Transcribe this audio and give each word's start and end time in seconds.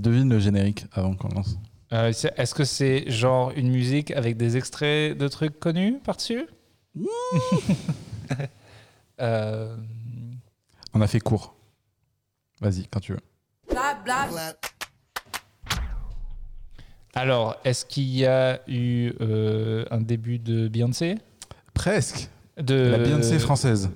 Devine 0.00 0.28
le 0.30 0.38
générique 0.38 0.86
avant 0.92 1.14
qu'on 1.14 1.28
lance. 1.28 1.56
Euh, 1.92 2.12
c'est- 2.12 2.32
Est-ce 2.38 2.54
que 2.54 2.64
c'est 2.64 3.10
genre 3.10 3.52
une 3.56 3.70
musique 3.70 4.10
avec 4.10 4.36
des 4.36 4.56
extraits 4.56 5.16
de 5.16 5.28
trucs 5.28 5.58
connus 5.60 5.98
par-dessus? 6.04 6.46
Euh, 9.20 9.76
On 10.92 11.00
a 11.00 11.06
fait 11.06 11.20
court. 11.20 11.54
Vas-y, 12.60 12.86
quand 12.88 12.98
tu 12.98 13.12
veux. 13.12 13.20
Alors, 17.14 17.56
est-ce 17.64 17.84
qu'il 17.84 18.08
y 18.10 18.26
a 18.26 18.60
eu 18.68 19.12
euh, 19.20 19.84
un 19.90 20.00
début 20.00 20.38
de 20.38 20.66
Beyoncé? 20.68 21.16
Presque. 21.74 22.28
de... 22.56 22.74
La 22.74 22.98
Beyoncé 22.98 23.38
française. 23.38 23.90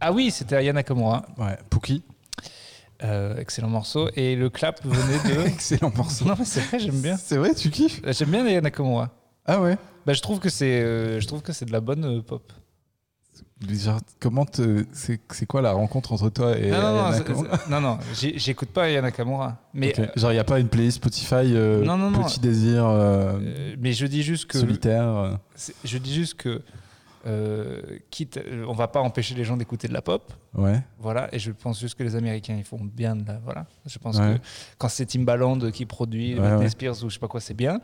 Ah 0.00 0.12
oui, 0.12 0.30
c'était 0.30 0.56
Aya 0.56 0.72
Nakamura. 0.72 1.24
Ouais. 1.36 1.56
Pookie. 1.70 2.02
Euh, 3.04 3.36
excellent 3.38 3.68
morceau. 3.68 4.08
Et 4.16 4.34
le 4.34 4.50
clap 4.50 4.84
venait 4.84 5.34
de... 5.34 5.40
Excellent 5.46 5.92
morceau. 5.94 6.24
non, 6.24 6.34
mais 6.38 6.44
c'est 6.44 6.60
vrai, 6.60 6.78
j'aime 6.78 7.00
bien. 7.00 7.16
C'est 7.16 7.36
vrai, 7.36 7.54
tu 7.54 7.70
kiffes 7.70 8.00
J'aime 8.06 8.30
bien 8.30 8.44
Aya 8.44 8.60
Nakamura. 8.60 9.10
Ah 9.46 9.60
ouais 9.62 9.78
Bah, 10.04 10.12
je 10.12 10.20
trouve 10.20 10.40
que 10.40 10.48
c'est 10.48 10.82
euh, 10.82 11.20
c'est 11.20 11.64
de 11.64 11.72
la 11.72 11.80
bonne 11.80 12.04
euh, 12.04 12.22
pop. 12.22 12.52
Genre, 13.68 13.98
comment 14.20 14.44
te... 14.44 14.84
c'est 14.92 15.46
quoi 15.46 15.60
la 15.60 15.72
rencontre 15.72 16.12
entre 16.12 16.28
toi 16.30 16.56
et 16.56 16.70
non, 16.70 16.80
non, 16.80 17.44
non, 17.68 17.80
non, 17.80 17.98
j'écoute 18.14 18.68
pas 18.68 18.84
Aya 18.84 19.02
Nakamura. 19.02 19.56
Mais. 19.74 19.94
Genre, 20.14 20.30
il 20.30 20.34
n'y 20.34 20.40
a 20.40 20.44
pas 20.44 20.60
une 20.60 20.68
playlist 20.68 20.98
Spotify 20.98 21.54
euh, 21.54 21.84
Non, 21.84 21.96
non, 21.96 22.12
non. 22.12 22.22
Petit 22.22 22.38
désir 22.38 22.86
euh, 22.86 23.40
mais 23.80 23.92
je 23.92 24.06
dis 24.06 24.22
juste 24.22 24.46
que 24.46 24.58
solitaire 24.58 25.38
je 25.84 25.98
dis 25.98 26.14
juste 26.14 26.34
que 26.34 26.62
euh, 27.26 27.82
quitte, 28.10 28.36
euh, 28.38 28.64
on 28.68 28.72
va 28.74 28.88
pas 28.88 29.00
empêcher 29.00 29.34
les 29.34 29.44
gens 29.44 29.56
d'écouter 29.56 29.88
de 29.88 29.92
la 29.92 30.02
pop, 30.02 30.32
Ouais. 30.54 30.80
voilà. 30.98 31.28
Et 31.34 31.38
je 31.38 31.50
pense 31.50 31.80
juste 31.80 31.96
que 31.96 32.02
les 32.04 32.14
Américains 32.16 32.54
ils 32.56 32.64
font 32.64 32.80
bien 32.82 33.16
de 33.16 33.26
la 33.26 33.38
voilà. 33.38 33.66
Je 33.86 33.98
pense 33.98 34.18
Ouais. 34.18 34.36
que 34.36 34.40
quand 34.78 34.88
c'est 34.88 35.06
Timbaland 35.06 35.58
qui 35.70 35.84
produit 35.86 36.34
Ouais, 36.38 36.48
Britney. 36.48 36.70
Spears 36.70 37.02
ou 37.04 37.08
je 37.08 37.14
sais 37.14 37.20
pas 37.20 37.28
quoi, 37.28 37.40
c'est 37.40 37.54
bien. 37.54 37.80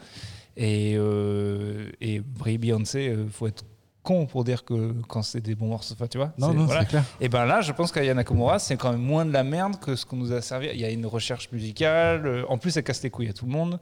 Et 0.57 0.95
euh, 0.97 1.91
et 2.01 2.21
Beyoncé, 2.21 3.09
euh, 3.09 3.27
faut 3.29 3.47
être 3.49 3.65
con 4.05 4.27
pour 4.27 4.45
dire 4.45 4.65
que 4.67 4.93
quand 5.09 5.23
c'est 5.23 5.41
des 5.41 5.55
bons 5.55 5.69
morceaux, 5.69 5.95
tu 6.11 6.19
vois. 6.19 6.33
Non, 6.37 6.53
non, 6.53 6.67
voilà. 6.67 6.83
c'est 6.83 6.89
clair. 6.89 7.05
Et 7.23 7.29
ben 7.31 7.47
là, 7.47 7.63
je 7.63 7.73
pense 7.73 7.91
qu'Aya 7.91 8.13
Nakamura, 8.13 8.59
c'est 8.59 8.77
quand 8.77 8.93
même 8.93 9.01
moins 9.01 9.25
de 9.25 9.33
la 9.33 9.43
merde 9.45 9.81
que 9.81 9.97
ce 9.97 10.05
qu'on 10.05 10.17
nous 10.17 10.31
a 10.33 10.43
servi. 10.43 10.69
Il 10.75 10.79
y 10.79 10.85
a 10.85 10.91
une 10.91 11.07
recherche 11.07 11.51
musicale. 11.51 12.45
En 12.51 12.59
plus, 12.59 12.77
elle 12.77 12.85
casse 12.85 13.03
les 13.03 13.09
couilles 13.09 13.31
à 13.31 13.33
tout 13.33 13.47
le 13.47 13.53
monde. 13.53 13.81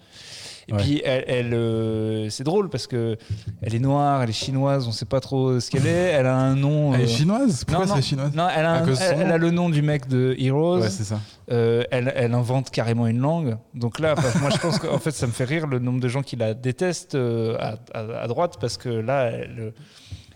Et 0.68 0.72
Ouais. 0.72 0.78
puis, 0.80 1.02
elle, 1.04 1.24
elle, 1.26 1.54
euh, 1.54 2.30
c'est 2.30 2.44
drôle 2.44 2.68
parce 2.68 2.86
que 2.86 3.16
elle 3.62 3.74
est 3.74 3.78
noire, 3.80 4.22
elle 4.22 4.30
est 4.30 4.32
chinoise, 4.32 4.86
on 4.86 4.92
sait 4.92 5.04
pas 5.06 5.18
trop 5.20 5.58
ce 5.58 5.70
qu'elle 5.70 5.86
est. 5.86 6.10
Elle 6.12 6.26
a 6.26 6.36
un 6.36 6.54
nom. 6.54 6.94
Elle 6.94 7.00
est 7.00 7.04
euh, 7.04 7.06
chinoise? 7.08 7.64
Pourquoi 7.64 7.86
c'est 7.88 8.02
chinoise? 8.02 8.32
Non, 8.34 8.46
elle 8.54 8.64
a, 8.64 8.82
un- 8.82 8.94
elle, 8.94 9.32
a 9.32 9.38
le 9.38 9.50
nom 9.50 9.68
du 9.70 9.82
mec 9.82 10.06
de 10.08 10.36
Heroes. 10.38 10.80
Ouais, 10.80 10.88
c'est 10.90 11.04
ça. 11.04 11.20
Euh, 11.50 11.82
elle, 11.90 12.12
elle 12.14 12.32
invente 12.34 12.70
carrément 12.70 13.06
une 13.08 13.18
langue. 13.18 13.56
Donc 13.74 13.98
là, 13.98 14.14
moi, 14.40 14.50
je 14.50 14.58
pense 14.58 14.78
qu'en 14.78 14.98
fait, 14.98 15.10
ça 15.10 15.26
me 15.26 15.32
fait 15.32 15.44
rire 15.44 15.66
le 15.66 15.78
nombre 15.80 16.00
de 16.00 16.08
gens 16.08 16.22
qui 16.22 16.36
la 16.36 16.54
détestent 16.54 17.16
à, 17.16 17.78
à- 17.92 18.22
à 18.22 18.26
droite 18.28 18.56
parce 18.60 18.76
que 18.76 18.88
là, 18.88 19.24
elle, 19.30 19.72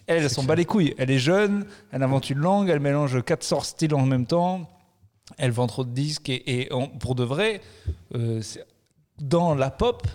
elle, 0.09 0.29
s'en 0.29 0.43
bat 0.43 0.55
les 0.57 0.65
couilles. 0.65 0.95
Elle 0.99 1.11
est 1.11 1.19
jeune, 1.19 1.65
elle 1.93 2.03
invente 2.03 2.31
une 2.31 2.39
langue, 2.39 2.69
elle 2.69 2.81
mélange 2.81 3.23
quatre 3.25 3.45
sorts 3.45 3.65
styles 3.65 3.95
en 3.95 4.07
même 4.07 4.27
temps. 4.27 4.69
Elle 5.39 5.51
vend 5.51 5.67
trop 5.67 5.85
de 5.85 5.91
disques 5.91 6.29
et, 6.31 6.69
pour 7.01 7.15
de 7.17 7.25
vrai, 7.25 7.61
euh, 8.15 8.41
dans 9.21 9.55
la 9.55 9.71
pop, 9.71 10.07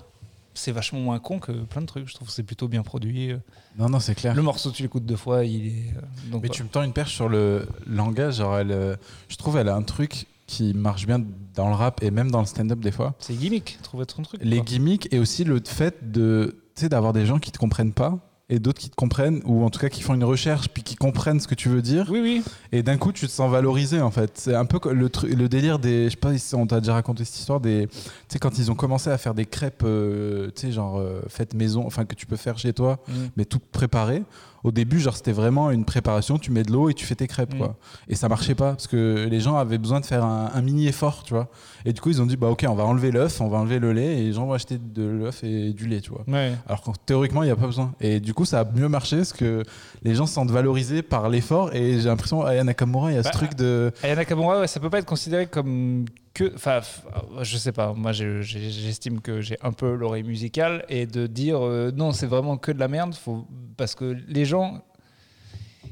c'est 0.53 0.71
vachement 0.71 0.99
moins 0.99 1.19
con 1.19 1.39
que 1.39 1.51
plein 1.51 1.81
de 1.81 1.85
trucs. 1.85 2.07
Je 2.07 2.13
trouve 2.13 2.27
que 2.27 2.33
c'est 2.33 2.43
plutôt 2.43 2.67
bien 2.67 2.83
produit. 2.83 3.33
Non, 3.77 3.89
non, 3.89 3.99
c'est 3.99 4.15
clair. 4.15 4.35
Le 4.35 4.41
morceau, 4.41 4.71
tu 4.71 4.83
l'écoutes 4.83 5.05
deux 5.05 5.15
fois, 5.15 5.45
il 5.45 5.67
est. 5.67 5.93
euh, 5.97 6.01
donc, 6.31 6.43
Mais 6.43 6.49
tu 6.49 6.63
me 6.63 6.67
tends 6.67 6.83
une 6.83 6.93
perche 6.93 7.13
sur 7.13 7.29
le 7.29 7.67
langage. 7.87 8.35
Genre, 8.35 8.57
elle, 8.57 8.71
euh, 8.71 8.95
je 9.29 9.35
trouve 9.37 9.57
elle 9.57 9.69
a 9.69 9.75
un 9.75 9.83
truc 9.83 10.27
qui 10.47 10.73
marche 10.73 11.05
bien 11.05 11.23
dans 11.55 11.69
le 11.69 11.75
rap 11.75 12.03
et 12.03 12.11
même 12.11 12.29
dans 12.29 12.41
le 12.41 12.45
stand-up 12.45 12.79
des 12.79 12.91
fois. 12.91 13.15
C'est 13.19 13.33
gimmick, 13.35 13.79
trouver 13.83 14.05
ton 14.05 14.21
truc. 14.21 14.41
Les 14.43 14.57
quoi. 14.57 14.65
gimmicks 14.65 15.07
et 15.13 15.19
aussi 15.19 15.45
le 15.45 15.61
fait 15.63 16.11
de, 16.11 16.61
tu 16.75 16.81
sais, 16.81 16.89
d'avoir 16.89 17.13
des 17.13 17.25
gens 17.25 17.39
qui 17.39 17.51
te 17.51 17.57
comprennent 17.57 17.93
pas 17.93 18.17
et 18.51 18.59
d'autres 18.59 18.79
qui 18.79 18.89
te 18.89 18.95
comprennent 18.95 19.41
ou 19.45 19.63
en 19.63 19.69
tout 19.71 19.79
cas 19.79 19.89
qui 19.89 20.01
font 20.03 20.13
une 20.13 20.23
recherche 20.23 20.67
puis 20.69 20.83
qui 20.83 20.95
comprennent 20.95 21.39
ce 21.39 21.47
que 21.47 21.55
tu 21.55 21.69
veux 21.69 21.81
dire 21.81 22.05
Oui, 22.11 22.19
oui. 22.21 22.43
et 22.71 22.83
d'un 22.83 22.97
coup 22.97 23.11
tu 23.11 23.25
te 23.25 23.31
sens 23.31 23.49
valorisé 23.49 24.01
en 24.01 24.11
fait 24.11 24.31
c'est 24.35 24.53
un 24.53 24.65
peu 24.65 24.79
le, 24.93 25.09
le 25.35 25.49
délire 25.49 25.79
des 25.79 26.05
je 26.05 26.09
sais 26.11 26.15
pas 26.17 26.37
si 26.37 26.53
on 26.53 26.67
t'a 26.67 26.79
déjà 26.81 26.93
raconté 26.93 27.23
cette 27.25 27.39
histoire 27.39 27.59
des 27.61 27.87
tu 27.87 27.97
sais 28.27 28.39
quand 28.39 28.57
ils 28.59 28.69
ont 28.69 28.75
commencé 28.75 29.09
à 29.09 29.17
faire 29.17 29.33
des 29.33 29.45
crêpes 29.45 29.83
euh, 29.85 30.51
tu 30.55 30.67
sais 30.67 30.71
genre 30.71 30.99
euh, 30.99 31.21
faites 31.29 31.53
maison 31.53 31.87
enfin 31.87 32.05
que 32.05 32.13
tu 32.13 32.25
peux 32.27 32.35
faire 32.35 32.57
chez 32.59 32.73
toi 32.73 32.99
Mm. 33.07 33.13
mais 33.37 33.45
tout 33.45 33.59
préparé 33.71 34.23
au 34.63 34.71
début 34.71 34.99
genre 34.99 35.15
c'était 35.15 35.31
vraiment 35.31 35.71
une 35.71 35.85
préparation 35.85 36.37
tu 36.37 36.51
mets 36.51 36.63
de 36.63 36.71
l'eau 36.71 36.89
et 36.89 36.93
tu 36.93 37.05
fais 37.05 37.15
tes 37.15 37.27
crêpes 37.27 37.53
Mm. 37.53 37.57
quoi 37.57 37.75
et 38.07 38.15
ça 38.15 38.29
marchait 38.29 38.55
pas 38.55 38.71
parce 38.71 38.87
que 38.87 39.27
les 39.29 39.39
gens 39.39 39.57
avaient 39.57 39.77
besoin 39.77 39.99
de 39.99 40.05
faire 40.05 40.23
un, 40.23 40.51
un 40.53 40.61
mini 40.61 40.87
effort 40.87 41.23
tu 41.23 41.33
vois 41.33 41.49
et 41.85 41.93
du 41.93 41.99
coup 42.01 42.09
ils 42.09 42.21
ont 42.21 42.25
dit 42.25 42.37
bah 42.37 42.47
ok 42.47 42.65
on 42.69 42.75
va 42.75 42.83
enlever 42.85 43.11
l'œuf 43.11 43.41
on 43.41 43.47
va 43.49 43.57
enlever 43.57 43.79
le 43.79 43.91
lait 43.93 44.19
et 44.19 44.23
les 44.23 44.33
gens 44.33 44.45
vont 44.45 44.53
acheter 44.53 44.77
de 44.77 45.03
l'œuf 45.03 45.43
et 45.43 45.73
du 45.73 45.87
lait 45.87 46.01
tu 46.01 46.11
vois 46.11 46.23
Ouais. 46.27 46.53
alors 46.67 46.81
que 46.83 46.91
théoriquement, 47.05 47.43
il 47.43 47.47
n'y 47.47 47.51
a 47.51 47.55
pas 47.55 47.65
besoin. 47.65 47.93
Et 47.99 48.19
du 48.19 48.33
coup, 48.33 48.45
ça 48.45 48.59
a 48.61 48.65
mieux 48.65 48.87
marché 48.87 49.17
parce 49.17 49.33
que 49.33 49.63
les 50.03 50.13
gens 50.15 50.25
se 50.25 50.33
sentent 50.33 50.51
valorisés 50.51 51.01
par 51.01 51.29
l'effort. 51.29 51.73
Et 51.75 51.99
j'ai 51.99 52.07
l'impression, 52.09 52.45
Aya 52.45 52.63
Nakamura, 52.63 53.11
il 53.11 53.15
y 53.15 53.17
a 53.17 53.21
Bah, 53.23 53.29
ce 53.33 53.37
truc 53.37 53.55
de. 53.55 53.91
Aya 54.03 54.15
Nakamura, 54.15 54.59
ouais, 54.61 54.67
ça 54.67 54.79
peut 54.79 54.89
pas 54.89 54.99
être 54.99 55.05
considéré 55.05 55.47
comme 55.47 56.05
que. 56.33 56.53
Enfin, 56.55 56.79
f- 56.79 57.43
je 57.43 57.57
sais 57.57 57.71
pas. 57.71 57.93
Moi, 57.93 58.11
j'estime 58.13 59.21
que 59.21 59.41
j'ai 59.41 59.57
un 59.61 59.71
peu 59.71 59.95
l'oreille 59.95 60.23
musicale 60.23 60.85
et 60.89 61.05
de 61.05 61.27
dire 61.27 61.59
euh, 61.65 61.91
non, 61.95 62.11
c'est 62.11 62.27
vraiment 62.27 62.57
que 62.57 62.71
de 62.71 62.79
la 62.79 62.87
merde. 62.87 63.13
Faut, 63.15 63.47
parce 63.77 63.95
que 63.95 64.17
les 64.27 64.45
gens 64.45 64.81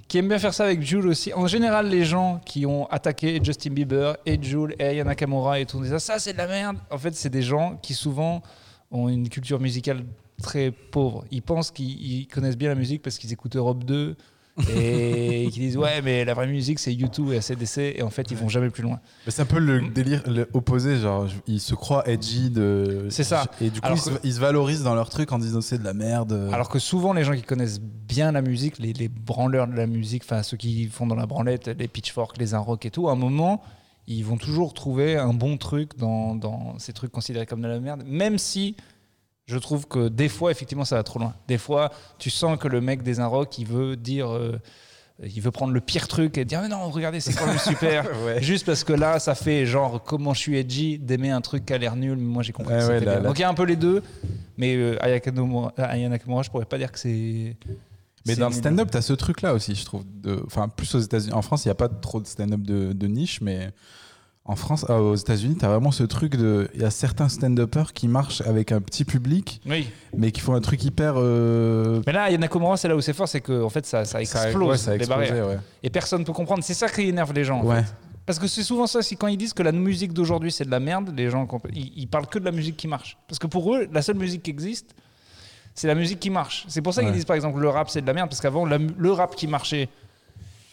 qui 0.08 0.18
aiment 0.18 0.28
bien 0.30 0.40
faire 0.40 0.54
ça 0.54 0.66
avec 0.66 0.82
Jules 0.82 1.08
aussi. 1.08 1.34
En 1.34 1.46
général, 1.48 1.88
les 1.90 2.04
gens 2.06 2.40
qui 2.46 2.66
ont 2.66 2.86
attaqué 2.88 3.40
Justin 3.44 3.72
Bieber 3.72 4.18
et 4.26 4.42
Jules 4.42 4.76
et 4.80 4.84
Aya 4.86 5.04
Nakamura 5.04 5.60
et 5.60 5.66
tout, 5.66 5.84
ça, 5.86 6.00
ça 6.00 6.20
c'est 6.20 6.34
de 6.34 6.38
la 6.40 6.48
merde. 6.48 6.78
En 6.90 6.98
fait, 6.98 7.14
c'est 7.16 7.30
des 7.30 7.44
gens 7.44 7.78
qui 7.78 7.94
souvent 7.94 8.42
ont 8.92 9.08
une 9.08 9.30
culture 9.30 9.60
musicale 9.60 10.04
très 10.42 10.72
pauvre. 10.72 11.26
Ils 11.32 11.42
pensent 11.44 11.70
qu'ils 11.70 12.22
ils 12.22 12.28
connaissent 12.28 12.58
bien 12.58 12.70
la 12.70 12.76
musique 12.76 13.02
parce 13.04 13.18
qu'ils 13.20 13.32
écoutent 13.34 13.56
Europe 13.56 13.84
2 13.84 14.16
et 14.78 15.48
qu'ils 15.52 15.64
disent 15.64 15.78
ouais 15.78 16.02
mais 16.02 16.26
la 16.26 16.34
vraie 16.34 16.48
musique 16.48 16.80
c'est 16.80 16.92
U2 16.92 17.34
et 17.34 17.38
ACDC 17.38 17.78
et 18.00 18.02
en 18.04 18.10
fait 18.10 18.30
ils 18.32 18.38
vont 18.38 18.50
jamais 18.50 18.70
plus 18.70 18.84
loin. 18.84 19.00
Mais 19.26 19.32
C'est 19.32 19.42
un 19.42 19.46
peu 19.46 19.60
le 19.60 19.82
délire 19.90 20.22
le 20.28 20.48
opposé. 20.54 20.98
Genre, 21.00 21.28
ils 21.48 21.60
se 21.60 21.76
croient 21.76 22.08
edgy. 22.10 22.50
de. 22.50 23.08
C'est 23.10 23.24
ça. 23.24 23.46
Et 23.62 23.70
du 23.70 23.82
coup, 23.82 23.88
ils, 23.92 23.98
se, 24.00 24.10
que- 24.10 24.20
ils 24.24 24.34
se 24.34 24.40
valorisent 24.40 24.84
dans 24.84 24.96
leur 24.96 25.10
truc 25.10 25.32
en 25.32 25.40
disant 25.40 25.62
c'est 25.62 25.78
de 25.78 25.84
la 25.84 25.94
merde. 25.94 26.50
Alors 26.52 26.70
que 26.70 26.80
souvent 26.80 27.14
les 27.14 27.24
gens 27.24 27.34
qui 27.36 27.44
connaissent 27.44 27.80
bien 27.82 28.32
la 28.32 28.42
musique, 28.42 28.80
les, 28.80 28.94
les 28.94 29.08
branleurs 29.08 29.68
de 29.68 29.76
la 29.76 29.88
musique, 29.88 30.24
enfin 30.26 30.44
ceux 30.44 30.58
qui 30.58 30.86
font 30.88 31.08
dans 31.08 31.16
la 31.16 31.26
branlette, 31.26 31.68
les 31.68 31.88
pitchforks, 31.88 32.38
les 32.38 32.56
rock 32.56 32.86
et 32.86 32.92
tout, 32.92 33.10
à 33.10 33.14
un 33.14 33.16
moment 33.16 33.62
ils 34.12 34.24
vont 34.26 34.38
toujours 34.38 34.74
trouver 34.74 35.18
un 35.18 35.34
bon 35.36 35.58
truc 35.58 35.96
dans, 35.98 36.34
dans 36.34 36.80
ces 36.80 36.94
trucs 36.94 37.12
considérés 37.12 37.46
comme 37.46 37.62
de 37.62 37.68
la 37.68 37.80
merde, 37.80 38.02
même 38.08 38.40
si 38.40 38.76
je 39.50 39.58
trouve 39.58 39.88
que 39.88 40.08
des 40.08 40.30
fois 40.30 40.52
effectivement 40.52 40.86
ça 40.86 40.96
va 40.96 41.04
trop 41.04 41.20
loin. 41.20 41.34
Des 41.48 41.58
fois 41.58 41.92
tu 42.18 42.30
sens 42.30 42.58
que 42.58 42.68
le 42.68 42.80
mec 42.82 43.04
des 43.04 43.22
rock 43.22 43.58
il 43.58 43.66
veut 43.68 43.96
dire 43.96 44.30
euh, 44.34 44.60
il 45.22 45.42
veut 45.42 45.52
prendre 45.52 45.74
le 45.74 45.82
pire 45.82 46.08
truc 46.08 46.38
et 46.38 46.46
dire 46.46 46.62
mais 46.62 46.70
non 46.70 46.90
regardez 46.90 47.20
c'est 47.20 47.34
quand 47.34 47.46
même 47.48 47.58
super 47.60 48.06
Ouais. 48.26 48.42
juste 48.42 48.66
parce 48.66 48.84
que 48.86 48.94
là 48.94 49.20
ça 49.20 49.36
fait 49.36 49.66
genre 49.66 50.02
comment 50.04 50.34
je 50.34 50.40
suis 50.40 50.58
edgy 50.58 50.98
d'aimer 51.00 51.32
un 51.32 51.42
truc 51.42 51.66
qui 51.66 51.74
a 51.74 51.78
l'air 51.78 51.96
nul 51.98 52.16
mais 52.18 52.24
moi 52.24 52.42
j'ai 52.44 52.54
compris 52.54 52.74
Ouais, 52.76 52.80
que 52.80 52.88
ouais, 52.88 53.00
bien. 53.02 53.16
la- 53.16 53.20
donc 53.22 53.38
il 53.38 53.42
y 53.42 53.46
a 53.46 53.50
un 53.50 53.54
peu 53.54 53.66
les 53.66 53.76
deux 53.76 54.02
mais 54.58 54.76
euh, 54.76 54.96
Aya 55.04 55.20
Nakamura- 55.20 56.44
je 56.44 56.50
pourrais 56.50 56.66
pas 56.66 56.78
dire 56.78 56.92
que 56.92 57.00
c'est 57.00 57.58
Mais 58.28 58.36
dans 58.36 58.48
le 58.50 58.54
stand-up, 58.54 58.90
t'as 58.92 59.02
ce 59.02 59.14
truc-là 59.14 59.54
aussi, 59.54 59.74
je 59.76 59.86
trouve. 59.86 60.04
Enfin, 60.46 60.68
plus 60.68 60.94
aux 60.94 61.00
États-Unis. 61.00 61.34
En 61.34 61.42
France, 61.42 61.64
il 61.66 61.70
n'y 61.70 61.72
a 61.72 61.76
pas 61.76 61.88
trop 61.90 62.20
de 62.20 62.28
stand-up 62.28 62.62
de, 62.62 62.92
de 62.94 63.08
niche, 63.08 63.40
mais 63.42 63.72
en 64.46 64.56
France, 64.56 64.86
ah, 64.90 65.00
aux 65.00 65.16
États-Unis, 65.16 65.58
t'as 65.60 65.68
vraiment 65.68 65.92
ce 65.92 66.04
truc 66.04 66.36
de. 66.36 66.70
Il 66.74 66.82
y 66.82 66.84
a 66.84 66.90
certains 66.90 67.30
stand-uppers 67.30 67.94
qui 67.94 68.08
marchent 68.08 68.42
avec 68.42 68.72
un 68.72 68.82
petit 68.82 69.06
public, 69.06 69.62
oui 69.68 69.88
mais 70.18 70.32
qui 70.32 70.42
font 70.42 70.56
un 70.56 70.62
truc 70.62 70.84
hyper. 70.84 71.14
euh, 71.18 72.02
mais 72.08 72.14
là 72.14 72.24
Aya 72.24 72.38
Nakamura 72.40 72.76
c'est 72.78 72.88
là 72.88 72.96
où 72.96 73.02
c'est 73.02 73.14
fort 73.14 73.28
c'est 73.28 73.42
que 73.42 73.62
en 73.64 73.70
fait 73.70 73.86
ça, 73.86 74.06
ça 74.06 74.24
ça- 74.26 74.46
explose 74.48 74.68
ouais, 74.70 74.78
ça 74.78 74.92
a 74.92 74.94
les 74.96 75.02
explosé, 75.02 75.28
barrières 75.30 75.48
ouais. 75.48 75.60
et 75.84 75.90
personne 75.92 76.24
peut 76.24 76.34
comprendre 76.34 76.64
c'est 76.64 76.74
ça 76.74 76.90
qui 76.90 77.02
énerve 77.04 77.32
les 77.34 77.44
gens 77.44 77.60
en 77.60 77.66
Ouais. 77.66 77.84
fait. 77.84 77.94
Parce 78.26 78.38
que 78.40 78.48
c'est 78.48 78.64
souvent 78.64 78.86
ça, 78.88 79.02
c'est 79.02 79.16
quand 79.16 79.28
ils 79.28 79.38
disent 79.38 79.54
que 79.54 79.64
la 79.64 79.72
musique 79.72 80.14
d'aujourd'hui 80.14 80.52
c'est 80.52 80.66
de 80.66 80.72
la 80.72 80.80
merde, 80.80 81.14
les 81.16 81.30
gens 81.30 81.48
ils, 81.74 81.92
ils 81.96 82.08
parlent 82.08 82.28
que 82.28 82.40
de 82.40 82.46
la 82.46 82.52
musique 82.52 82.78
qui 82.78 82.88
marche. 82.88 83.18
Parce 83.28 83.40
que 83.40 83.48
pour 83.48 83.76
eux, 83.76 83.88
la 83.92 84.02
seule 84.04 84.18
musique 84.18 84.44
qui 84.44 84.52
existe, 84.52 84.94
c'est 85.76 85.88
la 85.88 85.96
musique 85.96 86.20
qui 86.20 86.30
marche. 86.30 86.66
C'est 86.70 86.82
pour 86.82 86.94
ça 86.94 87.02
qu'ils 87.02 87.10
Ouais. 87.10 87.16
disent 87.16 87.26
par 87.26 87.36
exemple 87.36 87.60
le 87.60 87.70
rap 87.70 87.90
c'est 87.90 88.02
de 88.02 88.08
la 88.08 88.14
merde, 88.14 88.30
parce 88.30 88.40
qu'avant 88.42 88.66
le 88.66 89.12
rap 89.12 89.36
qui 89.36 89.48
marchait, 89.48 89.90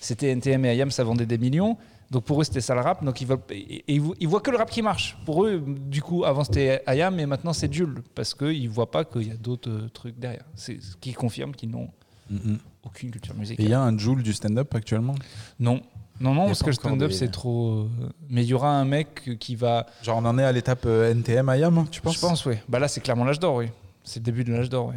c'était 0.00 0.28
NTM 0.30 0.64
et 0.66 0.76
IAM, 0.76 0.90
ça 0.90 1.02
vendait 1.04 1.26
des 1.26 1.38
millions. 1.38 1.76
Donc 2.10 2.24
pour 2.24 2.40
eux 2.40 2.44
c'était 2.44 2.60
ça 2.60 2.74
le 2.74 2.80
rap, 2.82 3.04
donc 3.04 3.20
ils, 3.20 3.26
veulent, 3.26 3.40
et, 3.50 3.76
et 3.78 3.94
ils, 3.94 4.00
vo- 4.00 4.14
ils 4.20 4.28
voient 4.28 4.40
que 4.40 4.50
le 4.50 4.56
rap 4.58 4.70
qui 4.70 4.80
marche. 4.82 5.16
Pour 5.24 5.44
eux, 5.44 5.62
du 5.66 6.02
coup, 6.02 6.24
avant 6.24 6.44
c'était 6.44 6.82
IAM 6.86 7.18
et 7.18 7.26
maintenant 7.26 7.52
c'est 7.52 7.72
Jules, 7.72 8.02
parce 8.14 8.32
qu'ils 8.34 8.68
voient 8.70 8.90
pas 8.90 9.04
qu'il 9.04 9.26
y 9.28 9.30
a 9.32 9.36
d'autres 9.36 9.70
euh, 9.70 9.88
trucs 9.92 10.18
derrière. 10.18 10.44
C'est 10.54 10.80
ce 10.80 10.96
qui 10.96 11.12
confirme 11.12 11.52
qu'ils 11.52 11.70
n'ont 11.70 11.88
Mhm. 12.28 12.58
aucune 12.82 13.10
culture 13.12 13.34
Et 13.34 13.36
il 13.36 13.40
musicale. 13.40 13.68
y 13.68 13.72
a 13.72 13.80
un 13.80 13.96
Joule 13.96 14.22
du 14.24 14.32
stand-up 14.32 14.74
actuellement? 14.74 15.14
Non. 15.60 15.80
Non, 16.18 16.34
non, 16.34 16.46
parce 16.46 16.60
que 16.62 16.66
le 16.68 16.72
stand-up 16.72 17.10
des- 17.10 17.14
c'est 17.14 17.28
trop. 17.30 17.70
euh, 17.82 17.88
Mais 18.30 18.42
il 18.42 18.48
y 18.48 18.54
aura 18.54 18.70
un 18.70 18.84
mec 18.84 19.38
qui 19.38 19.54
va. 19.54 19.86
Genre, 20.02 20.16
on 20.18 20.24
en 20.24 20.36
est 20.38 20.42
à 20.44 20.50
l'étape 20.50 20.86
euh, 20.86 21.12
NTM 21.12 21.48
IAM, 21.56 21.86
tu 21.90 22.00
penses? 22.00 22.14
Je 22.14 22.20
pense, 22.20 22.44
oui. 22.46 22.54
Bah 22.68 22.78
là, 22.80 22.88
c'est 22.88 23.00
clairement 23.00 23.24
l'âge 23.24 23.38
d'or, 23.38 23.56
oui. 23.56 23.66
C'est 24.02 24.18
le 24.20 24.24
début 24.24 24.42
de 24.42 24.52
l'âge 24.52 24.68
d'or, 24.70 24.88
oui. 24.88 24.96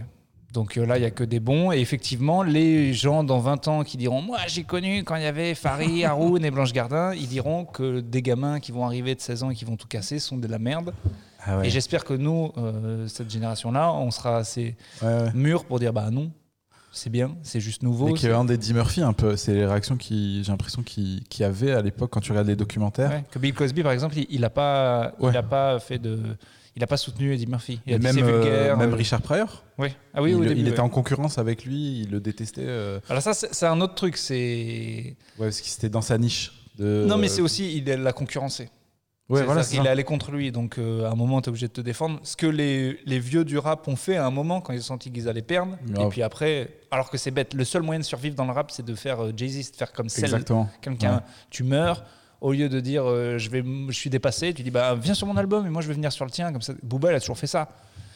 Donc 0.53 0.77
euh, 0.77 0.85
là, 0.85 0.97
il 0.97 1.01
y 1.03 1.05
a 1.05 1.11
que 1.11 1.23
des 1.23 1.39
bons. 1.39 1.71
Et 1.71 1.79
effectivement, 1.79 2.41
les 2.43 2.93
gens 2.93 3.23
dans 3.23 3.39
20 3.39 3.67
ans 3.67 3.83
qui 3.83 3.97
diront 3.97 4.21
Moi, 4.21 4.39
j'ai 4.47 4.63
connu 4.63 5.03
quand 5.03 5.15
il 5.15 5.23
y 5.23 5.27
avait 5.27 5.53
Farid, 5.55 6.03
Haroun 6.05 6.43
et 6.43 6.51
Blanche 6.51 6.73
Gardin, 6.73 7.13
ils 7.13 7.27
diront 7.27 7.65
que 7.65 7.99
des 7.99 8.21
gamins 8.21 8.59
qui 8.59 8.71
vont 8.71 8.85
arriver 8.85 9.13
de 9.15 9.21
16 9.21 9.43
ans 9.43 9.49
et 9.51 9.55
qui 9.55 9.65
vont 9.65 9.75
tout 9.77 9.87
casser 9.87 10.17
sont 10.19 10.37
de 10.37 10.47
la 10.47 10.59
merde. 10.59 10.93
Ah 11.45 11.57
ouais. 11.59 11.67
Et 11.67 11.69
j'espère 11.69 12.03
que 12.03 12.13
nous, 12.13 12.51
euh, 12.57 13.07
cette 13.07 13.29
génération-là, 13.29 13.93
on 13.93 14.11
sera 14.11 14.37
assez 14.37 14.75
Ouais, 15.01 15.07
ouais. 15.07 15.31
mûrs 15.33 15.65
pour 15.65 15.79
dire 15.79 15.93
bah 15.93 16.09
non, 16.11 16.31
c'est 16.91 17.09
bien, 17.09 17.35
c'est 17.43 17.59
juste 17.59 17.83
nouveau. 17.83 18.07
c'est- 18.07 18.13
L'équivalent 18.13 18.45
d'Eddie 18.45 18.73
Murphy, 18.73 19.01
un 19.01 19.13
peu. 19.13 19.35
C'est 19.35 19.53
les 19.53 19.65
réactions 19.65 19.97
qui, 19.97 20.43
j'ai 20.43 20.51
l'impression, 20.51 20.81
qu'il 20.83 21.23
qu'il 21.29 21.41
y 21.41 21.45
avait 21.45 21.71
à 21.71 21.81
l'époque 21.81 22.11
quand 22.11 22.19
tu 22.21 22.31
regardes 22.31 22.47
les 22.47 22.55
documentaires. 22.55 23.09
Ouais, 23.11 23.23
que 23.31 23.39
Bill 23.39 23.53
Cosby, 23.53 23.83
par 23.83 23.91
exemple, 23.91 24.17
il, 24.17 24.27
il 24.29 24.43
a 24.45 24.49
pas, 24.49 25.13
Ouais. 25.19 25.31
il 25.31 25.37
a 25.37 25.43
pas 25.43 25.79
fait 25.79 25.99
de, 25.99 26.19
il 26.75 26.83
a 26.83 26.87
pas 26.87 26.97
soutenu 26.97 27.33
Eddie 27.33 27.47
Murphy. 27.47 27.79
Il 27.85 27.93
a 27.93 27.95
Et 27.95 27.99
dit 27.99 28.05
même, 28.05 28.15
c'est 28.15 28.23
euh, 28.23 28.41
vulgaire. 28.41 28.77
même 28.77 28.93
euh, 28.93 28.95
Richard 28.95 29.21
Pryor, 29.21 29.63
oui. 29.77 29.89
Ah 30.13 30.21
oui, 30.21 30.31
il, 30.31 30.35
au 30.35 30.43
il 30.43 30.67
était 30.67 30.71
ouais. 30.77 30.79
en 30.79 30.89
concurrence 30.89 31.37
avec 31.37 31.65
lui, 31.65 32.01
il 32.01 32.09
le 32.11 32.19
détestait. 32.19 32.61
euh, 32.65 32.99
Alors 33.09 33.21
ça, 33.21 33.33
c'est 33.33 33.53
c'est 33.53 33.65
un 33.67 33.79
autre 33.81 33.95
truc. 33.95 34.17
C'est 34.17 35.15
Ouais, 35.37 35.47
parce 35.47 35.61
qu'il 35.61 35.73
était 35.73 35.89
dans 35.89 36.01
sa 36.01 36.17
niche. 36.17 36.51
De... 36.77 37.05
non, 37.07 37.17
mais 37.17 37.27
c'est 37.27 37.41
aussi 37.41 37.77
il 37.77 37.83
l'a 37.85 38.13
concurrencé. 38.13 38.69
Ouais, 39.29 39.43
voilà, 39.43 39.61
c'est 39.63 39.71
qu'il 39.71 39.81
est 39.81 39.85
ça. 39.85 39.91
allé 39.91 40.03
contre 40.03 40.31
lui, 40.31 40.51
donc 40.51 40.77
euh, 40.79 41.05
à 41.05 41.11
un 41.11 41.15
moment, 41.15 41.39
tu 41.41 41.45
es 41.45 41.49
obligé 41.49 41.67
de 41.67 41.71
te 41.73 41.81
défendre. 41.81 42.19
Ce 42.23 42.35
que 42.35 42.47
les, 42.47 42.99
les 43.05 43.19
vieux 43.19 43.45
du 43.45 43.57
rap 43.59 43.87
ont 43.87 43.95
fait 43.95 44.17
à 44.17 44.25
un 44.25 44.31
moment 44.31 44.59
quand 44.59 44.73
ils 44.73 44.79
ont 44.79 44.83
senti 44.83 45.11
qu'ils 45.11 45.29
allaient 45.29 45.41
perdre. 45.43 45.77
Grave. 45.85 46.07
Et 46.07 46.09
puis 46.09 46.23
après, 46.23 46.69
alors 46.89 47.09
que 47.11 47.17
c'est 47.19 47.29
bête, 47.31 47.53
le 47.53 47.63
seul 47.63 47.83
moyen 47.83 47.99
de 47.99 48.05
survivre 48.05 48.35
dans 48.35 48.45
le 48.45 48.51
rap, 48.53 48.71
c'est 48.71 48.83
de 48.85 48.95
faire 48.95 49.23
euh, 49.23 49.31
Jay-Z, 49.35 49.71
de 49.71 49.75
faire 49.75 49.93
comme 49.93 50.09
quelqu'un, 50.81 51.15
Ouais. 51.15 51.19
tu 51.51 51.63
meurs. 51.63 52.03
Au 52.41 52.53
lieu 52.53 52.69
de 52.69 52.79
dire 52.79 53.03
euh, 53.05 53.37
je, 53.37 53.49
vais, 53.49 53.61
je 53.89 53.93
suis 53.93 54.09
dépassé, 54.09 54.53
tu 54.53 54.63
dis 54.63 54.71
bah 54.71 54.95
viens 54.95 55.13
sur 55.13 55.27
mon 55.27 55.35
album 55.35 55.67
et 55.67 55.69
moi 55.69 55.81
je 55.81 55.89
vais 55.89 55.93
venir 55.93 56.09
sur 56.11 56.23
le 56.23 56.31
tien. 56.31 56.51
Comme 56.53 56.61
ça, 56.61 56.71
Booba 56.81 57.11
il 57.11 57.15
a 57.15 57.19
toujours 57.19 57.37
fait 57.37 57.47
ça. 57.47 57.67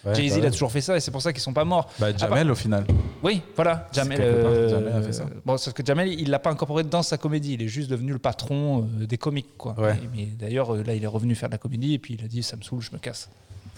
Ouais, 0.05 0.15
Jay-Z 0.15 0.31
bah 0.33 0.37
il 0.37 0.41
a 0.41 0.45
ouais. 0.45 0.51
toujours 0.51 0.71
fait 0.71 0.81
ça 0.81 0.97
et 0.97 0.99
c'est 0.99 1.11
pour 1.11 1.21
ça 1.21 1.31
qu'ils 1.31 1.41
sont 1.41 1.53
pas 1.53 1.63
morts. 1.63 1.89
Bah, 1.99 2.15
Jamel, 2.15 2.51
au 2.51 2.55
final. 2.55 2.85
Oui, 3.23 3.41
voilà. 3.55 3.87
Jamel, 3.93 4.19
euh, 4.21 4.69
Jamel 4.69 4.93
a 4.93 5.01
fait 5.01 5.13
ça. 5.13 5.25
Bon, 5.45 5.57
sauf 5.57 5.73
que 5.73 5.85
Jamel, 5.85 6.09
il 6.19 6.29
l'a 6.29 6.39
pas 6.39 6.49
incorporé 6.51 6.83
dans 6.83 7.03
sa 7.03 7.17
comédie. 7.17 7.53
Il 7.53 7.61
est 7.61 7.67
juste 7.69 7.89
devenu 7.89 8.11
le 8.11 8.19
patron 8.19 8.87
euh, 8.99 9.05
des 9.05 9.17
comiques, 9.17 9.57
quoi. 9.57 9.79
Ouais. 9.79 9.93
Et- 9.95 10.09
mais 10.17 10.25
d'ailleurs, 10.25 10.73
euh, 10.75 10.83
là, 10.83 10.93
il 10.93 11.03
est 11.03 11.07
revenu 11.07 11.35
faire 11.35 11.47
de 11.49 11.53
la 11.53 11.57
comédie 11.59 11.93
et 11.93 11.99
puis 11.99 12.15
il 12.19 12.25
a 12.25 12.27
dit 12.27 12.43
ça 12.43 12.57
me 12.57 12.61
saoule, 12.63 12.81
je 12.81 12.91
me 12.91 12.97
casse. 12.97 13.29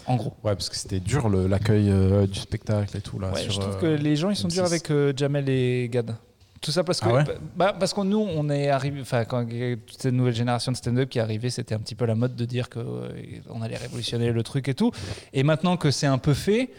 En 0.08 0.16
gros. 0.18 0.34
Ouais, 0.44 0.54
parce 0.56 0.70
que 0.70 0.76
c'était 0.76 1.00
dur 1.00 1.30
l'accueil 1.30 1.90
euh, 1.90 2.28
du 2.28 2.40
spectacle 2.40 2.96
et 2.98 3.02
tout. 3.02 3.20
Là, 3.20 3.32
Ouais, 3.32 3.42
sur, 3.42 3.52
je 3.54 3.60
trouve 3.60 3.76
euh, 3.76 3.82
que 3.98 4.02
les 4.04 4.16
gens 4.16 4.30
ils 4.30 4.36
sont 4.36 4.48
M6. 4.48 4.54
durs 4.54 4.66
avec 4.66 4.92
euh, 4.92 5.14
Jamel 5.16 5.50
et 5.50 5.90
Gad. 5.92 6.16
Tout 6.62 6.72
ça 6.72 6.84
parce 6.84 7.00
que, 7.00 7.10
Ah 7.10 7.14
ouais 7.14 7.24
bah, 7.56 7.76
parce 7.78 7.94
que 7.94 8.02
nous, 8.02 8.18
on 8.20 8.50
est 8.50 8.70
arrivé, 8.70 9.02
enfin, 9.02 9.26
quand 9.26 9.46
toute 9.46 10.02
cette 10.02 10.14
nouvelle 10.14 10.34
génération 10.34 10.72
de 10.72 10.78
stand-up 10.78 11.10
qui 11.10 11.20
est 11.20 11.22
arrivée, 11.22 11.50
c'était 11.50 11.76
un 11.76 11.80
petit 11.80 11.96
peu 11.96 12.06
la 12.06 12.16
mode 12.16 12.36
de 12.36 12.46
dire 12.46 12.70
qu'on 12.70 13.62
allait 13.62 13.78
révolutionner 13.78 14.32
le 14.32 14.44
truc 14.44 14.68
et 14.68 14.74
tout. 14.74 14.92
Et 15.34 15.44
maintenant 15.44 15.78
que 15.78 15.92
c'est 15.92 16.08
un 16.08 16.18
peu 16.18 16.34
fait, 16.34 16.72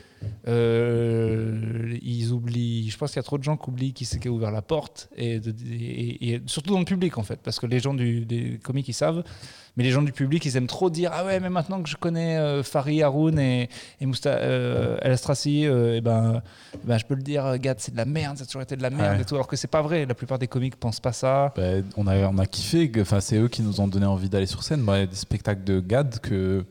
euh, 0.48 1.96
ils 2.02 2.32
oublient. 2.32 2.88
Je 2.90 2.96
pense 2.96 3.10
qu'il 3.10 3.18
y 3.18 3.20
a 3.20 3.24
trop 3.24 3.38
de 3.38 3.42
gens 3.44 3.56
qui 3.56 3.68
oublient 3.68 3.92
qui 3.92 4.04
c'est 4.04 4.18
qui 4.18 4.28
a 4.28 4.30
ouvert 4.30 4.50
la 4.50 4.62
porte 4.62 5.08
et, 5.16 5.40
de- 5.40 5.54
et- 5.70 6.30
et 6.34 6.42
surtout 6.46 6.72
dans 6.72 6.78
le 6.78 6.84
public 6.84 7.18
en 7.18 7.22
fait, 7.22 7.38
parce 7.42 7.58
que 7.60 7.66
les 7.66 7.80
gens 7.80 7.94
du, 7.94 8.24
des 8.24 8.58
comiques 8.62 8.88
ils 8.88 8.92
savent, 8.94 9.22
mais 9.76 9.84
les 9.84 9.90
gens 9.90 10.02
du 10.02 10.12
public 10.12 10.44
ils 10.44 10.56
aiment 10.56 10.66
trop 10.66 10.88
dire 10.90 11.10
ah 11.12 11.24
ouais 11.24 11.38
mais 11.40 11.50
maintenant 11.50 11.82
que 11.82 11.88
je 11.88 11.96
connais 11.96 12.36
euh, 12.38 12.62
Farid 12.62 13.02
Haroun 13.02 13.38
et, 13.38 13.68
et 14.00 14.06
Mousta 14.06 14.30
euh, 14.30 14.98
El 15.02 15.12
Astrassi, 15.12 15.66
euh, 15.66 15.96
et 15.96 16.00
ben, 16.00 16.42
ben 16.84 16.98
je 16.98 17.04
peux 17.04 17.14
le 17.14 17.22
dire, 17.22 17.58
Gad 17.58 17.76
c'est 17.80 17.92
de 17.92 17.96
la 17.96 18.04
merde, 18.04 18.36
ça 18.38 18.44
a 18.44 18.46
toujours 18.46 18.62
été 18.62 18.76
de 18.76 18.82
la 18.82 18.90
merde 18.90 19.16
Ouais. 19.16 19.22
et 19.22 19.24
tout, 19.24 19.34
alors 19.34 19.46
que 19.46 19.56
c'est 19.56 19.68
pas 19.68 19.82
vrai. 19.82 20.06
La 20.06 20.14
plupart 20.14 20.38
des 20.38 20.48
comiques 20.48 20.76
pensent 20.76 21.00
pas 21.00 21.12
ça. 21.12 21.52
bah, 21.56 21.62
on, 21.96 22.06
a, 22.06 22.16
on 22.28 22.38
a 22.38 22.46
kiffé. 22.46 22.90
Enfin, 23.00 23.20
c'est 23.20 23.36
eux 23.36 23.48
qui 23.48 23.62
nous 23.62 23.80
ont 23.80 23.86
donné 23.88 24.06
envie 24.06 24.28
d'aller 24.28 24.46
sur 24.46 24.62
scène. 24.62 24.82
Bah, 24.82 24.96
il 24.96 25.00
y 25.00 25.04
a 25.04 25.06
des 25.06 25.14
spectacles 25.16 25.64
de 25.64 25.80
Gad 25.80 26.18
que. 26.20 26.64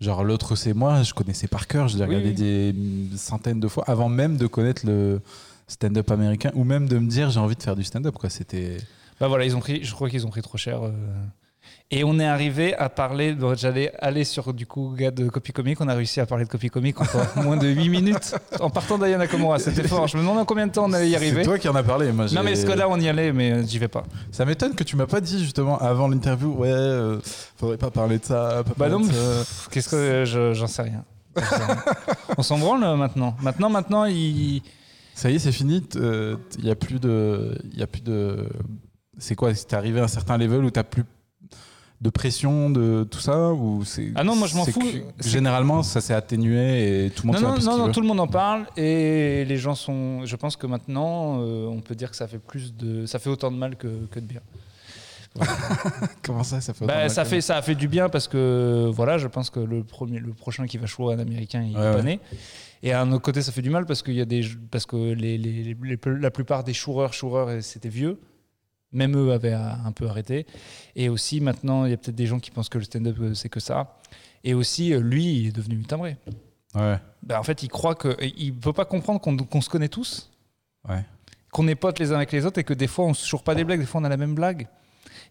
Genre, 0.00 0.24
l'autre, 0.24 0.56
c'est 0.56 0.72
moi. 0.72 1.02
Je 1.02 1.12
connaissais 1.12 1.46
par 1.46 1.66
cœur. 1.66 1.88
Je 1.88 1.98
l'ai 1.98 2.04
Oui, 2.04 2.16
regardé 2.16 2.72
oui. 2.74 3.08
des 3.10 3.16
centaines 3.18 3.60
de 3.60 3.68
fois 3.68 3.84
avant 3.86 4.08
même 4.08 4.36
de 4.36 4.46
connaître 4.46 4.86
le 4.86 5.20
stand-up 5.66 6.10
américain 6.10 6.50
ou 6.54 6.64
même 6.64 6.88
de 6.88 6.98
me 6.98 7.06
dire 7.08 7.30
j'ai 7.30 7.38
envie 7.40 7.54
de 7.56 7.62
faire 7.62 7.76
du 7.76 7.84
stand-up. 7.84 8.14
quoi. 8.14 8.30
C'était. 8.30 8.78
Bah 9.20 9.28
voilà, 9.28 9.44
ils 9.44 9.54
ont 9.54 9.60
pris, 9.60 9.84
je 9.84 9.92
crois 9.92 10.08
qu'ils 10.08 10.26
ont 10.26 10.30
pris 10.30 10.40
trop 10.42 10.56
cher. 10.56 10.82
euh. 10.82 10.90
Et 11.92 12.04
on 12.04 12.20
est 12.20 12.24
arrivé 12.26 12.72
à 12.76 12.88
parler, 12.88 13.36
j'allais 13.56 13.92
aller 13.98 14.22
sur 14.22 14.54
du 14.54 14.64
coup 14.64 14.94
gars 14.96 15.10
de 15.10 15.28
copie 15.28 15.52
comique, 15.52 15.80
on 15.80 15.88
a 15.88 15.94
réussi 15.94 16.20
à 16.20 16.26
parler 16.26 16.44
de 16.44 16.48
copie 16.48 16.70
comique 16.70 16.96
en 17.00 17.42
moins 17.42 17.56
de 17.56 17.66
8 17.66 17.88
minutes 17.88 18.36
en 18.60 18.70
partant 18.70 18.96
d'Ayana 18.96 19.24
Nakamura, 19.24 19.58
c'était 19.58 19.88
fort. 19.88 20.06
Je 20.06 20.16
me 20.16 20.22
demande 20.22 20.38
en 20.38 20.44
combien 20.44 20.68
de 20.68 20.72
temps 20.72 20.84
on 20.84 20.92
allait 20.92 21.08
y 21.08 21.10
C'est 21.10 21.16
arriver. 21.16 21.42
toi 21.42 21.58
qui 21.58 21.68
en 21.68 21.74
as 21.74 21.82
parlé. 21.82 22.12
Moi, 22.12 22.26
Non 22.32 22.44
mais 22.44 22.54
ce 22.54 22.64
que 22.64 22.70
là 22.70 22.88
on 22.88 22.96
y 23.00 23.08
allait 23.08 23.32
mais 23.32 23.52
euh, 23.52 23.62
j'y 23.66 23.78
vais 23.80 23.88
pas. 23.88 24.04
Ça 24.30 24.44
m'étonne 24.44 24.76
que 24.76 24.84
tu 24.84 24.94
m'as 24.94 25.06
pas 25.08 25.20
dit 25.20 25.42
justement 25.42 25.78
avant 25.78 26.06
l'interview, 26.06 26.52
ouais, 26.58 26.68
euh, 26.70 27.18
faudrait 27.56 27.76
pas 27.76 27.90
parler 27.90 28.20
de 28.20 28.24
ça. 28.24 28.62
Pas 28.64 28.72
Bah 28.76 28.88
non, 28.88 29.02
qu'est-ce 29.72 29.88
que 29.88 29.96
euh, 29.96 30.24
je- 30.24 30.54
j'en 30.54 30.68
sais 30.68 30.82
rien. 30.82 31.04
J'en 31.36 31.42
sais 31.44 31.64
rien. 31.64 31.76
on 32.38 32.42
s'en 32.44 32.58
branle 32.58 32.84
euh, 32.84 32.94
maintenant. 32.94 33.34
Maintenant, 33.42 33.68
maintenant, 33.68 34.04
il... 34.04 34.62
Ça 35.14 35.28
y 35.28 35.34
est, 35.34 35.38
c'est 35.40 35.50
fini. 35.50 35.82
Il 35.96 36.64
y 36.64 36.70
a 36.70 36.76
plus 36.76 37.00
de, 37.00 37.58
il 37.72 37.78
y 37.80 37.82
a 37.82 37.86
plus 37.88 38.00
de. 38.02 38.48
C'est 39.18 39.34
quoi 39.34 39.52
C'est 39.54 39.74
arrivé 39.74 40.00
à 40.00 40.04
un 40.04 40.08
certain 40.08 40.38
level 40.38 40.64
où 40.64 40.70
t'as 40.70 40.84
plus 40.84 41.02
de 42.00 42.08
pression 42.08 42.70
de 42.70 43.04
tout 43.04 43.20
ça 43.20 43.52
ou 43.52 43.84
c'est 43.84 44.12
Ah 44.14 44.24
non, 44.24 44.34
moi, 44.34 44.46
je 44.48 44.56
m'en 44.56 44.64
fous. 44.64 44.82
Généralement, 45.22 45.82
ça 45.82 46.00
s'est 46.00 46.14
atténué 46.14 47.04
et 47.06 47.10
tout 47.10 47.26
le 47.26 47.32
monde 47.32 47.42
Non, 47.42 47.50
non, 47.58 47.58
non, 47.62 47.86
non, 47.86 47.92
tout 47.92 48.00
le 48.00 48.06
monde 48.06 48.20
en 48.20 48.26
parle 48.26 48.66
et 48.76 49.44
les 49.44 49.56
gens 49.58 49.74
sont. 49.74 50.24
Je 50.24 50.34
pense 50.36 50.56
que 50.56 50.66
maintenant, 50.66 51.40
euh, 51.42 51.66
on 51.66 51.80
peut 51.80 51.94
dire 51.94 52.10
que 52.10 52.16
ça 52.16 52.26
fait 52.26 52.38
plus 52.38 52.74
de, 52.74 53.04
ça 53.06 53.18
fait 53.18 53.28
autant 53.28 53.50
de 53.50 53.56
mal 53.56 53.76
que, 53.76 54.06
que 54.10 54.18
de 54.18 54.24
bien. 54.24 54.40
Comment 56.22 56.42
ça, 56.42 56.60
ça 56.60 56.72
fait 56.74 56.86
Bah, 56.86 57.08
ça 57.08 57.24
fait 57.24 57.40
ça 57.40 57.56
a 57.56 57.62
fait 57.62 57.74
du 57.74 57.86
bien 57.88 58.08
parce 58.08 58.28
que 58.28 58.90
voilà, 58.92 59.18
je 59.18 59.28
pense 59.28 59.50
que 59.50 59.60
le 59.60 59.84
premier, 59.84 60.18
le 60.18 60.32
prochain 60.32 60.66
qui 60.66 60.78
va 60.78 60.86
jouer 60.86 61.14
un 61.14 61.18
américain, 61.18 61.62
il 61.62 61.76
Ouais, 61.76 61.82
est 61.86 61.90
pas 61.92 61.96
ouais. 61.98 62.02
né. 62.02 62.20
Et 62.82 62.92
à 62.92 63.02
un 63.02 63.12
autre 63.12 63.22
côté, 63.22 63.42
ça 63.42 63.52
fait 63.52 63.62
du 63.62 63.70
mal 63.70 63.84
parce 63.86 64.02
qu'il 64.02 64.14
y 64.14 64.20
a 64.20 64.24
des 64.24 64.42
parce 64.70 64.86
que 64.86 64.96
les, 64.96 65.36
les- 65.38 65.62
les- 65.62 65.76
les- 65.82 65.98
la 66.18 66.30
plupart 66.30 66.64
des 66.64 66.72
choureurs, 66.72 67.12
choureurs, 67.12 67.62
c'était 67.62 67.90
vieux. 67.90 68.18
Même 68.92 69.16
eux 69.16 69.32
avaient 69.32 69.52
euh, 69.52 69.72
un 69.84 69.92
peu 69.92 70.08
arrêté. 70.08 70.46
Et 70.96 71.08
aussi 71.08 71.40
maintenant, 71.40 71.84
il 71.84 71.90
y 71.90 71.94
a 71.94 71.96
peut-être 71.96 72.16
des 72.16 72.26
gens 72.26 72.40
qui 72.40 72.50
pensent 72.50 72.68
que 72.68 72.78
le 72.78 72.84
stand-up 72.84 73.16
euh, 73.20 73.34
c'est 73.34 73.48
que 73.48 73.60
ça. 73.60 73.98
Et 74.42 74.54
aussi, 74.54 74.92
euh, 74.92 75.00
lui, 75.00 75.40
il 75.40 75.46
est 75.48 75.52
devenu 75.52 75.82
timbré. 75.82 76.16
Ouais, 76.74 76.98
Bah, 77.22 77.38
en 77.38 77.42
fait, 77.42 77.62
il 77.62 77.68
croit 77.68 77.94
que 77.94 78.16
il 78.20 78.54
peut 78.54 78.72
pas 78.72 78.84
comprendre 78.84 79.20
qu'on 79.20 79.60
se 79.60 79.68
connaît 79.68 79.88
tous, 79.88 80.30
ouais. 80.88 81.04
qu'on 81.52 81.66
est 81.66 81.74
potes 81.74 81.98
les 81.98 82.12
uns 82.12 82.16
avec 82.16 82.32
les 82.32 82.46
autres 82.46 82.58
et 82.58 82.64
que 82.64 82.74
des 82.74 82.86
fois 82.86 83.06
on 83.06 83.14
se 83.14 83.26
choure 83.26 83.42
pas 83.42 83.56
des 83.56 83.64
blagues, 83.64 83.80
des 83.80 83.86
fois 83.86 84.00
on 84.00 84.04
a 84.04 84.08
la 84.08 84.16
même 84.16 84.34
blague. 84.34 84.68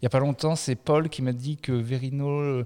Il 0.01 0.03
y 0.03 0.05
a 0.05 0.09
pas 0.09 0.19
longtemps, 0.19 0.55
c'est 0.57 0.75
Paul 0.75 1.07
qui 1.07 1.21
m'a 1.21 1.31
dit 1.31 1.55
que 1.57 1.71
Verino 1.71 2.63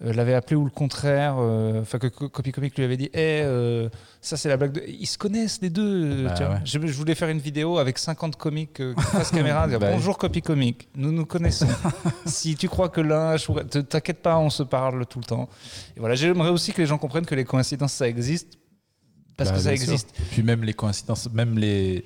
l'avait 0.00 0.34
appelé 0.34 0.56
ou 0.56 0.64
le 0.64 0.70
contraire, 0.70 1.36
euh, 1.38 1.80
enfin 1.80 1.98
que 1.98 2.06
Co- 2.08 2.28
Copy 2.28 2.52
Comic 2.52 2.76
lui 2.76 2.84
avait 2.84 2.96
dit, 2.98 3.08
Eh, 3.14 3.40
euh, 3.44 3.88
ça 4.20 4.36
c'est 4.36 4.48
la 4.50 4.56
blague 4.58 4.72
de. 4.72 4.82
Ils 4.86 5.06
se 5.06 5.16
connaissent 5.16 5.60
les 5.62 5.70
deux. 5.70 6.26
euh, 6.26 6.28
Bah, 6.28 6.34
ouais. 6.50 6.56
je, 6.64 6.78
je 6.86 6.92
voulais 6.92 7.14
faire 7.14 7.28
une 7.30 7.38
vidéo 7.38 7.78
avec 7.78 7.96
50 7.98 8.36
comiques 8.36 8.80
euh, 8.80 8.94
face 8.96 9.30
caméra, 9.32 9.66
dire 9.68 9.78
Bah, 9.80 9.92
bonjour 9.92 10.18
Copy 10.18 10.42
Comic, 10.42 10.88
nous 10.96 11.12
nous 11.12 11.24
connaissons. 11.24 11.66
si 12.26 12.56
tu 12.56 12.68
crois 12.68 12.88
que 12.90 13.00
l'un, 13.00 13.36
t'inquiète 13.88 14.20
pas, 14.20 14.36
on 14.38 14.50
se 14.50 14.62
parle 14.62 15.06
tout 15.06 15.18
le 15.20 15.24
temps. 15.24 15.48
Et 15.96 16.00
voilà, 16.00 16.14
j'aimerais 16.14 16.50
aussi 16.50 16.72
que 16.72 16.82
les 16.82 16.86
gens 16.86 16.98
comprennent 16.98 17.26
que 17.26 17.34
les 17.34 17.44
coïncidences 17.44 17.92
ça 17.94 18.06
existe 18.08 18.58
parce 19.38 19.50
Bah, 19.50 19.56
que 19.56 19.62
ça 19.62 19.70
bien 19.70 19.80
sûr. 19.82 19.92
existe. 19.92 20.14
Puis 20.30 20.42
même 20.42 20.62
les 20.62 20.74
coïncidences, 20.74 21.30
même 21.32 21.58
les 21.58 22.04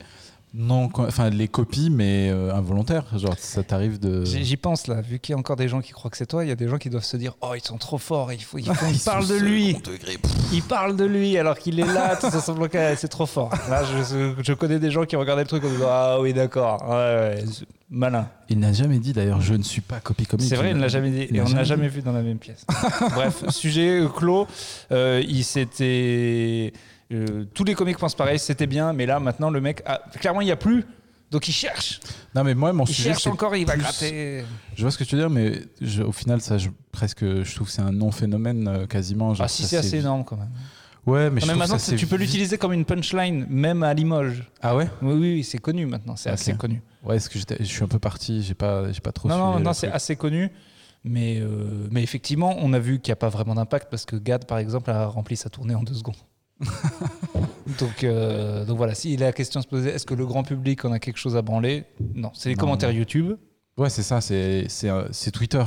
non, 0.52 0.88
enfin 0.96 1.30
les 1.30 1.46
copies, 1.46 1.90
mais 1.90 2.28
euh, 2.30 2.52
involontaires. 2.52 3.04
Genre, 3.16 3.34
ça 3.38 3.62
t'arrive 3.62 4.00
de. 4.00 4.24
J'y 4.24 4.56
pense 4.56 4.88
là, 4.88 5.00
vu 5.00 5.20
qu'il 5.20 5.32
y 5.32 5.36
a 5.36 5.38
encore 5.38 5.54
des 5.56 5.68
gens 5.68 5.80
qui 5.80 5.92
croient 5.92 6.10
que 6.10 6.16
c'est 6.16 6.26
toi, 6.26 6.44
il 6.44 6.48
y 6.48 6.52
a 6.52 6.56
des 6.56 6.66
gens 6.66 6.78
qui 6.78 6.90
doivent 6.90 7.04
se 7.04 7.16
dire 7.16 7.34
Oh, 7.40 7.52
ils 7.54 7.62
sont 7.62 7.78
trop 7.78 7.98
forts, 7.98 8.32
il 8.32 8.42
faut, 8.42 8.58
il 8.58 8.64
faut 8.66 8.86
Ils 8.88 8.94
il 8.94 8.98
sont 8.98 9.10
parle 9.10 9.28
de 9.28 9.34
lui, 9.36 9.74
degré. 9.74 10.18
il 10.52 10.62
parle 10.62 10.96
de 10.96 11.04
lui 11.04 11.38
alors 11.38 11.56
qu'il 11.56 11.78
est 11.78 11.86
là, 11.86 12.16
tout 12.16 12.30
ça 12.30 12.40
semble 12.40 12.68
que 12.68 12.96
c'est 12.96 13.08
trop 13.08 13.26
fort. 13.26 13.50
Là, 13.68 13.84
je, 13.84 14.34
je 14.42 14.52
connais 14.52 14.80
des 14.80 14.90
gens 14.90 15.04
qui 15.04 15.14
regardaient 15.14 15.42
le 15.42 15.48
truc 15.48 15.62
en 15.64 15.68
disant 15.68 15.88
Ah 15.88 16.18
oui, 16.20 16.32
d'accord, 16.32 16.84
ouais, 16.90 17.44
malin. 17.88 18.28
Il 18.48 18.58
n'a 18.58 18.72
jamais 18.72 18.98
dit 18.98 19.12
d'ailleurs, 19.12 19.40
je 19.40 19.54
ne 19.54 19.62
suis 19.62 19.80
pas 19.82 20.00
copie 20.00 20.26
comique. 20.26 20.48
C'est 20.48 20.56
vrai, 20.56 20.70
il 20.70 20.76
ne 20.76 20.80
l'a 20.80 20.88
jamais 20.88 21.10
dit, 21.10 21.28
et 21.32 21.40
on 21.40 21.48
n'a 21.48 21.62
jamais 21.62 21.86
vu 21.86 22.02
dans 22.02 22.12
la 22.12 22.22
même 22.22 22.38
pièce. 22.38 22.66
Bref, 23.14 23.44
sujet 23.50 24.00
euh, 24.00 24.08
clos. 24.08 24.48
Euh, 24.90 25.22
il 25.28 25.44
s'était. 25.44 26.72
Euh, 27.12 27.44
tous 27.54 27.64
les 27.64 27.74
comiques 27.74 27.98
pensent 27.98 28.14
pareil, 28.14 28.38
c'était 28.38 28.66
bien, 28.66 28.92
mais 28.92 29.06
là 29.06 29.18
maintenant 29.20 29.50
le 29.50 29.60
mec, 29.60 29.82
a- 29.86 30.00
clairement 30.20 30.40
il 30.40 30.46
n'y 30.46 30.52
a 30.52 30.56
plus. 30.56 30.84
Donc 31.30 31.46
il 31.46 31.52
cherche, 31.52 32.00
Non, 32.34 32.42
mais 32.42 32.56
moi, 32.56 32.72
mon 32.72 32.82
il 32.84 32.92
sujet, 32.92 33.10
cherche 33.10 33.28
encore, 33.28 33.54
il 33.54 33.64
va 33.64 33.74
plus- 33.74 33.82
gratter. 33.82 34.44
Je 34.74 34.82
vois 34.82 34.90
ce 34.90 34.98
que 34.98 35.04
tu 35.04 35.14
veux 35.14 35.20
dire, 35.22 35.30
mais 35.30 35.62
je- 35.80 36.02
au 36.02 36.10
final, 36.10 36.40
ça, 36.40 36.58
je, 36.58 36.70
presque, 36.90 37.20
je 37.24 37.54
trouve 37.54 37.68
que 37.68 37.72
c'est 37.72 37.82
un 37.82 37.92
non-phénomène 37.92 38.66
euh, 38.66 38.86
quasiment. 38.88 39.32
genre, 39.34 39.44
Ah 39.44 39.48
si, 39.48 39.62
c'est 39.62 39.76
assez 39.76 39.98
énorme 39.98 40.24
quand 40.24 40.36
même. 40.36 40.50
Ouais, 41.06 41.30
mais 41.30 41.40
Non, 41.40 41.46
je 41.46 41.52
mais 41.52 41.58
maintenant, 41.58 41.78
ça, 41.78 41.96
tu 41.96 42.06
peux 42.08 42.16
l'utiliser 42.16 42.58
comme 42.58 42.72
une 42.72 42.84
punchline, 42.84 43.46
même 43.48 43.84
à 43.84 43.94
Limoges. 43.94 44.42
Ah 44.60 44.74
ouais? 44.74 44.88
Oui, 45.02 45.12
oui, 45.12 45.32
oui, 45.34 45.44
c'est 45.44 45.58
connu 45.58 45.86
maintenant, 45.86 46.16
c'est 46.16 46.30
assez 46.30 46.54
connu. 46.54 46.82
Ouais, 47.04 47.14
est-ce 47.16 47.30
que 47.30 47.38
je 47.38 47.64
suis 47.64 47.84
un 47.84 47.88
peu 47.88 48.00
parti, 48.00 48.42
j'ai 48.42 48.54
pas, 48.54 48.90
j'ai 48.90 49.00
pas 49.00 49.12
trop 49.12 49.28
Non, 49.28 49.34
suivi 49.36 49.50
non, 49.52 49.60
non, 49.60 49.72
c'est 49.72 49.88
assez 49.90 50.16
connu. 50.16 50.50
Mais, 51.04 51.38
euh, 51.40 51.86
mais 51.92 52.02
effectivement, 52.02 52.56
on 52.58 52.72
a 52.72 52.78
vu 52.80 52.98
qu'il 52.98 53.10
n'y 53.10 53.14
a 53.14 53.16
pas 53.16 53.28
vraiment 53.30 53.54
d'impact 53.54 53.88
parce 53.88 54.04
que 54.04 54.16
Gad, 54.16 54.46
par 54.46 54.58
exemple, 54.58 54.90
a 54.90 55.06
rempli 55.06 55.36
sa 55.36 55.48
tournée 55.48 55.74
en 55.76 55.82
deux 55.84 55.94
secondes. 55.94 56.16
donc, 57.78 58.04
euh, 58.04 58.64
donc 58.64 58.76
voilà, 58.76 58.94
si 58.94 59.16
la 59.16 59.32
question 59.32 59.60
se 59.62 59.66
posait, 59.68 59.90
est-ce 59.90 60.06
que 60.06 60.14
le 60.14 60.26
grand 60.26 60.42
public 60.42 60.84
en 60.84 60.92
a 60.92 60.98
quelque 60.98 61.18
chose 61.18 61.36
à 61.36 61.42
branler? 61.42 61.84
Non, 62.14 62.30
c'est 62.34 62.48
les 62.48 62.54
Non, 62.56 62.60
commentaires 62.60 62.90
non. 62.90 62.96
YouTube. 62.96 63.34
Ouais, 63.76 63.90
c'est 63.90 64.02
ça, 64.02 64.20
c'est 64.20 64.66
c'est 64.68 65.30
Twitter. 65.30 65.62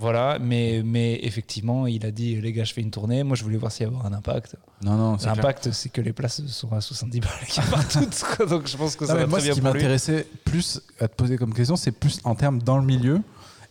Voilà, 0.00 0.38
mais, 0.40 0.82
mais 0.84 1.18
effectivement, 1.24 1.88
il 1.88 2.06
a 2.06 2.12
dit 2.12 2.40
les 2.40 2.52
gars, 2.52 2.62
je 2.62 2.72
fais 2.72 2.80
une 2.82 2.90
tournée. 2.92 3.24
Moi, 3.24 3.34
je 3.36 3.42
voulais 3.42 3.56
voir 3.56 3.72
s'il 3.72 3.84
y 3.84 3.90
avait 3.90 3.96
un 4.06 4.12
impact. 4.12 4.54
Non, 4.84 4.96
non. 4.96 5.16
L'impact, 5.24 5.72
c'est 5.72 5.88
que 5.88 6.00
les 6.00 6.12
places 6.12 6.40
sont 6.46 6.72
à 6.72 6.80
70 6.80 7.18
balles 7.18 7.30
qui 7.48 7.60
toutes. 7.92 8.24
quoi. 8.36 8.46
Donc, 8.46 8.68
je 8.68 8.76
pense 8.76 8.94
que 8.94 9.02
Non, 9.04 9.08
ça 9.08 9.14
va 9.16 9.26
moi, 9.26 9.40
très 9.40 9.40
ce 9.40 9.44
bien 9.46 9.54
qui 9.54 9.60
pour 9.60 9.70
lui. 9.72 9.78
m'intéressait 9.80 10.24
plus 10.44 10.80
à 11.00 11.08
te 11.08 11.16
poser 11.16 11.36
comme 11.36 11.52
question, 11.52 11.74
c'est 11.74 11.90
plus 11.90 12.20
en 12.22 12.36
termes 12.36 12.62
dans 12.62 12.78
le 12.78 12.84
milieu. 12.86 13.20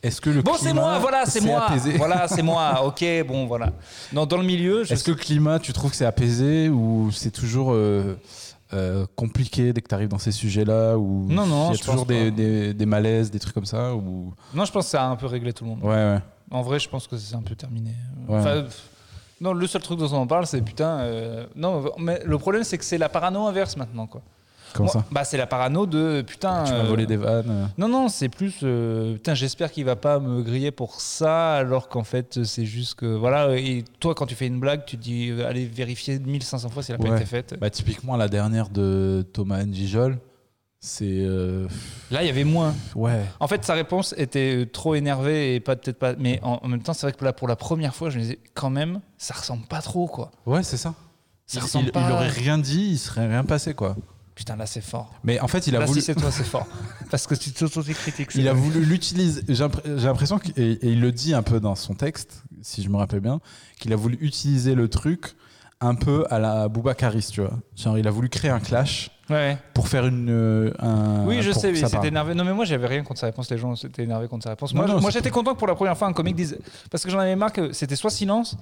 Est-ce 0.03 0.21
que 0.21 0.29
le 0.29 0.41
Bon, 0.41 0.53
c'est 0.57 0.73
moi, 0.73 0.99
voilà, 0.99 1.25
c'est 1.25 1.41
moi. 1.41 1.65
apaisé 1.65 1.97
Voilà, 1.97 2.27
c'est 2.27 2.43
moi. 2.43 2.83
Ok, 2.85 3.03
bon, 3.27 3.45
voilà. 3.47 3.71
Non, 4.13 4.25
dans 4.25 4.37
le 4.37 4.43
milieu, 4.45 4.81
Est-ce 4.91 5.03
que 5.03 5.11
le 5.11 5.17
climat, 5.17 5.59
tu 5.59 5.73
trouves 5.73 5.91
que 5.91 5.97
c'est 5.97 6.05
apaisé 6.05 6.69
ou 6.69 7.09
c'est 7.11 7.31
toujours 7.31 7.71
euh, 7.73 8.15
euh, 8.73 9.05
compliqué 9.15 9.73
dès 9.73 9.81
que 9.81 9.87
tu 9.87 9.95
arrives 9.95 10.07
dans 10.09 10.19
ces 10.19 10.31
sujets-là 10.31 10.97
ou 10.97 11.25
Non, 11.29 11.45
non, 11.47 11.71
il 11.71 11.77
y 11.77 11.81
a 11.81 11.83
toujours 11.83 12.05
des, 12.05 12.29
des, 12.31 12.73
des 12.73 12.85
malaises, 12.85 13.31
des 13.31 13.39
trucs 13.39 13.53
comme 13.53 13.65
ça 13.65 13.95
ou 13.95 14.33
non, 14.53 14.65
je 14.65 14.71
pense 14.71 14.85
que 14.85 14.91
ça 14.91 15.03
a 15.03 15.07
un 15.07 15.15
peu 15.15 15.25
réglé 15.25 15.51
tout 15.53 15.63
le 15.63 15.71
monde. 15.71 15.83
ouais 15.83 15.89
ouais. 15.89 16.19
En 16.51 16.61
vrai, 16.61 16.79
je 16.79 16.87
pense 16.87 17.07
que 17.07 17.17
c'est 17.17 17.35
un 17.35 17.41
peu 17.41 17.55
terminé. 17.55 17.91
Ouais. 18.27 18.37
Enfin, 18.39 18.63
non, 19.41 19.53
le 19.53 19.67
seul 19.67 19.81
truc 19.81 19.99
dont 19.99 20.07
on 20.13 20.17
en 20.17 20.27
parle, 20.27 20.45
c'est 20.47 20.61
putain. 20.61 20.99
euh, 20.99 21.45
non, 21.55 21.91
mais 21.97 22.21
le 22.25 22.37
problème, 22.37 22.63
c'est 22.63 22.77
que 22.77 22.85
c'est 22.85 22.97
la 22.97 23.09
parano 23.09 23.45
inverse 23.47 23.75
maintenant, 23.77 24.07
quoi. 24.07 24.21
Comment 24.73 24.91
Moi, 24.93 25.01
ça 25.03 25.05
Bah, 25.11 25.23
c'est 25.23 25.37
la 25.37 25.47
parano 25.47 25.85
de 25.85 26.21
putain. 26.25 26.63
Tu 26.65 26.71
m'as 26.73 26.79
euh, 26.79 26.83
volé 26.83 27.05
des 27.05 27.17
vannes. 27.17 27.45
euh. 27.49 27.65
Non, 27.77 27.87
non, 27.87 28.09
c'est 28.09 28.29
plus. 28.29 28.59
euh, 28.63 29.13
putain, 29.15 29.33
j'espère 29.33 29.71
qu'il 29.71 29.85
va 29.85 29.95
pas 29.95 30.19
me 30.19 30.41
griller 30.43 30.71
pour 30.71 31.01
ça, 31.01 31.55
alors 31.55 31.89
qu'en 31.89 32.03
fait, 32.03 32.43
c'est 32.43 32.65
juste 32.65 32.95
que. 32.95 33.05
Voilà, 33.05 33.55
et 33.57 33.83
toi, 33.99 34.13
quand 34.15 34.25
tu 34.25 34.35
fais 34.35 34.47
une 34.47 34.59
blague, 34.59 34.85
tu 34.85 34.97
te 34.97 35.01
dis, 35.03 35.29
euh, 35.29 35.47
allez 35.47 35.65
vérifier 35.65 36.19
1500 36.19 36.69
fois 36.69 36.83
si 36.83 36.91
elle 36.91 36.95
a 36.95 37.03
pas 37.03 37.09
Ouais. 37.09 37.17
été 37.17 37.25
faite. 37.25 37.55
Bah 37.59 37.69
typiquement 37.69 38.15
la 38.17 38.27
dernière 38.27 38.69
de 38.69 39.25
Thomas 39.33 39.63
Njijol, 39.63 40.17
c'est 40.79 41.05
euh, 41.21 41.67
Là, 42.11 42.21
il 42.23 42.27
y 42.27 42.29
avait 42.29 42.43
moins. 42.43 42.75
ouais. 42.95 43.23
En 43.39 43.47
fait, 43.47 43.65
sa 43.65 43.73
réponse 43.73 44.13
était 44.17 44.57
euh, 44.57 44.65
trop 44.65 44.93
énervée 44.95 45.55
et 45.55 45.59
pas 45.59 45.75
peut-être 45.75 45.97
pas. 45.97 46.13
Mais 46.19 46.39
en, 46.43 46.59
en 46.61 46.67
même 46.67 46.81
temps, 46.83 46.93
c'est 46.93 47.07
vrai 47.07 47.13
que 47.13 47.25
là, 47.25 47.33
pour 47.33 47.47
la 47.47 47.55
première 47.55 47.95
fois, 47.95 48.09
je 48.09 48.17
me 48.17 48.21
disais, 48.23 48.39
quand 48.53 48.69
même, 48.69 49.01
ça 49.17 49.33
ressemble 49.33 49.65
pas 49.65 49.81
trop, 49.81 50.05
quoi. 50.07 50.31
Ouais, 50.45 50.61
c'est 50.63 50.77
ça. 50.77 50.93
Ça 51.47 51.59
il, 51.59 51.63
ressemble 51.63 51.85
il- 51.87 51.91
pas. 51.93 52.03
il 52.07 52.11
aurait 52.11 52.27
rien 52.27 52.57
dit, 52.57 52.89
il 52.91 52.97
serait 52.97 53.25
rien 53.27 53.43
passé 53.45 53.73
quoi. 53.73 53.95
Putain, 54.37 54.55
là, 54.55 54.67
c'est 54.67 54.81
fort. 54.81 55.11
Mais 55.23 55.39
en 55.39 55.47
fait, 55.47 55.65
il 55.65 55.75
a 55.75 55.79
là, 55.79 55.85
voulu 55.87 55.99
si 55.99 56.05
c'est 56.05 56.13
toi, 56.15 56.29
c'est 56.31 56.43
fort. 56.45 56.67
Parce 57.09 57.25
que 57.25 57.33
tu 57.33 57.51
t'auto-critiques. 57.51 58.29
il 58.35 58.47
a 58.47 58.53
voulu 58.53 58.85
l'utiliser. 58.85 59.41
J'ai 59.49 59.63
impr- 59.63 59.81
j'ai 59.83 60.05
l'impression 60.05 60.39
et 60.55 60.77
il 60.83 61.01
le 61.01 61.11
dit 61.11 61.33
un 61.33 61.41
peu 61.41 61.59
dans 61.59 61.73
son 61.73 61.95
texte, 61.95 62.43
si 62.61 62.83
je 62.83 62.89
me 62.89 62.97
rappelle 62.97 63.19
bien, 63.21 63.39
qu'il 63.79 63.91
a 63.93 63.95
voulu 63.95 64.15
utiliser 64.21 64.75
le 64.75 64.89
truc 64.89 65.35
un 65.81 65.95
peu 65.95 66.25
à 66.29 66.37
la 66.37 66.67
Boubacaris, 66.67 67.29
tu 67.31 67.41
vois. 67.41 67.53
Genre, 67.75 67.97
il 67.97 68.07
a 68.07 68.11
voulu 68.11 68.29
créer 68.29 68.51
un 68.51 68.59
clash 68.59 69.09
Ouais. 69.29 69.57
pour 69.73 69.87
faire 69.87 70.05
une. 70.05 70.29
euh, 70.29 70.71
un, 70.79 71.25
Oui, 71.25 71.41
je 71.41 71.51
sais, 71.51 71.73
c'était 71.75 71.89
parle. 71.89 72.05
énervé. 72.07 72.33
Non, 72.35 72.43
mais 72.45 72.53
moi, 72.53 72.63
j'avais 72.65 72.87
rien 72.87 73.03
contre 73.03 73.19
sa 73.19 73.25
réponse. 73.25 73.49
Les 73.49 73.57
gens 73.57 73.75
s'étaient 73.75 74.03
énervés 74.03 74.27
contre 74.27 74.43
sa 74.43 74.51
réponse. 74.51 74.71
Non, 74.73 75.01
Moi, 75.01 75.09
j'étais 75.11 75.31
content 75.31 75.53
que 75.53 75.57
pour 75.59 75.67
la 75.67 75.75
première 75.75 75.97
fois, 75.97 76.07
un 76.07 76.13
comique 76.13 76.35
dise. 76.35 76.57
Parce 76.91 77.03
que 77.03 77.09
j'en 77.09 77.19
avais 77.19 77.35
marre 77.35 77.51
que 77.51 77.73
c'était 77.73 77.95
soit 77.95 78.11
silence. 78.11 78.55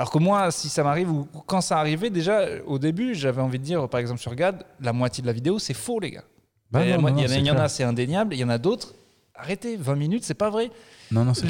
Alors 0.00 0.10
que 0.10 0.18
moi, 0.18 0.50
si 0.50 0.70
ça 0.70 0.82
m'arrive 0.82 1.10
ou 1.12 1.28
quand 1.46 1.60
ça 1.60 1.78
arrivait, 1.78 2.08
déjà, 2.08 2.46
au 2.66 2.78
début, 2.78 3.14
j'avais 3.14 3.42
envie 3.42 3.58
de 3.58 3.64
dire, 3.64 3.86
par 3.86 4.00
exemple, 4.00 4.18
sur 4.18 4.34
GAD, 4.34 4.64
la 4.80 4.94
moitié 4.94 5.20
de 5.20 5.26
la 5.26 5.34
vidéo, 5.34 5.58
c'est 5.58 5.74
faux, 5.74 6.00
les 6.00 6.10
gars. 6.12 6.24
Bah 6.70 6.80
non, 6.96 7.02
non, 7.02 7.18
il 7.40 7.46
y 7.46 7.50
en 7.50 7.54
a- 7.64 7.68
c'est 7.68 7.84
indéniable. 7.84 8.34
Il 8.34 8.38
y 8.40 8.44
en 8.44 8.48
a 8.48 8.56
d'autres. 8.56 8.94
Arrêtez, 9.34 9.76
20 9.76 9.96
minutes, 9.96 10.24
c'est 10.24 10.32
pas 10.32 10.48
vrai. 10.48 10.70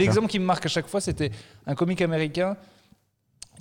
L'exemple 0.01 0.27
qui 0.27 0.41
me 0.41 0.45
marque 0.45 0.67
à 0.67 0.69
chaque 0.69 0.89
fois, 0.89 1.01
c'était 1.01 1.31
un 1.65 1.77
comique 1.77 2.03
américain 2.03 2.57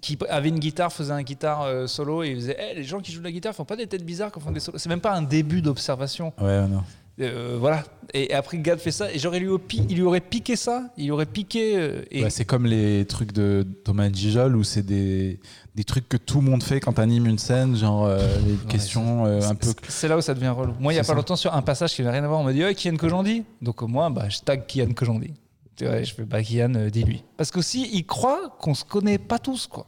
qui 0.02 0.18
avait 0.28 0.50
une 0.50 0.58
guitare, 0.58 0.92
faisait 0.92 1.14
un 1.14 1.22
guitare 1.22 1.62
euh, 1.64 1.86
solo 1.86 2.24
et 2.24 2.30
il 2.30 2.36
faisait 2.38 2.58
Eh, 2.72 2.74
les 2.78 2.84
gens 2.84 3.00
qui 3.00 3.12
jouent 3.12 3.20
de 3.20 3.26
la 3.26 3.32
guitare 3.32 3.54
font 3.54 3.66
pas 3.66 3.76
des 3.76 3.86
têtes 3.86 4.04
bizarres 4.04 4.32
quand 4.32 4.40
font 4.40 4.50
des 4.52 4.60
solos. 4.60 4.80
C'est 4.80 4.90
même 4.90 5.02
pas 5.02 5.14
un 5.14 5.22
début 5.22 5.62
d'observation. 5.62 6.34
Ouais, 6.42 6.66
non. 6.68 6.84
Euh, 7.20 7.58
voilà. 7.60 7.84
Et 8.14 8.34
après, 8.34 8.58
Gad 8.58 8.80
fait 8.80 8.92
ça. 8.92 9.12
Et 9.14 9.20
j'aurais 9.20 9.40
lui, 9.40 9.50
il 9.90 9.96
lui 9.96 10.02
aurait 10.04 10.22
piqué 10.22 10.56
ça. 10.56 10.90
Il 10.98 11.12
aurait 11.12 11.26
piqué. 11.26 11.76
euh, 11.78 12.02
et 12.12 12.24
Ouais, 12.24 12.30
c'est 12.30 12.46
comme 12.46 12.66
les 12.66 13.06
trucs 13.06 13.34
de 13.34 13.66
Thomas 13.84 14.10
Njijol 14.10 14.56
où 14.56 14.64
c'est 14.64 14.84
des, 14.86 15.40
des 15.76 15.84
trucs 15.84 16.08
que 16.10 16.18
tout 16.18 16.40
le 16.42 16.50
monde 16.50 16.64
fait 16.64 16.80
quand 16.80 16.94
t'animes 16.94 17.26
une 17.28 17.38
scène, 17.38 17.76
genre 17.76 18.06
euh, 18.06 18.20
les 18.48 18.56
questions 18.70 19.26
euh, 19.26 19.42
un 19.42 19.54
peu. 19.56 19.68
c'est- 19.88 20.08
là 20.08 20.18
où 20.18 20.22
ça 20.22 20.34
devient 20.34 20.48
relou. 20.50 20.74
Moi, 20.80 20.94
il 20.94 20.96
y 20.96 21.00
a 21.00 21.04
pas 21.04 21.14
longtemps, 21.14 21.36
sur 21.36 21.54
un 21.54 21.62
passage 21.62 21.94
qui 21.94 22.02
n'a 22.04 22.12
rien 22.12 22.24
à 22.24 22.28
voir, 22.28 22.40
on 22.40 22.44
m'a 22.44 22.54
dit 22.54 22.64
Ouais, 22.64 22.74
Kian 22.74 22.96
Kojandi. 22.96 23.44
Donc, 23.62 23.82
moi, 23.84 24.10
bah, 24.10 24.30
je 24.30 24.40
tag 24.40 24.66
Kian 24.68 24.92
Kojandi. 24.94 25.34
Tu 25.76 25.86
vois, 25.86 26.02
je 26.02 26.14
fais 26.14 26.24
Bah, 26.26 26.42
Kian, 26.42 26.88
dis-lui. 26.92 27.24
Parce 27.38 27.52
qu'aussi, 27.52 27.90
il 27.94 28.06
croit 28.06 28.56
qu'on 28.60 28.74
se 28.74 28.84
connaît 28.86 29.18
pas 29.18 29.40
tous, 29.40 29.68
quoi. 29.68 29.86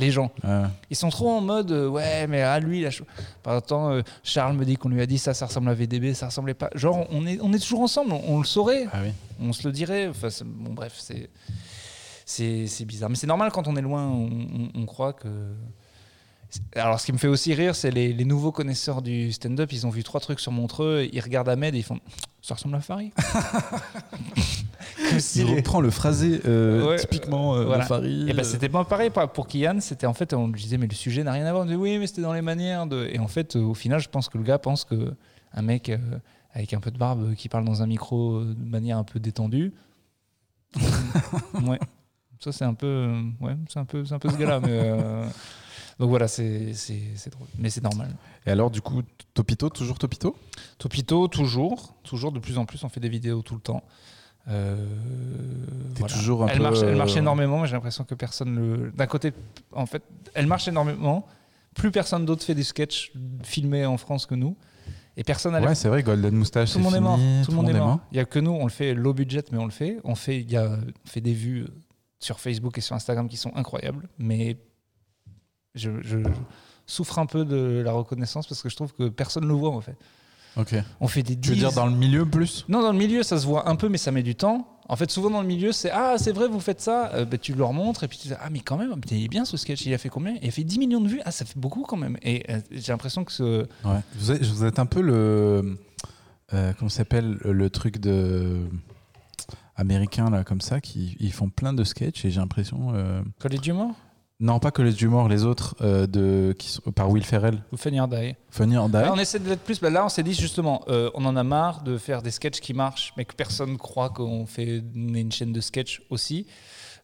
Les 0.00 0.10
gens. 0.10 0.30
Ouais. 0.42 0.62
Ils 0.90 0.96
sont 0.96 1.10
trop 1.10 1.28
en 1.30 1.40
mode 1.40 1.70
euh, 1.70 1.86
ouais 1.88 2.26
mais 2.26 2.42
à 2.42 2.58
lui 2.58 2.80
la 2.82 2.90
cho- 2.90 3.04
par 3.42 3.60
temps 3.62 3.90
euh, 3.90 4.02
Charles 4.24 4.56
me 4.56 4.64
dit 4.64 4.76
qu'on 4.76 4.88
lui 4.88 5.00
a 5.00 5.06
dit 5.06 5.18
ça 5.18 5.34
ça 5.34 5.46
ressemble 5.46 5.68
à 5.68 5.74
VDB 5.74 6.14
ça 6.14 6.26
ressemblait 6.26 6.54
pas 6.54 6.70
genre 6.74 7.06
on 7.10 7.26
est 7.26 7.38
on 7.42 7.52
est 7.52 7.58
toujours 7.58 7.82
ensemble 7.82 8.12
on, 8.12 8.22
on 8.26 8.38
le 8.38 8.44
saurait 8.46 8.86
Ah 8.92 8.98
oui. 9.04 9.10
on 9.40 9.52
se 9.52 9.66
le 9.66 9.72
dirait 9.72 10.08
enfin 10.08 10.28
bon 10.44 10.72
bref 10.72 10.94
c'est 10.98 11.28
c'est 12.24 12.66
c'est 12.66 12.84
bizarre 12.84 13.10
mais 13.10 13.16
c'est 13.16 13.26
normal 13.26 13.50
quand 13.52 13.68
on 13.68 13.76
est 13.76 13.82
loin 13.82 14.06
on, 14.06 14.26
on- 14.30 14.70
on 14.82 14.86
croit 14.86 15.12
que 15.12 15.28
alors 16.74 16.98
ce 17.00 17.06
qui 17.06 17.12
me 17.12 17.18
fait 17.18 17.28
aussi 17.28 17.54
rire 17.54 17.74
c'est 17.76 17.90
les, 17.90 18.12
les 18.12 18.24
nouveaux 18.24 18.50
connaisseurs 18.52 19.02
du 19.02 19.30
stand-up 19.32 19.72
ils 19.72 19.86
ont 19.86 19.90
vu 19.90 20.02
trois 20.02 20.20
trucs 20.20 20.40
sur 20.40 20.50
Montreux 20.52 21.08
ils 21.12 21.20
regardent 21.20 21.48
Ahmed 21.48 21.74
et 21.74 21.78
ils 21.78 21.84
font 21.84 22.00
ça 22.42 22.54
ressemble 22.54 22.74
à 22.74 22.80
Farid 22.80 23.12
Il 25.36 25.44
reprend 25.44 25.80
le 25.80 25.90
phrasé 25.90 26.40
euh, 26.46 26.88
Ouais, 26.90 26.96
typiquement 26.96 27.54
euh, 27.56 27.64
voilà. 27.64 27.84
Farid. 27.84 28.28
Et 28.28 28.32
ben 28.32 28.44
c'était 28.44 28.68
pas 28.68 28.84
pareil 28.84 29.10
pour- 29.10 29.46
Kian, 29.48 29.78
c'était 29.80 30.06
en 30.06 30.14
fait 30.14 30.32
on 30.34 30.48
lui 30.48 30.60
disait 30.62 30.78
mais 30.78 30.86
le 30.86 30.94
sujet 30.94 31.24
n'a 31.24 31.32
rien 31.32 31.46
à 31.46 31.50
voir. 31.52 31.62
On 31.62 31.66
disait 31.66 31.76
oui 31.76 31.98
mais 31.98 32.06
c'était 32.06 32.22
dans 32.22 32.32
les 32.32 32.42
manières 32.42 32.86
de. 32.86 33.08
Et 33.12 33.18
en 33.18 33.26
fait 33.28 33.56
euh, 33.56 33.60
au 33.60 33.74
final 33.74 34.00
je 34.00 34.08
pense 34.08 34.28
que 34.28 34.38
le 34.38 34.44
gars 34.44 34.58
pense 34.58 34.84
que 34.84 35.14
un 35.52 35.62
mec 35.62 35.88
euh, 35.88 35.98
avec 36.52 36.74
un 36.74 36.80
peu 36.80 36.90
de 36.90 36.98
barbe 36.98 37.30
euh, 37.30 37.34
qui 37.34 37.48
parle 37.48 37.64
dans 37.64 37.82
un 37.82 37.86
micro 37.86 38.36
euh, 38.36 38.54
de 38.56 38.64
manière 38.68 38.98
un 38.98 39.04
peu 39.04 39.18
détendue. 39.20 39.72
ouais. 41.66 41.78
Ça 42.38 42.52
c'est 42.52 42.64
un 42.64 42.74
peu 42.74 42.86
euh, 42.86 43.22
ouais 43.40 43.56
c'est 43.68 43.80
un 43.80 43.84
peu 43.84 44.04
un 44.10 44.18
peu 44.18 44.30
ce 44.30 44.36
gars-là 44.36 44.60
mais. 44.60 44.92
Euh, 46.00 46.02
Donc 46.02 46.10
voilà, 46.10 46.28
c'est 46.28 46.72
drôle. 47.30 47.48
Mais 47.58 47.70
c'est 47.70 47.82
normal. 47.82 48.14
Et 48.46 48.50
alors, 48.50 48.70
du 48.70 48.80
coup, 48.80 49.02
Topito, 49.34 49.68
toujours 49.68 49.98
Topito? 49.98 50.36
Topito, 50.78 51.28
toujours. 51.28 51.94
Toujours 52.02 52.32
de 52.32 52.38
plus 52.38 52.58
en 52.58 52.64
plus, 52.64 52.82
on 52.84 52.88
fait 52.88 53.00
des 53.00 53.08
vidéos 53.08 53.42
tout 53.42 53.54
le 53.54 53.60
temps. 53.60 53.84
Euh, 54.48 54.74
voilà. 55.96 56.14
toujours 56.14 56.44
un 56.44 56.46
elle 56.48 56.56
peu, 56.56 56.62
Marche, 56.62 56.78
elle 56.82 56.94
euh, 56.94 56.96
marche 56.96 57.14
énormément, 57.14 57.60
mais 57.60 57.68
j'ai 57.68 57.74
l'impression 57.74 58.04
que 58.04 58.14
personne 58.14 58.56
le. 58.56 58.90
D'un 58.92 59.06
côté, 59.06 59.32
en 59.72 59.86
fait, 59.86 60.02
elle 60.34 60.46
marche 60.46 60.66
énormément. 60.66 61.26
Plus 61.74 61.90
personne 61.90 62.24
d'autre 62.24 62.42
fait 62.42 62.54
des 62.54 62.64
sketchs 62.64 63.12
filmés 63.44 63.86
en 63.86 63.96
France 63.96 64.26
que 64.26 64.34
nous. 64.34 64.56
Et 65.16 65.24
personne 65.24 65.52
n'a 65.52 65.60
Ouais, 65.60 65.74
c'est 65.74 65.88
vrai, 65.88 66.02
Golden 66.02 66.34
Moustache, 66.34 66.72
tout 66.72 66.78
le 66.78 66.84
monde 66.84 66.94
est 66.94 67.00
mort. 67.00 67.18
Tout 67.44 67.50
le 67.50 67.56
monde 67.56 67.68
est 67.68 67.74
mort. 67.74 68.00
Il 68.10 68.16
y 68.16 68.20
a 68.20 68.24
que 68.24 68.38
nous, 68.38 68.50
on 68.50 68.64
le 68.64 68.70
fait 68.70 68.94
low 68.94 69.12
budget, 69.12 69.44
mais 69.52 69.58
on 69.58 69.66
le 69.66 69.70
fait. 69.70 69.98
On 70.04 70.14
fait, 70.14 70.40
il 70.40 70.50
y 70.50 70.56
a 70.56 70.70
on 70.70 71.08
fait 71.08 71.20
des 71.20 71.34
vues 71.34 71.66
sur 72.18 72.40
Facebook 72.40 72.76
et 72.78 72.80
sur 72.80 72.96
Instagram 72.96 73.28
qui 73.28 73.36
sont 73.36 73.52
incroyables, 73.54 74.08
mais 74.18 74.56
je, 75.74 75.90
je 76.02 76.18
souffre 76.86 77.18
un 77.18 77.26
peu 77.26 77.44
de 77.44 77.82
la 77.84 77.92
reconnaissance 77.92 78.46
parce 78.46 78.62
que 78.62 78.68
je 78.68 78.76
trouve 78.76 78.92
que 78.92 79.08
personne 79.08 79.44
ne 79.44 79.48
le 79.48 79.54
voit 79.54 79.70
en 79.70 79.80
fait. 79.80 79.96
Ok. 80.56 80.74
On 81.00 81.06
fait 81.06 81.22
des 81.22 81.38
Tu 81.38 81.50
veux 81.50 81.54
10 81.54 81.60
dire 81.60 81.72
dans 81.72 81.86
le 81.86 81.94
milieu 81.94 82.26
plus? 82.26 82.64
Non, 82.68 82.82
dans 82.82 82.90
le 82.90 82.98
milieu, 82.98 83.22
ça 83.22 83.38
se 83.38 83.46
voit 83.46 83.68
un 83.68 83.76
peu, 83.76 83.88
mais 83.88 83.98
ça 83.98 84.10
met 84.10 84.24
du 84.24 84.34
temps. 84.34 84.66
En 84.88 84.96
fait, 84.96 85.08
souvent 85.08 85.30
dans 85.30 85.42
le 85.42 85.46
milieu, 85.46 85.70
c'est 85.70 85.92
Ah, 85.92 86.16
c'est 86.18 86.32
vrai, 86.32 86.48
vous 86.48 86.58
faites 86.58 86.80
ça. 86.80 87.12
Euh, 87.14 87.24
bah, 87.24 87.38
tu 87.38 87.54
leur 87.54 87.72
montres 87.72 88.02
et 88.02 88.08
puis 88.08 88.18
tu 88.18 88.26
dis 88.26 88.34
Ah, 88.40 88.50
mais 88.50 88.58
quand 88.58 88.76
même, 88.76 88.92
il 89.12 89.24
est 89.24 89.28
bien 89.28 89.44
ce 89.44 89.56
sketch. 89.56 89.86
Il 89.86 89.94
a 89.94 89.98
fait 89.98 90.08
combien? 90.08 90.34
Il 90.42 90.48
a 90.48 90.50
fait 90.50 90.64
10 90.64 90.80
millions 90.80 91.00
de 91.00 91.06
vues. 91.06 91.20
Ah, 91.24 91.30
ça 91.30 91.44
fait 91.44 91.56
beaucoup 91.58 91.82
quand 91.82 91.96
même. 91.96 92.16
Et 92.22 92.42
euh, 92.50 92.60
j'ai 92.72 92.90
l'impression 92.90 93.22
que 93.24 93.30
ce. 93.30 93.60
Ouais. 93.84 94.00
Vous 94.16 94.32
êtes, 94.32 94.42
vous 94.44 94.64
êtes 94.64 94.80
un 94.80 94.86
peu 94.86 95.00
le. 95.02 95.78
euh, 96.52 96.72
comment 96.76 96.88
s'appelle 96.88 97.38
Le 97.44 97.70
truc 97.70 97.98
de. 97.98 98.58
Américain, 99.76 100.28
là, 100.30 100.44
comme 100.44 100.60
ça, 100.60 100.80
qui 100.80 101.16
ils 101.20 101.32
font 101.32 101.48
plein 101.48 101.72
de 101.72 101.84
sketchs 101.84 102.24
et 102.24 102.30
j'ai 102.30 102.40
l'impression. 102.40 102.92
euh, 102.94 103.22
Collège 103.38 103.60
d'humour 103.60 103.94
Non, 104.42 104.58
pas 104.58 104.70
que 104.70 104.80
les 104.80 104.92
d'humour, 104.92 105.28
les 105.28 105.44
autres, 105.44 105.76
euh, 105.82 106.06
de, 106.06 106.54
qui 106.58 106.68
sont, 106.70 106.80
par 106.92 107.10
Will 107.10 107.24
Ferrell. 107.24 107.62
Ou 107.72 107.76
Funny 107.76 108.00
or 108.00 108.08
Die 108.08 108.34
Funny 108.50 108.76
or 108.78 108.88
Die. 108.88 108.94
Là, 108.94 109.12
on 109.12 109.18
essaie 109.18 109.38
de 109.38 109.46
l'être 109.48 109.60
plus. 109.62 109.78
Bah, 109.80 109.90
là, 109.90 110.04
on 110.04 110.08
s'est 110.08 110.22
dit 110.22 110.32
justement, 110.32 110.82
euh, 110.88 111.10
on 111.14 111.26
en 111.26 111.36
a 111.36 111.44
marre 111.44 111.82
de 111.82 111.98
faire 111.98 112.22
des 112.22 112.30
sketchs 112.30 112.60
qui 112.60 112.72
marchent, 112.72 113.12
mais 113.18 113.26
que 113.26 113.34
personne 113.34 113.76
croit 113.76 114.08
qu'on 114.08 114.46
fait 114.46 114.82
on 114.96 115.14
est 115.14 115.20
une 115.20 115.30
chaîne 115.32 115.52
de 115.52 115.60
sketch 115.60 116.02
aussi. 116.08 116.46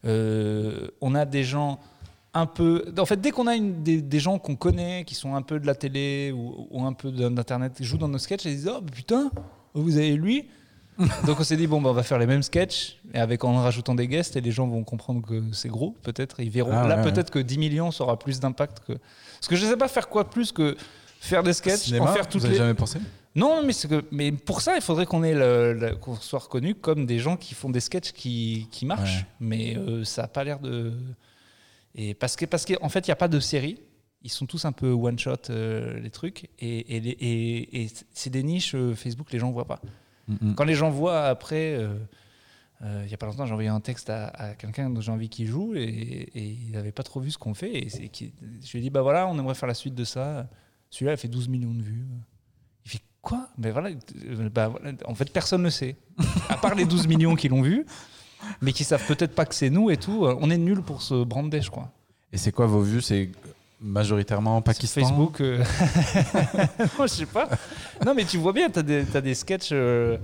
Euh, 0.05 0.87
on 1.01 1.13
a 1.15 1.25
des 1.25 1.43
gens 1.43 1.79
un 2.33 2.45
peu. 2.47 2.85
En 2.97 3.05
fait, 3.05 3.21
dès 3.21 3.31
qu'on 3.31 3.47
a 3.47 3.55
une- 3.55 3.83
des, 3.83 4.01
des 4.01 4.19
gens 4.19 4.39
qu'on 4.39 4.55
connaît, 4.55 5.03
qui 5.05 5.13
sont 5.15 5.35
un 5.35 5.41
peu 5.43 5.59
de 5.59 5.67
la 5.67 5.75
télé 5.75 6.31
ou, 6.35 6.67
ou 6.71 6.83
un 6.85 6.93
peu 6.93 7.11
d'internet, 7.11 7.73
qui 7.77 7.83
jouent 7.83 7.97
dans 7.97 8.07
nos 8.07 8.17
sketchs, 8.17 8.45
et 8.47 8.49
ils 8.51 8.55
disent 8.57 8.71
Oh 8.75 8.81
putain, 8.81 9.29
vous 9.75 9.97
avez 9.97 10.15
lui 10.15 10.47
Donc 11.25 11.39
on 11.39 11.43
s'est 11.43 11.57
dit 11.57 11.67
bon 11.67 11.81
bah, 11.81 11.89
on 11.89 11.93
va 11.93 12.03
faire 12.03 12.17
les 12.19 12.25
mêmes 12.25 12.41
sketchs 12.43 12.97
et 13.13 13.19
avec 13.19 13.43
en 13.43 13.61
rajoutant 13.61 13.93
des 13.95 14.07
guests 14.07 14.35
et 14.35 14.41
les 14.41 14.51
gens 14.51 14.67
vont 14.67 14.83
comprendre 14.83 15.21
que 15.25 15.43
c'est 15.53 15.69
gros 15.69 15.95
peut-être 16.03 16.39
ils 16.39 16.49
verront 16.49 16.71
Ah, 16.73 16.87
là 16.87 16.97
ouais, 16.97 17.11
peut-être 17.11 17.29
que 17.29 17.39
10 17.39 17.57
millions 17.59 17.91
ça 17.91 18.03
aura 18.03 18.17
plus 18.17 18.39
d'impact 18.39 18.79
que 18.87 18.93
parce 18.93 19.47
que 19.47 19.55
je 19.55 19.65
sais 19.65 19.77
pas 19.77 19.87
faire 19.87 20.09
quoi 20.09 20.29
plus 20.29 20.51
que 20.51 20.75
faire 21.19 21.43
des 21.43 21.53
sketchs 21.53 21.81
Cinéma, 21.81 22.05
en 22.09 22.13
faire 22.13 22.27
toutes 22.27 22.41
vous 22.41 22.45
avez 22.47 22.55
les 22.55 22.59
jamais 22.59 22.73
pensé? 22.73 22.99
Non, 23.35 23.61
mais, 23.63 23.73
que, 23.73 24.03
mais 24.09 24.31
pour 24.31 24.61
ça, 24.61 24.75
il 24.75 24.81
faudrait 24.81 25.05
qu'on 25.05 25.23
ait 25.23 25.35
le- 25.35 25.73
le- 25.73 25.95
qu'on 25.95 26.15
soit 26.15 26.39
reconnu 26.39 26.73
comme 26.73 27.05
des 27.05 27.19
gens 27.19 27.37
qui 27.37 27.53
font 27.53 27.69
des 27.69 27.79
sketchs 27.81 28.11
qui, 28.11 28.67
qui 28.71 28.87
marchent. 28.87 29.19
Ouais. 29.19 29.25
Mais 29.39 29.77
euh, 29.77 30.03
ça 30.03 30.23
n'a 30.23 30.27
pas 30.27 30.43
l'air 30.43 30.59
de. 30.59 30.91
Et 31.93 32.15
parce 32.15 32.35
que 32.35 32.45
parce 32.45 32.65
qu'en 32.65 32.89
fait, 32.89 33.05
il 33.07 33.09
n'y 33.09 33.13
a 33.13 33.15
pas 33.17 33.27
de 33.27 33.39
série. 33.39 33.79
Ils 34.23 34.31
sont 34.31 34.47
tous 34.47 34.65
un 34.65 34.71
peu 34.71 34.89
one 34.89 35.19
shot 35.19 35.33
euh, 35.51 35.99
les 35.99 36.09
trucs 36.09 36.49
et, 36.59 36.79
et, 36.79 36.97
et- 36.97 37.83
et 37.83 37.91
c'est 38.11 38.31
des 38.31 38.41
niches 38.41 38.73
euh, 38.73 38.95
Facebook 38.95 39.31
les 39.31 39.37
gens 39.37 39.51
voient 39.51 39.65
pas. 39.67 39.81
Mm. 40.27 40.53
Quand 40.55 40.63
les 40.65 40.75
gens 40.75 40.89
voient 40.89 41.25
après, 41.25 41.75
euh, 41.75 41.95
euh, 42.83 43.01
il 43.05 43.11
y 43.11 43.13
a 43.13 43.17
pas 43.17 43.25
longtemps, 43.25 43.45
j'ai 43.45 43.53
envoyé 43.53 43.69
un 43.69 43.79
texte 43.79 44.09
à, 44.09 44.27
à 44.27 44.53
quelqu'un 44.53 44.89
dont 44.89 45.01
j'ai 45.01 45.11
envie 45.11 45.29
qu'il 45.29 45.47
joue 45.47 45.73
et, 45.75 45.79
et 45.81 46.43
il 46.43 46.71
n'avait 46.71 46.91
pas 46.91 47.03
trop 47.03 47.19
vu 47.19 47.31
ce 47.31 47.37
qu'on 47.37 47.53
fait. 47.53 47.75
Et 47.77 48.09
qui- 48.09 48.33
je 48.63 48.71
lui 48.71 48.79
ai 48.79 48.81
dit 48.81 48.89
bah 48.89 49.01
voilà, 49.01 49.27
on 49.27 49.37
aimerait 49.39 49.55
faire 49.55 49.67
la 49.67 49.73
suite 49.73 49.95
de 49.95 50.03
ça. 50.03 50.47
Celui-là, 50.89 51.13
il 51.13 51.17
fait 51.17 51.27
12 51.27 51.47
millions 51.49 51.73
de 51.73 51.81
vues. 51.81 52.05
Il 52.85 52.91
fait 52.91 53.01
quoi? 53.21 53.49
Mais 53.57 53.71
voilà, 53.71 53.89
bah, 54.53 54.67
voilà, 54.69 54.91
en 55.05 55.15
fait, 55.15 55.31
personne 55.33 55.63
ne 55.63 55.69
sait. 55.69 55.95
À 56.49 56.57
part 56.57 56.75
les 56.75 56.85
12 56.85 57.07
millions 57.07 57.35
qui 57.35 57.49
l'ont 57.49 57.61
vu, 57.61 57.85
mais 58.61 58.71
qui 58.73 58.83
savent 58.83 59.05
peut-être 59.07 59.35
pas 59.35 59.45
que 59.45 59.55
c'est 59.55 59.69
nous 59.69 59.89
et 59.89 59.97
tout. 59.97 60.25
Euh, 60.25 60.37
On 60.39 60.49
est 60.49 60.57
nuls 60.57 60.81
pour 60.81 61.01
se 61.01 61.23
brander, 61.23 61.61
je 61.61 61.69
crois. 61.71 61.91
Et 62.31 62.37
c'est 62.37 62.51
quoi 62.51 62.67
vos 62.67 62.81
vues? 62.81 63.01
C'est 63.01 63.31
majoritairement 63.79 64.61
Pakistan 64.61 65.01
Facebook. 65.01 65.41
euh, 65.41 65.59
non, 66.99 67.05
je 67.05 67.07
sais 67.07 67.25
pas. 67.25 67.47
Non, 68.05 68.13
mais 68.15 68.25
tu 68.25 68.37
vois 68.37 68.53
bien, 68.53 68.69
tu 68.69 68.79
as 68.79 68.83
des, 68.83 69.05
t'as 69.05 69.21
des 69.21 69.33
sketchs. 69.35 69.69
euh, 69.71 70.17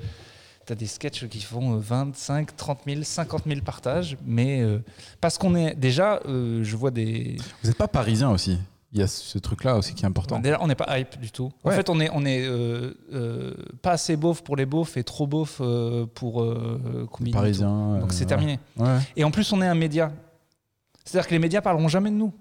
T'as 0.65 0.75
des 0.75 0.87
sketchs 0.87 1.27
qui 1.27 1.41
font 1.41 1.73
euh, 1.75 1.77
25, 1.77 2.55
30 2.55 2.79
000, 2.87 3.03
50 3.03 3.43
000 3.45 3.59
partages, 3.65 4.15
mais 4.25 4.61
euh, 4.61 4.79
parce 5.19 5.37
qu'on 5.37 5.55
est 5.55 5.75
déjà, 5.75 6.21
euh, 6.25 6.63
je 6.63 6.77
vois 6.77 6.89
des. 6.89 7.35
Vous 7.61 7.67
n'êtes 7.67 7.77
pas 7.77 7.89
parisien 7.89 8.29
aussi 8.31 8.57
Il 8.93 8.99
y 9.01 9.03
a 9.03 9.07
ce 9.07 9.37
truc-là 9.39 9.75
aussi 9.75 9.93
qui 9.93 10.03
est 10.03 10.07
important. 10.07 10.39
Déjà, 10.39 10.59
on 10.61 10.67
n'est 10.67 10.75
pas 10.75 10.97
hype 10.97 11.19
du 11.19 11.31
tout. 11.31 11.51
En 11.65 11.71
fait, 11.71 11.89
on 11.89 11.99
est, 11.99 12.09
on 12.13 12.23
est 12.25 12.45
euh, 12.47 12.93
euh, 13.11 13.53
pas 13.81 13.91
assez 13.91 14.15
beauf 14.15 14.41
pour 14.41 14.55
les 14.55 14.65
beaufs 14.65 14.95
et 14.95 15.03
trop 15.03 15.27
beauf 15.27 15.57
euh, 15.59 16.05
pour 16.05 16.41
euh, 16.41 17.09
combiner 17.11 17.31
tout. 17.31 17.37
parisien. 17.39 17.99
Donc 17.99 18.11
euh, 18.11 18.13
c'est 18.15 18.25
terminé. 18.25 18.57
Ouais. 18.77 18.99
Et 19.17 19.25
en 19.25 19.31
plus, 19.31 19.51
on 19.51 19.61
est 19.61 19.67
un 19.67 19.75
média. 19.75 20.13
C'est-à-dire 21.03 21.27
que 21.27 21.33
les 21.33 21.39
médias 21.39 21.59
parleront 21.59 21.89
jamais 21.89 22.09
de 22.09 22.15
nous. 22.15 22.31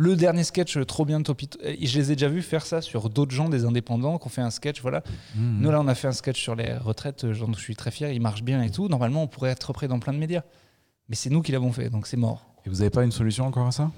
Le 0.00 0.14
dernier 0.14 0.44
sketch 0.44 0.76
euh, 0.76 0.84
trop 0.84 1.04
bien 1.04 1.18
de 1.18 1.24
Topito, 1.24 1.58
euh, 1.64 1.74
je 1.82 1.98
les 1.98 2.12
ai 2.12 2.14
déjà 2.14 2.28
vus 2.28 2.42
faire 2.42 2.64
ça 2.64 2.80
sur 2.80 3.10
d'autres 3.10 3.32
gens, 3.34 3.48
des 3.48 3.64
indépendants, 3.64 4.16
qui 4.18 4.26
ont 4.26 4.30
fait 4.30 4.40
un 4.40 4.50
sketch. 4.50 4.80
Voilà. 4.80 5.02
Mhm. 5.34 5.58
Nous, 5.60 5.70
là, 5.72 5.80
on 5.80 5.88
a 5.88 5.94
fait 5.96 6.06
un 6.06 6.12
sketch 6.12 6.40
sur 6.40 6.54
les 6.54 6.72
retraites, 6.74 7.24
euh, 7.24 7.34
dont 7.34 7.52
je 7.52 7.58
suis 7.60 7.74
très 7.74 7.90
fier, 7.90 8.12
il 8.12 8.20
marche 8.20 8.44
bien 8.44 8.62
et 8.62 8.70
tout. 8.70 8.86
Normalement, 8.88 9.24
on 9.24 9.26
pourrait 9.26 9.50
être 9.50 9.64
repris 9.64 9.88
dans 9.88 9.98
plein 9.98 10.12
de 10.12 10.18
médias. 10.18 10.42
Mais 11.08 11.16
c'est 11.16 11.30
nous 11.30 11.42
qui 11.42 11.50
l'avons 11.50 11.72
fait, 11.72 11.90
donc 11.90 12.06
c'est 12.06 12.16
mort. 12.16 12.46
Et 12.64 12.68
vous 12.68 12.76
n'avez 12.76 12.90
pas 12.90 13.02
une 13.02 13.10
solution 13.10 13.44
encore 13.46 13.66
à 13.66 13.72
ça? 13.72 13.90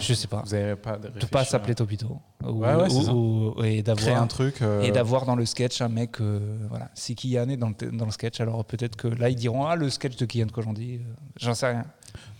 Je 0.00 0.14
sais 0.14 0.26
pas. 0.26 0.42
Vous 0.44 0.50
n'avez 0.56 0.74
pas 0.74 0.96
de 0.96 1.08
De 1.20 1.26
pas 1.26 1.44
s'appeler 1.44 1.76
Topito. 1.76 2.18
Ou- 2.42 2.48
Ouais, 2.50 2.74
ouais, 2.74 2.90
c'est 2.90 2.96
ou- 2.96 3.02
ça. 3.04 3.14
ou- 3.14 3.54
et 3.58 3.60
Créer 3.60 3.82
d'avoir 3.84 4.22
un 4.22 4.26
truc. 4.26 4.60
euh, 4.62 4.82
et 4.82 4.90
d'avoir 4.90 5.24
dans 5.26 5.36
le 5.36 5.46
sketch 5.46 5.80
un 5.80 5.88
mec, 5.88 6.20
euh, 6.20 6.40
voilà, 6.68 6.90
si 6.94 7.14
Kian 7.14 7.48
est 7.50 7.56
dans 7.56 7.68
le, 7.68 7.90
dans 7.92 8.04
le 8.06 8.10
sketch, 8.10 8.40
alors 8.40 8.64
peut-être 8.64 8.96
que 8.96 9.06
là 9.06 9.28
ils 9.28 9.36
diront 9.36 9.64
ah 9.66 9.76
le 9.76 9.88
sketch 9.90 10.16
de 10.16 10.26
Kian 10.26 10.48
Kojandi, 10.48 10.96
euh, 10.96 11.12
j'en 11.40 11.54
sais 11.54 11.68
rien. 11.68 11.84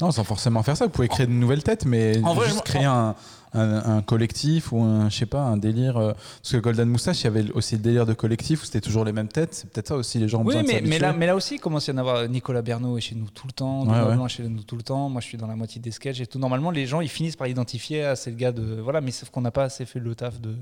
Non, 0.00 0.10
sans 0.10 0.24
forcément 0.24 0.62
faire 0.62 0.76
ça. 0.76 0.86
Vous 0.86 0.90
pouvez 0.92 1.08
créer 1.08 1.26
de 1.26 1.32
nouvelles 1.32 1.62
têtes, 1.62 1.84
mais 1.86 2.22
En 2.24 2.38
juste 2.40 2.62
créer 2.62 2.84
un, 2.84 3.14
un- 3.52 3.96
un 3.96 4.02
collectif 4.02 4.72
ou 4.72 4.80
un, 4.82 5.08
je 5.08 5.16
sais 5.16 5.26
pas, 5.26 5.42
un 5.42 5.56
délire. 5.56 5.96
euh, 5.96 6.12
Parce 6.42 6.52
que 6.52 6.56
Golden 6.58 6.88
Moustache, 6.88 7.20
il 7.20 7.24
y 7.24 7.26
avait 7.28 7.50
aussi 7.52 7.76
le 7.76 7.80
délire 7.82 8.04
de 8.06 8.12
collectif 8.12 8.62
où 8.62 8.64
c'était 8.66 8.80
toujours 8.80 9.04
les 9.04 9.12
mêmes 9.12 9.28
têtes. 9.28 9.54
C'est 9.54 9.70
peut-être 9.70 9.88
ça 9.88 9.96
aussi, 9.96 10.18
les 10.18 10.28
gens 10.28 10.38
ont 10.38 10.44
Oui, 10.44 10.46
besoin 10.56 10.62
de 10.62 10.66
mais, 10.66 10.72
mais, 10.74 10.78
s'habituer. 10.80 10.98
là, 11.00 11.12
mais 11.12 11.26
là 11.26 11.36
aussi, 11.36 11.54
il 11.56 11.60
commence 11.60 11.88
à 11.88 11.92
y 11.92 11.94
en 11.94 11.98
avoir. 11.98 12.28
Nicolas 12.28 12.62
Bernot 12.62 12.98
est 12.98 13.00
chez 13.00 13.14
nous 13.14 13.28
tout 13.30 13.46
le 13.46 13.52
temps, 13.52 13.80
Ouais, 13.86 13.86
Thomas 13.98 14.16
ouais. 14.22 14.28
Chez 14.28 14.42
nous 14.48 14.62
tout 14.62 14.76
le 14.76 14.82
temps. 14.82 15.08
Moi, 15.08 15.20
je 15.20 15.26
suis 15.26 15.38
dans 15.38 15.46
la 15.46 15.56
moitié 15.56 15.80
des 15.80 15.90
sketchs 15.92 16.20
et 16.20 16.26
tout. 16.26 16.38
Normalement, 16.38 16.70
les 16.70 16.86
gens, 16.86 17.00
ils 17.00 17.08
finissent 17.08 17.36
par 17.36 17.46
identifier, 17.46 18.04
ah, 18.04 18.16
c'est 18.16 18.30
le 18.30 18.36
gars 18.36 18.52
de. 18.52 18.80
Voilà, 18.80 19.00
mais 19.00 19.10
sauf 19.12 19.30
qu'on 19.30 19.40
n'a 19.42 19.50
pas 19.52 19.64
assez 19.64 19.84
fait 19.86 20.00
le 20.00 20.14
taf 20.14 20.40
de. 20.40 20.56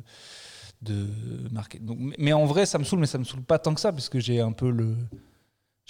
de 0.83 1.07
marquer. 1.53 1.79
Donc, 1.79 1.97
mais- 2.01 2.17
mais 2.19 2.33
en 2.33 2.45
vrai, 2.45 2.67
ça 2.67 2.77
me 2.79 2.85
saoule, 2.85 2.99
mais 2.99 3.07
ça 3.07 3.17
me 3.19 3.25
saoule 3.25 3.43
pas 3.43 3.59
tant 3.59 3.73
que 3.73 3.81
ça, 3.81 3.93
parce 3.93 4.09
que 4.09 4.19
j'ai 4.21 4.41
un 4.41 4.53
peu 4.53 4.71
le. 4.71 4.97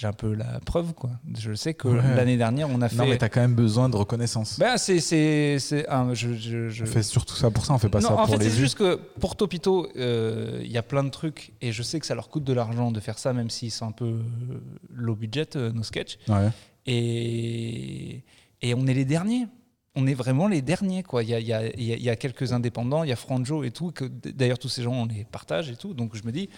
J'ai 0.03 0.09
un 0.09 0.13
peu 0.13 0.35
la 0.35 0.59
preuve, 0.67 0.95
quoi. 0.95 1.11
Je 1.39 1.55
sais 1.55 1.75
que 1.75 1.87
Ouais. 1.87 2.17
l'année 2.17 2.37
dernière, 2.37 2.69
on 2.69 2.81
a 2.83 2.89
fait. 2.89 2.97
Non, 2.97 3.07
mais 3.07 3.19
t'as 3.19 3.29
quand 3.29 3.41
même 3.41 3.55
besoin 3.55 3.89
de 3.89 3.95
reconnaissance. 3.95 4.59
Ben, 4.59 4.77
c'est. 4.77 4.99
c'est, 4.99 5.61
c'est 5.61 5.89
un- 5.89 6.13
je, 6.13 6.35
je- 6.35 6.71
je- 6.71 6.83
On 6.83 6.87
fait 6.89 7.05
surtout 7.05 7.37
ça 7.37 7.53
pour 7.53 7.65
ça, 7.65 7.73
on 7.73 7.79
fait 7.79 7.89
pas 7.89 8.01
non, 8.01 8.09
ça 8.09 8.15
en 8.15 8.27
pour 8.27 8.35
fait, 8.35 8.39
les 8.43 8.51
c'est 8.51 8.57
juste 8.59 8.77
que 8.77 8.97
pour 9.21 9.37
Topito, 9.37 9.87
euh, 9.97 10.59
il 10.65 10.73
y 10.73 10.77
a 10.77 10.83
plein 10.83 11.05
de 11.05 11.09
trucs 11.11 11.53
et 11.61 11.71
je 11.71 11.85
sais 11.85 12.01
que 12.01 12.07
ça 12.07 12.17
leur 12.17 12.31
coûte 12.31 12.43
de 12.43 12.53
l'argent 12.53 12.91
de 12.91 12.99
faire 12.99 13.17
ça, 13.17 13.33
même 13.33 13.49
s'ils 13.49 13.71
sont 13.71 13.87
un 13.87 13.93
peu 13.93 14.07
euh, 14.07 14.61
low 14.93 15.15
budget, 15.15 15.55
euh, 15.55 15.71
nos 15.71 15.85
sketchs. 15.85 16.19
Ouais. 16.29 16.49
Et, 16.87 18.25
et 18.61 18.75
on 18.75 18.87
est 18.89 18.95
les 18.95 19.05
derniers. 19.05 19.47
On 19.95 20.07
est 20.07 20.15
vraiment 20.15 20.49
les 20.49 20.63
derniers. 20.63 21.03
Quoi. 21.05 21.23
Il, 21.23 21.29
y 21.31 21.35
a, 21.35 21.39
il 21.41 21.47
y 21.47 21.53
a- 21.53 21.67
il 21.77 22.03
y 22.03 22.11
a- 22.11 22.17
quelques 22.17 22.53
indépendants, 22.53 23.05
il 23.05 23.11
y 23.11 23.13
a 23.13 23.17
Franjo 23.17 23.63
et 23.63 23.71
tout, 23.71 23.93
que 23.93 24.05
d'ailleurs 24.07 24.59
tous 24.59 24.69
ces 24.69 24.83
gens, 24.83 24.93
on 24.95 25.07
les 25.07 25.25
partage 25.25 25.71
et 25.71 25.77
tout. 25.77 25.95
Donc 25.95 26.17
je 26.17 26.25
me 26.25 26.33
dis, 26.33 26.49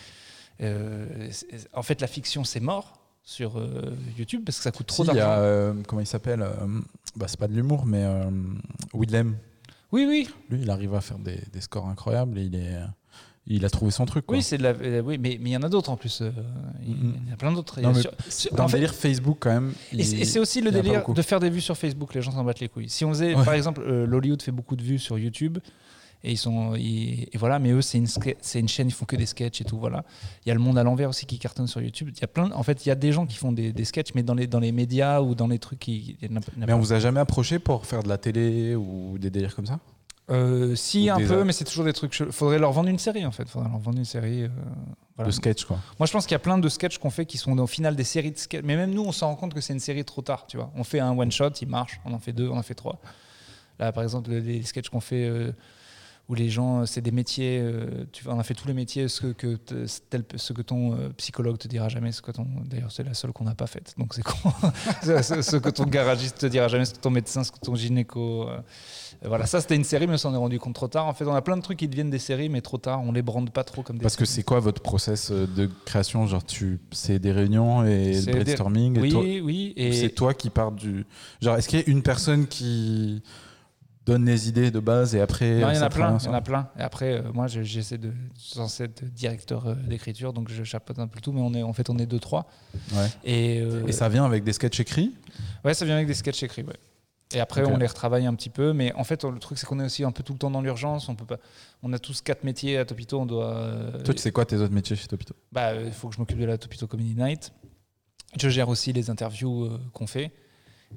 euh, 0.62 1.28
c'est- 1.30 1.68
en 1.74 1.82
fait, 1.82 2.00
la 2.00 2.06
fiction, 2.06 2.44
c'est 2.44 2.60
mort 2.60 3.00
sur 3.24 3.58
euh, 3.58 3.94
YouTube 4.18 4.42
parce 4.44 4.58
que 4.58 4.62
ça 4.64 4.70
coûte 4.70 4.86
trop 4.86 5.04
Si, 5.04 5.10
il 5.10 5.14
y 5.14 5.16
d'argent. 5.16 5.32
a, 5.32 5.44
euh, 5.44 5.72
comment 5.86 6.00
il 6.00 6.06
s'appelle 6.06 6.42
euh, 6.42 6.50
bah, 7.16 7.26
C'est 7.28 7.38
pas 7.40 7.48
de 7.48 7.54
l'humour, 7.54 7.86
mais 7.86 8.02
euh, 8.04 8.30
Willem. 8.92 9.36
Oui, 9.92 10.06
oui, 10.08 10.28
Lui, 10.50 10.60
il 10.62 10.70
arrive 10.70 10.94
à 10.94 11.00
faire 11.00 11.18
des, 11.18 11.40
des 11.52 11.60
scores 11.60 11.86
incroyables 11.88 12.36
et 12.38 12.42
il, 12.42 12.54
est, 12.56 12.76
il 13.46 13.64
a 13.64 13.70
trouvé 13.70 13.92
son 13.92 14.04
truc. 14.06 14.26
Quoi. 14.26 14.36
oui, 14.36 14.42
c'est 14.42 14.58
de 14.58 14.64
la, 14.64 14.70
euh, 14.70 15.00
oui, 15.02 15.18
mais 15.18 15.38
mais 15.40 15.50
il 15.50 15.52
y 15.52 15.56
en 15.56 15.62
a 15.62 15.68
d'autres 15.68 15.90
en 15.90 15.96
plus. 15.96 16.20
euh, 16.20 16.30
il 16.84 16.94
Mhm. 16.94 17.14
y 17.28 17.30
en 17.30 17.34
a 17.34 17.36
plein 17.36 17.52
d'autres. 17.52 17.80
Dans 17.80 17.92
le 17.92 18.02
fait- 18.02 18.72
délire 18.72 18.92
Facebook, 18.94 19.36
quand 19.40 19.50
même. 19.50 19.72
Et 19.92 20.02
c'est- 20.02 20.16
il- 20.16 20.22
et 20.22 20.24
c'est 20.24 20.38
aussi 20.40 20.60
le 20.60 20.70
il 20.70 20.74
délire 20.74 21.08
de 21.08 21.22
faire 21.22 21.38
des 21.40 21.48
vues 21.48 21.60
sur 21.60 21.76
Facebook, 21.76 22.12
les 22.14 22.22
gens 22.22 22.32
s'en 22.32 22.42
battent 22.44 22.60
les 22.60 22.68
couilles. 22.68 22.88
Si 22.88 23.04
on 23.04 23.10
faisait, 23.10 23.34
Ouais. 23.36 23.44
par 23.44 23.54
exemple, 23.54 23.82
euh, 23.86 24.04
l'Hollywood 24.06 24.42
fait 24.42 24.50
beaucoup 24.52 24.74
de 24.76 24.82
vues 24.82 24.98
sur 24.98 25.16
YouTube, 25.16 25.58
et 26.24 26.32
ils 26.32 26.36
sont, 26.36 26.74
ils- 26.74 27.28
et 27.32 27.38
voilà, 27.38 27.58
mais 27.60 27.70
eux 27.70 27.82
c'est 27.82 27.98
une, 27.98 28.06
c'est 28.40 28.58
une 28.58 28.68
chaîne, 28.68 28.88
ils 28.88 28.92
font 28.92 29.04
que 29.04 29.14
des 29.14 29.26
sketchs 29.26 29.60
et 29.60 29.64
tout, 29.64 29.78
voilà. 29.78 30.04
Il 30.44 30.48
y 30.48 30.50
a 30.50 30.54
le 30.54 30.60
monde 30.60 30.78
à 30.78 30.82
l'envers 30.82 31.08
aussi 31.10 31.26
qui 31.26 31.38
cartonne 31.38 31.66
sur 31.68 31.80
YouTube. 31.80 32.08
Il 32.16 32.20
y 32.20 32.24
a 32.24 32.26
plein, 32.28 32.50
en 32.52 32.62
fait, 32.62 32.84
il 32.84 32.88
y 32.88 32.92
a 32.92 32.94
des 32.96 33.12
gens 33.12 33.26
qui 33.26 33.36
font 33.36 33.52
des, 33.52 33.72
des 33.72 33.84
sketchs, 33.84 34.14
mais 34.14 34.22
dans 34.22 34.34
les 34.34 34.46
dans 34.46 34.60
les 34.60 34.72
médias 34.72 35.20
ou 35.20 35.34
dans 35.36 35.46
les 35.46 35.58
trucs 35.60 35.78
qui. 35.78 36.16
il 36.22 36.30
y 36.30 36.32
en 36.32 36.36
a- 36.38 36.40
il 36.56 36.56
y 36.56 36.60
en 36.60 36.62
a 36.62 36.66
Mais 36.66 36.72
on 36.72 36.78
vous 36.80 36.92
a 36.92 36.98
jamais 36.98 37.20
approché 37.20 37.58
pour 37.60 37.86
faire 37.86 38.02
de 38.02 38.08
la 38.08 38.18
télé 38.18 38.74
ou 38.74 39.18
des 39.18 39.30
délires 39.30 39.54
comme 39.54 39.66
ça? 39.66 39.78
Euh, 40.30 40.74
si 40.74 41.10
Ou 41.10 41.12
un 41.14 41.18
peu, 41.20 41.40
a- 41.40 41.44
mais 41.44 41.52
c'est 41.52 41.66
toujours 41.66 41.84
des 41.84 41.92
trucs. 41.92 42.14
chelous. 42.14 42.32
Faudrait 42.32 42.58
leur 42.58 42.72
vendre 42.72 42.88
une 42.88 42.98
série 42.98 43.26
en 43.26 43.30
fait. 43.30 43.46
Faudrait 43.46 43.68
leur 43.68 43.78
vendre 43.78 43.98
une 43.98 44.06
série. 44.06 44.44
euh, 44.44 44.48
voilà. 45.16 45.28
De 45.28 45.34
sketch, 45.34 45.64
quoi. 45.66 45.78
Moi, 46.00 46.06
je 46.06 46.12
pense 46.12 46.24
qu'il 46.24 46.32
y 46.32 46.36
a 46.36 46.38
plein 46.40 46.56
de 46.56 46.68
sketchs 46.70 46.96
qu'on 46.96 47.10
fait 47.10 47.26
qui 47.26 47.36
sont 47.36 47.56
au 47.58 47.66
final 47.66 47.94
des 47.94 48.04
séries 48.04 48.32
de 48.32 48.38
sketchs. 48.38 48.62
Mais 48.64 48.74
même 48.76 48.92
nous, 48.94 49.02
on 49.04 49.12
s'en 49.12 49.26
rend 49.28 49.36
compte 49.36 49.52
que 49.52 49.60
c'est 49.60 49.74
une 49.74 49.80
série 49.80 50.02
trop 50.04 50.22
tard, 50.22 50.46
tu 50.48 50.56
vois. 50.56 50.72
On 50.76 50.82
fait 50.82 50.98
un 50.98 51.10
one 51.16 51.30
shot, 51.30 51.50
il 51.60 51.68
marche. 51.68 52.00
On 52.06 52.14
en 52.14 52.18
fait 52.18 52.32
deux, 52.32 52.48
on 52.48 52.56
en 52.56 52.62
fait 52.62 52.74
trois. 52.74 52.98
Là, 53.78 53.92
par 53.92 54.02
exemple, 54.02 54.30
les- 54.30 54.40
les 54.40 54.62
sketchs 54.62 54.88
qu'on 54.88 55.00
fait 55.00 55.26
euh, 55.28 55.52
où 56.30 56.34
les 56.34 56.48
gens, 56.48 56.80
euh, 56.80 56.86
c'est 56.86 57.02
des 57.02 57.10
métiers. 57.10 57.58
euh, 57.62 58.06
tu 58.10 58.24
on 58.28 58.38
a 58.38 58.42
fait 58.42 58.54
tous 58.54 58.66
les 58.66 58.72
métiers, 58.72 59.08
ce 59.08 59.26
que, 59.26 59.56
te- 59.56 59.84
tel- 60.08 60.24
ce 60.36 60.52
que 60.54 60.62
ton 60.62 60.94
euh, 60.94 61.10
psychologue 61.18 61.58
te 61.58 61.68
dira 61.68 61.90
jamais, 61.90 62.12
ce 62.12 62.22
que 62.22 62.30
ton. 62.30 62.46
D'ailleurs, 62.64 62.90
c'est 62.92 63.02
la 63.04 63.12
seule 63.12 63.32
qu'on 63.32 63.44
n'a 63.44 63.54
pas 63.54 63.66
faite. 63.66 63.94
Donc 63.98 64.14
c'est 64.14 64.22
con. 64.22 64.32
ce, 65.02 65.56
que 65.58 65.68
ton 65.68 65.84
garagiste 65.84 66.38
te 66.38 66.46
dira 66.46 66.68
jamais, 66.68 66.86
ce 66.86 66.94
que 66.94 66.98
ton 67.00 67.10
médecin, 67.10 67.44
ce 67.44 67.52
que 67.52 67.58
ton 67.58 67.74
gynéco. 67.74 68.48
euh, 68.48 68.58
voilà, 69.22 69.44
ça 69.46 69.60
c'était 69.60 69.76
une 69.76 69.84
série, 69.84 70.06
mais 70.06 70.14
on 70.14 70.18
s'en 70.18 70.32
est 70.34 70.38
rendu 70.38 70.58
compte 70.58 70.74
trop 70.74 70.88
tard. 70.88 71.06
En 71.06 71.12
fait, 71.14 71.24
on 71.26 71.34
a 71.34 71.42
plein 71.42 71.56
de 71.56 71.62
trucs 71.62 71.78
qui 71.78 71.88
deviennent 71.88 72.10
des 72.10 72.18
séries, 72.18 72.48
mais 72.48 72.60
trop 72.62 72.78
tard. 72.78 73.02
On 73.02 73.12
les 73.12 73.22
brande 73.22 73.50
pas 73.50 73.64
trop 73.64 73.82
comme 73.82 73.96
des. 73.98 74.02
Parce 74.02 74.16
que 74.16 74.24
c'est 74.24 74.42
quoi 74.42 74.60
votre 74.60 74.80
process 74.82 75.30
de 75.30 75.68
création? 75.84 76.26
Genre, 76.26 76.44
tu, 76.44 76.80
c'est 76.92 77.18
des 77.18 77.32
réunions 77.32 77.84
et 77.84 78.14
le 78.14 78.22
des- 78.22 78.32
brainstorming 78.44 78.96
et 78.96 79.00
Oui, 79.00 79.10
toi- 79.10 79.22
oui. 79.42 79.72
Et 79.76 79.92
C'est 79.92 80.08
toi 80.10 80.32
qui 80.32 80.48
pars 80.48 80.72
du. 80.72 81.04
Genre, 81.42 81.56
est-ce 81.56 81.68
qu'il 81.68 81.80
y 81.80 81.82
a 81.82 81.90
une 81.90 82.02
personne 82.02 82.46
qui 82.46 83.22
donne 84.06 84.26
les 84.26 84.48
idées 84.48 84.70
de 84.70 84.80
base 84.80 85.14
et 85.14 85.20
après. 85.20 85.60
Non, 85.60 85.70
il 85.70 85.76
y 85.76 85.78
en 85.78 85.82
a 85.82 85.88
plein, 85.88 86.18
il 86.18 86.24
y 86.26 86.28
en 86.28 86.34
a 86.34 86.40
plein. 86.42 86.68
Et 86.78 86.82
après, 86.82 87.12
euh, 87.14 87.32
moi, 87.32 87.46
je- 87.46 87.62
j'essaie 87.62 87.96
de, 87.98 88.12
censé 88.36 88.84
être 88.84 89.04
directeur 89.04 89.66
euh, 89.66 89.74
d'écriture, 89.74 90.32
donc 90.32 90.50
je 90.50 90.62
chapeaute 90.62 90.98
un 90.98 91.06
peu 91.08 91.20
tout, 91.20 91.32
mais 91.32 91.40
on 91.40 91.54
est, 91.54 91.62
en 91.62 91.72
fait, 91.72 91.88
on 91.88 91.98
est 91.98 92.06
deux, 92.06 92.20
trois. 92.20 92.46
Ouais. 92.92 93.08
Et, 93.24 93.60
euh, 93.60 93.86
Et 93.86 93.92
ça 93.92 94.08
vient 94.08 94.24
avec 94.26 94.44
des 94.44 94.52
sketchs 94.52 94.80
écrits? 94.80 95.14
Ouais, 95.64 95.72
ça 95.74 95.84
vient 95.86 95.94
avec 95.94 96.06
des 96.06 96.14
sketchs 96.14 96.42
écrits, 96.42 96.62
ouais. 96.64 96.76
Et 97.34 97.40
après, 97.40 97.64
on 97.64 97.78
les 97.78 97.86
retravaille 97.86 98.26
un 98.26 98.34
petit 98.34 98.50
peu, 98.50 98.72
mais 98.74 98.92
en 98.92 99.02
fait, 99.02 99.24
le 99.24 99.38
truc, 99.40 99.58
c'est 99.58 99.66
qu'on 99.66 99.80
est 99.80 99.84
aussi 99.86 100.04
un 100.04 100.12
peu 100.12 100.22
tout 100.22 100.34
le 100.34 100.38
temps 100.38 100.50
dans 100.50 100.60
l'urgence. 100.60 101.08
On 101.08 101.16
peut 101.16 101.24
pas. 101.24 101.38
On 101.82 101.92
a 101.92 101.98
tous 101.98 102.20
quatre 102.20 102.44
métiers 102.44 102.76
à 102.78 102.84
Topito. 102.84 103.18
On 103.18 103.26
doit. 103.26 103.72
Toi, 104.04 104.14
tu 104.14 104.20
sais 104.20 104.30
quoi 104.30 104.44
tes 104.44 104.56
autres 104.56 104.74
métiers 104.74 104.94
chez 104.94 105.08
Topito? 105.08 105.34
Bah, 105.50 105.74
il 105.74 105.90
faut 105.90 106.08
que 106.08 106.14
je 106.14 106.20
m'occupe 106.20 106.38
de 106.38 106.44
la 106.44 106.58
Topito 106.58 106.86
Comedy 106.86 107.14
Night. 107.16 107.52
Je 108.38 108.48
gère 108.50 108.68
aussi 108.68 108.92
les 108.92 109.10
interviews 109.10 109.68
qu'on 109.92 110.06
fait. 110.06 110.30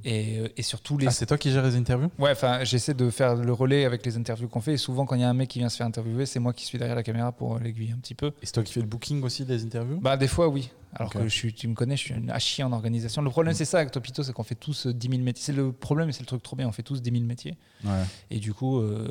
Et, 0.04 0.40
euh, 0.40 0.48
et 0.58 0.62
surtout 0.62 0.98
les. 0.98 1.08
Ah, 1.08 1.12
c'est 1.12 1.26
toi 1.26 1.38
qui 1.38 1.52
gères 1.52 1.64
les 1.64 1.76
interviews? 1.76 2.10
Ouais, 2.20 2.32
enfin, 2.32 2.64
j'essaie 2.64 2.94
de 2.94 3.10
faire 3.10 3.36
le 3.36 3.54
relais 3.54 3.86
avec 3.86 4.06
les 4.06 4.18
interviews 4.18 4.48
qu'on 4.48 4.62
fait. 4.62 4.74
Et 4.74 4.78
souvent, 4.78 5.06
quand 5.06 5.16
il 5.16 5.22
y 5.22 5.26
a 5.26 5.30
un 5.30 5.34
mec 5.34 5.50
qui 5.50 5.60
vient 5.60 5.70
se 5.70 5.78
faire 5.78 5.88
interviewer, 5.88 6.26
c'est 6.26 6.40
moi 6.40 6.54
qui 6.54 6.66
suis 6.66 6.78
derrière 6.78 6.96
la 6.96 7.04
caméra 7.04 7.32
pour 7.32 7.60
l'aiguiller 7.60 7.94
un 7.94 7.98
petit 8.00 8.16
peu. 8.16 8.28
Et 8.42 8.46
c'est 8.46 8.52
toi 8.54 8.64
qui 8.64 8.74
fais 8.74 8.82
le 8.82 8.88
booking 8.88 9.24
aussi 9.24 9.46
des 9.46 9.64
interviews? 9.64 10.00
Bah, 10.00 10.18
des 10.18 10.28
fois, 10.28 10.48
oui. 10.48 10.70
Alors 10.94 11.12
que 11.12 11.22
je 11.24 11.28
suis, 11.28 11.54
tu 11.54 11.68
me 11.68 11.76
connais, 11.76 11.96
je 11.98 12.02
suis 12.02 12.14
un 12.14 12.30
à 12.30 12.40
chier 12.40 12.64
en 12.64 12.72
organisation. 12.72 13.22
Le 13.22 13.30
problème, 13.30 13.54
Mm. 13.54 13.58
c'est 13.58 13.66
ça 13.66 13.78
avec 13.80 13.92
Topito, 13.92 14.24
c'est 14.24 14.32
qu'on 14.34 14.44
fait 14.44 14.56
tous 14.56 14.88
euh, 14.88 14.94
10 14.94 15.10
000 15.10 15.22
métiers. 15.22 15.44
C'est 15.44 15.52
le 15.54 15.72
problème, 15.72 16.10
et 16.10 16.12
c'est 16.14 16.22
le 16.22 16.26
truc 16.26 16.42
trop 16.42 16.56
bien. 16.56 16.68
On 16.68 16.72
fait 16.72 16.82
tous 16.82 17.02
10 17.02 17.12
000 17.12 17.24
métiers. 17.26 17.56
Ouais. 17.84 17.92
Et 18.32 18.40
du 18.40 18.54
coup, 18.54 18.80
euh, 18.80 19.08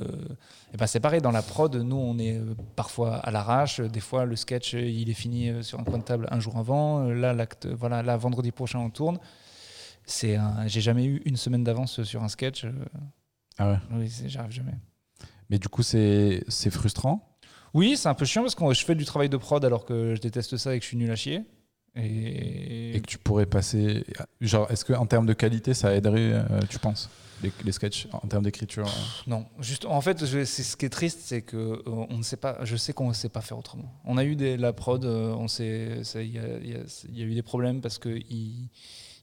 eh 0.75 0.77
ben, 0.79 0.87
c'est 0.87 1.01
pareil. 1.01 1.21
Dans 1.21 1.31
la 1.31 1.43
prod, 1.43 1.75
nous, 1.77 1.97
on 1.97 2.19
est 2.19 2.39
euh, 2.39 2.55
parfois 2.75 3.17
à 3.17 3.31
l'arrache. 3.31 3.81
Des 3.81 4.01
fois, 4.01 4.25
le 4.25 4.35
sketch, 4.37 4.75
euh, 4.75 4.81
il 4.81 5.11
est 5.11 5.15
fini 5.15 5.51
euh, 5.51 5.63
sur 5.63 5.79
un 5.79 5.85
coin 5.85 5.99
de 5.99 6.03
table 6.03 6.27
un 6.31 6.41
jour 6.41 6.57
avant. 6.57 7.07
Euh, 7.07 7.15
Là, 7.15 7.33
l'acte, 7.35 7.67
voilà, 7.67 8.03
là, 8.03 8.17
vendredi 8.17 8.51
prochain, 8.53 8.79
on 8.81 8.91
tourne. 8.91 9.19
C'est 10.07 10.37
un... 10.37 10.67
J'ai 10.67 10.81
jamais 10.81 11.05
eu 11.05 11.21
une 11.25 11.37
semaine 11.37 11.65
d'avance 11.65 12.03
sur 12.05 12.23
un 12.23 12.29
sketch. 12.29 12.65
euh, 12.65 12.73
Ah 13.59 13.71
ouais. 13.73 13.79
Oui, 13.93 14.11
j'arrive 14.27 14.53
jamais. 14.53 14.75
Mais 15.51 15.59
du 15.59 15.69
coup, 15.69 15.83
c'est 15.83 16.43
c'est 16.49 16.71
frustrant? 16.71 17.39
Oui, 17.75 17.97
c'est 17.97 18.09
un 18.09 18.15
peu 18.15 18.25
chiant 18.25 18.43
parce 18.43 18.55
que 18.55 18.73
je 18.73 18.85
fais 18.85 18.95
du 18.95 19.05
travail 19.05 19.29
de 19.29 19.37
prod 19.37 19.65
alors 19.65 19.85
que 19.85 20.15
je 20.15 20.21
déteste 20.21 20.57
ça 20.57 20.75
et 20.75 20.79
que 20.79 20.85
je 20.85 20.89
suis 20.89 20.97
nul 20.97 21.11
à 21.11 21.17
chier. 21.17 21.43
Et, 21.95 22.97
Et 22.97 23.01
que 23.01 23.07
tu 23.07 23.19
pourrais 23.19 23.47
passer. 23.47 24.05
Genre, 24.41 24.71
est-ce 24.71 24.85
qu'en 24.85 25.07
termes 25.07 25.27
de 25.27 25.33
qualité, 25.33 25.73
ça 25.75 25.95
aiderait, 25.95 26.33
euh, 26.33 26.61
tu 26.69 26.79
penses 26.79 27.09
les, 27.43 27.51
les 27.65 27.73
sketchs 27.73 28.07
en 28.13 28.27
termes 28.29 28.45
d'écriture? 28.45 28.87
Non, 29.27 29.47
juste 29.61 29.85
en 29.87 30.01
fait, 30.01 30.25
je- 30.27 30.45
c'est 30.45 30.63
ce 30.63 30.77
qui 30.77 30.85
est 30.87 30.91
triste, 30.91 31.21
c'est 31.23 31.43
que 31.43 31.57
euh, 31.57 31.83
on 31.87 32.19
ne 32.19 32.23
sait 32.23 32.37
pas. 32.37 32.59
Je 32.65 32.77
sais 32.77 32.93
qu'on 32.93 33.09
ne 33.09 33.15
sait 33.15 33.29
pas 33.31 33.41
faire 33.41 33.59
autrement. 33.59 33.91
On 34.05 34.19
a 34.19 34.25
eu 34.25 34.37
des, 34.37 34.57
la 34.57 34.73
prod, 34.73 35.05
euh, 35.05 35.33
on 35.35 35.49
sait, 35.49 36.03
il 36.17 36.27
y, 36.33 36.39
a- 36.39 36.59
y 36.59 36.85
y 37.13 37.23
eu 37.23 37.35
des 37.35 37.43
problèmes 37.43 37.81
parce 37.81 37.99
que 37.99 38.11
ils, 38.31 38.69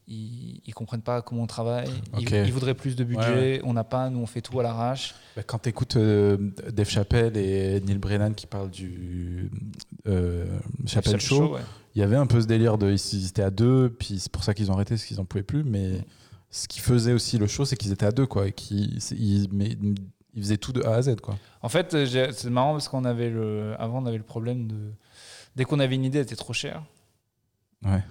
ils, 0.08 0.62
ils 0.66 0.74
comprennent 0.74 1.02
pas 1.02 1.22
comment 1.22 1.44
on 1.44 1.48
travaille. 1.48 1.90
Ils, 2.20 2.52
voudraient 2.52 2.74
plus 2.74 2.96
de 2.96 3.04
budget. 3.04 3.62
On 3.64 3.74
n'a 3.74 3.84
pas, 3.84 4.10
nous 4.10 4.20
on 4.20 4.26
fait 4.26 4.42
tout 4.42 4.60
à 4.60 4.64
l'arrache. 4.64 5.16
Bah, 5.36 5.44
quand 5.44 5.60
tu 5.60 5.70
écoutes 5.70 5.98
Dave 5.98 6.90
Chappelle 6.90 7.38
et 7.38 7.82
Neil 7.82 7.98
Brennan 7.98 8.34
qui 8.34 8.48
parlent 8.48 8.70
du 8.70 9.50
euh, 10.08 10.46
Chappelle 10.86 11.20
Show, 11.20 11.56
ouais. 11.56 11.62
il 11.96 12.00
y 12.00 12.04
avait 12.04 12.16
un 12.16 12.28
peu 12.28 12.42
ce 12.42 12.48
délire 12.48 12.78
de 12.78 12.92
ils 12.92 13.28
étaient 13.28 13.44
à 13.44 13.52
deux, 13.52 13.90
puis 13.90 14.20
c'est 14.20 14.32
pour 14.32 14.44
ça 14.44 14.54
qu'ils 14.54 14.72
ont 14.72 14.74
arrêté, 14.74 14.96
parce 14.96 15.06
qu'ils 15.06 15.20
en 15.20 15.26
pouvaient 15.26 15.44
plus. 15.44 15.64
Mais 15.64 16.02
ce 16.52 16.68
qui 16.68 16.80
faisait 16.80 17.14
aussi 17.14 17.38
le 17.38 17.48
show, 17.48 17.66
c'est 17.66 17.76
qu'ils 17.76 17.92
étaient 17.92 18.06
à 18.06 18.12
deux, 18.12 18.26
quoi, 18.26 18.48
et 18.48 18.52
qu'ils 18.52 19.00
ils, 19.12 19.48
mais, 19.52 19.78
ils 20.36 20.42
faisaient 20.42 20.58
tout 20.58 20.74
de 20.74 20.84
A 20.84 20.96
à 20.96 21.02
Z, 21.02 21.18
quoi. 21.22 21.38
En 21.62 21.70
fait, 21.70 21.94
euh, 21.94 22.32
c'est 22.32 22.50
marrant 22.50 22.74
parce 22.74 22.90
qu'on 22.90 23.06
avait 23.06 23.30
le, 23.30 23.76
avant 23.80 24.02
on 24.02 24.06
avait 24.06 24.18
le 24.18 24.24
problème 24.24 24.68
de 24.68 24.78
dès 25.56 25.66
qu'on 25.66 25.80
avait 25.80 25.96
une 25.96 26.06
idée, 26.06 26.20
elle 26.20 26.26
était 26.26 26.36
trop 26.36 26.54
chère. 26.54 26.84
Ouais. 27.86 28.04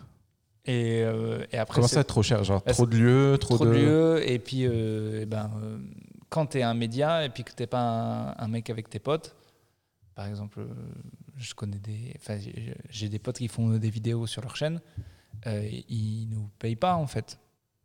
Et, 0.64 1.02
euh, 1.02 1.44
et 1.50 1.58
après 1.58 1.76
Comment 1.76 1.88
ça, 1.88 2.00
être 2.00 2.06
trop 2.06 2.22
cher 2.22 2.44
Genre 2.44 2.62
Bah, 2.64 2.72
trop 2.72 2.86
de 2.86 2.96
lieux, 2.96 3.36
trop, 3.38 3.56
trop 3.56 3.66
de. 3.66 3.70
lieux 3.72 4.30
et 4.30 4.38
puis 4.38 4.64
euh, 4.66 5.20
eh 5.22 5.26
ben 5.26 5.50
euh, 5.62 5.78
quand 6.28 6.46
tu 6.46 6.58
es 6.58 6.62
un 6.62 6.74
média 6.74 7.24
et 7.24 7.30
puis 7.30 7.42
que 7.42 7.52
t'es 7.52 7.66
pas 7.66 7.80
un, 7.80 8.44
un 8.44 8.48
mec 8.48 8.70
avec 8.70 8.88
tes 8.88 9.00
potes 9.00 9.34
par 10.14 10.26
exemple 10.26 10.60
euh, 10.60 10.68
je 11.36 11.52
connais 11.54 11.78
des 11.78 12.14
j'ai- 12.90 13.08
des 13.08 13.18
potes 13.18 13.38
qui 13.38 13.48
font 13.48 13.70
des 13.76 13.90
vidéos 13.90 14.26
sur 14.28 14.40
leur 14.42 14.54
chaîne 14.54 14.80
ils 15.88 16.28
nous 16.30 16.48
payent 16.58 16.76
pas 16.76 16.94
en 16.94 17.06
fait 17.06 17.38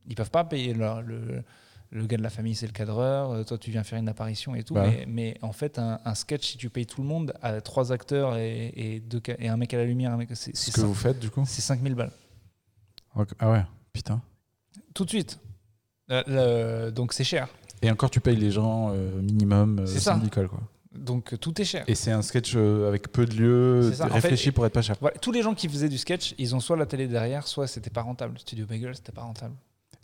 ils 0.07 0.15
peuvent 0.15 0.29
pas 0.31 0.43
payer 0.43 0.73
leur- 0.73 1.01
le 1.01 1.43
le 1.89 2.05
gars 2.05 2.17
de 2.17 2.21
la 2.21 2.29
famille 2.29 2.53
c'est 2.53 2.67
le 2.67 2.73
cadreur 2.73 3.45
toi 3.45 3.57
tu 3.57 3.71
viens 3.71 3.83
faire 3.83 3.97
une 3.97 4.09
apparition 4.09 4.53
et 4.53 4.63
tout 4.63 4.73
Bah. 4.75 4.83
mais, 4.87 5.05
mais 5.07 5.37
en 5.41 5.51
fait 5.53 5.79
un, 5.79 5.99
un 6.05 6.13
sketch 6.15 6.45
si 6.45 6.57
tu 6.57 6.69
payes 6.69 6.85
tout 6.85 7.01
le 7.01 7.07
monde 7.07 7.33
à 7.41 7.59
trois 7.61 7.91
acteurs 7.91 8.35
et, 8.37 8.67
et, 8.75 8.99
deux, 8.99 9.21
ca- 9.25 9.37
et 9.39 9.47
un 9.47 9.57
mec 9.57 9.73
à 9.73 9.77
la 9.77 9.85
lumière 9.85 10.11
un 10.11 10.17
mec 10.17 10.29
c'est 10.33 10.55
Ce 10.55 10.65
c'est 10.65 10.71
que 10.73 10.81
vous 10.81 10.93
faites, 10.93 11.17
du 11.19 11.29
coup? 11.31 11.43
c'est 11.47 11.61
5000 11.61 11.95
balles 11.95 12.11
Ah 13.39 13.51
ouais, 13.51 13.63
putain. 13.93 14.21
tout 14.93 15.05
de 15.05 15.09
suite 15.09 15.39
Euh, 16.11 16.23
le- 16.85 16.91
donc 16.91 17.13
c'est 17.13 17.23
cher 17.25 17.49
Et 17.81 17.91
encore, 17.91 18.09
tu 18.09 18.19
payes 18.21 18.35
les 18.37 18.51
gens 18.51 18.91
euh, 18.93 19.21
minimum 19.21 19.79
euh, 19.79 19.85
syndical, 19.85 20.47
quoi. 20.47 20.61
donc 20.95 21.33
euh, 21.33 21.37
tout 21.37 21.59
est 21.61 21.65
cher 21.65 21.83
Et 21.87 21.95
c'est 21.95 22.11
un 22.11 22.21
sketch 22.21 22.53
euh, 22.55 22.87
avec 22.87 23.11
peu 23.11 23.25
de 23.25 23.33
lieux. 23.35 23.91
En 24.01 24.07
réfléchi 24.07 24.45
fait- 24.45 24.51
pour 24.51 24.65
être 24.65 24.73
pas 24.73 24.81
cher. 24.81 24.95
Voilà, 25.01 25.17
tous 25.19 25.31
les 25.31 25.41
gens 25.41 25.53
qui 25.53 25.67
faisaient 25.67 25.89
du 25.89 25.97
sketch, 25.97 26.33
ils 26.37 26.55
ont 26.55 26.59
soit 26.59 26.77
la 26.77 26.85
télé 26.85 27.07
derrière, 27.07 27.47
soit 27.47 27.67
c'était 27.67 27.89
pas 27.89 28.01
rentable. 28.03 28.39
Studio 28.39 28.65
Bagel, 28.65 28.95
c'était 28.95 29.11
pas 29.11 29.23
rentable. 29.23 29.55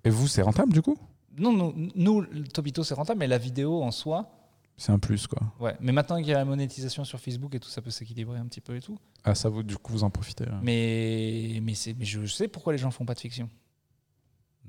Et 0.04 0.10
vous, 0.10 0.28
c'est 0.28 0.42
rentable, 0.42 0.74
du 0.74 0.82
coup? 0.82 0.98
Non, 1.38 1.52
nous, 1.54 1.74
nous 1.96 2.26
Topito, 2.54 2.84
c'est 2.84 2.94
rentable, 2.94 3.20
mais 3.20 3.28
la 3.28 3.38
vidéo 3.40 3.82
en 3.82 3.92
soi, 3.92 4.30
C'est 4.78 4.92
un 4.92 5.00
plus, 5.00 5.28
quoi. 5.28 5.40
ouais. 5.60 5.76
Mais 5.80 5.92
maintenant 5.92 6.18
qu'il 6.18 6.28
y 6.28 6.34
a 6.34 6.38
la 6.40 6.46
monétisation 6.46 7.04
sur 7.06 7.20
Facebook 7.20 7.54
et 7.56 7.60
tout, 7.60 7.70
ça 7.70 7.82
peut 7.82 7.92
s'équilibrer 7.92 8.40
un 8.40 8.46
petit 8.46 8.62
peu 8.62 8.76
et 8.76 8.82
tout. 8.82 8.98
Ah, 9.24 9.36
ça, 9.36 9.48
vous, 9.50 9.62
du 9.64 9.78
coup, 9.78 9.94
vous 9.94 10.04
en 10.04 10.10
profitez. 10.10 10.46
ouais. 10.46 10.52
Mais, 10.64 11.60
mais, 11.62 11.76
c'est- 11.76 11.94
mais 11.98 12.06
je 12.06 12.26
sais 12.26 12.48
pourquoi 12.48 12.74
les 12.74 12.80
gens 12.80 12.90
font 12.92 13.06
pas 13.06 13.14
de 13.14 13.20
fiction. 13.20 13.50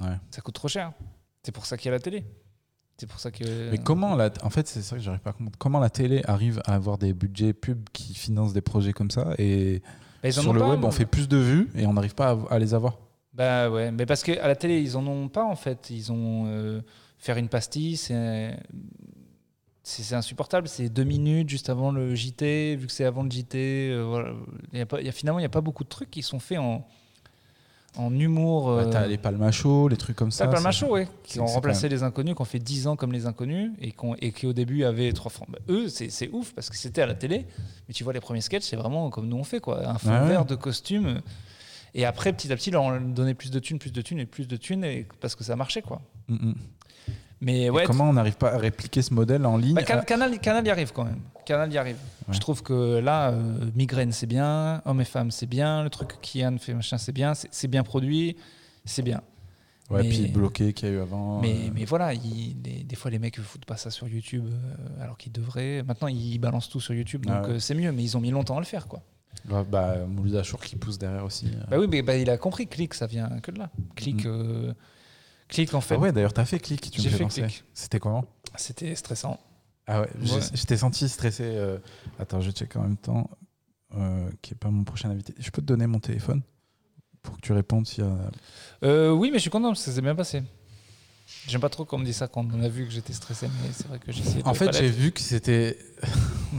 Ouais. 0.01 0.17
Ça 0.31 0.41
coûte 0.43 0.55
trop 0.55 0.69
cher. 0.69 0.93
C'est 1.43 1.53
pour 1.53 1.67
ça 1.67 1.77
qu'il 1.77 1.87
y 1.87 1.89
a 1.89 1.93
la 1.93 2.01
télé. 2.01 2.25
C'est 2.99 3.07
pour 3.09 3.19
ça 3.19 3.31
que. 3.31 3.71
Mais 3.71 3.79
comment 3.79 4.15
la... 4.15 4.31
En 4.43 4.51
fait, 4.51 4.69
c'est 4.69 4.83
ça 4.83 4.97
que 4.97 5.03
j'arrive 5.03 5.21
pas 5.21 5.31
à 5.31 5.33
comprendre. 5.33 5.57
Comment 5.59 5.81
la 5.81 5.91
télé 5.91 6.23
arrive 6.27 6.61
à 6.65 6.75
avoir 6.75 6.97
des 6.99 7.13
budgets 7.13 7.53
pubs 7.53 7.89
qui 7.93 8.15
financent 8.15 8.53
des 8.53 8.61
projets 8.61 8.93
comme 8.93 9.11
ça 9.11 9.35
et 9.39 9.83
Bah, 10.23 10.29
ils 10.29 10.39
en 10.39 10.43
sur 10.43 10.51
ont 10.51 10.55
le 10.55 10.61
pas, 10.61 10.69
web, 10.71 10.85
on 10.85 10.91
fait 10.93 11.07
plus 11.07 11.27
de 11.29 11.37
vues 11.37 11.71
et 11.75 11.87
on 11.87 11.95
n'arrive 11.95 12.15
pas 12.15 12.31
à, 12.31 12.55
à 12.55 12.59
les 12.59 12.73
avoir. 12.75 12.99
Bah 13.33 13.69
ouais, 13.69 13.91
mais 13.91 14.07
parce 14.07 14.23
qu'à 14.23 14.47
la 14.47 14.55
télé, 14.55 14.81
ils 14.81 14.97
en 14.97 15.05
ont 15.09 15.29
pas 15.29 15.45
en 15.45 15.57
fait. 15.57 15.91
Ils 15.91 16.13
ont 16.13 16.45
euh, 16.47 16.81
faire 17.19 17.37
une 17.37 17.49
pastille, 17.49 17.97
c'est 17.97 18.57
c'est 19.87 20.15
insupportable. 20.15 20.67
C'est 20.67 20.89
deux 20.89 21.05
minutes 21.05 21.49
juste 21.51 21.69
avant 21.69 21.93
le 21.93 22.15
JT, 22.15 22.77
vu 22.77 22.87
que 22.87 22.93
c'est 22.93 23.05
avant 23.05 23.23
le 23.23 23.31
JT. 23.31 23.91
euh, 23.93 24.03
voilà. 24.05 24.31
Il 24.73 24.79
y 24.79 24.83
a 24.83 24.87
pas, 24.87 25.01
il 25.01 25.07
y 25.07 25.09
a, 25.09 25.13
finalement, 25.13 25.39
il 25.39 25.43
n'y 25.43 25.47
a 25.47 25.51
pas 25.51 25.61
beaucoup 25.61 25.85
de 25.85 25.89
trucs 25.91 26.11
qui 26.11 26.23
sont 26.23 26.41
faits 26.41 26.59
en, 26.59 26.87
en 27.97 28.19
humour. 28.19 28.67
Bah, 28.75 28.83
euh, 28.83 28.91
T'as 28.91 29.07
les 29.07 29.19
palmachos, 29.19 29.89
les 29.89 29.97
trucs 29.99 30.17
comme 30.17 30.31
ça. 30.31 30.47
T'as 30.47 30.51
pas 30.51 30.57
le 30.57 30.63
c'est- 30.63 30.69
macho, 30.69 30.87
ouais, 30.89 31.07
qui 31.23 31.39
ont 31.39 31.47
remplacé 31.47 31.89
les 31.91 32.03
inconnus, 32.03 32.35
qui 32.35 32.41
ont 32.43 32.47
fait 32.47 32.59
10 32.59 32.87
ans 32.87 32.97
comme 32.97 33.13
les 33.13 33.27
inconnus 33.27 33.73
et, 33.81 33.93
qui 34.33 34.47
au 34.47 34.53
début 34.55 34.85
avaient 34.85 35.13
3 35.13 35.31
francs. 35.31 35.49
Bah, 35.51 35.59
eux, 35.69 35.89
c'est 35.89 36.31
ouf 36.33 36.53
parce 36.55 36.71
que 36.71 36.77
c'était 36.77 37.03
à 37.03 37.07
la 37.07 37.15
télé, 37.15 37.47
mais 37.87 37.95
tu 37.95 38.03
vois 38.05 38.13
les 38.15 38.21
premiers 38.21 38.41
sketchs, 38.41 38.65
c'est 38.65 38.77
vraiment 38.77 39.11
comme 39.11 39.29
nous 39.29 39.37
on 39.37 39.45
fait, 39.45 39.61
quoi. 39.61 39.87
Un 39.87 39.99
fond 39.99 40.11
Ouais, 40.11 40.29
vert 40.29 40.45
de 40.47 40.55
costume. 40.55 41.21
Et 41.97 42.05
après, 42.05 42.33
petit 42.33 42.51
à 42.53 42.57
petit, 42.57 42.73
leur 42.73 42.83
on 42.83 42.99
donnait 43.01 43.35
plus 43.35 43.51
de 43.53 43.61
thunes, 43.61 43.79
plus 43.79 43.93
de 43.93 44.03
thunes 44.03 44.19
et 44.19 44.27
plus 44.27 44.49
de 44.49 44.57
thunes 44.57 44.83
et, 44.83 45.07
parce 45.21 45.37
que 45.37 45.45
ça 45.45 45.55
marchait, 45.55 45.83
quoi. 45.83 46.01
Mm, 46.29 46.35
mm. 46.49 46.55
Mais 47.45 47.69
ouais, 47.71 47.85
comment 47.85 48.09
on 48.09 48.13
n'arrive 48.15 48.37
pas 48.37 48.53
à 48.55 48.59
répliquer 48.59 49.03
ce 49.03 49.13
modèle 49.13 49.45
en 49.47 49.57
ligne 49.57 49.75
bah, 49.75 49.83
Can- 49.85 49.99
à- 49.99 50.05
Canal, 50.05 50.39
Canal 50.41 50.67
y 50.67 50.71
arrive 50.71 50.93
quand 50.93 51.05
même. 51.05 51.21
Canal 51.45 51.73
y 51.73 51.77
arrive. 51.79 51.97
Ouais. 52.27 52.35
Je 52.35 52.41
trouve 52.41 52.63
que 52.63 52.99
là, 52.99 53.31
euh, 53.33 53.43
Migraine, 53.75 54.13
c'est 54.13 54.27
bien. 54.27 54.81
Hommes 54.87 55.01
et 55.03 55.05
femmes, 55.05 55.31
c'est 55.31 55.47
bien. 55.47 55.83
Le 55.85 55.91
truc 55.91 56.17
Kian 56.23 56.57
fait 56.59 56.73
machin, 56.75 56.97
c'est 56.99 57.13
bien. 57.13 57.33
C'est 57.35 57.69
bien 57.69 57.83
produit. 57.83 58.37
C'est 58.87 59.03
bien. 59.03 59.21
Ouais, 59.91 60.03
mais- 60.03 60.09
puis 60.09 60.19
le 60.21 60.29
bloqué 60.29 60.73
qu'il 60.73 60.89
y 60.89 60.93
a 60.93 60.95
eu 60.95 61.01
avant. 61.01 61.41
Mais, 61.43 61.53
euh, 61.53 61.71
mais 61.75 61.85
voilà, 61.85 62.15
il- 62.15 62.57
des 62.63 62.97
fois 62.97 63.11
les 63.11 63.19
mecs 63.19 63.37
ne 63.37 63.43
foutent 63.43 63.67
pas 63.67 63.77
ça 63.77 63.91
sur 63.91 64.09
YouTube 64.09 64.47
euh, 64.49 65.03
alors 65.03 65.19
qu'ils 65.19 65.33
devraient. 65.33 65.83
Maintenant 65.83 66.09
ils 66.09 66.39
balancent 66.39 66.71
tout 66.71 66.81
sur 66.81 66.95
YouTube, 66.95 67.27
donc 67.27 67.37
Ah 67.45 67.49
ouais. 67.49 67.61
c'est 67.61 67.75
mieux, 67.75 67.93
mais 67.93 68.03
ils 68.03 68.17
ont 68.17 68.21
mis 68.21 68.31
longtemps 68.31 68.57
à 68.57 68.61
le 68.61 68.67
faire. 68.67 68.89
quoi. 68.89 69.03
ouais, 69.51 69.63
bah, 69.71 69.97
Mouloud 70.09 70.37
Achour 70.37 70.61
qui 70.61 70.77
pousse 70.77 70.97
derrière 70.97 71.23
aussi. 71.25 71.51
Bah 71.71 71.77
oui, 71.79 71.87
mais 71.91 72.01
bah, 72.01 72.17
il 72.17 72.31
a 72.31 72.39
compris, 72.39 72.67
clic, 72.67 72.95
ça 72.95 73.07
vient 73.07 73.29
que 73.43 73.51
de 73.51 73.59
là. 73.59 73.69
Clic, 73.95 74.25
Mhm. 74.25 74.75
Euh, 75.45 75.53
clic 75.55 75.75
en 75.75 75.81
fait, 75.81 75.95
Ah 75.95 75.99
ouais, 75.99 76.13
d'ailleurs, 76.13 76.33
t'as 76.33 76.45
fait 76.45 76.59
clic, 76.59 76.91
tu 76.91 77.01
me 77.01 77.05
fais 77.09 77.17
fait 77.17 77.23
penser. 77.25 77.43
Click. 77.43 77.65
C'était 77.75 78.01
comment 78.01 78.25
c'était 78.57 78.95
stressant. 78.95 79.39
Ah 79.87 80.01
ouais, 80.03 80.09
Ouais. 80.21 80.41
j'étais 80.55 80.77
senti 80.77 81.09
stressé. 81.09 81.43
euh, 81.45 81.79
Attends, 82.19 82.41
je 82.41 82.51
check 82.51 82.75
en 82.77 82.83
même 82.83 82.97
temps. 82.97 83.29
Euh, 83.97 84.29
qui 84.43 84.55
est 84.55 84.57
pas 84.57 84.71
mon 84.71 84.83
prochain 84.83 85.11
invité. 85.11 85.35
Je 85.39 85.51
peux 85.51 85.63
te 85.63 85.67
donner 85.67 85.87
mon 85.87 86.01
téléphone 86.01 86.43
pour 87.23 87.37
que 87.37 87.41
tu 87.43 87.53
répondes 87.53 87.87
s'il 87.87 88.03
y 88.03 88.07
a. 88.07 88.17
Euh, 88.83 89.11
oui, 89.13 89.31
mais 89.31 89.39
je 89.39 89.43
suis 89.43 89.51
content 89.51 89.69
parce 89.69 89.81
que 89.81 89.85
ça 89.91 89.93
s'est 89.93 90.01
bien 90.03 90.17
passé. 90.17 90.43
J'aime 91.47 91.61
pas 91.61 91.69
trop 91.69 91.85
qu'on 91.85 91.99
me 91.99 92.05
dise 92.05 92.17
ça 92.17 92.27
quand 92.29 92.45
on 92.53 92.61
a 92.63 92.69
vu 92.69 92.87
que 92.87 92.91
j'étais 92.91 93.13
stressé, 93.13 93.47
mais 93.63 93.71
c'est 93.73 93.87
vrai 93.87 93.99
que 94.01 94.11
j'ai 94.11 94.21
essayé 94.23 94.43
de 94.43 94.49
En 94.49 94.55
fait, 94.55 94.73
j'ai 94.77 94.89
vu 94.89 95.13
que 95.13 95.21
c'était 95.21 95.79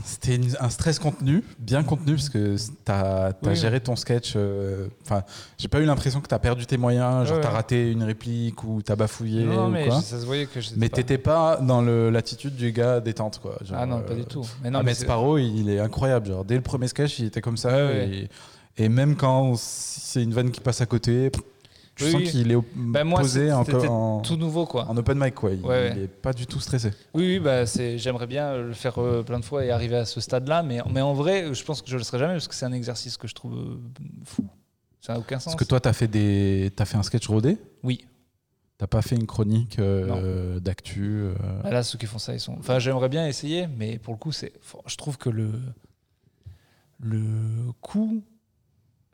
c'était 0.04 0.38
un 0.60 0.68
stress 0.70 0.98
contenu, 0.98 1.42
bien 1.58 1.82
contenu, 1.82 2.14
parce 2.14 2.28
que 2.28 2.56
t'as 2.84 3.28
as 3.28 3.32
Oui. 3.44 3.56
géré 3.56 3.80
ton 3.80 3.96
sketch. 3.96 4.34
euh, 4.36 4.88
Enfin, 5.04 5.22
j'ai 5.58 5.68
pas 5.68 5.80
eu 5.80 5.84
l'impression 5.84 6.20
que 6.20 6.28
t'as 6.28 6.38
perdu 6.38 6.66
tes 6.66 6.76
moyens, 6.76 7.26
genre 7.26 7.36
Ouais, 7.36 7.42
t'as 7.42 7.48
ouais. 7.48 7.54
raté 7.54 7.90
une 7.92 8.02
réplique 8.02 8.62
ou 8.64 8.82
t'as 8.82 8.96
bafouillé 8.96 9.44
Non, 9.44 9.66
ou 9.66 9.70
mais 9.70 9.86
quoi. 9.88 10.00
ça 10.00 10.18
se 10.20 10.24
voyait 10.26 10.46
que 10.46 10.58
Mais 10.76 10.88
pas- 10.88 10.96
t'étais 10.96 11.18
pas 11.18 11.56
dans 11.60 11.82
l'attitude 11.82 12.56
du 12.56 12.72
gars 12.72 13.00
détente, 13.00 13.38
quoi. 13.40 13.56
Genre, 13.64 13.78
Ah 13.80 13.86
non, 13.86 14.00
pas 14.02 14.12
euh, 14.12 14.16
du 14.16 14.24
tout. 14.24 14.46
Mais 14.62 14.70
non, 14.70 14.82
mais 14.82 14.94
Sparrow, 14.94 15.38
il 15.38 15.68
est 15.70 15.80
incroyable. 15.80 16.26
Genre, 16.28 16.44
dès 16.44 16.56
le 16.56 16.62
premier 16.62 16.88
sketch, 16.88 17.18
il 17.18 17.26
était 17.26 17.40
comme 17.40 17.56
ça. 17.56 17.68
Ouais, 17.70 17.82
ouais. 17.84 18.28
Et, 18.78 18.84
et 18.84 18.88
même 18.88 19.16
quand 19.16 19.54
c'est 19.56 20.22
une 20.22 20.32
vanne 20.34 20.50
qui 20.50 20.60
passe 20.60 20.80
à 20.80 20.86
côté, 20.86 21.30
tu 21.96 22.04
Oui, 22.04 22.10
sens 22.12 22.20
oui. 22.20 22.30
qu'il 22.30 22.52
est 22.52 22.56
Bah, 22.76 23.02
moi, 23.04 23.20
posé 23.20 23.50
en, 23.52 23.62
en, 23.62 24.20
tout 24.20 24.36
nouveau 24.36 24.66
quoi. 24.66 24.86
en 24.88 24.96
open 24.96 25.18
mic. 25.18 25.34
Quoi. 25.34 25.52
Il, 25.52 25.60
Ouais, 25.64 25.92
il 25.96 26.02
est 26.02 26.08
pas 26.08 26.32
du 26.32 26.46
tout 26.46 26.60
stressé. 26.60 26.90
Oui, 27.14 27.24
oui 27.26 27.38
bah 27.40 27.66
c'est, 27.66 27.98
j'aimerais 27.98 28.26
bien 28.26 28.56
le 28.56 28.72
faire 28.72 28.98
euh, 29.00 29.22
plein 29.22 29.40
de 29.40 29.44
fois 29.44 29.64
et 29.64 29.70
arriver 29.70 29.96
à 29.96 30.04
ce 30.04 30.20
stade-là, 30.20 30.62
mais, 30.62 30.78
mais 30.90 31.00
en 31.00 31.14
vrai, 31.14 31.52
je 31.52 31.64
pense 31.64 31.82
que 31.82 31.90
je 31.90 31.96
le 31.96 32.02
serai 32.04 32.18
jamais 32.18 32.34
parce 32.34 32.46
que 32.48 32.54
c'est 32.54 32.66
un 32.66 32.72
exercice 32.72 33.16
que 33.16 33.26
je 33.26 33.34
trouve 33.34 33.56
euh, 33.56 33.80
fou. 34.24 34.46
Ça 35.00 35.14
n'a 35.14 35.18
aucun 35.18 35.38
sens. 35.38 35.54
Parce 35.54 35.56
que 35.56 35.68
toi, 35.68 35.80
t'as 35.80 35.92
fait, 35.92 36.08
des... 36.08 36.70
as 36.78 36.84
fait 36.84 36.96
un 36.96 37.02
sketch 37.02 37.26
rodé? 37.28 37.58
Oui. 37.82 38.04
T'as 38.78 38.86
pas 38.86 39.00
fait 39.00 39.16
une 39.16 39.26
chronique 39.26 39.78
euh, 39.78 40.60
d'actu 40.60 41.00
euh, 41.22 41.34
Bah 41.62 41.70
là, 41.70 41.82
ceux 41.82 41.96
qui 41.96 42.04
font 42.04 42.18
ça, 42.18 42.34
ils 42.34 42.40
sont. 42.40 42.56
Enfin, 42.58 42.78
j'aimerais 42.78 43.08
bien 43.08 43.26
essayer, 43.26 43.68
mais 43.78 43.96
pour 43.98 44.12
le 44.12 44.18
coup, 44.18 44.32
c'est. 44.32 44.52
Je 44.86 44.96
trouve 44.96 45.16
que 45.16 45.30
le 45.30 45.50
le 47.00 47.72
coût 47.80 48.22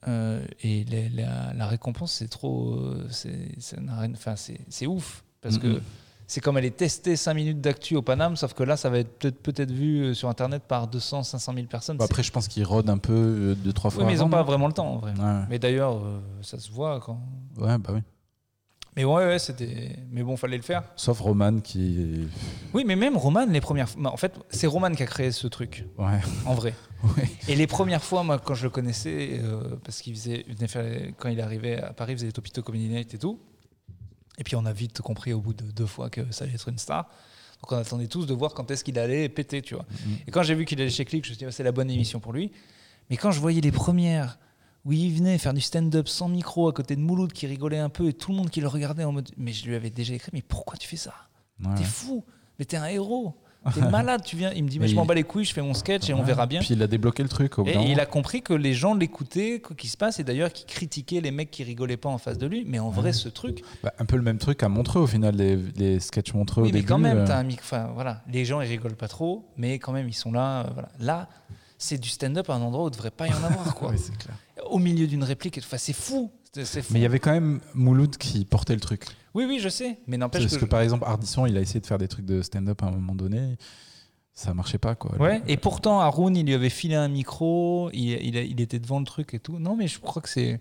euh, 0.08 0.44
et 0.62 0.84
les- 0.84 1.08
la, 1.10 1.52
la 1.54 1.66
récompense, 1.66 2.12
c'est 2.12 2.28
trop. 2.28 2.74
euh, 2.74 3.06
C'est 3.10 4.86
ouf 4.86 5.24
parce 5.40 5.58
que 5.58 5.80
c'est 6.26 6.40
comme 6.40 6.56
aller 6.56 6.70
tester 6.70 7.14
5 7.16 7.34
minutes 7.34 7.60
d'actu 7.60 7.94
au 7.96 8.00
Paname, 8.02 8.36
sauf 8.36 8.54
que 8.54 8.62
là, 8.62 8.76
ça 8.76 8.88
va 8.88 8.98
être 9.00 9.18
peut-être 9.18 9.42
peut-être 9.42 9.70
vu 9.70 10.00
euh, 10.02 10.14
sur 10.14 10.28
Internet 10.28 10.62
par 10.66 10.86
200, 10.88 11.24
500 11.24 11.52
000 11.54 11.66
personnes. 11.66 11.98
C'est- 11.98 12.04
Après, 12.04 12.22
je 12.22 12.32
pense 12.32 12.48
qu'ils 12.48 12.64
rodent 12.64 12.88
un 12.90 12.98
peu 12.98 13.12
euh, 13.12 13.54
deux, 13.54 13.72
trois 13.72 13.90
fois. 13.90 14.02
oui, 14.02 14.06
mais 14.06 14.14
ils 14.16 14.20
n'ont 14.20 14.30
pas 14.30 14.42
vraiment 14.42 14.66
le 14.68 14.72
temps 14.72 14.88
en 14.94 14.96
vrai. 14.98 15.12
Ouais, 15.18 15.42
Mais 15.50 15.58
d'ailleurs, 15.58 15.96
euh, 15.98 16.20
ça 16.40 16.58
se 16.58 16.70
voit 16.70 17.00
quand. 17.00 17.20
ouais, 17.58 17.76
bah 17.78 17.90
oui. 17.94 18.00
Mais 18.96 19.04
ouais, 19.04 19.24
ouais, 19.26 19.38
c'était. 19.38 19.96
Mais 20.10 20.22
bon, 20.22 20.36
fallait 20.36 20.58
le 20.58 20.62
faire. 20.62 20.82
Sauf 20.96 21.18
Roman 21.20 21.60
qui. 21.60 22.28
Oui, 22.74 22.84
mais 22.86 22.94
même 22.96 23.16
Roman, 23.16 23.46
les 23.46 23.60
premières 23.62 23.88
fois. 23.88 24.12
En 24.12 24.16
fait, 24.18 24.34
c'est 24.50 24.66
Roman 24.66 24.90
qui 24.92 25.02
a 25.02 25.06
créé 25.06 25.32
ce 25.32 25.46
truc, 25.46 25.86
Ouais. 25.96 26.20
en 26.44 26.54
vrai. 26.54 26.74
ouais. 27.16 27.28
Et 27.48 27.56
les 27.56 27.66
premières 27.66 28.04
fois, 28.04 28.22
moi, 28.22 28.38
quand 28.38 28.54
je 28.54 28.64
le 28.64 28.70
connaissais, 28.70 29.40
euh, 29.42 29.76
parce 29.82 30.02
qu'il 30.02 30.14
faisait, 30.14 30.44
il 30.46 30.54
venait 30.56 30.68
faire, 30.68 30.84
quand 31.16 31.30
il 31.30 31.40
arrivait 31.40 31.80
à 31.80 31.92
Paris, 31.94 32.12
il 32.12 32.16
faisait 32.16 32.26
les 32.26 32.32
Topito 32.32 32.62
Comedy 32.62 32.88
Night 32.88 33.14
et 33.14 33.18
tout. 33.18 33.40
Et 34.38 34.44
puis 34.44 34.56
on 34.56 34.64
a 34.66 34.72
vite 34.72 35.00
compris 35.02 35.32
au 35.32 35.40
bout 35.40 35.54
de 35.54 35.64
deux 35.70 35.86
fois 35.86 36.10
que 36.10 36.20
ça 36.30 36.44
allait 36.44 36.54
être 36.54 36.68
une 36.68 36.78
star. 36.78 37.08
Donc 37.62 37.72
on 37.72 37.76
attendait 37.76 38.08
tous 38.08 38.26
de 38.26 38.34
voir 38.34 38.52
quand 38.54 38.70
est-ce 38.70 38.82
qu'il 38.84 38.98
allait 38.98 39.28
péter, 39.28 39.62
tu 39.62 39.74
vois. 39.74 39.84
Mhm. 40.06 40.16
Et 40.26 40.30
quand 40.30 40.42
j'ai 40.42 40.54
vu 40.54 40.64
qu'il 40.64 40.80
allait 40.80 40.90
chez 40.90 41.04
Click, 41.04 41.24
je 41.24 41.30
me 41.30 41.34
suis 41.34 41.38
dit, 41.38 41.44
ah, 41.48 41.52
c'est 41.52 41.62
la 41.62 41.72
bonne 41.72 41.90
émission 41.90 42.18
pour 42.20 42.32
lui. 42.32 42.50
Mais 43.08 43.16
quand 43.16 43.30
je 43.30 43.40
voyais 43.40 43.60
les 43.60 43.72
premières 43.72 44.38
où 44.84 44.92
il 44.92 45.14
venait 45.14 45.38
faire 45.38 45.54
du 45.54 45.60
stand-up 45.60 46.08
sans 46.08 46.28
micro 46.28 46.68
à 46.68 46.72
côté 46.72 46.96
de 46.96 47.00
Mouloud 47.00 47.32
qui 47.32 47.46
rigolait 47.46 47.78
un 47.78 47.88
peu 47.88 48.08
et 48.08 48.12
tout 48.12 48.30
le 48.32 48.36
monde 48.38 48.50
qui 48.50 48.60
le 48.60 48.68
regardait 48.68 49.04
en 49.04 49.12
mode, 49.12 49.30
mais 49.36 49.52
je 49.52 49.66
lui 49.66 49.74
avais 49.76 49.90
déjà 49.90 50.14
écrit, 50.14 50.30
mais 50.32 50.42
pourquoi 50.42 50.76
tu 50.76 50.88
fais 50.88 50.96
ça? 50.96 51.14
Ouais. 51.64 51.74
T'es 51.76 51.84
fou, 51.84 52.24
mais 52.58 52.64
t'es 52.64 52.76
un 52.76 52.86
héros. 52.86 53.36
T'es 53.74 53.80
malade, 53.90 54.22
tu 54.24 54.34
viens. 54.34 54.50
Il 54.52 54.64
me 54.64 54.68
dit, 54.68 54.80
mais, 54.80 54.86
Mais 54.86 54.88
je 54.90 54.96
m'en 54.96 55.06
bats 55.06 55.14
les 55.14 55.22
couilles, 55.22 55.44
je 55.44 55.52
fais 55.52 55.62
mon 55.62 55.72
sketch 55.72 56.10
et 56.10 56.14
on 56.14 56.24
verra 56.24 56.46
bien. 56.46 56.58
Puis 56.58 56.74
il 56.74 56.82
a 56.82 56.88
débloqué 56.88 57.22
le 57.22 57.28
truc 57.28 57.60
au 57.60 57.64
Et 57.64 57.76
il 57.92 58.00
a 58.00 58.06
compris 58.06 58.42
que 58.42 58.52
les 58.54 58.74
gens 58.74 58.94
l'écoutaient, 58.96 59.62
qu'il 59.78 59.88
se 59.88 59.96
passe, 59.96 60.18
et 60.18 60.24
d'ailleurs 60.24 60.52
qu'il 60.52 60.66
critiquait 60.66 61.20
les 61.20 61.30
mecs 61.30 61.52
qui 61.52 61.62
rigolaient 61.62 61.96
pas 61.96 62.08
en 62.08 62.18
face 62.18 62.38
de 62.38 62.46
lui. 62.48 62.64
Mais 62.66 62.80
en 62.80 62.90
vrai, 62.90 63.12
ce 63.12 63.28
truc, 63.28 63.62
Bah, 63.84 63.92
un 64.00 64.04
peu 64.04 64.16
le 64.16 64.22
même 64.22 64.38
truc 64.38 64.64
à 64.64 64.68
Montreux 64.68 65.02
au 65.02 65.06
final, 65.06 65.36
les, 65.36 65.54
les 65.76 66.00
sketchs 66.00 66.34
Montreux 66.34 66.62
oui, 66.64 66.70
au 66.70 66.72
mais 66.72 66.78
début. 66.80 66.88
quand 66.88 66.98
même, 66.98 67.18
euh, 67.18 67.24
t'as 67.24 67.38
un 67.38 67.44
micro. 67.44 67.62
Enfin, 67.64 67.92
voilà, 67.94 68.24
les 68.28 68.44
gens 68.44 68.60
ils 68.60 68.68
rigolent 68.68 68.96
pas 68.96 69.06
trop, 69.06 69.44
mais 69.56 69.78
quand 69.78 69.92
même 69.92 70.08
ils 70.08 70.12
sont 70.12 70.32
là. 70.32 70.62
euh, 70.66 70.70
voilà. 70.72 70.88
Là, 70.98 71.28
c'est 71.82 71.98
du 71.98 72.08
stand-up 72.08 72.48
à 72.48 72.54
un 72.54 72.62
endroit 72.62 72.84
où 72.84 72.88
il 72.88 72.92
devrait 72.92 73.10
pas 73.10 73.26
y 73.26 73.32
en 73.32 73.42
avoir, 73.42 73.74
quoi. 73.74 73.92
clair. 74.18 74.36
Au 74.66 74.78
milieu 74.78 75.06
d'une 75.06 75.24
réplique, 75.24 75.58
enfin, 75.58 75.78
c'est 75.78 75.92
fou. 75.92 76.30
Fou. 76.54 76.82
Mais 76.90 77.00
il 77.00 77.02
y 77.02 77.06
avait 77.06 77.18
quand 77.18 77.32
même 77.32 77.60
Mouloud 77.74 78.16
qui 78.18 78.44
portait 78.44 78.74
le 78.74 78.80
truc. 78.80 79.06
Oui, 79.34 79.46
oui, 79.48 79.58
je 79.58 79.68
sais, 79.68 79.98
mais 80.06 80.18
n'empêche 80.18 80.42
Parce 80.42 80.56
que. 80.56 80.60
que, 80.60 80.64
par 80.66 80.80
exemple, 80.80 81.04
Ardisson, 81.06 81.46
il 81.46 81.56
a 81.56 81.60
essayé 81.60 81.80
de 81.80 81.86
faire 81.86 81.98
des 81.98 82.08
trucs 82.08 82.26
de 82.26 82.42
stand-up 82.42 82.82
à 82.82 82.86
un 82.86 82.90
moment 82.90 83.14
donné. 83.14 83.56
Ça 84.34 84.54
marchait 84.54 84.78
pas, 84.78 84.94
quoi. 84.94 85.16
Ouais, 85.16 85.42
et 85.46 85.56
pourtant, 85.56 86.00
Haroun, 86.00 86.36
il 86.36 86.46
lui 86.46 86.54
avait 86.54 86.70
filé 86.70 86.94
un 86.94 87.08
micro, 87.08 87.90
il, 87.92 88.10
il 88.12 88.60
était 88.60 88.78
devant 88.78 88.98
le 88.98 89.04
truc 89.04 89.34
et 89.34 89.38
tout. 89.38 89.58
Non, 89.58 89.76
mais 89.76 89.88
je 89.88 89.98
crois 89.98 90.22
que 90.22 90.28
c'est. 90.28 90.60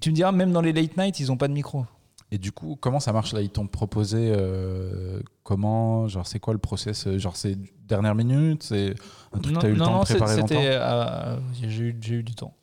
Tu 0.00 0.10
me 0.10 0.14
diras, 0.14 0.32
même 0.32 0.52
dans 0.52 0.60
les 0.60 0.72
late 0.72 0.96
night, 0.96 1.20
ils 1.20 1.30
ont 1.30 1.36
pas 1.36 1.48
de 1.48 1.54
micro. 1.54 1.86
Et 2.32 2.38
du 2.38 2.50
coup, 2.50 2.76
comment 2.80 2.98
ça 2.98 3.12
marche 3.12 3.32
là 3.32 3.42
Ils 3.42 3.50
t'ont 3.50 3.66
proposé 3.68 4.32
euh, 4.34 5.20
comment 5.44 6.08
Genre, 6.08 6.26
c'est 6.26 6.40
quoi 6.40 6.54
le 6.54 6.58
process 6.58 7.08
Genre, 7.18 7.36
c'est 7.36 7.56
dernière 7.86 8.14
minute 8.14 8.62
C'est 8.62 8.94
un 9.32 9.38
truc 9.38 9.54
que 9.54 9.60
tu 9.60 9.66
as 9.66 9.68
eu 9.68 9.72
le 9.72 9.78
non, 9.78 9.84
temps 9.84 9.92
non, 9.92 10.00
de 10.00 10.04
préparer 10.06 10.36
longtemps 10.38 10.56
euh, 10.58 11.38
j'ai 11.62 11.82
eu, 11.84 11.98
j'ai 12.00 12.14
eu 12.16 12.22
du 12.22 12.34
temps. 12.34 12.54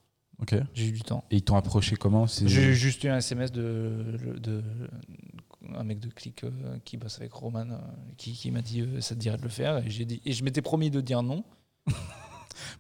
Ok. 0.42 0.54
Et 0.54 0.62
J'ai 0.74 0.88
eu 0.88 0.92
du 0.92 1.02
temps. 1.02 1.24
ils 1.32 1.44
t'ont 1.44 1.56
approché 1.56 1.96
comment 1.96 2.26
J'ai 2.26 2.74
juste 2.74 3.04
eu 3.04 3.10
un 3.10 3.18
SMS 3.18 3.52
de, 3.52 4.38
de, 4.38 4.64
un 5.76 5.84
mec 5.84 6.00
de 6.00 6.10
Click 6.10 6.44
euh, 6.44 6.78
qui 6.86 6.98
bosse 6.98 7.20
avec 7.20 7.34
Roman 7.34 7.70
euh, 7.70 7.78
qui, 8.18 8.34
qui 8.34 8.52
m'a 8.52 8.62
dit 8.62 8.82
euh, 8.82 9.02
ça 9.02 9.16
te 9.16 9.20
dirait 9.20 9.38
de 9.38 9.44
le 9.44 9.50
faire 9.50 9.78
et 9.78 9.90
j'ai 9.90 10.06
dit 10.06 10.22
et 10.26 10.32
je 10.32 10.44
m'étais 10.44 10.62
promis 10.62 10.90
de 10.90 11.02
dire 11.02 11.24
non. 11.24 11.44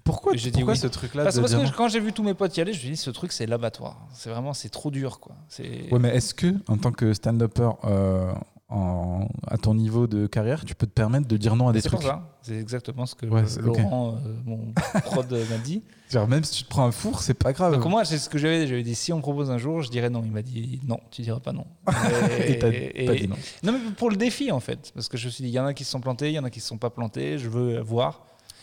Pourquoi, 0.03 0.35
J'ai 0.35 0.51
dit 0.51 0.59
pourquoi 0.59 0.73
oui. 0.73 0.79
ce 0.79 0.87
truc-là 0.87 1.23
Parce, 1.23 1.35
de 1.35 1.41
parce 1.41 1.53
dire 1.55 1.71
que 1.71 1.77
quand 1.77 1.87
j'ai 1.87 1.99
vu 1.99 2.13
tous 2.13 2.23
mes 2.23 2.33
potes 2.33 2.55
y 2.57 2.61
aller, 2.61 2.73
je 2.73 2.77
me 2.77 2.81
suis 2.81 2.89
dit 2.91 2.97
ce 2.97 3.09
truc 3.09 3.31
c'est 3.31 3.45
l'abattoir. 3.45 4.07
C'est 4.13 4.29
vraiment 4.29 4.53
c'est 4.53 4.69
trop 4.69 4.91
dur 4.91 5.19
quoi. 5.19 5.35
C'est 5.47 5.91
Ouais, 5.91 5.99
mais 5.99 6.09
est-ce 6.15 6.33
que, 6.33 6.53
en 6.67 6.77
tant 6.77 6.91
que 6.91 7.13
stand-upper 7.13 7.69
euh, 7.85 8.31
en- 8.69 9.27
à 9.47 9.57
ton 9.57 9.73
niveau 9.73 10.05
de 10.05 10.27
carrière, 10.27 10.63
tu 10.63 10.75
peux 10.75 10.85
te 10.85 10.91
permettre 10.91 11.27
de 11.27 11.37
dire 11.37 11.55
non 11.55 11.69
à 11.69 11.73
des 11.73 11.81
c'est 11.81 11.87
trucs 11.89 12.01
pour 12.01 12.09
ça. 12.09 12.35
C'est 12.43 12.55
exactement 12.59 13.05
ce 13.07 13.15
que 13.15 13.25
Ouais, 13.25 13.41
ok. 13.57 13.63
Laurent, 13.65 14.15
euh, 14.25 14.33
mon 14.45 14.73
prod, 15.03 15.31
euh, 15.33 15.43
m'a 15.49 15.57
dit. 15.57 15.81
Genre, 16.09 16.27
même 16.27 16.43
si 16.43 16.53
tu 16.59 16.63
te 16.63 16.69
prends 16.69 16.85
un 16.85 16.91
four, 16.91 17.21
c'est 17.21 17.33
pas 17.33 17.51
grave. 17.53 17.73
Donc 17.73 17.85
moi, 17.85 18.05
c'est 18.05 18.17
ce 18.17 18.29
que 18.29 18.37
j'avais 18.37 18.65
j'avais 18.67 18.81
dit. 18.83 18.95
Si 18.95 19.11
on 19.13 19.17
me 19.17 19.21
propose 19.21 19.49
un 19.51 19.57
jour, 19.57 19.81
je 19.81 19.89
dirais 19.89 20.09
non. 20.09 20.21
Il 20.25 20.31
m'a 20.31 20.41
dit 20.43 20.79
non, 20.87 20.99
tu 21.11 21.21
diras 21.23 21.39
pas 21.39 21.51
non. 21.51 21.65
Et 22.47 22.57
t'as 22.59 22.69
Et- 22.69 23.05
pas 23.05 23.13
et- 23.15 23.19
dit 23.21 23.27
non. 23.27 23.35
Non, 23.63 23.71
mais 23.73 23.79
pour 23.97 24.09
le 24.11 24.15
défi, 24.17 24.51
en 24.51 24.59
fait. 24.59 24.91
Parce 24.93 25.07
que 25.07 25.17
je 25.17 25.25
me 25.27 25.31
suis 25.31 25.43
dit, 25.43 25.49
il 25.49 25.53
y 25.53 25.59
en 25.59 25.65
a 25.65 25.73
qui 25.73 25.83
se 25.83 25.91
sont 25.91 25.99
plantés, 26.01 26.29
il 26.29 26.33
y 26.33 26.39
en 26.39 26.43
a 26.43 26.49
qui 26.49 26.59
se 26.59 26.67
sont 26.67 26.77
pas 26.77 26.89
plantés, 26.89 27.37
je 27.39 27.49
veux 27.49 27.79
voir. 27.81 28.21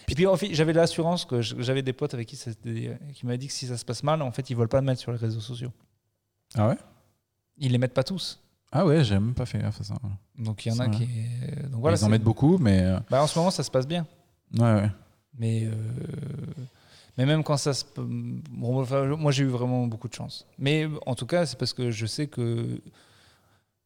Et 0.08 0.14
puis, 0.14 0.26
en 0.26 0.36
fait, 0.36 0.54
j'avais 0.54 0.72
l'assurance 0.72 1.24
que 1.24 1.40
j'avais 1.42 1.82
des 1.82 1.92
potes 1.92 2.14
avec 2.14 2.28
qui 2.28 2.36
ça 2.36 2.50
qui 2.62 3.26
m'avaient 3.26 3.38
dit 3.38 3.48
que 3.48 3.52
si 3.52 3.66
ça 3.66 3.76
se 3.76 3.84
passe 3.84 4.02
mal, 4.02 4.22
en 4.22 4.30
fait, 4.30 4.48
ils 4.50 4.56
veulent 4.56 4.68
pas 4.68 4.80
le 4.80 4.86
mettre 4.86 5.00
sur 5.00 5.10
les 5.12 5.18
réseaux 5.18 5.40
sociaux. 5.40 5.72
Ah 6.54 6.68
ouais? 6.68 6.76
Ils 7.58 7.72
les 7.72 7.78
mettent 7.78 7.94
pas 7.94 8.04
tous. 8.04 8.40
Ah 8.72 8.84
ouais, 8.86 9.02
j'ai 9.04 9.14
même 9.14 9.34
pas 9.34 9.46
fait 9.46 9.58
gaffe 9.58 9.80
à 9.80 9.84
ça. 9.84 9.94
Donc, 10.38 10.64
il 10.66 10.72
y 10.72 10.72
en 10.72 10.78
a 10.80 10.88
qui. 10.88 11.06
Donc, 11.70 11.80
voilà, 11.80 11.96
Ils 11.96 12.04
en 12.04 12.08
mettent 12.08 12.22
beaucoup, 12.22 12.58
mais. 12.58 12.82
euh, 12.82 12.98
Bah, 13.10 13.22
en 13.22 13.26
ce 13.26 13.38
moment, 13.38 13.50
ça 13.50 13.62
se 13.62 13.70
passe 13.70 13.86
bien. 13.86 14.06
Ouais, 14.54 14.74
ouais. 14.74 14.90
Mais, 15.38 15.64
euh, 15.64 15.72
mais 17.18 17.26
même 17.26 17.42
quand 17.42 17.56
ça 17.56 17.74
se. 17.74 17.84
Bon, 17.96 18.80
enfin, 18.80 19.06
moi, 19.16 19.32
j'ai 19.32 19.44
eu 19.44 19.48
vraiment 19.48 19.86
beaucoup 19.86 20.08
de 20.08 20.14
chance. 20.14 20.46
Mais 20.58 20.88
en 21.06 21.14
tout 21.14 21.26
cas, 21.26 21.46
c'est 21.46 21.58
parce 21.58 21.72
que 21.72 21.90
je 21.90 22.06
sais 22.06 22.26
que. 22.26 22.80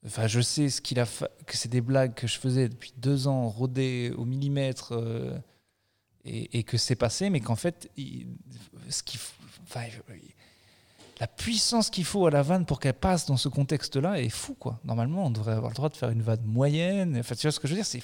Enfin, 0.07 0.27
je 0.27 0.41
sais 0.41 0.71
ce 0.71 0.81
qu'il 0.81 0.99
a 0.99 1.05
fa- 1.07 1.29
que 1.47 1.57
c'est 1.57 1.69
des 1.69 1.83
blagues 1.83 2.15
que 2.15 2.27
je 2.27 2.39
faisais 2.39 2.69
depuis 2.69 2.93
deux 2.97 3.29
ans, 3.29 3.49
rodées 3.49 4.13
au 4.17 4.25
millimètre, 4.25 4.93
euh, 4.93 5.37
et, 6.25 6.63
que 6.65 6.77
c'est 6.77 6.97
passé, 6.97 7.31
mais 7.31 7.41
qu'en 7.41 7.57
fait, 7.57 7.91
la 11.21 11.27
puissance 11.27 11.91
qu'il 11.91 12.05
faut 12.05 12.27
à 12.27 12.31
la 12.31 12.43
vanne 12.43 12.65
pour 12.65 12.81
qu'elle 12.81 12.95
passe 12.95 13.27
dans 13.27 13.37
ce 13.37 13.49
contexte-là 13.49 14.21
est 14.21 14.29
fou, 14.29 14.55
quoi. 14.55 14.81
Normalement, 14.85 15.27
on 15.27 15.31
devrait 15.31 15.53
avoir 15.53 15.71
le 15.71 15.75
droit 15.75 15.89
de 15.89 15.97
faire 15.97 16.11
une 16.11 16.23
vanne 16.23 16.45
moyenne. 16.45 17.17
Enfin, 17.19 17.35
tu 17.35 17.47
vois 17.47 17.53
ce 17.53 17.61
que 17.61 17.69
je 17.69 17.75
veux 17.75 17.83
dire? 17.83 18.03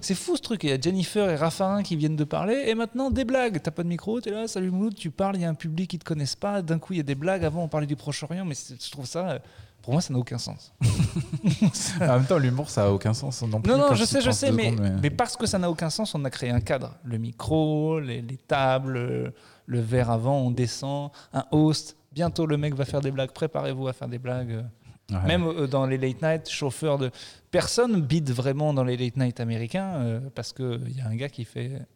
C'est 0.00 0.14
fou 0.14 0.36
ce 0.36 0.42
truc. 0.42 0.64
Il 0.64 0.70
y 0.70 0.72
a 0.72 0.80
Jennifer 0.80 1.28
et 1.28 1.36
Raffarin 1.36 1.82
qui 1.82 1.96
viennent 1.96 2.16
de 2.16 2.24
parler 2.24 2.64
et 2.66 2.74
maintenant 2.74 3.10
des 3.10 3.24
blagues. 3.24 3.60
T'as 3.62 3.70
pas 3.70 3.82
de 3.82 3.88
micro, 3.88 4.20
t'es 4.20 4.30
là, 4.30 4.48
salut 4.48 4.70
Mouloud, 4.70 4.94
tu 4.94 5.10
parles, 5.10 5.36
il 5.36 5.42
y 5.42 5.44
a 5.44 5.48
un 5.48 5.54
public 5.54 5.90
qui 5.90 5.98
te 5.98 6.04
connaissent 6.04 6.36
pas. 6.36 6.62
D'un 6.62 6.78
coup, 6.78 6.94
il 6.94 6.96
y 6.96 7.00
a 7.00 7.04
des 7.04 7.14
blagues. 7.14 7.44
Avant, 7.44 7.64
on 7.64 7.68
parlait 7.68 7.86
du 7.86 7.96
Proche-Orient, 7.96 8.44
mais 8.44 8.54
je 8.54 8.90
trouve 8.90 9.06
ça. 9.06 9.40
Euh, 9.84 9.86
Pour 9.86 9.92
moi, 9.92 10.00
ça 10.02 10.12
n'a 10.12 10.18
aucun 10.18 10.38
sens. 10.38 10.72
en 12.00 12.06
même 12.06 12.26
temps, 12.26 12.38
l'humour, 12.38 12.70
ça 12.70 12.86
a 12.86 12.90
aucun 12.90 13.14
sens 13.14 13.42
non 13.42 13.60
plus. 13.60 13.70
Non, 13.70 13.78
non, 13.78 13.94
je 13.94 14.04
sais, 14.04 14.20
je 14.20 14.30
sais, 14.30 14.50
mais, 14.50 14.70
secondes, 14.70 14.98
mais 15.02 15.10
parce 15.10 15.36
que 15.36 15.46
ça 15.46 15.58
n'a 15.58 15.70
aucun 15.70 15.90
sens, 15.90 16.14
on 16.14 16.24
a 16.24 16.30
créé 16.30 16.50
un 16.50 16.60
cadre. 16.60 16.96
Le 17.04 17.18
micro, 17.18 18.00
les, 18.00 18.22
les 18.22 18.36
tables, 18.36 19.32
le, 19.66 19.80
verre 19.80 20.10
avant, 20.10 20.38
on 20.38 20.50
descend, 20.50 21.10
un 21.32 21.44
host. 21.50 21.96
Bientôt, 22.12 22.46
le 22.46 22.56
mec 22.56 22.74
va 22.74 22.84
faire 22.84 23.00
des 23.00 23.10
blagues. 23.10 23.32
Préparez-vous 23.32 23.88
à 23.88 23.92
faire 23.92 24.08
des 24.08 24.18
blagues. 24.18 24.64
Ouais. 25.10 25.26
Même 25.26 25.44
euh, 25.44 25.66
dans 25.66 25.86
les 25.86 25.98
late 25.98 26.22
night, 26.22 26.48
chauffeur 26.48 26.98
de. 26.98 27.10
Personne 27.50 28.00
bide 28.00 28.30
vraiment 28.30 28.72
dans 28.72 28.84
les 28.84 28.96
late 28.96 29.16
night 29.16 29.38
américains 29.40 29.94
euh, 29.96 30.20
parce 30.34 30.52
qu'il 30.52 30.96
y 30.96 31.00
a 31.00 31.06
un 31.06 31.16
gars 31.16 31.28
qui 31.28 31.44
fait. 31.44 31.86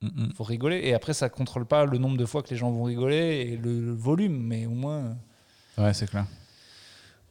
Mm, 0.00 0.06
mm. 0.06 0.32
faut 0.34 0.44
rigoler. 0.44 0.80
Et 0.84 0.94
après, 0.94 1.12
ça 1.12 1.28
contrôle 1.28 1.66
pas 1.66 1.84
le 1.84 1.98
nombre 1.98 2.16
de 2.16 2.24
fois 2.24 2.42
que 2.42 2.50
les 2.50 2.56
gens 2.56 2.70
vont 2.70 2.84
rigoler 2.84 3.50
et 3.52 3.56
le, 3.56 3.80
le 3.80 3.92
volume, 3.92 4.42
mais 4.42 4.66
au 4.66 4.70
moins. 4.70 5.16
Ouais, 5.76 5.92
c'est 5.92 6.08
clair. 6.08 6.26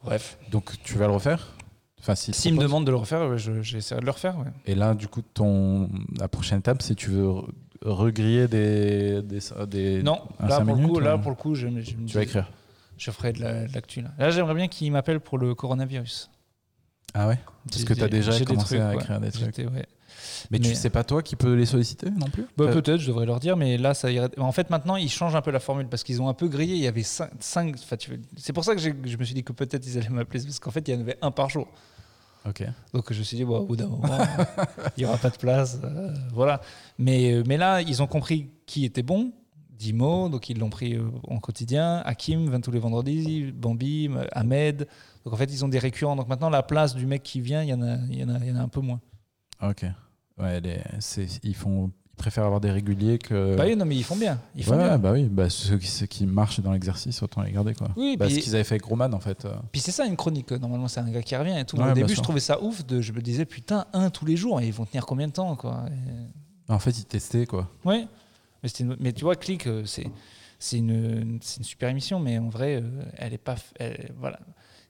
Bref. 0.04 0.38
Donc, 0.50 0.72
tu 0.82 0.96
vas 0.98 1.06
le 1.06 1.12
refaire? 1.14 1.48
Enfin, 2.00 2.14
si 2.14 2.32
S'ils 2.34 2.54
me 2.54 2.60
demandent 2.60 2.84
de 2.86 2.90
le 2.90 2.96
refaire, 2.98 3.26
ouais, 3.28 3.38
je- 3.38 3.62
j'essaierai 3.62 4.00
de 4.00 4.06
le 4.06 4.10
refaire. 4.12 4.36
ouais. 4.38 4.44
Et 4.66 4.74
là, 4.74 4.94
du 4.94 5.08
coup, 5.08 5.22
ton... 5.22 5.88
la 6.18 6.28
prochaine 6.28 6.58
étape, 6.58 6.82
c'est 6.82 6.94
tu 6.94 7.08
veux 7.10 7.26
re- 7.26 7.46
regriller 7.82 8.46
des, 8.46 9.22
des, 9.22 9.38
des 9.66 10.02
Non, 10.02 10.20
un 10.38 10.46
là 10.48 10.56
cinq 10.58 10.64
pour, 10.66 10.74
le 10.74 10.80
minutes, 10.82 10.94
coup, 10.94 11.00
là 11.00 11.16
ou- 11.16 11.20
pour 11.20 11.30
le 11.30 11.36
coup, 11.36 11.54
je, 11.54 11.66
me- 11.66 11.80
je 11.80 11.96
me 11.96 12.06
Tu 12.06 12.14
vas 12.14 12.20
dis- 12.20 12.26
écrire. 12.26 12.50
Je 12.98 13.10
ferai 13.10 13.32
de 13.32 13.40
la- 13.40 13.66
de 13.66 13.72
l'actu. 13.74 14.02
là, 14.02 14.10
là 14.18 14.30
j'aimerais 14.30 14.54
bien 14.54 14.68
qu'il 14.68 14.92
m'appelle 14.92 15.18
pour 15.18 15.38
le 15.38 15.54
coronavirus. 15.54 16.30
Ah 17.14 17.26
ouais? 17.28 17.38
Parce 17.66 17.78
J'ai- 17.78 17.84
que 17.86 17.94
tu 17.94 18.02
as 18.02 18.08
déjà 18.08 18.32
j'ai 18.32 18.40
des 18.40 18.44
commencé 18.44 18.76
trucs, 18.76 18.80
à 18.80 18.88
ouais. 18.90 18.94
écrire 18.96 19.20
des 19.20 19.30
trucs. 19.32 19.44
J'étais- 19.46 19.66
ouais. 19.66 19.86
Mais, 20.50 20.58
Mais- 20.58 20.68
tu 20.68 20.74
sais 20.74 20.90
pas 20.90 21.04
toi 21.04 21.22
qui 21.22 21.36
peux 21.36 21.54
les 21.54 21.66
solliciter 21.66 22.10
non 22.10 22.26
plus 22.26 22.46
Bah, 22.56 22.68
Peut-être, 22.72 22.98
je 22.98 23.06
devrais 23.08 23.26
leur 23.26 23.40
dire, 23.40 23.56
mais 23.56 23.76
là, 23.78 23.94
ça 23.94 24.10
irait. 24.10 24.28
En 24.38 24.52
fait, 24.52 24.70
maintenant, 24.70 24.96
ils 24.96 25.10
changent 25.10 25.34
un 25.36 25.42
peu 25.42 25.50
la 25.50 25.60
formule 25.60 25.88
parce 25.88 26.02
qu'ils 26.02 26.20
ont 26.22 26.28
un 26.28 26.34
peu 26.34 26.48
grillé. 26.48 26.74
Il 26.74 26.82
y 26.82 26.86
avait 26.86 27.02
5. 27.02 27.30
C'est 28.36 28.52
pour 28.52 28.64
ça 28.64 28.74
que 28.74 28.80
je 28.80 29.16
me 29.16 29.24
suis 29.24 29.34
dit 29.34 29.44
que 29.44 29.52
peut-être 29.52 29.86
ils 29.86 29.98
allaient 29.98 30.08
m'appeler, 30.08 30.42
parce 30.42 30.58
qu'en 30.58 30.70
fait, 30.70 30.86
il 30.88 30.94
y 30.94 30.96
en 30.96 31.00
avait 31.00 31.18
un 31.22 31.30
par 31.30 31.50
jour. 31.50 31.66
Ok. 32.46 32.62
Donc, 32.92 33.10
je 33.12 33.18
me 33.18 33.24
suis 33.24 33.38
dit, 33.38 33.44
bon, 33.44 33.58
au 33.60 33.64
bout 33.64 33.76
d'un 33.76 33.86
moment, 33.86 34.18
il 34.96 35.00
n'y 35.00 35.06
aura 35.06 35.16
pas 35.16 35.30
de 35.30 35.36
place. 35.38 35.78
euh, 35.82 36.12
voilà. 36.34 36.60
Mais, 36.98 37.32
euh, 37.32 37.42
mais 37.46 37.56
là, 37.56 37.80
ils 37.80 38.02
ont 38.02 38.06
compris 38.06 38.50
qui 38.66 38.84
était 38.84 39.02
bon. 39.02 39.32
Dimo, 39.70 40.28
donc 40.28 40.48
ils 40.50 40.58
l'ont 40.58 40.70
pris 40.70 40.94
euh, 40.94 41.08
en 41.26 41.38
quotidien. 41.40 42.02
Hakim, 42.04 42.48
20 42.48 42.60
tous 42.60 42.70
les 42.70 42.78
vendredis. 42.78 43.50
Bambi, 43.50 44.08
Ahmed. 44.32 44.86
Donc, 45.24 45.32
en 45.34 45.36
fait, 45.36 45.50
ils 45.52 45.64
ont 45.64 45.68
des 45.68 45.78
récurrents. 45.78 46.16
Donc, 46.16 46.28
maintenant, 46.28 46.50
la 46.50 46.62
place 46.62 46.94
du 46.94 47.06
mec 47.06 47.22
qui 47.22 47.40
vient, 47.40 47.62
il 47.62 47.70
y 47.70 47.72
en 47.74 47.80
a, 47.82 47.96
il 48.10 48.18
y 48.18 48.24
en 48.24 48.28
a, 48.28 48.38
il 48.40 48.48
y 48.48 48.52
en 48.52 48.56
a 48.56 48.60
un 48.60 48.68
peu 48.68 48.80
moins. 48.80 49.00
Ok. 49.62 49.86
Ouais, 50.38 50.60
les- 50.60 50.80
ils, 51.44 51.54
font, 51.54 51.90
ils 52.12 52.16
préfèrent 52.16 52.44
avoir 52.44 52.60
des 52.60 52.70
réguliers 52.70 53.18
que. 53.18 53.54
Bah 53.56 53.64
oui, 53.66 53.76
non, 53.76 53.84
mais 53.84 53.96
ils 53.96 54.02
font 54.04 54.16
bien. 54.16 54.40
Ils 54.56 54.64
font 54.64 54.72
ouais, 54.76 54.78
bien. 54.84 54.98
bah 54.98 55.12
oui, 55.12 55.24
bah, 55.24 55.48
ceux, 55.50 55.78
qui, 55.78 55.86
ceux 55.86 56.06
qui 56.06 56.26
marchent 56.26 56.60
dans 56.60 56.72
l'exercice, 56.72 57.22
autant 57.22 57.42
les 57.42 57.52
garder. 57.52 57.74
Quoi. 57.74 57.88
Oui, 57.96 58.16
Bah, 58.18 58.28
ce 58.28 58.38
qu'ils 58.38 58.54
avaient 58.54 58.64
fait 58.64 58.74
avec 58.74 58.84
Roman, 58.84 59.12
en 59.12 59.20
fait. 59.20 59.44
euh. 59.44 59.54
Puis 59.72 59.80
c'est 59.80 59.92
ça 59.92 60.04
une 60.06 60.16
chronique. 60.16 60.50
euh, 60.52 60.58
Normalement, 60.58 60.88
c'est 60.88 61.00
un 61.00 61.10
gars 61.10 61.22
qui 61.22 61.36
revient 61.36 61.56
et 61.58 61.64
tout. 61.64 61.76
Ouais, 61.76 61.82
Au 61.82 61.86
bien 61.86 61.94
début, 61.94 62.14
je 62.14 62.20
trouvais 62.20 62.40
ça 62.40 62.60
ouf. 62.62 62.84
De, 62.84 63.00
je 63.00 63.12
me 63.12 63.20
disais, 63.20 63.44
putain, 63.44 63.86
un 63.92 64.10
tous 64.10 64.24
les 64.26 64.36
jours. 64.36 64.60
Et 64.60 64.66
ils 64.66 64.72
vont 64.72 64.84
tenir 64.86 65.06
combien 65.06 65.28
de 65.28 65.32
temps 65.32 65.54
quoi 65.56 65.84
Et- 65.88 66.72
En 66.72 66.78
fait, 66.78 66.98
ils 66.98 67.04
testaient, 67.04 67.46
quoi. 67.46 67.70
Ouais. 67.84 68.06
Mais, 68.62 68.68
une- 68.80 68.96
mais 68.98 69.12
tu 69.12 69.24
vois, 69.24 69.36
Click, 69.36 69.66
euh, 69.66 69.84
c'est 69.84 70.06
c'est 70.58 70.78
une, 70.78 71.38
super 71.42 71.90
émission, 71.90 72.18
mais 72.20 72.38
en 72.38 72.48
vrai, 72.48 72.82
elle 73.18 73.34
est 73.34 73.38
pas. 73.38 73.56
elle- 73.78 74.12
voilà. 74.18 74.40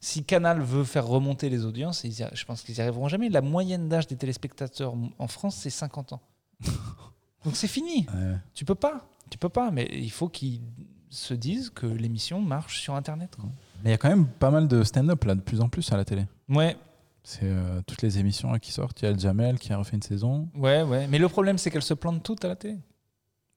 Si 0.04 0.22
Canal 0.22 0.60
veut 0.60 0.84
faire 0.84 1.06
remonter 1.06 1.48
les 1.48 1.64
audiences, 1.64 2.04
ils 2.04 2.12
je 2.34 2.44
pense 2.44 2.60
qu'ils 2.60 2.74
n'y 2.74 2.80
arriveront 2.82 3.08
jamais. 3.08 3.30
La 3.30 3.40
moyenne 3.40 3.88
d'âge 3.88 4.06
des 4.06 4.16
téléspectateurs 4.16 4.94
en 5.18 5.28
France, 5.28 5.56
c'est 5.56 5.70
50 5.70 6.12
ans. 6.12 6.20
Donc 7.44 7.56
c'est 7.56 7.68
fini. 7.68 8.06
Ouais. 8.14 8.36
Tu 8.52 8.66
peux 8.66 8.74
pas. 8.74 9.08
Tu 9.30 9.38
peux 9.38 9.48
pas. 9.48 9.70
Mais 9.70 9.88
il 9.90 10.10
faut 10.10 10.28
qu'ils 10.28 10.60
se 11.08 11.32
disent 11.32 11.70
que 11.70 11.86
l'émission 11.86 12.42
marche 12.42 12.82
sur 12.82 12.94
Internet. 12.94 13.34
quoi. 13.36 13.48
Mais 13.82 13.88
il 13.88 13.92
y 13.92 13.94
a 13.94 13.96
quand 13.96 14.10
même 14.10 14.26
pas 14.26 14.50
mal 14.50 14.68
de 14.68 14.82
stand-up, 14.82 15.24
là, 15.24 15.34
de 15.34 15.40
plus 15.40 15.62
en 15.62 15.70
plus 15.70 15.90
à 15.90 15.96
la 15.96 16.04
télé. 16.04 16.26
Ouais, 16.50 16.76
C'est 17.22 17.44
euh, 17.44 17.80
toutes 17.86 18.02
les 18.02 18.18
émissions 18.18 18.52
là, 18.52 18.58
qui 18.58 18.72
sortent. 18.72 19.00
Il 19.00 19.06
y 19.06 19.08
a 19.08 19.16
Jamel 19.16 19.58
qui 19.58 19.72
a 19.72 19.78
refait 19.78 19.96
une 19.96 20.02
saison. 20.02 20.50
ouais, 20.54 20.82
ouais. 20.82 21.06
Mais 21.08 21.18
le 21.18 21.30
problème, 21.30 21.56
c'est 21.56 21.70
qu'elles 21.70 21.82
se 21.82 21.94
plantent 21.94 22.22
toutes 22.22 22.44
à 22.44 22.48
la 22.48 22.56
télé. 22.56 22.76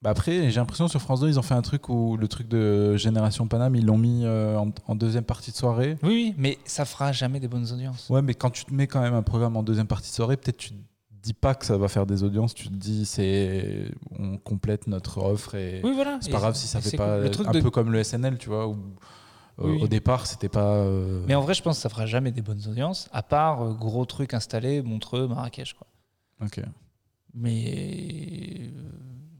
Bah 0.00 0.10
après, 0.10 0.48
j'ai 0.50 0.60
l'impression 0.60 0.86
sur 0.86 1.00
France 1.00 1.20
2, 1.20 1.28
ils 1.28 1.38
ont 1.40 1.42
fait 1.42 1.54
un 1.54 1.62
truc 1.62 1.88
où 1.88 2.16
le 2.16 2.28
truc 2.28 2.46
de 2.46 2.96
Génération 2.96 3.48
Paname, 3.48 3.74
ils 3.74 3.84
l'ont 3.84 3.98
mis 3.98 4.24
euh, 4.24 4.56
en, 4.56 4.70
en 4.86 4.94
deuxième 4.94 5.24
partie 5.24 5.50
de 5.50 5.56
soirée. 5.56 5.96
Oui, 6.04 6.08
oui, 6.10 6.34
mais 6.38 6.56
ça 6.64 6.84
fera 6.84 7.10
jamais 7.10 7.40
des 7.40 7.48
bonnes 7.48 7.70
audiences. 7.72 8.08
Ouais, 8.08 8.22
mais 8.22 8.34
quand 8.34 8.50
tu 8.50 8.64
te 8.64 8.72
mets 8.72 8.86
quand 8.86 9.00
même 9.00 9.14
un 9.14 9.22
programme 9.24 9.56
en 9.56 9.64
deuxième 9.64 9.88
partie 9.88 10.10
de 10.10 10.14
soirée, 10.14 10.36
peut-être 10.36 10.56
tu 10.58 10.70
te 10.70 10.74
dis 11.20 11.34
pas 11.34 11.56
que 11.56 11.66
ça 11.66 11.76
va 11.76 11.88
faire 11.88 12.06
des 12.06 12.22
audiences. 12.22 12.54
Tu 12.54 12.68
te 12.68 12.74
dis, 12.74 13.06
c'est 13.06 13.90
on 14.16 14.36
complète 14.38 14.86
notre 14.86 15.18
offre 15.18 15.56
et 15.56 15.80
Oui, 15.82 15.90
voilà. 15.96 16.18
c'est 16.20 16.28
Et 16.28 16.32
pas 16.32 16.38
grave 16.38 16.54
si 16.54 16.68
ça 16.68 16.80
fait 16.80 16.96
pas 16.96 17.18
cool. 17.20 17.30
Truc 17.32 17.48
un 17.48 17.50
de- 17.50 17.60
peu 17.60 17.70
comme 17.70 17.90
le 17.90 17.98
SNL, 18.04 18.38
tu 18.38 18.50
vois. 18.50 18.68
Où 18.68 18.74
Euh, 19.60 19.64
Oui. 19.72 19.82
Au 19.82 19.88
départ, 19.88 20.28
c'était 20.28 20.48
pas. 20.48 20.74
euh, 20.76 21.24
Mais 21.26 21.34
en 21.34 21.40
vrai, 21.40 21.54
je 21.54 21.62
pense 21.64 21.74
que 21.78 21.82
ça 21.82 21.88
fera 21.88 22.06
jamais 22.06 22.30
des 22.30 22.42
bonnes 22.42 22.62
audiences, 22.68 23.08
à 23.10 23.24
part 23.24 23.62
euh, 23.62 23.72
gros 23.74 24.04
trucs 24.04 24.32
installés, 24.32 24.80
Montreux, 24.82 25.26
Marrakech. 25.26 25.74
Quoi. 25.74 25.88
ok. 26.46 26.60
Mais 27.34 28.70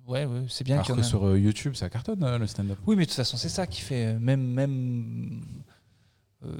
ouais, 0.08 0.24
ouais 0.26 0.42
c'est 0.48 0.64
bien 0.64 0.76
Alors 0.76 0.90
y 0.90 0.94
que 0.94 1.00
ait. 1.00 1.02
sur 1.04 1.24
euh, 1.26 1.38
YouTube, 1.38 1.74
ça 1.74 1.88
cartonne 1.88 2.22
euh, 2.24 2.38
le 2.38 2.46
stand-up. 2.46 2.78
Oui, 2.86 2.96
mais 2.96 3.04
de 3.04 3.08
toute 3.10 3.16
façon, 3.16 3.36
c'est 3.36 3.48
ça 3.48 3.66
qui 3.66 3.80
fait. 3.80 4.06
euh, 4.14 4.18
Même. 4.18 4.42
même 4.42 5.40
euh, 6.44 6.56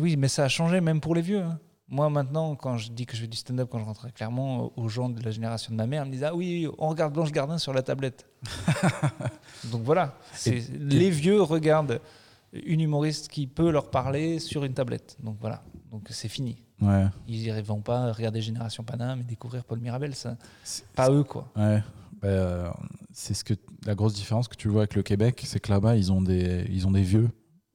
oui, 0.00 0.16
mais 0.16 0.28
ça 0.28 0.44
a 0.44 0.48
changé, 0.48 0.80
même 0.80 1.00
pour 1.00 1.14
les 1.14 1.22
vieux. 1.22 1.42
hein. 1.42 1.58
Moi, 1.88 2.08
maintenant, 2.08 2.54
quand 2.54 2.78
je 2.78 2.90
dis 2.90 3.04
que 3.04 3.14
je 3.16 3.22
fais 3.22 3.26
du 3.26 3.36
stand-up, 3.36 3.68
quand 3.70 3.78
je 3.78 3.84
rentrais 3.84 4.10
clairement 4.12 4.72
aux 4.78 4.88
gens 4.88 5.10
de 5.10 5.22
la 5.22 5.30
génération 5.30 5.72
de 5.72 5.76
ma 5.76 5.86
mère, 5.86 6.04
ils 6.04 6.06
me 6.06 6.12
disaient 6.12 6.26
Ah 6.26 6.34
oui, 6.34 6.66
on 6.78 6.88
regarde 6.88 7.12
Blanche 7.12 7.32
Gardin 7.32 7.58
sur 7.58 7.74
la 7.74 7.82
tablette. 7.82 8.26
Donc 9.70 9.82
voilà. 9.82 10.14
c'est- 10.32 10.70
les 10.78 11.10
vieux 11.10 11.42
regardent 11.42 12.00
une 12.52 12.80
humoriste 12.80 13.28
qui 13.28 13.46
peut 13.46 13.70
leur 13.70 13.90
parler 13.90 14.38
sur 14.38 14.64
une 14.64 14.72
tablette. 14.74 15.16
Donc 15.22 15.36
voilà. 15.40 15.62
Donc 15.90 16.06
c'est 16.10 16.28
fini. 16.28 16.62
Ouais. 16.80 17.06
Ils 17.28 17.52
ne 17.54 17.60
vont 17.62 17.80
pas 17.80 18.12
regarder 18.12 18.40
Génération 18.40 18.82
Paname 18.84 19.20
et 19.20 19.24
découvrir 19.24 19.64
Paul 19.64 19.78
Mirabel. 19.80 20.14
Ça. 20.14 20.36
C'est- 20.64 20.86
Pas 20.94 21.10
eux, 21.10 21.24
quoi. 21.24 21.48
Ouais. 21.56 21.82
Bah, 22.22 22.28
euh, 22.28 22.70
c'est 23.12 23.34
ce 23.34 23.42
que 23.44 23.54
la 23.84 23.94
grosse 23.94 24.14
différence 24.14 24.48
que 24.48 24.56
tu 24.56 24.68
vois 24.68 24.82
avec 24.82 24.94
le 24.94 25.02
Québec, 25.02 25.42
c'est 25.44 25.60
que 25.60 25.70
là-bas, 25.70 25.96
ils 25.96 26.12
ont 26.12 26.22
des, 26.22 26.64
ils 26.70 26.86
ont 26.86 26.92
des 26.92 27.02
vieux 27.02 27.28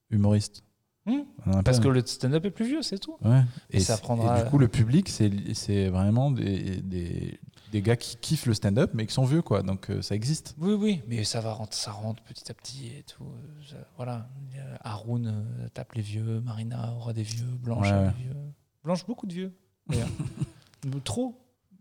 humoristes. 0.10 0.64
Hmm. 1.06 1.22
Parce 1.64 1.80
que 1.80 1.88
le 1.88 2.06
stand-up 2.06 2.44
est 2.46 2.52
plus 2.52 2.66
vieux, 2.66 2.82
c'est 2.82 3.00
tout. 3.00 3.16
Ouais. 3.24 3.42
Et 3.70 3.80
ça 3.80 3.98
prendra- 3.98 4.40
et 4.40 4.44
du 4.44 4.50
coup, 4.50 4.58
le 4.58 4.68
public, 4.68 5.08
c'est 5.10 5.88
vraiment 5.90 6.32
des, 6.32 6.82
des, 6.82 7.40
des 7.72 7.82
gars 7.82 7.96
qui 7.96 8.18
kiffent 8.18 8.46
le 8.46 8.54
stand-up, 8.54 8.92
mais 8.94 9.06
qui 9.06 9.14
sont 9.14 9.24
vieux, 9.24 9.42
quoi. 9.42 9.64
Donc 9.64 9.90
euh, 9.90 10.02
ça 10.02 10.16
existe. 10.16 10.56
Oui, 10.60 10.74
oui, 10.74 11.02
mais 11.08 11.24
ça 11.24 11.40
va 11.40 11.54
rentrer, 11.54 11.80
ça 11.80 11.92
rentre 11.92 12.22
petit 12.24 12.52
à 12.52 12.54
petit 12.54 12.88
et 12.88 13.04
tout. 13.04 13.24
euh, 13.24 13.64
ça- 13.70 13.88
voilà. 13.96 14.28
A 14.82 14.92
Haroun 14.92 15.28
euh, 15.28 15.68
tape 15.74 15.94
les 15.94 16.02
vieux, 16.02 16.42
Marina 16.42 16.92
aura 16.94 17.14
des 17.14 17.24
vieux, 17.24 17.46
Blanche 17.62 17.90
Ouais, 17.90 18.08
des 18.18 18.24
vieux. 18.24 18.36
Blanche, 18.84 19.06
beaucoup 19.06 19.28
de 19.28 19.34
vieux. 19.34 19.54
trop, 21.06 21.36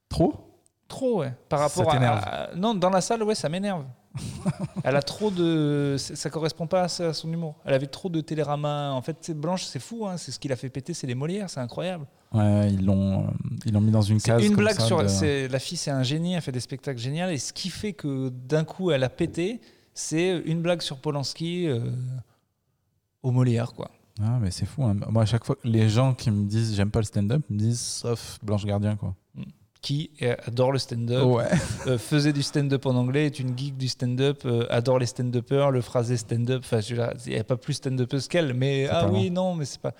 Trop? 0.09 0.56
Trop, 0.89 1.21
ouais. 1.21 1.35
Par 1.49 1.59
Ça 1.59 1.65
rapport 1.81 1.93
à- 1.93 1.97
t'énerve 1.97 2.19
à, 2.25 2.51
Non, 2.57 2.75
dans 2.75 2.91
la 2.91 3.01
salle, 3.01 3.23
ouais, 3.23 3.35
ça 3.35 3.49
m'énerve. 3.49 3.85
Elle 4.85 4.97
a 4.97 5.03
trop 5.03 5.31
de. 5.31 5.97
Ça 5.99 6.31
correspond 6.31 6.67
pas 6.67 6.85
à 6.85 6.89
son 7.13 7.31
humour. 7.31 7.55
Elle 7.67 7.75
avait 7.75 7.87
trop 7.87 8.09
de 8.09 8.21
télérama. 8.23 8.93
En 8.93 9.03
fait, 9.03 9.31
Blanche, 9.33 9.65
c'est 9.65 9.79
fou. 9.79 10.07
hein, 10.07 10.17
C'est 10.17 10.33
ce 10.33 10.39
qui 10.39 10.49
l'a 10.49 10.57
fait 10.57 10.71
péter, 10.71 10.95
c'est 10.95 11.07
les 11.07 11.15
Molières, 11.15 11.51
c'est 11.51 11.61
incroyable. 11.61 12.07
Ouais, 12.33 12.73
ils 12.73 12.85
l'ont 12.85 13.27
ils 13.67 13.73
l'ont 13.75 13.81
mis 13.83 13.91
dans 13.91 14.01
une 14.03 14.21
case. 14.21 14.43
une 14.43 14.55
comme 14.55 14.65
blague 14.65 14.77
ça 14.81 14.87
sur. 14.87 15.03
de- 15.03 15.49
La 15.53 15.59
fille, 15.59 15.77
c'est 15.77 15.91
un 15.91 16.03
génie, 16.03 16.33
elle 16.35 16.41
fait 16.41 16.51
des 16.53 16.61
spectacles 16.61 16.99
géniaux. 16.99 17.29
Et 17.29 17.37
ce 17.39 17.53
qui 17.53 17.69
fait 17.69 17.93
que 17.93 18.31
d'un 18.31 18.65
coup, 18.65 18.91
elle 18.91 19.05
a 19.05 19.11
pété, 19.11 19.61
c'est 19.93 20.39
une 20.47 20.63
blague 20.63 20.81
sur 20.81 20.97
Polanski 20.99 21.69
euh, 21.69 21.81
au 23.23 23.31
Molière, 23.33 23.73
quoi. 23.75 23.91
Ah, 24.23 24.39
mais 24.41 24.51
c'est 24.51 24.65
fou. 24.67 24.83
hein. 24.85 24.97
Moi, 25.11 25.25
à 25.25 25.27
chaque 25.27 25.45
fois, 25.45 25.57
les 25.63 25.91
gens 25.91 26.15
qui 26.15 26.31
me 26.31 26.47
disent 26.47 26.75
j'aime 26.75 26.91
pas 26.91 27.01
le 27.01 27.05
stand-up 27.05 27.43
me 27.51 27.59
disent 27.59 27.81
sauf 27.83 28.39
Blanche 28.43 28.65
Gardien, 28.65 28.97
quoi. 28.97 29.15
Qui 29.83 30.11
euh, 30.23 30.35
adore 30.47 30.73
le 30.73 30.79
stand-up, 30.79 31.25
Ouais. 31.25 31.45
euh, 31.87 31.99
faisait 31.99 32.33
du 32.33 32.43
stand-up 32.43 32.87
en 32.87 32.95
anglais, 32.97 33.27
est 33.27 33.39
une 33.39 33.57
geek 33.57 33.77
du 33.77 33.89
stand-up, 33.89 34.43
euh, 34.45 34.67
adore 34.71 34.99
les 34.99 35.07
stand-uppers, 35.07 35.71
le 35.71 35.81
phrasé 35.81 36.17
stand-up. 36.17 36.63
Enfin, 36.65 36.81
il 36.81 37.33
n'y 37.33 37.39
a 37.39 37.45
pas 37.45 37.57
plus 37.57 37.75
stand-upeuse 37.75 38.29
qu'elle, 38.29 38.55
mais 38.55 38.89
ah 38.89 39.09
oui, 39.09 39.31
non, 39.31 39.55
mais 39.55 39.65
c'est 39.65 39.81
pas. 39.81 39.93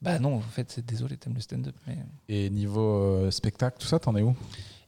Bah 0.00 0.18
non, 0.18 0.36
en 0.36 0.40
fait, 0.40 0.70
c'est 0.70 0.84
désolé, 0.84 1.16
t'aimes 1.16 1.34
le 1.34 1.40
stand-up, 1.40 1.74
mais. 1.86 1.98
Et 2.28 2.50
niveau 2.50 3.02
euh, 3.02 3.30
spectacle, 3.30 3.76
tout 3.78 3.86
ça, 3.86 3.98
t'en 3.98 4.14
es 4.16 4.22
où? 4.22 4.34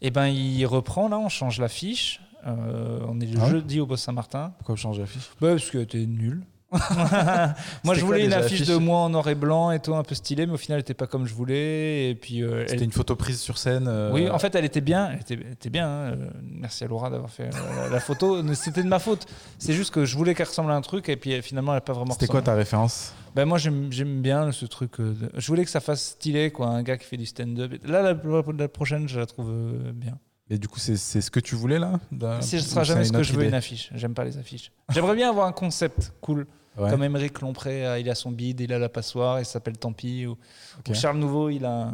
Eh 0.00 0.10
ben, 0.10 0.26
il 0.26 0.64
reprend 0.66 1.08
là, 1.08 1.18
on 1.18 1.28
change 1.28 1.60
l'affiche. 1.60 2.20
On 2.46 3.18
est 3.20 3.26
le 3.26 3.38
Ah 3.40 3.44
ouais 3.44 3.50
jeudi 3.52 3.80
au 3.80 3.86
Boss 3.86 4.02
Saint-Martin. 4.02 4.52
Pourquoi 4.58 4.76
changer 4.76 5.00
l'affiche? 5.00 5.30
Bah, 5.40 5.52
parce 5.52 5.70
que 5.70 5.82
t'es 5.82 6.04
nul. 6.04 6.42
moi, 7.84 7.94
je 7.94 8.00
quoi, 8.00 8.06
voulais 8.06 8.24
une 8.24 8.32
affiche 8.32 8.66
de 8.66 8.76
moi 8.76 8.98
en 9.00 9.08
noir 9.10 9.28
et 9.28 9.34
blanc 9.34 9.70
et 9.70 9.80
tout, 9.80 9.94
un 9.94 10.02
peu 10.02 10.14
stylé, 10.14 10.46
mais 10.46 10.52
au 10.54 10.56
final, 10.56 10.76
elle 10.78 10.82
était 10.82 10.94
pas 10.94 11.06
comme 11.06 11.26
je 11.26 11.34
voulais. 11.34 12.10
Et 12.10 12.14
puis, 12.14 12.42
euh, 12.42 12.62
C'était 12.62 12.76
elle- 12.76 12.82
une 12.84 12.92
photo 12.92 13.16
prise 13.16 13.40
sur 13.40 13.58
scène. 13.58 13.86
euh, 13.88 14.10
oui, 14.12 14.28
en 14.28 14.38
fait, 14.38 14.54
elle 14.54 14.64
était 14.64 14.80
bien. 14.80 15.10
Elle 15.12 15.20
était, 15.20 15.34
elle 15.34 15.52
était 15.52 15.70
bien. 15.70 15.86
hein. 15.88 16.12
Euh, 16.12 16.30
Merci 16.42 16.84
à 16.84 16.88
Laura 16.88 17.10
d'avoir 17.10 17.30
fait 17.30 17.50
la 17.90 18.00
photo. 18.00 18.42
C'était 18.54 18.82
de 18.82 18.88
ma 18.88 18.98
faute. 18.98 19.26
C'est 19.58 19.72
juste 19.72 19.92
que 19.92 20.04
je 20.04 20.16
voulais 20.16 20.34
qu'elle 20.34 20.46
ressemble 20.48 20.70
à 20.70 20.74
un 20.74 20.80
truc 20.80 21.08
et 21.08 21.16
puis 21.16 21.40
finalement, 21.42 21.72
elle 21.72 21.76
n'a 21.76 21.80
pas 21.82 21.92
vraiment 21.92 22.12
C'était 22.12 22.26
quoi 22.26 22.42
ta 22.42 22.54
référence? 22.54 23.12
Ben, 23.34 23.44
Moi, 23.46 23.58
j'aime 23.58 24.22
bien 24.22 24.52
ce 24.52 24.64
truc. 24.66 24.98
de- 25.00 25.30
Je 25.36 25.46
voulais 25.48 25.64
que 25.64 25.70
ça 25.70 25.80
fasse 25.80 26.02
stylé, 26.10 26.50
quoi. 26.50 26.68
Un 26.68 26.82
gars 26.82 26.96
qui 26.96 27.04
fait 27.06 27.16
du 27.16 27.26
stand-up. 27.26 27.72
Là, 27.84 28.02
la, 28.02 28.16
la 28.58 28.68
prochaine, 28.68 29.08
je 29.08 29.18
la 29.18 29.26
trouve 29.26 29.52
bien. 29.94 30.18
Et 30.50 30.58
du 30.58 30.68
coup, 30.68 30.78
c'est 30.78 30.96
ce 30.96 31.30
que 31.30 31.40
tu 31.40 31.54
voulais 31.54 31.78
là? 31.78 31.98
Ce 32.42 32.56
ou 32.56 32.60
sera 32.60 32.84
jamais 32.84 33.04
ce 33.04 33.12
que 33.12 33.22
je 33.22 33.32
veux, 33.32 33.44
une 33.44 33.54
affiche. 33.54 33.90
J'aime 33.94 34.12
pas 34.14 34.24
les 34.24 34.36
affiches. 34.38 34.70
J'aimerais 34.90 35.16
bien 35.16 35.30
avoir 35.30 35.46
un 35.46 35.52
concept 35.52 36.12
cool. 36.20 36.46
Ouais. 36.76 36.90
Comme 36.90 37.04
Émeric 37.04 37.40
Lompré, 37.40 37.86
euh, 37.86 37.98
il 38.00 38.10
a 38.10 38.14
son 38.14 38.32
bide, 38.32 38.60
il 38.60 38.72
a 38.72 38.78
la 38.78 38.88
passoire, 38.88 39.38
il 39.40 39.44
s'appelle 39.44 39.78
Tant 39.78 39.92
pis. 39.92 40.26
Ou, 40.26 40.32
Ok. 40.80 40.88
ou 40.90 40.94
Charles 40.94 41.18
Nouveau, 41.18 41.48
il 41.50 41.64
a, 41.64 41.92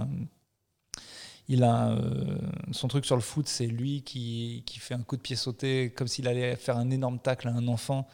il 1.48 1.62
a 1.64 1.90
euh, 1.90 2.36
son 2.70 2.88
truc 2.88 3.04
sur 3.04 3.16
le 3.16 3.20
foot, 3.22 3.46
c'est 3.48 3.66
lui 3.66 4.02
qui, 4.02 4.62
qui 4.66 4.78
fait 4.78 4.94
un 4.94 5.02
coup 5.02 5.16
de 5.16 5.22
pied 5.22 5.36
sauté 5.36 5.90
comme 5.90 6.08
s'il 6.08 6.26
allait 6.28 6.56
faire 6.56 6.76
un 6.76 6.90
énorme 6.90 7.18
tacle 7.18 7.48
à 7.48 7.52
un 7.52 7.66
enfant. 7.68 8.06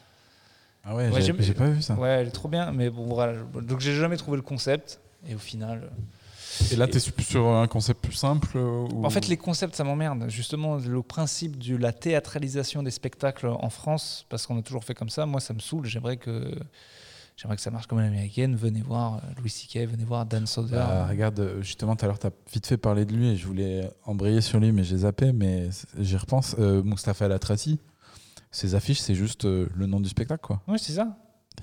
Ah 0.84 0.94
ouais, 0.94 1.08
Ouais, 1.10 1.20
j'ai 1.20 1.54
pas 1.54 1.68
vu 1.68 1.82
ça. 1.82 1.94
Ouais, 1.94 2.08
elle 2.10 2.28
est 2.28 2.32
trop 2.32 2.48
bien, 2.48 2.72
mais 2.72 2.90
bon, 2.90 3.06
voilà. 3.06 3.34
Donc 3.62 3.80
j'ai 3.80 3.94
jamais 3.94 4.16
trouvé 4.16 4.36
le 4.36 4.42
concept. 4.42 5.00
Et 5.28 5.34
au 5.34 5.38
final. 5.38 5.90
Et 6.72 6.76
là, 6.76 6.86
t'es 6.86 7.00
su- 7.00 7.12
sur 7.20 7.46
un 7.48 7.66
concept 7.66 8.02
plus 8.02 8.12
simple 8.14 8.48
euh, 8.56 8.86
ou- 8.92 9.04
En 9.04 9.10
fait, 9.10 9.28
les 9.28 9.36
concepts, 9.36 9.74
ça 9.76 9.84
m'emmerde. 9.84 10.26
Justement, 10.28 10.76
le 10.76 11.02
principe 11.02 11.58
de 11.58 11.76
la 11.76 11.92
théâtralisation 11.92 12.82
des 12.82 12.90
spectacles 12.90 13.46
en 13.48 13.70
France, 13.70 14.26
parce 14.28 14.46
qu'on 14.46 14.58
a 14.58 14.62
toujours 14.62 14.84
fait 14.84 14.94
comme 14.94 15.08
ça, 15.10 15.26
moi, 15.26 15.40
ça 15.40 15.54
me 15.54 15.58
saoule. 15.60 15.86
J'aimerais 15.86 16.16
que, 16.16 16.54
j'aimerais 17.36 17.56
que 17.56 17.62
ça 17.62 17.70
marche 17.70 17.86
comme 17.86 18.00
l'américaine. 18.00 18.56
Venez 18.56 18.82
voir 18.82 19.16
euh, 19.16 19.20
Louis 19.38 19.50
C.K., 19.50 19.88
venez 19.90 20.04
voir 20.04 20.26
Dan 20.26 20.46
Soder. 20.46 20.72
Bah, 20.76 21.06
regarde, 21.08 21.38
euh, 21.40 21.62
justement, 21.62 21.96
tout 21.96 22.04
à 22.04 22.08
l'heure, 22.08 22.18
tu 22.18 22.26
as 22.26 22.32
vite 22.52 22.66
fait 22.66 22.76
parler 22.76 23.04
de 23.04 23.12
lui 23.14 23.28
et 23.28 23.36
je 23.36 23.46
voulais 23.46 23.90
embrayer 24.04 24.40
sur 24.40 24.58
lui, 24.60 24.72
mais 24.72 24.84
j'ai 24.84 24.98
zappé. 24.98 25.32
Mais 25.32 25.68
j'y 25.98 26.16
repense. 26.16 26.56
Euh, 26.58 26.82
Mustapha 26.82 27.28
Latrati, 27.28 27.78
ses 28.50 28.74
affiches, 28.74 29.00
c'est 29.00 29.14
juste 29.14 29.44
euh, 29.44 29.68
le 29.74 29.86
nom 29.86 30.00
du 30.00 30.08
spectacle, 30.08 30.40
quoi. 30.42 30.62
Oui, 30.68 30.78
c'est 30.80 30.92
ça. 30.92 31.16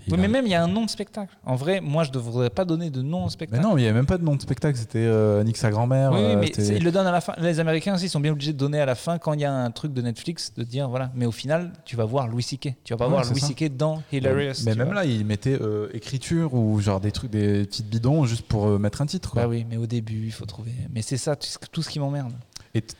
Oui, 0.09 0.17
mais 0.19 0.27
même, 0.27 0.45
il 0.45 0.51
y 0.51 0.55
a 0.55 0.61
un 0.61 0.67
nom 0.67 0.83
de 0.83 0.89
spectacle. 0.89 1.33
En 1.45 1.55
vrai, 1.55 1.79
moi, 1.79 2.03
je 2.03 2.09
ne 2.09 2.13
devrais 2.15 2.49
pas 2.49 2.65
donner 2.65 2.89
de 2.89 3.01
nom 3.01 3.21
au 3.21 3.23
Mais 3.25 3.29
spectacle. 3.29 3.63
non, 3.63 3.77
il 3.77 3.81
n'y 3.81 3.85
avait 3.87 3.93
même 3.95 4.05
pas 4.05 4.17
de 4.17 4.23
nom 4.23 4.35
de 4.35 4.41
spectacle. 4.41 4.77
C'était 4.77 4.97
euh, 4.99 5.43
Nick 5.43 5.55
sa 5.55 5.69
grand-mère. 5.71 6.11
Oui, 6.11 6.19
euh, 6.19 6.37
mais 6.39 6.47
ils 6.47 6.83
le 6.83 6.91
donnent 6.91 7.07
à 7.07 7.11
la 7.11 7.21
fin. 7.21 7.33
Les 7.37 7.59
Américains 7.61 7.95
aussi 7.95 8.09
sont 8.09 8.19
bien 8.19 8.33
obligés 8.33 8.51
de 8.51 8.57
donner 8.57 8.81
à 8.81 8.85
la 8.85 8.95
fin 8.95 9.17
quand 9.17 9.31
il 9.33 9.39
y 9.39 9.45
a 9.45 9.53
un 9.53 9.71
truc 9.71 9.93
de 9.93 10.01
Netflix 10.01 10.53
de 10.55 10.63
dire 10.63 10.89
voilà. 10.89 11.09
Mais 11.15 11.25
au 11.25 11.31
final, 11.31 11.71
tu 11.85 11.95
vas 11.95 12.03
voir 12.05 12.27
Louis 12.27 12.43
C.K. 12.43 12.73
Tu 12.83 12.93
vas 12.93 12.97
pas 12.97 13.05
Ouais, 13.05 13.11
voir 13.11 13.25
Louis. 13.25 13.39
C.K. 13.39 13.77
dans 13.77 14.01
Hilarious. 14.11 14.63
Mais 14.65 14.75
même 14.75 14.87
vois. 14.87 14.95
là, 14.95 15.05
il 15.05 15.25
mettait 15.25 15.57
euh, 15.61 15.87
écriture 15.93 16.53
ou 16.53 16.81
genre 16.81 16.99
des 16.99 17.11
trucs, 17.13 17.31
des 17.31 17.63
petites 17.63 17.89
bidons 17.89 18.25
juste 18.25 18.45
pour 18.45 18.67
mettre 18.79 19.01
un 19.01 19.05
titre. 19.05 19.31
Quoi. 19.31 19.43
Bah 19.43 19.47
oui, 19.47 19.65
mais 19.69 19.77
au 19.77 19.85
début, 19.87 20.23
il 20.25 20.31
faut 20.33 20.45
trouver. 20.45 20.71
Mais 20.93 21.01
c'est 21.01 21.17
ça, 21.17 21.35
tout 21.35 21.81
ce 21.81 21.89
qui 21.89 21.99
m'emmerde. 21.99 22.33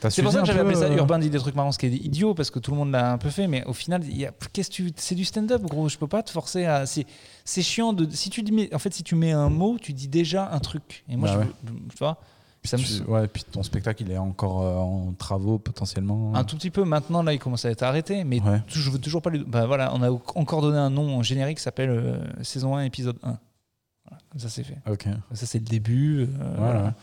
C'est 0.10 0.22
pour 0.22 0.32
ça 0.32 0.42
que 0.42 0.46
j'avais 0.46 0.60
appelé 0.60 0.76
ça 0.76 0.86
euh, 0.86 0.98
Urbain 0.98 1.18
dit 1.18 1.32
des 1.32 1.40
trucs 1.40 1.56
marrants, 1.56 1.72
ce 1.72 1.80
qui 1.80 1.88
est 1.88 1.92
idiot 1.92 2.36
parce 2.36 2.52
que 2.52 2.60
tout 2.60 2.70
le 2.72 2.78
monde 2.78 2.92
l'a 2.92 3.12
un 3.12 3.18
peu 3.18 3.30
fait, 3.30 3.48
mais 3.48 3.64
au 3.66 3.74
final, 3.74 4.04
il 4.04 4.16
y 4.18 4.26
a- 4.28 4.32
qu'est-ce 4.54 4.70
que 4.70 4.76
tu, 4.76 4.92
c'est 4.98 5.16
du 5.16 5.26
stand-up, 5.26 5.64
gros. 5.64 5.90
Je 5.90 5.98
peux 5.98 6.08
pas 6.08 6.22
te 6.22 6.30
forcer 6.30 6.66
à. 6.66 6.86
C'est, 6.86 7.06
c'est 7.44 7.64
chiant 7.64 7.92
de. 7.92 8.08
Si 8.12 8.30
tu 8.30 8.44
mets- 8.44 8.74
en 8.74 8.78
fait, 8.80 8.94
si 8.94 9.02
tu 9.04 9.16
mets 9.16 9.32
un 9.32 9.50
mot, 9.50 9.78
tu 9.82 9.94
dis 9.94 10.08
déjà 10.08 10.52
un 10.52 10.60
truc. 10.60 11.04
Et 11.10 11.16
moi, 11.16 11.28
Bah 11.30 11.34
je, 11.34 11.40
ouais. 11.40 11.80
tu 11.90 11.98
vois, 11.98 12.18
ça 12.64 12.78
me 12.78 12.84
tu- 12.84 12.88
saoule. 12.88 13.10
ouais, 13.10 13.28
puis 13.28 13.44
ton 13.52 13.64
spectacle, 13.64 14.04
il 14.04 14.12
est 14.12 14.18
encore 14.20 14.62
euh, 14.62 14.76
en 14.78 15.14
travaux 15.14 15.58
potentiellement. 15.58 16.36
un 16.36 16.44
tout 16.44 16.56
petit 16.56 16.70
peu. 16.70 16.84
Maintenant, 16.84 17.24
là, 17.24 17.34
il 17.34 17.40
commence 17.40 17.66
à 17.66 17.72
être 17.72 17.82
arrêté, 17.82 18.24
mais 18.24 18.42
Ouais. 18.42 18.62
je 18.68 18.90
veux 18.92 19.00
toujours 19.00 19.24
pas 19.24 19.32
lui. 19.32 19.44
Bah 19.44 19.66
voilà, 19.66 19.92
on 19.96 20.04
a 20.04 20.12
encore 20.36 20.62
donné 20.62 20.78
un 20.78 20.92
nom 20.92 21.18
en 21.18 21.24
générique 21.24 21.58
qui 21.58 21.64
s'appelle 21.64 21.90
euh, 21.90 22.20
saison 22.44 22.76
1, 22.76 22.84
épisode 22.84 23.18
1. 23.24 23.40
Voilà, 24.06 24.22
comme 24.30 24.40
ça, 24.40 24.50
c'est 24.50 24.64
fait. 24.64 24.78
Ok. 24.88 25.06
Ça, 25.34 25.48
c'est 25.48 25.58
le 25.60 25.66
début. 25.66 26.22
euh, 26.22 26.56
Voilà. 26.60 26.94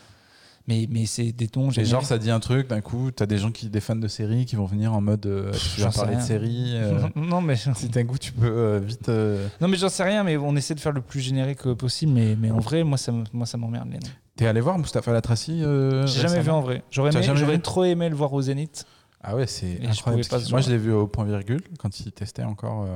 Mais, 0.67 0.87
mais 0.89 1.05
c'est 1.07 1.31
des 1.31 1.47
tons. 1.47 1.69
Et 1.71 1.85
genre, 1.85 2.05
ça 2.05 2.17
dit 2.17 2.29
un 2.29 2.39
truc, 2.39 2.67
d'un 2.67 2.81
coup, 2.81 3.09
t'as 3.11 3.25
des 3.25 3.37
gens 3.39 3.51
qui, 3.51 3.67
des 3.69 3.79
fans 3.81 3.95
de 3.95 4.07
séries 4.07 4.45
qui 4.45 4.55
vont 4.55 4.65
venir 4.65 4.93
en 4.93 5.01
mode 5.01 5.25
euh, 5.25 5.51
tu 5.75 5.81
vas 5.81 5.89
parler 5.91 6.15
de 6.15 6.21
séries. 6.21 6.73
euh, 6.75 6.99
non, 7.15 7.41
mais. 7.41 7.55
si 7.55 7.89
d'un 7.89 8.05
coup, 8.05 8.17
tu 8.17 8.31
peux 8.31 8.45
euh, 8.45 8.79
vite. 8.79 9.09
euh, 9.09 9.47
Non 9.59 9.67
mais 9.67 9.77
j'en 9.77 9.89
sais 9.89 10.03
rien, 10.03 10.23
mais 10.23 10.37
on 10.37 10.55
essaie 10.55 10.75
de 10.75 10.79
faire 10.79 10.91
le 10.91 11.01
plus 11.01 11.19
générique 11.19 11.63
possible, 11.73 12.11
mais, 12.13 12.35
mais 12.39 12.51
en 12.51 12.59
vrai, 12.59 12.83
moi 12.83 12.97
ça, 12.97 13.11
moi, 13.33 13.45
ça 13.45 13.57
m'emmerde 13.57 13.87
les 13.89 13.97
noms. 13.99 14.13
T'es 14.35 14.45
allé 14.47 14.61
voir 14.61 14.77
Mustapha 14.77 15.11
Latraci 15.11 15.59
J'ai 16.05 16.21
jamais 16.21 16.41
vu 16.41 16.49
en 16.51 16.61
vrai. 16.61 16.83
J'aurais 16.91 17.11
aimé- 17.11 17.33
j'aurais 17.35 17.59
trop 17.59 17.83
aimé 17.83 18.07
le 18.09 18.15
voir 18.15 18.31
au 18.33 18.41
Zénith. 18.41 18.85
Ah 19.23 19.35
ouais, 19.35 19.45
c'est 19.47 19.79
je 19.81 19.87
incroyable. 19.87 20.23
Moi, 20.51 20.61
je 20.61 20.69
l'ai 20.71 20.77
vu 20.77 20.91
au 20.93 21.05
point 21.07 21.25
virgule 21.25 21.61
quand 21.77 21.99
il 21.99 22.11
testait 22.11 22.43
encore. 22.43 22.87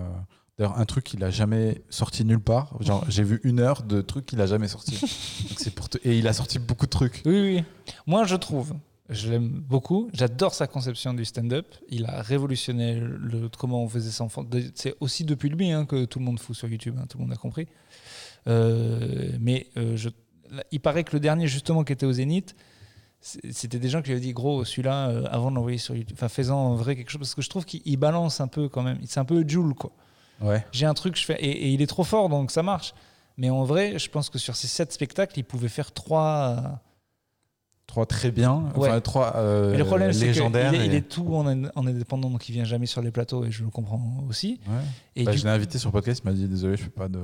D'ailleurs, 0.58 0.78
un 0.80 0.86
truc 0.86 1.04
qu'il 1.04 1.24
a 1.24 1.30
jamais 1.30 1.82
sorti 1.90 2.24
nulle 2.24 2.40
part. 2.40 2.82
Genre, 2.82 3.04
j'ai 3.10 3.24
vu 3.24 3.42
une 3.44 3.60
heure 3.60 3.84
de 3.84 4.02
trucs 4.02 4.26
qu'il 4.26 4.40
a 4.40 4.46
jamais 4.46 4.68
sorti. 4.70 4.92
Donc, 5.50 5.60
c'est 5.60 5.74
pour 5.76 5.90
te- 5.90 5.98
Et 6.06 6.18
il 6.18 6.28
a 6.28 6.34
sorti 6.34 6.60
beaucoup 6.60 6.86
de 6.86 6.92
trucs. 6.92 7.22
Oui, 7.26 7.40
oui. 7.42 7.64
Moi 8.08 8.24
je 8.24 8.36
trouve, 8.38 8.74
je 9.10 9.30
l'aime 9.30 9.50
beaucoup, 9.50 10.10
j'adore 10.14 10.54
sa 10.54 10.66
conception 10.68 11.14
du 11.14 11.26
stand-up. 11.26 11.68
Il 11.90 12.06
a 12.06 12.22
révolutionné 12.22 12.96
le, 13.00 13.50
comment 13.58 13.84
on 13.84 13.90
faisait 13.90 14.12
ça 14.12 14.24
en 14.24 14.30
France. 14.30 14.48
De- 14.50 14.72
C'est 14.76 14.96
aussi 15.02 15.26
depuis 15.26 15.50
lui 15.50 15.72
hein, 15.72 15.86
que 15.86 16.06
tout 16.06 16.20
le 16.20 16.26
monde 16.26 16.40
fout 16.40 16.56
sur 16.56 16.70
YouTube, 16.70 16.96
hein, 17.00 17.06
tout 17.10 17.18
le 17.18 17.26
monde 17.26 17.34
a 17.34 17.38
compris. 17.38 17.68
Euh, 18.48 19.32
mais 19.40 19.68
euh, 19.78 19.98
je, 19.98 20.10
il 20.72 20.80
paraît 20.80 21.04
que 21.04 21.14
le 21.14 21.20
dernier 21.20 21.48
justement 21.48 21.84
qui 21.84 21.94
était 21.94 22.06
au 22.06 22.14
Zénith, 22.14 22.56
c'était 23.20 23.80
des 23.80 23.90
gens 23.90 24.02
qui 24.02 24.10
lui 24.10 24.14
avaient 24.18 24.26
dit 24.26 24.34
gros 24.34 24.64
celui-là 24.64 25.10
euh, 25.10 25.26
avant 25.32 25.50
de 25.50 25.56
l'envoyer 25.56 25.80
sur 25.80 25.96
YouTube 25.96 26.16
enfin 26.16 26.30
faisant 26.30 26.60
en 26.60 26.76
vrai 26.76 26.96
quelque 26.96 27.10
chose 27.10 27.20
parce 27.20 27.34
que 27.34 27.42
je 27.42 27.50
trouve 27.50 27.66
qu'il 27.66 27.82
il 27.84 27.98
balance 27.98 28.40
un 28.40 28.48
peu 28.48 28.70
quand 28.70 28.84
même 28.84 29.00
c'est 29.06 29.20
un 29.20 29.26
peu 29.26 29.44
Joule 29.48 29.74
quoi 29.74 29.92
Ouais. 30.42 30.66
J'ai 30.72 30.86
un 30.86 30.94
truc, 30.94 31.18
je 31.18 31.26
fais. 31.26 31.36
Et, 31.44 31.50
et 31.50 31.70
il 31.70 31.82
est 31.82 31.88
trop 31.88 32.04
fort, 32.04 32.30
donc 32.30 32.52
ça 32.52 32.64
marche. 32.64 32.94
Mais 33.38 33.50
en 33.50 33.64
vrai, 33.64 34.00
je 34.00 34.10
pense 34.10 34.30
que 34.30 34.38
sur 34.38 34.56
ces 34.56 34.68
sept 34.68 34.92
spectacles, 34.94 35.38
il 35.40 35.44
pouvait 35.44 35.68
faire 35.70 35.92
trois. 35.92 36.82
Trois 37.88 38.06
très 38.08 38.32
bien. 38.32 38.64
Ouais. 38.76 38.90
Enfin, 38.90 39.00
trois 39.02 39.36
euh, 39.36 39.78
le 39.78 39.86
problème, 39.86 40.10
légendaires. 40.10 40.74
est, 40.74 40.86
il 40.88 40.94
et- 40.94 40.98
est 40.98 41.02
tout 41.08 41.36
en, 41.36 41.46
en 41.76 41.88
indépendant, 41.88 42.30
donc 42.32 42.50
il 42.50 42.52
vient 42.54 42.64
jamais 42.64 42.88
sur 42.88 43.02
les 43.02 43.12
plateaux, 43.12 43.46
et 43.46 43.52
je 43.52 43.64
le 43.64 43.70
comprends 43.70 44.24
aussi. 44.28 44.60
Ouais. 44.68 44.74
Et 45.16 45.24
Bah, 45.24 45.34
je 45.34 45.44
l'ai 45.44 45.50
invité 45.52 45.78
sur 45.78 45.90
le 45.90 45.94
podcast, 45.94 46.22
il 46.26 46.28
m'a 46.30 46.34
dit 46.36 46.48
désolé, 46.48 46.78
je 46.78 46.84
fais 46.84 46.90
pas 46.90 47.08
de. 47.08 47.20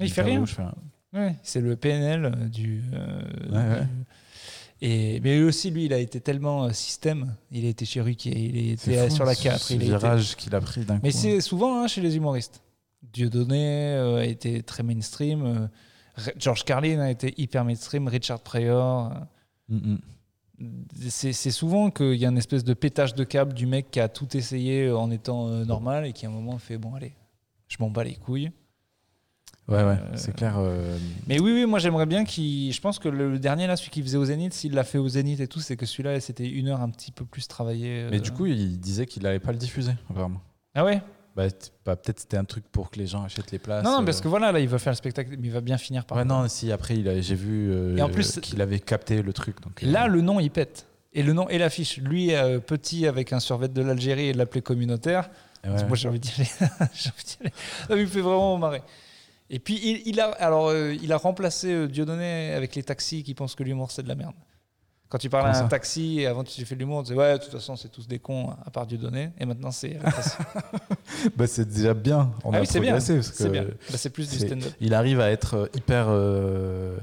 il 0.00 0.12
fait 0.12 0.22
rien. 0.22 0.44
je 0.44 0.54
fais 0.54 0.62
un- 0.62 0.74
Ouais, 1.14 1.34
c'est 1.42 1.60
le 1.60 1.76
PNL 1.76 2.24
euh, 2.26 2.30
du. 2.48 2.82
euh, 2.94 3.22
du- 3.80 3.88
Et, 4.84 5.20
mais 5.20 5.38
lui 5.38 5.44
aussi, 5.44 5.70
lui, 5.70 5.84
il 5.84 5.92
a 5.92 5.98
été 5.98 6.20
tellement 6.20 6.64
euh, 6.64 6.72
système. 6.72 7.36
Il 7.52 7.64
a 7.64 7.68
été 7.68 7.84
chez 7.84 8.00
Ruquier, 8.00 8.32
il 8.36 8.78
C'est 8.78 8.92
était 8.94 9.08
fou, 9.08 9.14
sur 9.14 9.24
la 9.24 9.34
ce- 9.34 9.42
4. 9.44 9.60
Ce 9.60 9.74
il 9.74 9.80
a 9.80 9.84
été- 9.84 9.90
virage 9.92 10.34
qu'il 10.36 10.52
a 10.54 10.60
pris 10.60 10.84
d'un 10.84 10.96
coup. 10.96 11.00
Mais 11.04 11.12
c'est 11.12 11.40
souvent 11.40 11.80
hein, 11.82 11.86
chez 11.86 12.00
les 12.00 12.16
humoristes. 12.16 12.62
Dieudonné 13.12 13.94
euh, 13.94 14.16
a 14.20 14.24
été 14.24 14.62
très 14.62 14.82
mainstream. 14.82 15.44
euh, 15.44 15.66
Re- 16.18 16.32
George 16.38 16.64
Carlin 16.64 16.98
a 17.00 17.10
été 17.10 17.32
hyper 17.36 17.64
mainstream. 17.64 18.08
Richard 18.08 18.40
Pryor. 18.40 19.12
euh, 19.12 19.18
Mm, 19.68 19.92
mm. 19.92 19.98
C'est 21.08 21.32
c'est 21.32 21.50
souvent 21.50 21.90
qu'il 21.90 22.14
y 22.14 22.26
a 22.26 22.28
une 22.28 22.38
espèce 22.38 22.62
de 22.64 22.74
pétage 22.74 23.14
de 23.14 23.24
câble 23.24 23.52
du 23.54 23.66
mec 23.66 23.90
qui 23.90 24.00
a 24.00 24.08
tout 24.08 24.36
essayé 24.36 24.90
en 24.90 25.10
étant 25.10 25.48
euh, 25.48 25.64
normal 25.64 26.06
et 26.06 26.12
qui 26.12 26.26
à 26.26 26.28
un 26.28 26.32
moment 26.32 26.58
fait 26.58 26.78
bon, 26.78 26.94
allez, 26.94 27.14
je 27.68 27.76
m'en 27.80 27.88
bats 27.90 28.04
les 28.04 28.14
couilles. 28.16 28.50
Ouais, 29.68 29.76
ouais, 29.84 29.92
Euh, 29.92 30.12
c'est 30.16 30.34
clair. 30.34 30.56
euh, 30.58 30.96
Mais 31.28 31.40
oui, 31.40 31.52
oui, 31.52 31.66
moi 31.66 31.78
j'aimerais 31.78 32.06
bien 32.06 32.24
qu'il. 32.24 32.72
Je 32.72 32.80
pense 32.80 32.98
que 32.98 33.08
le 33.08 33.38
dernier, 33.38 33.66
là, 33.66 33.76
celui 33.76 33.90
qui 33.90 34.02
faisait 34.02 34.18
au 34.18 34.24
Zénith, 34.24 34.52
s'il 34.52 34.72
l'a 34.74 34.84
fait 34.84 34.98
au 34.98 35.08
Zénith 35.08 35.40
et 35.40 35.46
tout, 35.46 35.60
c'est 35.60 35.76
que 35.76 35.86
celui-là, 35.86 36.18
c'était 36.20 36.48
une 36.48 36.68
heure 36.68 36.80
un 36.80 36.90
petit 36.90 37.12
peu 37.12 37.24
plus 37.24 37.46
travaillé. 37.46 38.06
Mais 38.10 38.16
euh. 38.18 38.20
du 38.20 38.32
coup, 38.32 38.46
il 38.46 38.78
disait 38.80 39.06
qu'il 39.06 39.26
allait 39.26 39.38
pas 39.38 39.52
le 39.52 39.58
diffuser, 39.58 39.92
vraiment. 40.10 40.40
Ah 40.74 40.84
ouais? 40.84 41.00
Bah, 41.36 41.44
bah, 41.86 41.96
peut-être 41.96 42.20
c'était 42.20 42.36
un 42.36 42.44
truc 42.44 42.64
pour 42.70 42.90
que 42.90 42.98
les 42.98 43.06
gens 43.06 43.22
achètent 43.24 43.52
les 43.52 43.58
places. 43.58 43.84
Non, 43.84 43.92
non, 43.92 44.02
euh. 44.02 44.04
parce 44.04 44.20
que 44.20 44.28
voilà, 44.28 44.52
là, 44.52 44.60
il 44.60 44.68
va 44.68 44.78
faire 44.78 44.92
le 44.92 44.96
spectacle, 44.96 45.30
mais 45.38 45.46
il 45.46 45.52
va 45.52 45.60
bien 45.62 45.78
finir 45.78 46.04
par. 46.04 46.18
Ouais, 46.18 46.24
non, 46.24 46.46
si 46.48 46.70
après, 46.72 46.96
il 46.96 47.22
j'ai 47.22 47.34
vu 47.36 47.70
euh, 47.70 47.96
Et 47.96 48.02
en 48.02 48.08
plus- 48.10 48.40
qu'il 48.40 48.60
avait 48.60 48.80
capté 48.80 49.22
le 49.22 49.32
truc. 49.32 49.60
Donc, 49.62 49.82
euh, 49.82 49.86
Là, 49.90 50.08
le 50.08 50.20
nom, 50.20 50.40
il 50.40 50.50
pète. 50.50 50.86
Et 51.14 51.22
le 51.22 51.32
nom 51.34 51.48
et 51.48 51.58
l'affiche. 51.58 51.98
Lui, 51.98 52.34
euh, 52.34 52.58
petit, 52.58 53.06
avec 53.06 53.32
un 53.32 53.40
survêt 53.40 53.68
de 53.68 53.80
l'Algérie 53.82 54.26
et 54.28 54.32
de 54.32 54.38
l'appeler 54.38 54.60
communautaire. 54.62 55.30
ouais. 55.64 55.84
Moi, 55.86 55.96
j'ai 55.96 56.08
envie 56.08 56.18
d'y 56.20 56.32
aller. 56.36 56.48
J'ai 56.94 57.10
envie 57.10 57.24
d'y 57.24 57.36
aller. 57.40 57.52
Ça 57.88 57.94
me 57.96 58.06
fait 58.06 58.20
vraiment 58.20 58.58
marrer. 58.58 58.82
Et 59.54 59.58
puis, 59.58 59.78
il, 59.82 60.02
il 60.06 60.18
a, 60.20 60.30
alors, 60.32 60.68
euh, 60.68 60.94
il 61.02 61.12
a 61.12 61.18
remplacé 61.18 61.72
euh, 61.72 61.86
Dieudonné 61.86 62.52
avec 62.54 62.74
les 62.74 62.82
taxis 62.82 63.22
qui 63.22 63.34
pensent 63.34 63.54
que 63.54 63.62
l'humour, 63.62 63.90
c'est 63.90 64.02
de 64.02 64.08
la 64.08 64.14
merde. 64.14 64.32
Quand 65.10 65.18
tu 65.18 65.28
parles 65.28 65.42
Comment 65.44 65.54
à 65.54 65.58
un 65.58 65.62
ça 65.64 65.68
taxi 65.68 66.20
et 66.20 66.26
avant 66.26 66.42
tu 66.42 66.64
fais 66.64 66.74
de 66.74 66.80
l'humour, 66.80 66.96
on 66.96 67.02
disait 67.02 67.14
ouais, 67.14 67.34
de 67.38 67.42
toute 67.44 67.52
façon, 67.52 67.76
c'est 67.76 67.90
tous 67.90 68.08
des 68.08 68.18
cons 68.18 68.48
à 68.64 68.70
part 68.70 68.86
Dieudonné. 68.86 69.30
Et 69.38 69.44
maintenant, 69.44 69.70
c'est. 69.70 69.98
Bah, 71.36 71.46
c'est 71.46 71.68
déjà 71.68 71.92
bien. 71.92 72.32
On 72.44 72.52
ah 72.52 72.56
a 72.56 72.60
oui, 72.62 72.66
c'est 72.66 72.80
bien. 72.80 72.98
C'est. 72.98 73.18
Bah, 73.18 73.64
c'est 73.90 74.08
plus 74.10 74.30
du 74.30 74.38
stand-up. 74.38 74.72
Il 74.80 74.94
arrive 74.94 75.20
à 75.20 75.30
être 75.30 75.54
euh, 75.54 75.66
hyper 75.74 76.06
euh, 76.08 76.96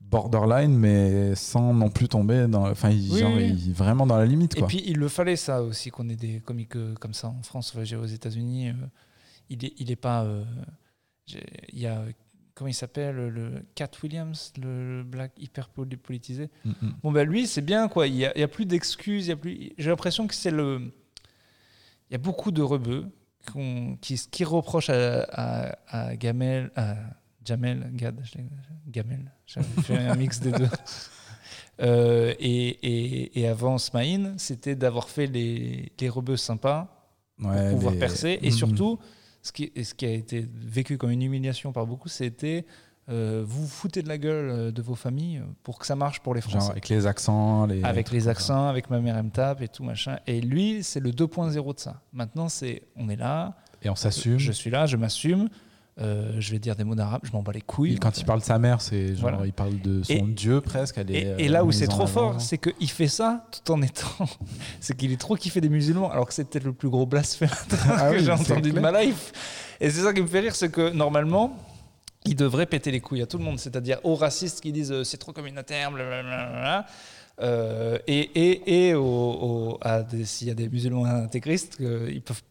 borderline, 0.00 0.72
mais 0.76 1.34
sans 1.34 1.74
non 1.74 1.90
plus 1.90 2.08
tomber 2.08 2.46
dans. 2.46 2.68
Enfin, 2.70 2.90
il, 2.90 3.12
Oui, 3.12 3.18
genre, 3.18 3.32
oui. 3.34 3.48
il- 3.66 3.72
vraiment 3.72 4.06
dans 4.06 4.16
la 4.16 4.26
limite. 4.26 4.54
Et 4.56 4.60
Quoi. 4.60 4.68
puis, 4.68 4.82
il 4.86 4.96
le 4.98 5.08
fallait 5.08 5.34
ça 5.36 5.62
aussi, 5.62 5.90
qu'on 5.90 6.08
ait 6.08 6.16
des 6.16 6.38
comiques 6.40 6.76
comme 7.00 7.14
ça 7.14 7.28
en 7.28 7.42
France. 7.42 7.74
Enfin, 7.76 7.96
aux 7.98 8.06
États-Unis, 8.06 8.68
euh, 8.68 8.72
il 9.50 9.64
est, 9.64 9.72
il 9.78 9.90
est 9.90 9.96
pas. 9.96 10.22
euh, 10.22 10.44
Il 11.72 11.78
y 11.78 11.86
a. 11.86 12.02
Comment 12.54 12.68
il 12.68 12.74
s'appelle 12.74 13.14
Le 13.16 13.62
Cat 13.76 13.90
Williams, 14.02 14.52
le 14.60 15.04
black 15.04 15.30
hyper 15.38 15.68
poli- 15.68 15.96
politisé. 15.96 16.50
Mm, 16.64 16.70
mm. 16.82 16.94
Bon, 17.04 17.12
ben 17.12 17.28
lui, 17.28 17.46
c'est 17.46 17.62
bien, 17.62 17.86
quoi. 17.88 18.08
Il 18.08 18.14
n'y 18.14 18.24
a, 18.24 18.32
il 18.36 18.40
y 18.40 18.42
a 18.44 18.48
plus 18.48 18.66
d'excuses. 18.66 19.26
il 19.26 19.28
y 19.28 19.32
a 19.32 19.36
plus... 19.36 19.70
J'ai 19.78 19.90
l'impression 19.90 20.26
que 20.26 20.34
c'est 20.34 20.50
le. 20.50 20.90
Il 22.10 22.12
y 22.12 22.16
a 22.16 22.18
beaucoup 22.18 22.50
de 22.50 22.60
rebeux 22.62 23.06
qui, 24.00 24.20
qui 24.30 24.44
reprochent 24.44 24.90
à, 24.90 25.22
à, 25.30 25.78
à 26.08 26.16
Gamel. 26.16 26.70
À 26.74 26.96
Jamel, 27.44 27.90
Gad, 27.94 28.20
Gamel. 28.88 29.32
J'ai 29.46 29.62
fait 29.62 29.96
un 29.96 30.14
mix 30.16 30.40
des 30.40 30.50
deux. 30.52 30.68
Euh, 31.80 32.34
et, 32.40 32.68
et, 32.70 33.40
et 33.40 33.46
avant 33.46 33.78
Smaïn, 33.78 34.34
c'était 34.36 34.74
d'avoir 34.74 35.08
fait 35.08 35.26
les, 35.28 35.92
les 36.00 36.08
rebeux 36.08 36.36
sympas 36.36 37.08
pour 37.40 37.52
pouvoir 37.70 37.92
les- 37.94 38.00
percer. 38.00 38.38
Et 38.42 38.48
Mm, 38.48 38.52
surtout, 38.52 38.98
ce 39.42 39.52
qui, 39.52 39.72
et 39.74 39.84
ce 39.84 39.94
qui 39.94 40.04
a 40.06 40.10
été 40.10 40.46
vécu 40.54 40.98
comme 40.98 41.10
une 41.10 41.22
humiliation 41.22 41.72
par 41.72 41.86
beaucoup, 41.86 42.08
c'était 42.08 42.66
euh, 43.08 43.42
vous 43.46 43.66
foutez 43.66 44.02
de 44.02 44.08
la 44.08 44.18
gueule 44.18 44.50
euh, 44.50 44.70
de 44.70 44.82
vos 44.82 44.94
familles 44.94 45.40
pour 45.62 45.78
que 45.78 45.86
ça 45.86 45.96
marche 45.96 46.20
pour 46.20 46.34
les 46.34 46.42
Genre 46.42 46.50
Français. 46.50 46.70
avec 46.72 46.90
les 46.90 47.06
accents. 47.06 47.64
Les 47.64 47.82
avec 47.82 48.10
les 48.10 48.20
ça. 48.20 48.30
accents, 48.30 48.66
avec 48.68 48.90
ma 48.90 49.00
mère 49.00 49.16
elle 49.16 49.22
me 49.24 49.30
tape 49.30 49.62
et 49.62 49.68
tout 49.68 49.82
machin. 49.82 50.18
Et 50.26 50.42
lui, 50.42 50.82
c'est 50.82 51.00
le 51.00 51.10
2.0 51.10 51.74
de 51.74 51.80
ça. 51.80 52.02
Maintenant, 52.12 52.50
c'est 52.50 52.82
on 52.96 53.08
est 53.08 53.16
là, 53.16 53.56
Et 53.82 53.88
on 53.88 53.94
s'assume. 53.94 54.38
je 54.38 54.52
suis 54.52 54.68
là, 54.70 54.84
je 54.84 54.98
m'assume, 54.98 55.48
euh, 56.00 56.32
je 56.38 56.50
vais 56.52 56.58
dire 56.58 56.76
des 56.76 56.84
mots 56.84 56.94
d'arabe, 56.94 57.22
je 57.24 57.32
m'en 57.32 57.42
bats 57.42 57.52
les 57.52 57.60
couilles. 57.60 57.94
Et 57.94 57.98
quand 57.98 58.16
il 58.18 58.24
parle 58.24 58.40
de 58.40 58.44
sa 58.44 58.58
mère, 58.58 58.80
c'est 58.80 59.08
genre, 59.16 59.30
Voilà. 59.30 59.38
il 59.46 59.52
parle 59.52 59.80
de 59.80 60.02
son 60.02 60.12
Et- 60.12 60.20
dieu 60.22 60.60
presque. 60.60 60.98
Elle 60.98 61.10
Et, 61.10 61.18
est, 61.18 61.34
et 61.42 61.48
euh, 61.48 61.52
là 61.52 61.64
où 61.64 61.72
c'est 61.72 61.88
trop 61.88 62.06
fort, 62.06 62.40
c'est 62.40 62.58
qu'il 62.58 62.90
fait 62.90 63.08
ça 63.08 63.46
tout 63.50 63.72
en 63.72 63.82
étant. 63.82 64.06
c'est 64.80 64.96
qu'il 64.96 65.10
est 65.12 65.16
trop 65.20 65.34
kiffé 65.36 65.60
des 65.60 65.68
musulmans, 65.68 66.10
alors 66.10 66.26
que 66.28 66.34
c'est 66.34 66.48
peut-être 66.48 66.64
le 66.64 66.72
plus 66.72 66.88
gros 66.88 67.06
blasphème 67.06 67.48
Ah 67.90 68.10
que 68.10 68.16
oui, 68.16 68.24
j'ai 68.24 68.30
entendu 68.32 68.72
de 68.72 68.80
ma 68.80 69.02
life. 69.02 69.32
Et 69.80 69.90
c'est 69.90 70.02
ça 70.02 70.12
qui 70.12 70.20
me 70.22 70.26
fait 70.26 70.40
rire, 70.40 70.54
c'est 70.54 70.70
que 70.70 70.90
normalement, 70.90 71.56
il 72.24 72.36
devrait 72.36 72.66
péter 72.66 72.90
les 72.90 73.00
couilles 73.00 73.22
à 73.22 73.26
tout 73.26 73.38
le 73.38 73.44
monde, 73.44 73.58
c'est-à-dire 73.58 73.98
aux 74.04 74.14
racistes 74.14 74.60
qui 74.60 74.72
disent 74.72 74.92
euh, 74.92 75.04
c'est 75.04 75.18
trop 75.18 75.32
communautaire, 75.32 75.90
blablabla. 75.90 76.86
Euh, 77.40 77.98
et 78.08 78.18
et, 78.34 78.88
et 78.90 78.94
à 79.82 80.04
s'il 80.24 80.48
y 80.48 80.50
a 80.50 80.54
des 80.54 80.68
musulmans 80.68 81.04
intégristes, 81.04 81.76
euh, 81.80 82.08
ils 82.12 82.20
peuvent. 82.22 82.42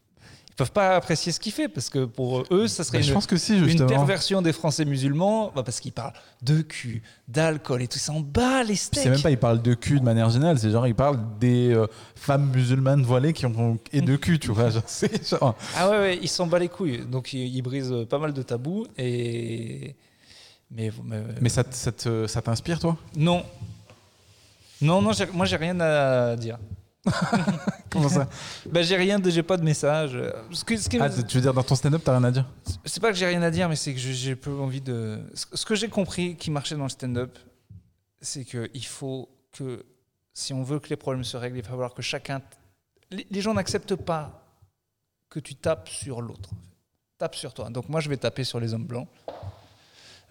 Ils 0.58 0.66
peuvent 0.66 0.72
pas 0.72 0.95
apprécier 0.95 1.32
ce 1.32 1.39
qu'il 1.39 1.51
fait 1.51 1.68
parce 1.68 1.88
que 1.88 2.05
pour 2.05 2.43
eux, 2.49 2.68
ça 2.68 2.84
serait 2.84 2.97
Bah, 2.97 3.01
je 3.03 3.10
une, 3.10 3.14
pense 3.14 3.28
que 3.28 3.38
si, 3.38 3.55
une 3.60 3.66
justement. 3.66 3.88
perversion 3.89 4.41
des 4.41 4.53
Français 4.53 4.86
musulmans 4.86 5.51
bah, 5.55 5.62
parce 5.62 5.80
qu'ils 5.80 5.91
parlent 5.91 6.14
de 6.41 6.62
cul, 6.62 7.03
d'alcool 7.28 7.84
et 7.84 7.88
tout 7.88 7.99
ça 7.99 8.12
en 8.12 8.22
bas 8.22 8.64
les 8.64 8.76
steaks. 8.76 9.03
C'est 9.03 9.10
même 9.12 9.22
pas, 9.22 9.30
il 9.30 9.38
parle 9.38 9.62
de 9.62 9.76
cul 9.76 9.99
de 9.99 10.03
manière 10.03 10.32
générale, 10.32 10.58
c'est 10.58 10.72
genre, 10.72 10.88
il 10.88 10.95
parle 10.95 11.20
des 11.39 11.72
euh, 11.76 11.86
femmes 12.16 12.49
musulmanes 12.49 13.03
voilées 13.03 13.34
qui 13.34 13.45
ont. 13.45 13.78
et 13.93 14.01
de 14.01 14.16
cul, 14.16 14.39
tu 14.39 14.51
vois. 14.51 14.70
Genre, 14.72 14.82
genre. 15.30 15.55
Ah 15.76 15.91
ouais, 15.91 15.97
ouais, 15.99 16.20
ils 16.24 16.28
s'en 16.28 16.47
bat 16.47 16.58
les 16.58 16.70
couilles. 16.70 17.05
Donc 17.05 17.34
ils, 17.34 17.55
ils 17.55 17.62
brisent 17.62 17.93
pas 18.10 18.18
mal 18.18 18.34
de 18.34 18.41
tabous 18.41 18.88
et 18.97 19.95
mais, 20.72 20.91
mais- 21.05 21.22
Mais 21.39 21.49
ça, 21.49 21.64
ça 21.72 22.41
t'inspire, 22.41 22.80
toi? 22.80 22.97
Non. 23.16 23.43
Non, 24.82 25.03
non, 25.03 25.12
moi 25.34 25.45
j'ai 25.45 25.55
rien 25.55 25.80
à 25.80 26.36
dire. 26.36 26.58
Comment 27.91 28.10
ça 28.10 28.28
Bah, 28.70 28.82
j'ai 28.82 28.95
rien, 28.95 29.20
de, 29.20 29.30
j'ai 29.30 29.43
pas 29.43 29.58
de 29.58 29.64
message. 29.64 30.18
Ce 30.51 30.64
que, 30.64 30.78
ce 30.78 30.89
que- 30.89 30.97
Ah, 30.99 31.10
tu 31.10 31.36
veux 31.38 31.41
dire, 31.41 31.53
dans 31.53 31.64
ton 31.64 31.76
stand-up, 31.76 32.01
t'as 32.03 32.14
rien 32.18 32.24
à 32.26 32.32
dire 32.32 32.45
c'est 32.86 32.99
pas 33.01 33.12
que 33.12 33.18
j'ai 33.18 33.26
rien 33.26 33.41
à 33.41 33.51
dire, 33.51 33.68
mais 33.70 33.76
c'est 33.76 33.93
que 33.93 33.99
je- 33.99 34.12
j'ai 34.12 34.36
peu 34.36 34.51
envie 34.60 34.82
de. 34.82 35.20
Ce 35.34 35.45
ce 35.53 35.66
que 35.66 35.76
j'ai 35.76 35.89
compris 35.89 36.36
qui 36.36 36.51
marchait 36.51 36.76
dans 36.76 36.84
le 36.84 36.89
stand-up, 36.89 37.38
c'est 38.22 38.45
qu'il 38.45 38.86
faut 38.86 39.30
que, 39.51 39.86
si 40.34 40.53
on 40.53 40.64
veut 40.64 40.80
que 40.80 40.89
les 40.89 40.95
problèmes 40.97 41.24
se 41.24 41.38
règlent, 41.38 41.58
il 41.58 41.64
va 41.64 41.70
falloir 41.70 41.93
que 41.93 42.01
chacun. 42.01 42.41
Les, 43.12 43.26
les 43.30 43.41
gens 43.41 43.53
n'acceptent 43.53 43.95
pas 43.95 44.43
que 45.30 45.39
tu 45.39 45.55
tapes 45.55 45.89
sur 45.89 46.22
l'autre. 46.22 46.49
Tape 47.18 47.36
sur 47.36 47.53
toi. 47.53 47.70
Donc 47.70 47.89
moi, 47.89 47.99
je 47.99 48.10
vais 48.10 48.18
taper 48.18 48.43
sur 48.43 48.60
les 48.60 48.74
hommes 48.74 48.86
blancs. 48.86 49.08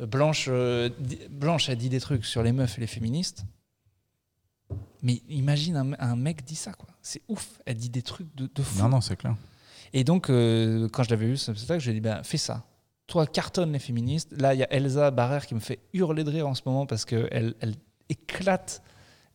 Euh, 0.00 0.06
Blanche, 0.06 0.46
euh, 0.48 0.88
di- 0.98 1.18
Blanche 1.30 1.68
a 1.68 1.74
dit 1.74 1.88
des 1.88 2.00
trucs 2.00 2.24
sur 2.24 2.42
les 2.42 2.52
meufs 2.52 2.76
et 2.78 2.80
les 2.82 2.86
féministes. 2.86 3.44
Mais 5.02 5.22
imagine 5.28 5.76
un, 5.76 5.92
un 5.98 6.16
mec 6.16 6.44
dit 6.44 6.56
ça, 6.56 6.72
quoi. 6.72 6.88
C'est 7.02 7.22
ouf. 7.28 7.60
Elle 7.66 7.76
dit 7.76 7.90
des 7.90 8.02
trucs 8.02 8.34
de, 8.34 8.48
de 8.52 8.62
fou. 8.62 8.82
Non, 8.82 8.88
non, 8.88 9.00
c'est 9.00 9.16
clair. 9.16 9.36
Et 9.92 10.02
donc, 10.04 10.30
euh, 10.30 10.88
quand 10.92 11.02
je 11.04 11.10
l'avais 11.10 11.26
vu, 11.26 11.36
c'est 11.36 11.56
ça 11.56 11.74
que 11.74 11.80
je 11.80 11.90
lui 11.90 11.96
ai 11.96 12.00
dit, 12.00 12.08
ben, 12.08 12.22
fais 12.24 12.38
ça. 12.38 12.64
Toi, 13.06 13.26
cartonne 13.26 13.72
les 13.72 13.78
féministes. 13.78 14.32
Là, 14.40 14.52
il 14.54 14.58
y 14.60 14.64
a 14.64 14.72
Elsa 14.72 15.10
Barrère 15.12 15.46
qui 15.46 15.54
me 15.54 15.60
fait 15.60 15.78
hurler 15.92 16.24
de 16.24 16.30
rire 16.30 16.48
en 16.48 16.54
ce 16.54 16.62
moment 16.66 16.86
parce 16.86 17.04
qu'elle 17.04 17.54
elle 17.60 17.74
éclate 18.08 18.82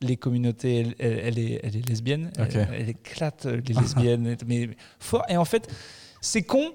les 0.02 0.16
communautés. 0.18 0.80
Elle, 0.80 0.94
elle- 0.98 1.18
elle 1.24 1.38
est, 1.38 1.60
elle 1.62 1.76
est 1.76 1.88
lesbienne. 1.88 2.30
Elle, 2.36 2.88
éclate 2.90 3.46
les 3.46 3.72
lesbiennes. 3.74 4.36
mais 4.46 4.68
fort. 4.98 5.24
Et 5.28 5.36
en 5.38 5.44
fait, 5.46 5.72
c'est 6.20 6.42
con. 6.42 6.72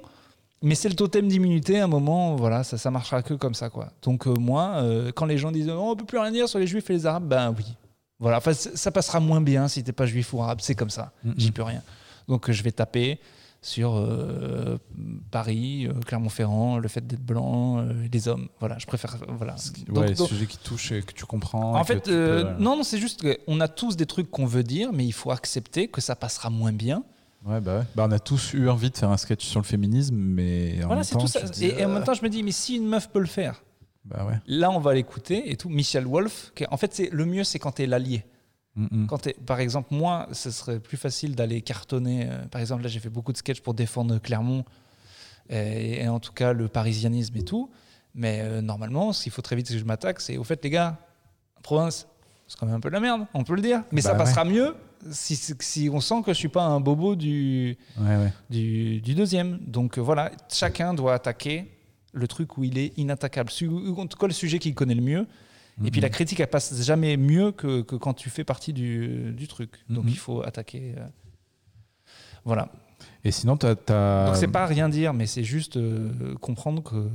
Mais 0.63 0.73
c'est 0.73 0.89
le 0.89 0.95
totem 0.95 1.27
d'immunité, 1.27 1.79
à 1.79 1.83
un 1.83 1.87
moment, 1.87 2.35
voilà, 2.35 2.63
ça, 2.63 2.79
ça 2.79 2.89
marchera 2.89 3.21
que 3.21 3.35
comme 3.35 3.53
ça, 3.53 3.69
quoi. 3.69 3.91
Donc 4.01 4.25
euh, 4.25 4.33
moi, 4.33 4.77
euh, 4.77 5.11
quand 5.15 5.27
les 5.27 5.37
gens 5.37 5.51
disent 5.51 5.69
oh, 5.69 5.91
on 5.91 5.95
peut 5.95 6.03
plus 6.05 6.17
rien 6.17 6.31
dire 6.31 6.49
sur 6.49 6.57
les 6.57 6.65
juifs 6.65 6.89
et 6.89 6.93
les 6.93 7.05
arabes, 7.05 7.27
ben 7.27 7.53
oui. 7.55 7.75
Voilà, 8.19 8.37
enfin, 8.37 8.53
ça 8.53 8.91
passera 8.91 9.19
moins 9.19 9.41
bien 9.41 9.67
si 9.67 9.83
t'es 9.83 9.91
pas 9.91 10.05
juif 10.05 10.33
ou 10.33 10.41
arabe, 10.41 10.59
c'est 10.61 10.75
comme 10.75 10.89
ça. 10.89 11.11
J'y 11.37 11.51
peux 11.51 11.63
rien. 11.63 11.83
Donc 12.27 12.49
euh, 12.49 12.53
je 12.53 12.63
vais 12.63 12.71
taper 12.71 13.19
sur 13.61 13.95
euh, 13.95 14.77
Paris, 15.31 15.87
euh, 15.87 15.93
Clermont-Ferrand, 16.05 16.77
le 16.77 16.87
fait 16.87 17.05
d'être 17.05 17.23
blanc, 17.25 17.79
euh, 17.79 17.93
les 18.11 18.27
hommes. 18.27 18.47
Voilà, 18.59 18.77
je 18.79 18.85
préfère. 18.85 19.17
Voilà. 19.27 19.53
Ouais, 19.55 19.93
Donc- 19.93 20.07
les 20.07 20.13
donc- 20.15 20.29
sujets 20.29 20.45
qui 20.45 20.57
touchent 20.57 20.91
et 20.93 21.01
que 21.01 21.11
tu 21.13 21.25
comprends. 21.25 21.75
en 21.79 21.83
fait, 21.83 22.03
peux, 22.05 22.43
non, 22.59 22.77
non, 22.77 22.83
c'est 22.83 22.99
juste 22.99 23.21
qu'on 23.45 23.59
a 23.59 23.67
tous 23.67 23.95
des 23.97 24.05
trucs 24.05 24.29
qu'on 24.31 24.45
veut 24.45 24.63
dire, 24.63 24.91
mais 24.93 25.05
il 25.05 25.11
faut 25.13 25.31
accepter 25.31 25.87
que 25.87 26.01
ça 26.01 26.15
passera 26.15 26.49
moins 26.49 26.71
bien. 26.73 27.03
Ouais, 27.45 27.61
bah 27.61 27.79
ouais. 27.79 27.85
Bah, 27.95 28.05
on 28.07 28.11
a 28.11 28.19
tous 28.19 28.53
eu 28.53 28.67
envie 28.69 28.89
de 28.89 28.97
faire 28.97 29.09
un 29.11 29.17
sketch 29.17 29.45
sur 29.45 29.59
le 29.59 29.65
féminisme, 29.65 30.15
mais 30.15 30.75
en 30.83 30.87
voilà, 30.87 30.95
même 30.95 31.03
c'est 31.03 31.13
temps, 31.15 31.21
tout 31.21 31.27
ça. 31.27 31.41
tu 31.41 31.47
te 31.47 31.53
dis, 31.53 31.65
Et, 31.65 31.79
et 31.81 31.85
en 31.85 31.89
même 31.89 32.03
temps, 32.03 32.13
je 32.13 32.23
me 32.23 32.29
dis, 32.29 32.43
mais 32.43 32.51
si 32.51 32.75
une 32.75 32.87
meuf 32.87 33.09
peut 33.09 33.19
le 33.19 33.25
faire, 33.27 33.61
Bah 34.09 34.25
ouais. 34.25 34.35
là, 34.47 34.71
on 34.71 34.79
va 34.79 34.93
l'écouter 34.93 35.51
et 35.51 35.57
tout. 35.57 35.69
Michel 35.69 36.05
Wolf, 36.05 36.51
qui 36.55 36.65
en 36.69 36.77
fait, 36.77 36.93
c'est 36.93 37.09
le 37.11 37.25
mieux, 37.25 37.43
c'est 37.43 37.59
quand 37.59 37.71
t'es 37.73 37.85
l'allié. 37.87 38.23
Mm, 38.75 38.87
mm. 39.03 39.07
Quand 39.07 39.27
par 39.45 39.59
exemple, 39.59 39.93
moi, 39.93 40.27
ce 40.31 40.51
serait 40.51 40.79
plus 40.79 40.97
facile 40.97 41.35
d'aller 41.35 41.61
cartonner. 41.61 42.27
euh, 42.29 42.45
par 42.47 42.61
exemple, 42.61 42.83
là, 42.83 42.89
j'ai 42.89 42.99
fait 42.99 43.09
beaucoup 43.09 43.31
de 43.33 43.37
sketchs 43.37 43.61
pour 43.61 43.73
défendre 43.73 44.17
Clermont. 44.19 44.63
et, 45.49 46.03
et 46.03 46.07
en 46.07 46.19
tout 46.19 46.31
cas 46.33 46.53
le 46.53 46.67
parisianisme 46.67 47.35
et 47.37 47.43
tout. 47.43 47.69
Mais 48.15 48.39
euh, 48.41 48.61
normalement, 48.61 49.13
ce 49.13 49.23
qu'il 49.23 49.31
faut 49.31 49.41
très 49.41 49.55
vite 49.55 49.67
que 49.67 49.77
je 49.77 49.83
m'attaque, 49.85 50.21
c'est 50.21 50.37
au 50.37 50.43
fait, 50.43 50.63
les 50.63 50.69
gars, 50.71 50.97
province, 51.61 52.07
c'est 52.47 52.57
quand 52.57 52.65
même 52.65 52.75
un 52.75 52.79
peu 52.79 52.89
de 52.89 52.93
la 52.93 52.99
merde, 52.99 53.25
on 53.33 53.43
peut 53.43 53.55
le 53.55 53.61
dire. 53.61 53.83
Mais 53.91 54.01
ça 54.01 54.13
Bah 54.13 54.19
passera 54.19 54.43
mieux 54.45 54.75
si, 55.11 55.35
si 55.35 55.89
on 55.93 55.99
sent 55.99 56.23
que 56.25 56.33
je 56.33 56.37
suis 56.37 56.47
pas 56.47 56.63
un 56.63 56.79
bobo 56.79 57.15
du, 57.15 57.77
Ouais, 57.99 58.15
ouais. 58.17 58.33
du, 58.49 58.99
du 59.01 59.13
deuxième. 59.13 59.59
Donc 59.59 59.97
euh, 59.97 60.01
voilà, 60.01 60.31
chacun 60.49 60.93
doit 60.95 61.13
attaquer 61.13 61.76
le 62.13 62.27
truc 62.27 62.57
où 62.57 62.63
il 62.63 62.77
est 62.77 62.97
inattaquable. 62.97 63.51
En 63.97 64.07
tout 64.07 64.17
cas, 64.17 64.27
le 64.27 64.33
sujet 64.33 64.59
qu'il 64.59 64.73
connaît 64.75 64.95
le 64.95 65.01
mieux. 65.01 65.27
Et 65.85 65.91
puis 65.91 66.01
la 66.01 66.09
critique, 66.09 66.39
elle 66.39 66.47
passe 66.47 66.81
jamais 66.81 67.17
mieux 67.17 67.51
que, 67.51 67.81
que 67.81 67.95
quand 67.95 68.13
tu 68.15 68.29
fais 68.31 68.43
partie 68.43 68.73
du, 68.73 69.31
du 69.33 69.47
truc. 69.47 69.71
Donc 69.89 70.05
Mhm. 70.05 70.09
il 70.09 70.17
faut 70.17 70.41
attaquer. 70.41 70.95
euh, 70.97 71.05
Voilà. 72.45 72.71
Et 73.23 73.31
sinon, 73.31 73.57
t'as. 73.57 73.75
t'as- 73.75 74.25
Donc 74.27 74.35
c'est 74.37 74.47
pas 74.47 74.65
rien 74.65 74.89
dire, 74.89 75.13
mais 75.13 75.27
c'est 75.27 75.43
juste 75.43 75.77
euh, 75.77 76.33
comprendre 76.41 76.81
que, 76.81 77.07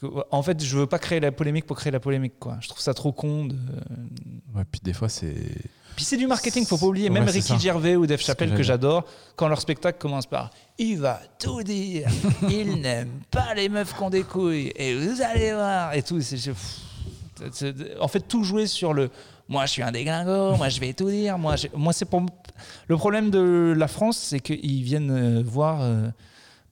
que- 0.00 0.06
En 0.30 0.42
fait, 0.42 0.62
je 0.64 0.78
veux 0.78 0.86
pas 0.86 0.98
créer 0.98 1.20
la 1.20 1.30
polémique 1.32 1.66
pour 1.66 1.76
créer 1.76 1.92
la 1.92 2.00
polémique. 2.00 2.38
Quoi. 2.38 2.56
Je 2.60 2.68
trouve 2.68 2.80
ça 2.80 2.94
trop 2.94 3.12
con. 3.12 3.44
De... 3.46 3.54
Ouais, 4.54 4.64
puis 4.70 4.80
des 4.82 4.92
fois, 4.92 5.08
c'est. 5.08 5.34
Puis 5.94 6.04
c'est 6.06 6.16
du 6.16 6.26
marketing, 6.26 6.64
faut 6.64 6.78
pas 6.78 6.86
oublier. 6.86 7.10
Même 7.10 7.24
Ouais, 7.24 7.30
Ricky 7.32 7.48
ça. 7.48 7.58
Gervais 7.58 7.96
ou 7.96 8.06
Dave 8.06 8.20
Chappelle, 8.20 8.54
que 8.54 8.62
j'adore, 8.62 9.04
quand 9.36 9.46
leur 9.48 9.60
spectacle 9.60 9.98
commence 9.98 10.24
par 10.26 10.50
Il 10.84 10.98
va 10.98 11.20
tout 11.38 11.62
dire, 11.62 12.08
il 12.50 12.80
n'aime 12.80 13.20
pas 13.30 13.54
les 13.54 13.68
meufs 13.68 13.94
qui 13.96 14.02
ont 14.02 14.10
des 14.10 14.24
couilles, 14.24 14.72
et 14.74 14.96
vous 14.96 15.22
allez 15.22 15.52
voir, 15.52 15.94
et 15.94 16.02
tout. 16.02 16.20
C'est- 16.20 16.50
en 18.00 18.08
fait, 18.08 18.20
tout 18.20 18.42
jouer 18.44 18.66
sur 18.66 18.92
le 18.92 19.08
Moi, 19.48 19.64
je 19.66 19.70
suis 19.72 19.82
un 19.82 19.92
déglingo, 19.92 20.56
moi, 20.56 20.68
je 20.68 20.80
vais 20.80 20.92
tout 20.92 21.08
dire. 21.10 21.38
Moi, 21.38 21.54
moi 21.74 21.92
c'est 21.92 22.04
pour. 22.04 22.22
Le 22.88 22.96
problème 22.96 23.30
de 23.30 23.74
la 23.76 23.86
France, 23.88 24.16
c'est 24.18 24.40
qu'ils 24.40 24.82
viennent 24.82 25.10
euh, 25.10 25.42
voir. 25.44 25.82
euh, 25.82 26.08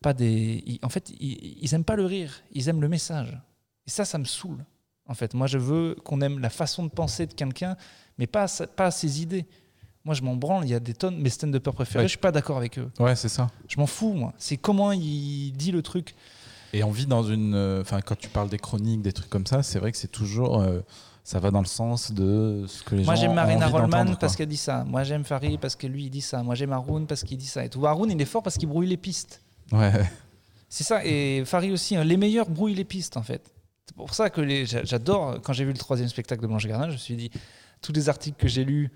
pas 0.03 0.13
des. 0.13 0.63
ils- 0.67 0.79
en 0.83 0.89
fait, 0.89 1.11
ils, 1.21 1.59
ils 1.63 1.75
aiment 1.75 1.85
pas 1.85 1.97
le 1.97 2.07
rire, 2.07 2.43
ils 2.53 2.69
aiment 2.69 2.81
le 2.81 2.89
message. 2.89 3.37
Et 3.87 3.91
ça, 3.91 4.05
ça 4.05 4.19
me 4.19 4.25
saoule. 4.25 4.65
En 5.07 5.15
fait, 5.15 5.35
moi, 5.35 5.47
je 5.47 5.59
veux 5.59 5.95
qu'on 6.05 6.21
aime 6.21 6.39
la 6.39 6.51
façon 6.51 6.85
de 6.85 6.91
penser 6.91 7.27
de 7.27 7.35
quelqu'un, 7.35 7.77
mais 8.19 8.27
pas, 8.27 8.47
pas 8.77 8.91
ses 8.91 9.23
idées. 9.23 9.47
Moi, 10.05 10.15
je 10.15 10.23
m'en 10.23 10.35
branle. 10.37 10.65
Il 10.65 10.71
y 10.71 10.75
a 10.75 10.81
des 10.81 10.95
tonnes. 10.95 11.19
Mes 11.19 11.29
stand-uppers 11.31 11.75
préférés, 11.75 12.05
Ouais. 12.05 12.09
je 12.09 12.11
suis 12.11 12.19
pas 12.19 12.33
d'accord 12.33 12.57
avec 12.57 12.79
eux. 12.79 12.91
Ouais, 12.99 13.15
c'est 13.17 13.29
ça. 13.29 13.49
Je 13.69 13.79
m'en 13.79 13.87
fous, 13.87 14.13
moi. 14.15 14.33
C'est 14.39 14.57
comment 14.57 14.93
il 14.93 15.53
dit 15.53 15.73
le 15.73 15.83
truc. 15.83 16.15
Et 16.73 16.83
on 16.85 16.91
vit 16.91 17.07
dans 17.07 17.23
une. 17.23 17.55
euh, 17.55 17.81
Enfin, 17.83 18.01
quand 18.01 18.17
tu 18.17 18.29
parles 18.29 18.49
des 18.49 18.59
chroniques, 18.59 19.03
des 19.03 19.13
trucs 19.13 19.29
comme 19.29 19.47
ça, 19.47 19.63
c'est 19.63 19.79
vrai 19.79 19.93
que 19.93 19.99
c'est 19.99 20.09
toujours. 20.13 20.61
euh, 20.61 20.81
ça 21.23 21.39
va 21.39 21.51
dans 21.51 21.61
le 21.61 21.67
sens 21.67 22.13
de 22.13 22.65
ce 22.67 22.83
que 22.83 22.95
les 22.95 23.05
Moi, 23.05 23.15
gens 23.15 23.21
j'aime 23.21 23.31
ont 23.33 23.35
Marina 23.35 23.67
Rollman 23.69 24.17
parce 24.19 24.37
qu'elle 24.37 24.49
dit 24.49 24.57
ça. 24.57 24.85
Moi, 24.85 25.05
j'aime 25.05 25.23
Farid 25.25 25.61
parce 25.61 25.77
que 25.77 25.87
lui, 25.87 26.05
il 26.05 26.11
dit 26.11 26.23
ça. 26.23 26.43
Moi, 26.43 26.55
j'aime 26.55 26.73
Haroun 26.73 27.07
parce 27.07 27.23
qu'il 27.25 27.37
dit 27.37 27.47
ça. 27.47 27.65
Et 27.65 27.69
tout. 27.69 27.87
Haroun, 27.87 28.11
il 28.11 28.21
est 28.21 28.25
fort 28.25 28.43
parce 28.43 28.57
qu'il 28.57 28.69
brouille 28.69 28.89
les 28.89 28.97
pistes. 28.97 29.43
Ouais. 29.71 29.93
C'est 30.71 30.83
ça. 30.85 31.05
Et 31.05 31.45
Farid 31.45 31.73
aussi. 31.73 31.95
hein. 31.95 32.05
Les 32.05 32.17
meilleurs 32.17 32.49
brouillent 32.49 32.75
les 32.75 32.85
pistes, 32.85 33.17
en 33.19 33.23
fait. 33.23 33.43
C'est 33.87 33.95
pour 33.97 34.15
ça 34.15 34.31
que 34.31 34.41
les- 34.41 34.65
j'adore. 34.67 35.41
Quand 35.43 35.53
j'ai 35.53 35.65
vu 35.65 35.73
le 35.73 35.79
troisième 35.79 36.09
spectacle 36.09 36.41
de 36.43 36.47
Blanche 36.47 36.67
Gardin, 36.67 36.87
je 36.89 36.93
me 36.93 36.97
suis 36.99 37.17
dit 37.17 37.31
tous 37.83 37.93
les 37.93 38.09
articles 38.09 38.39
que 38.41 38.49
j'ai 38.49 38.65
lus, 38.65 38.91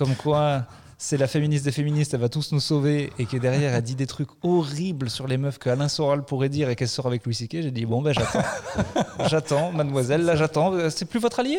comme 0.00 0.14
quoi 0.16 0.64
c'est 0.96 1.16
la 1.18 1.26
féministe 1.26 1.64
des 1.66 1.72
féministes, 1.72 2.12
elle 2.14 2.20
va 2.20 2.28
tous 2.30 2.52
nous 2.52 2.60
sauver, 2.60 3.10
et 3.18 3.24
que 3.26 3.36
derrière 3.36 3.74
elle 3.74 3.82
dit 3.82 3.94
des 3.94 4.06
trucs 4.06 4.28
horribles 4.42 5.08
sur 5.10 5.26
les 5.26 5.36
meufs 5.36 5.58
que 5.58 5.68
Alain 5.70 5.88
Soral 5.88 6.24
pourrait 6.24 6.48
dire 6.48 6.68
et 6.70 6.76
qu'elle 6.76 6.88
sort 6.88 7.06
avec 7.06 7.24
Louis 7.26 7.34
C.K. 7.34 7.50
J'ai 7.62 7.70
dit 7.70 7.84
bon 7.86 8.00
ben 8.02 8.12
j'attends, 8.14 8.42
j'attends, 9.28 9.72
mademoiselle, 9.72 10.22
là 10.22 10.36
j'attends. 10.36 10.72
Euh, 10.74 10.88
C'est 10.90 11.04
plus 11.04 11.20
votre 11.20 11.40
allié? 11.40 11.58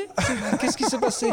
Qu'est-ce 0.60 0.78
qui 0.78 0.84
s'est 0.86 1.00
passé? 1.00 1.30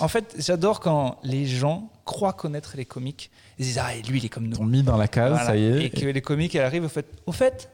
En 0.00 0.08
fait, 0.08 0.34
j'adore 0.38 0.80
quand 0.80 1.18
les 1.22 1.46
gens 1.46 1.90
croient 2.04 2.32
connaître 2.32 2.72
les 2.76 2.84
comiques. 2.84 3.30
Ils 3.58 3.66
disent 3.66 3.78
ah 3.78 3.88
lui 4.08 4.18
il 4.18 4.24
est 4.24 4.28
comme 4.28 4.44
Ils 4.46 4.50
nous. 4.50 4.56
t'ont 4.56 4.64
mis 4.64 4.82
dans 4.82 4.96
la 4.96 5.08
case, 5.08 5.30
Voilà. 5.30 5.46
ça 5.46 5.56
y 5.56 5.64
est. 5.64 5.84
Et 5.84 5.90
que 5.90 6.06
les 6.06 6.20
comiques 6.22 6.54
elles 6.54 6.64
arrivent 6.64 6.84
au 6.84 6.88
fait, 6.88 7.06
au 7.26 7.32
fait, 7.32 7.70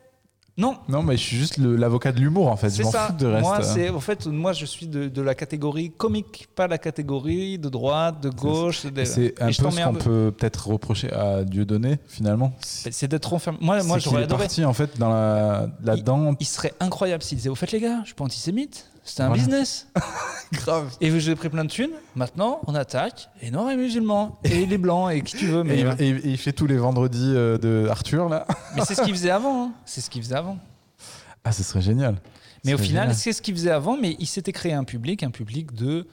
non, 0.57 0.77
Non, 0.89 1.03
mais 1.03 1.17
je 1.17 1.23
suis 1.23 1.37
juste 1.37 1.59
l'avocat 1.59 2.13
de 2.13 2.21
l'humour, 2.21 2.49
en 2.49 2.57
fait. 2.57 2.71
Je 2.71 2.83
m'en 2.85 2.93
fous 2.93 3.13
de 3.15 3.27
reste. 3.27 3.43
Moi, 3.43 3.59
euh. 3.59 3.63
c'est 3.63 3.89
en 3.91 3.99
fait 4.01 4.27
moi 4.27 4.53
je 4.53 4.65
suis 4.65 4.87
de, 4.87 5.09
de 5.09 5.23
la 5.23 5.35
catégorie 5.35 5.91
comique, 5.91 6.49
pas 6.55 6.69
la 6.69 6.79
catégorie 6.79 7.59
de 7.59 7.69
droite, 7.69 8.21
de 8.23 8.31
gauche. 8.31 8.87
C'est 9.05 9.41
un 9.43 9.47
peu 9.47 9.53
ce 9.53 9.85
qu'on 9.85 9.95
peut 9.95 10.33
peut-être 10.37 10.69
reprocher 10.69 11.13
à 11.13 11.43
Dieudonné, 11.45 11.99
finalement. 12.07 12.53
C'est 12.61 13.09
d'être 13.09 13.33
enfermé. 13.33 13.59
Moi, 13.61 13.83
moi 13.83 13.99
j'aurais 13.99 14.23
adoré. 14.25 14.45
parti, 14.45 14.65
en 14.65 14.73
fait, 14.73 14.99
dans 14.99 15.11
la- 15.11 15.67
là-dedans. 15.83 16.35
Il 16.39 16.47
serait 16.47 16.73
incroyable 16.81 17.23
s'il 17.23 17.39
disait 17.39 17.51
Au 17.51 17.55
fait, 17.57 17.73
les 17.73 17.81
gars, 17.81 18.01
je 18.03 18.07
suis 18.07 18.15
pas 18.15 18.25
antisémite. 18.25 18.91
C'était 19.05 19.23
un 19.23 19.29
Voilà. 19.29 19.43
business. 19.43 19.87
Grave. 20.53 20.97
Et 21.01 21.21
j'ai 21.21 21.35
pris 21.37 21.49
plein 21.51 21.65
de 21.65 21.71
thunes. 21.71 21.93
Maintenant, 22.15 22.61
on 22.67 22.75
attaque 22.75 23.29
les 23.43 23.51
noirs 23.51 23.71
et 23.71 23.77
musulmans. 23.77 24.39
Et 24.45 24.65
les 24.67 24.79
blancs 24.79 25.13
et 25.13 25.21
qui 25.23 25.37
tu 25.37 25.47
veux. 25.47 25.63
Mais, 25.65 25.79
Et, 25.79 25.81
il- 25.81 26.03
et- 26.03 26.09
et 26.09 26.29
il 26.31 26.39
fait 26.39 26.53
tous 26.53 26.67
les 26.67 26.79
vendredis 26.79 27.33
euh, 27.35 27.59
de 27.59 27.87
Arthur, 27.91 28.29
là. 28.29 28.47
mais 28.75 28.83
c'est 28.85 28.95
ce 28.95 29.03
qu'il 29.03 29.13
faisait 29.15 29.31
avant. 29.31 29.65
hein. 29.67 29.73
C'est 29.85 30.01
ce 30.01 30.09
qu'il 30.11 30.23
faisait 30.23 30.35
avant. 30.37 30.59
Ah, 31.45 31.53
ce 31.53 31.63
serait 31.63 31.83
génial. 31.83 32.17
Mais 32.65 32.73
au 32.73 32.79
final, 32.79 33.15
c'est 33.15 33.35
ce 33.35 33.43
qu'il 33.43 33.55
faisait 33.55 33.71
avant. 33.71 33.99
Mais 33.99 34.17
il 34.19 34.27
s'était 34.27 34.53
créé 34.53 34.73
un 34.73 34.85
public, 34.85 35.23
un 35.23 35.31
public 35.31 35.73
de 35.75 36.07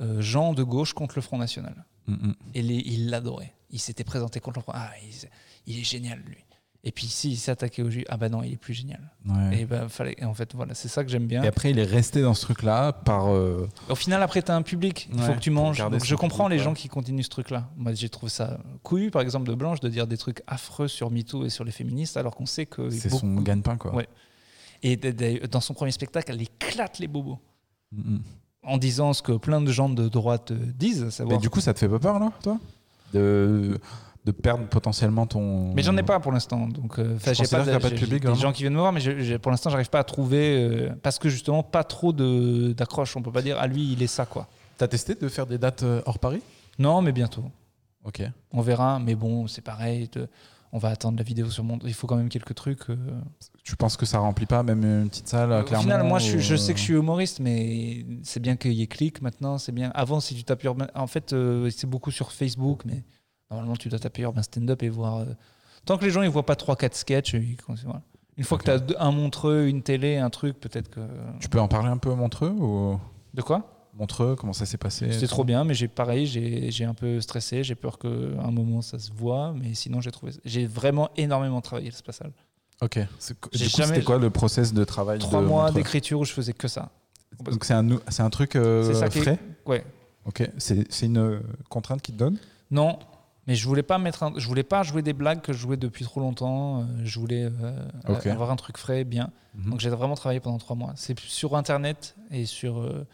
euh, 0.00 0.20
gens 0.22 0.54
de 0.54 0.62
gauche 0.62 0.94
contre 0.94 1.16
le 1.16 1.22
Front 1.22 1.36
National. 1.36 1.84
Mm, 2.06 2.12
mm. 2.14 2.34
Et 2.54 2.62
les- 2.62 2.82
il 2.86 3.10
l'adorait. 3.10 3.52
Il 3.70 3.78
s'était 3.80 4.04
présenté 4.04 4.40
contre 4.40 4.60
le 4.60 4.62
Front. 4.62 4.72
Ah, 4.74 4.90
il, 5.02 5.28
il 5.74 5.80
est 5.80 5.84
génial, 5.84 6.20
lui. 6.26 6.38
Et 6.84 6.92
puis, 6.92 7.06
s'il 7.06 7.36
s'est 7.36 7.50
attaqué 7.50 7.82
aux 7.82 7.90
juifs, 7.90 8.04
ah 8.08 8.16
bah 8.16 8.28
non, 8.28 8.42
il 8.44 8.52
est 8.52 8.56
plus 8.56 8.72
génial. 8.72 9.00
Ouais. 9.28 9.60
Et 9.62 9.64
ben, 9.66 9.88
fallait. 9.88 10.22
en 10.24 10.32
fait, 10.32 10.54
voilà, 10.54 10.74
c'est 10.74 10.86
ça 10.86 11.02
que 11.04 11.10
j'aime 11.10 11.26
bien. 11.26 11.42
Et 11.42 11.48
après, 11.48 11.70
il 11.72 11.78
est 11.78 11.84
resté 11.84 12.22
dans 12.22 12.34
ce 12.34 12.42
truc-là 12.42 12.92
par. 12.92 13.28
euh, 13.34 13.68
Au 13.88 13.96
final, 13.96 14.22
après, 14.22 14.42
tu 14.42 14.52
as 14.52 14.56
un 14.56 14.62
public. 14.62 15.08
Il 15.12 15.20
faut 15.20 15.32
que 15.32 15.40
tu 15.40 15.50
manges. 15.50 15.78
Donc, 15.78 16.04
je 16.04 16.14
comprends 16.14 16.46
les 16.46 16.56
ouais. 16.58 16.62
gens 16.62 16.74
qui 16.74 16.88
continuent 16.88 17.22
ce 17.22 17.28
truc-là. 17.30 17.68
Moi, 17.76 17.94
j'ai 17.94 18.08
trouvé 18.08 18.30
ça 18.30 18.58
couillu, 18.84 19.10
par 19.10 19.22
exemple, 19.22 19.48
de 19.48 19.54
Blanche, 19.54 19.80
de 19.80 19.88
dire 19.88 20.06
des 20.06 20.16
trucs 20.16 20.42
affreux 20.46 20.86
sur 20.88 21.10
MeToo 21.10 21.44
et 21.44 21.50
sur 21.50 21.64
les 21.64 21.72
féministes, 21.72 22.16
alors 22.16 22.34
qu'on 22.36 22.46
sait 22.46 22.66
que. 22.66 22.90
C'est 22.90 23.08
beaucoup- 23.08 23.20
son 23.26 23.40
gagne-pain, 23.40 23.76
quoi. 23.76 23.92
Ouais. 23.94 24.08
Et 24.84 24.96
dans 24.96 25.60
son 25.60 25.74
premier 25.74 25.90
spectacle, 25.90 26.30
elle 26.30 26.40
éclate 26.42 27.00
les 27.00 27.08
bobos. 27.08 27.40
Mm. 27.90 28.18
En 28.62 28.78
disant 28.78 29.12
ce 29.12 29.22
que 29.22 29.32
plein 29.32 29.60
de 29.60 29.72
gens 29.72 29.88
de 29.88 30.08
droite 30.08 30.52
euh, 30.52 30.56
disent, 30.76 31.08
savoir. 31.10 31.36
Mais 31.36 31.42
du 31.42 31.50
coup, 31.50 31.60
ça 31.60 31.74
te 31.74 31.78
fait 31.80 31.88
pas 31.88 31.98
peur, 31.98 32.18
là, 32.20 32.30
toi? 32.42 32.58
De, 33.14 33.80
de 34.32 34.36
perdre 34.36 34.64
potentiellement 34.66 35.26
ton. 35.26 35.72
Mais 35.74 35.82
j'en 35.82 35.96
ai 35.96 36.02
pas 36.02 36.20
pour 36.20 36.32
l'instant. 36.32 36.66
Donc, 36.68 36.98
euh, 36.98 37.16
j'ai 37.24 37.32
y 37.44 37.54
a 37.54 37.80
pas 37.80 37.90
de 37.90 37.94
public, 37.96 38.20
des 38.22 38.28
vraiment 38.28 38.34
gens 38.34 38.52
qui 38.52 38.62
viennent 38.62 38.74
me 38.74 38.78
voir, 38.78 38.92
mais 38.92 39.00
je- 39.00 39.36
pour 39.38 39.50
l'instant, 39.50 39.70
j'arrive 39.70 39.88
pas 39.90 40.00
à 40.00 40.04
trouver 40.04 40.56
euh, 40.58 40.90
parce 41.02 41.18
que 41.18 41.28
justement, 41.28 41.62
pas 41.62 41.84
trop 41.84 42.12
d'accroche. 42.12 43.16
On 43.16 43.22
peut 43.22 43.32
pas 43.32 43.42
dire 43.42 43.56
ah 43.58 43.66
lui, 43.66 43.92
il 43.92 44.02
est 44.02 44.06
ça 44.06 44.26
quoi. 44.26 44.46
T'as 44.76 44.88
testé 44.88 45.14
de 45.14 45.28
faire 45.28 45.46
des 45.46 45.58
dates 45.58 45.82
euh, 45.82 46.02
hors 46.06 46.18
Paris? 46.18 46.42
Non, 46.78 47.02
mais 47.02 47.12
bientôt. 47.12 47.44
Ok. 48.04 48.22
On 48.52 48.60
verra. 48.60 48.98
Mais 49.00 49.14
bon, 49.14 49.46
c'est 49.48 49.62
pareil. 49.62 50.08
on 50.72 50.78
va 50.78 50.90
attendre 50.90 51.16
la 51.18 51.24
vidéo 51.24 51.50
sur 51.50 51.64
mon. 51.64 51.78
Il 51.84 51.94
faut 51.94 52.06
quand 52.06 52.16
même 52.16 52.28
quelques 52.28 52.54
trucs. 52.54 52.88
euh. 52.90 52.96
Tu 53.64 53.74
penses 53.76 53.96
que 53.96 54.06
ça 54.06 54.18
remplit 54.18 54.46
pas, 54.46 54.62
même 54.62 54.84
une 54.84 55.08
petite 55.08 55.28
salle, 55.28 55.52
Au 55.52 55.66
final, 55.80 56.02
moi, 56.04 56.18
je, 56.18 56.36
ou, 56.36 56.40
je 56.40 56.56
sais 56.56 56.72
que 56.72 56.78
je 56.78 56.84
suis 56.84 56.94
humoriste, 56.94 57.40
mais 57.40 58.06
c'est 58.22 58.40
bien 58.40 58.56
qu'il 58.56 58.72
y 58.72 58.82
ait 58.82 58.86
clic 58.86 59.20
maintenant. 59.20 59.58
C'est 59.58 59.72
bien. 59.72 59.90
Avant, 59.94 60.20
si 60.20 60.34
tu 60.34 60.44
tapes 60.44 60.66
en 60.94 61.06
fait, 61.06 61.34
c'est 61.70 61.86
beaucoup 61.88 62.10
sur 62.10 62.32
Facebook, 62.32 62.82
mais 62.86 63.02
normalement, 63.50 63.76
tu 63.76 63.88
dois 63.88 63.98
taper 63.98 64.22
Urban 64.22 64.42
Stand-up 64.42 64.82
et 64.82 64.88
voir. 64.88 65.18
euh, 65.18 65.24
Tant 65.84 65.96
que 65.96 66.04
les 66.04 66.10
gens 66.10 66.22
ils 66.22 66.28
voient 66.30 66.44
pas 66.44 66.54
3-4 66.56 66.94
sketchs, 66.94 67.32
ils- 67.34 67.56
voilà. 67.84 68.02
Une 68.36 68.44
fois 68.44 68.58
que 68.58 68.64
tu 68.64 68.70
as 68.70 69.02
un 69.02 69.10
Montreux, 69.10 69.66
une 69.66 69.82
télé, 69.82 70.16
un 70.16 70.30
truc, 70.30 70.60
peut-être 70.60 70.88
que. 70.90 71.00
Tu 71.40 71.48
peux 71.48 71.60
en 71.60 71.68
parler 71.68 71.88
un 71.88 71.96
peu, 71.96 72.12
Montreux 72.14 72.50
ou... 72.50 72.98
De 73.34 73.42
quoi? 73.42 73.86
Montreux, 73.94 74.36
comment 74.36 74.52
ça 74.52 74.64
s'est 74.64 74.76
passé? 74.78 75.10
C'était 75.12 75.26
trop 75.26 75.42
bien, 75.44 75.64
mais 75.64 75.74
j'ai 75.74 75.88
pareil, 75.88 76.26
j'ai 76.26 76.84
un 76.84 76.94
peu 76.94 77.20
stressé. 77.20 77.64
J'ai 77.64 77.74
peur 77.74 77.98
qu'à 77.98 78.08
un 78.08 78.50
moment 78.52 78.80
ça 78.80 78.98
se 78.98 79.10
voit, 79.12 79.52
mais 79.60 79.74
sinon 79.74 80.00
j'ai 80.00 80.12
trouvé. 80.12 80.32
J'ai 80.44 80.66
vraiment 80.66 81.08
énormément 81.16 81.60
travaillé 81.60 81.90
ce 81.90 82.02
passage. 82.02 82.30
Ok. 82.80 83.00
C'était 83.18 84.02
quoi 84.04 84.18
le 84.18 84.30
process 84.30 84.72
de 84.72 84.84
travail 84.84 85.18
Trois 85.18 85.40
de 85.42 85.46
mois 85.46 85.72
d'écriture 85.72 86.20
où 86.20 86.24
je 86.24 86.32
faisais 86.32 86.52
que 86.52 86.68
ça. 86.68 86.90
Donc 87.44 87.64
c'est 87.64 87.74
un, 87.74 87.88
un 88.18 88.30
truc 88.30 88.54
euh, 88.54 88.84
C'est 88.84 88.94
ça 88.94 89.08
qui 89.08 89.18
est- 89.18 89.22
frais? 89.22 89.38
Ouais. 89.66 89.84
Ok. 90.26 90.48
C'est 90.58 90.90
c'est 90.92 91.06
une 91.06 91.18
euh, 91.18 91.40
contrainte 91.68 92.00
qui 92.02 92.12
te 92.12 92.18
donne? 92.18 92.38
Non, 92.70 92.98
mais 93.48 93.56
je 93.56 93.66
voulais 93.66 93.82
pas 93.82 93.98
mettre, 93.98 94.22
un- 94.22 94.34
je 94.36 94.46
voulais 94.46 94.62
pas 94.62 94.84
jouer 94.84 95.02
des 95.02 95.12
blagues 95.14 95.40
que 95.40 95.52
je 95.52 95.58
jouais 95.58 95.76
depuis 95.76 96.04
trop 96.04 96.20
longtemps. 96.20 96.82
euh, 96.82 96.84
Je 97.02 97.18
voulais 97.18 97.48
euh, 97.50 97.88
avoir 98.30 98.52
un 98.52 98.56
truc 98.56 98.76
frais, 98.78 99.02
bien. 99.02 99.30
Mhm. 99.56 99.70
Donc 99.70 99.80
j'ai 99.80 99.88
vraiment 99.90 100.14
travaillé 100.14 100.38
pendant 100.38 100.58
trois 100.58 100.76
mois. 100.76 100.92
C'est 100.94 101.18
sur 101.18 101.56
Internet 101.56 102.14
et 102.30 102.44
sur 102.44 102.78
euh, 102.78 103.04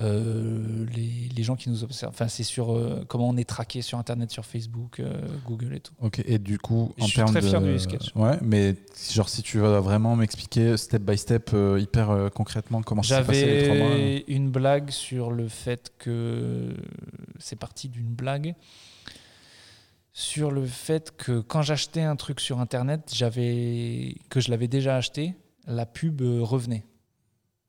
euh, 0.00 0.86
les, 0.96 1.28
les 1.36 1.42
gens 1.42 1.54
qui 1.54 1.68
nous 1.68 1.84
observent. 1.84 2.12
Enfin, 2.12 2.26
c'est 2.28 2.42
sur 2.42 2.76
comment 3.08 3.28
on 3.28 3.36
est 3.36 3.48
traqué 3.48 3.82
sur 3.82 3.98
Internet, 3.98 4.30
sur 4.30 4.44
Facebook, 4.44 5.00
Google 5.46 5.74
et 5.74 5.80
tout. 5.80 5.92
Ok, 6.00 6.22
et 6.26 6.38
du 6.38 6.58
coup, 6.58 6.92
Je 6.98 7.04
en 7.04 7.06
suis 7.06 7.16
termes 7.16 7.30
très 7.30 7.40
de... 7.40 7.46
fier 7.46 7.60
du 7.60 7.78
sketch. 7.78 8.14
Ouais, 8.16 8.38
mais 8.42 8.74
genre 9.12 9.28
si 9.28 9.42
tu 9.42 9.58
vas 9.58 9.80
vraiment 9.80 10.16
m'expliquer 10.16 10.76
step 10.76 11.02
by 11.02 11.16
step, 11.18 11.52
hyper 11.78 12.30
concrètement, 12.34 12.82
comment 12.82 13.02
ça 13.02 13.20
s'est 13.20 13.26
passé 13.26 13.46
les 13.46 13.62
trois 13.64 13.76
mois. 13.76 13.88
J'avais 13.90 14.24
une 14.28 14.50
blague 14.50 14.90
sur 14.90 15.30
le 15.30 15.46
fait 15.48 15.92
que 15.98 16.74
c'est 17.38 17.56
parti 17.56 17.88
d'une 17.88 18.12
blague 18.12 18.54
sur 20.12 20.50
le 20.50 20.64
fait 20.66 21.16
que 21.16 21.40
quand 21.40 21.62
j'achetais 21.62 22.02
un 22.02 22.16
truc 22.16 22.40
sur 22.40 22.60
internet, 22.60 23.10
j'avais 23.14 24.14
que 24.28 24.40
je 24.40 24.50
l'avais 24.50 24.68
déjà 24.68 24.96
acheté, 24.96 25.34
la 25.66 25.86
pub 25.86 26.20
euh, 26.22 26.40
revenait. 26.42 26.84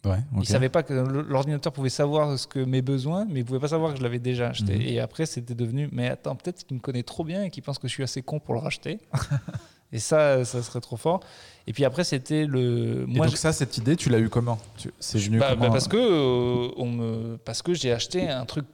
Ouais, 0.06 0.18
ok. 0.36 0.44
Il 0.44 0.46
savait 0.48 0.68
pas 0.68 0.84
que 0.84 0.94
l'ordinateur 0.94 1.72
pouvait 1.72 1.88
savoir 1.90 2.38
ce 2.38 2.46
que 2.46 2.60
mes 2.60 2.82
besoins, 2.82 3.26
mais 3.30 3.40
il 3.40 3.46
pouvait 3.46 3.60
pas 3.62 3.70
savoir 3.70 3.94
que 3.94 3.98
je 4.00 4.04
l'avais 4.04 4.20
déjà 4.20 4.50
acheté. 4.50 4.76
Mhm. 4.76 4.82
Et 4.82 5.00
après, 5.00 5.26
c'était 5.26 5.56
devenu, 5.56 5.88
mais 5.94 6.10
attends, 6.10 6.36
peut-être 6.36 6.66
qu'il 6.66 6.76
me 6.76 6.82
connaît 6.82 7.04
trop 7.04 7.24
bien 7.24 7.44
et 7.44 7.50
qu'il 7.50 7.64
pense 7.64 7.80
que 7.80 7.88
je 7.88 7.94
suis 7.94 8.04
assez 8.04 8.22
con 8.22 8.40
pour 8.40 8.54
le 8.54 8.60
racheter. 8.60 9.00
Et 9.94 10.00
ça, 10.00 10.44
ça 10.44 10.64
serait 10.64 10.82
trop 10.82 10.98
fort. 10.98 11.20
Et 11.68 11.72
puis 11.72 11.86
après, 11.86 12.04
c'était 12.04 12.48
le. 12.48 13.04
Et 13.08 13.14
Moi, 13.16 13.28
donc 13.28 13.36
je- 13.36 13.40
ça, 13.40 13.54
cette 13.54 13.78
idée, 13.78 13.96
tu 13.96 14.10
l'as 14.10 14.18
eu 14.18 14.28
comment? 14.28 14.58
C'est 15.00 15.20
venu 15.20 15.38
bah, 15.38 15.50
comment? 15.52 15.66
bah, 15.66 15.70
parce 15.72 15.88
que 15.88 15.98
euh, 15.98 16.72
on 16.78 16.90
me, 16.90 17.38
parce 17.38 17.62
que 17.62 17.76
j'ai 17.76 17.92
acheté 17.94 18.28
un 18.28 18.44
truc, 18.46 18.66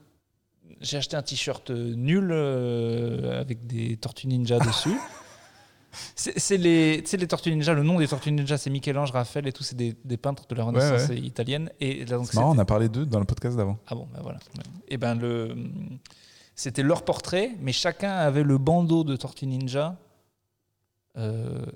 j'ai 0.80 0.96
acheté 0.96 1.16
un 1.16 1.22
t-shirt 1.22 1.70
euh, 1.70 1.94
nul 1.94 2.30
euh, 2.30 3.40
avec 3.40 3.66
des 3.66 3.96
Tortues 3.96 4.26
Ninja 4.26 4.58
dessus. 4.66 4.96
C'est 6.14 6.56
les, 6.56 7.02
Tortues 7.28 7.50
Ninja, 7.50 7.74
le 7.74 7.82
nom 7.82 7.98
des 7.98 8.06
Tortues 8.06 8.30
Ninja, 8.30 8.56
c'est 8.56 8.70
Michel-Ange, 8.70 9.10
Raphaël 9.10 9.48
et 9.48 9.52
tout, 9.52 9.64
c'est 9.64 9.76
des, 9.76 9.96
des 10.04 10.16
peintres 10.16 10.46
de 10.46 10.54
la 10.54 10.64
Renaissance 10.64 11.08
ouais. 11.08 11.18
italienne. 11.18 11.70
Et 11.80 12.04
là, 12.04 12.16
donc, 12.16 12.32
marrant, 12.32 12.54
on 12.54 12.58
a 12.58 12.64
parlé 12.64 12.88
d'eux 12.88 13.06
dans 13.06 13.18
le 13.18 13.24
podcast 13.24 13.56
d'avant. 13.56 13.76
Ah 13.88 13.96
bon, 13.96 14.06
ben 14.12 14.20
voilà. 14.22 14.38
Et 14.88 14.96
ben 14.96 15.16
le, 15.16 15.56
c'était 16.54 16.82
leur 16.82 17.04
portrait, 17.04 17.56
mais 17.60 17.72
chacun 17.72 18.12
avait 18.12 18.44
le 18.44 18.56
bandeau 18.56 19.02
de 19.02 19.16
Tortue 19.16 19.46
Ninja. 19.46 19.96
Euh, 21.16 21.66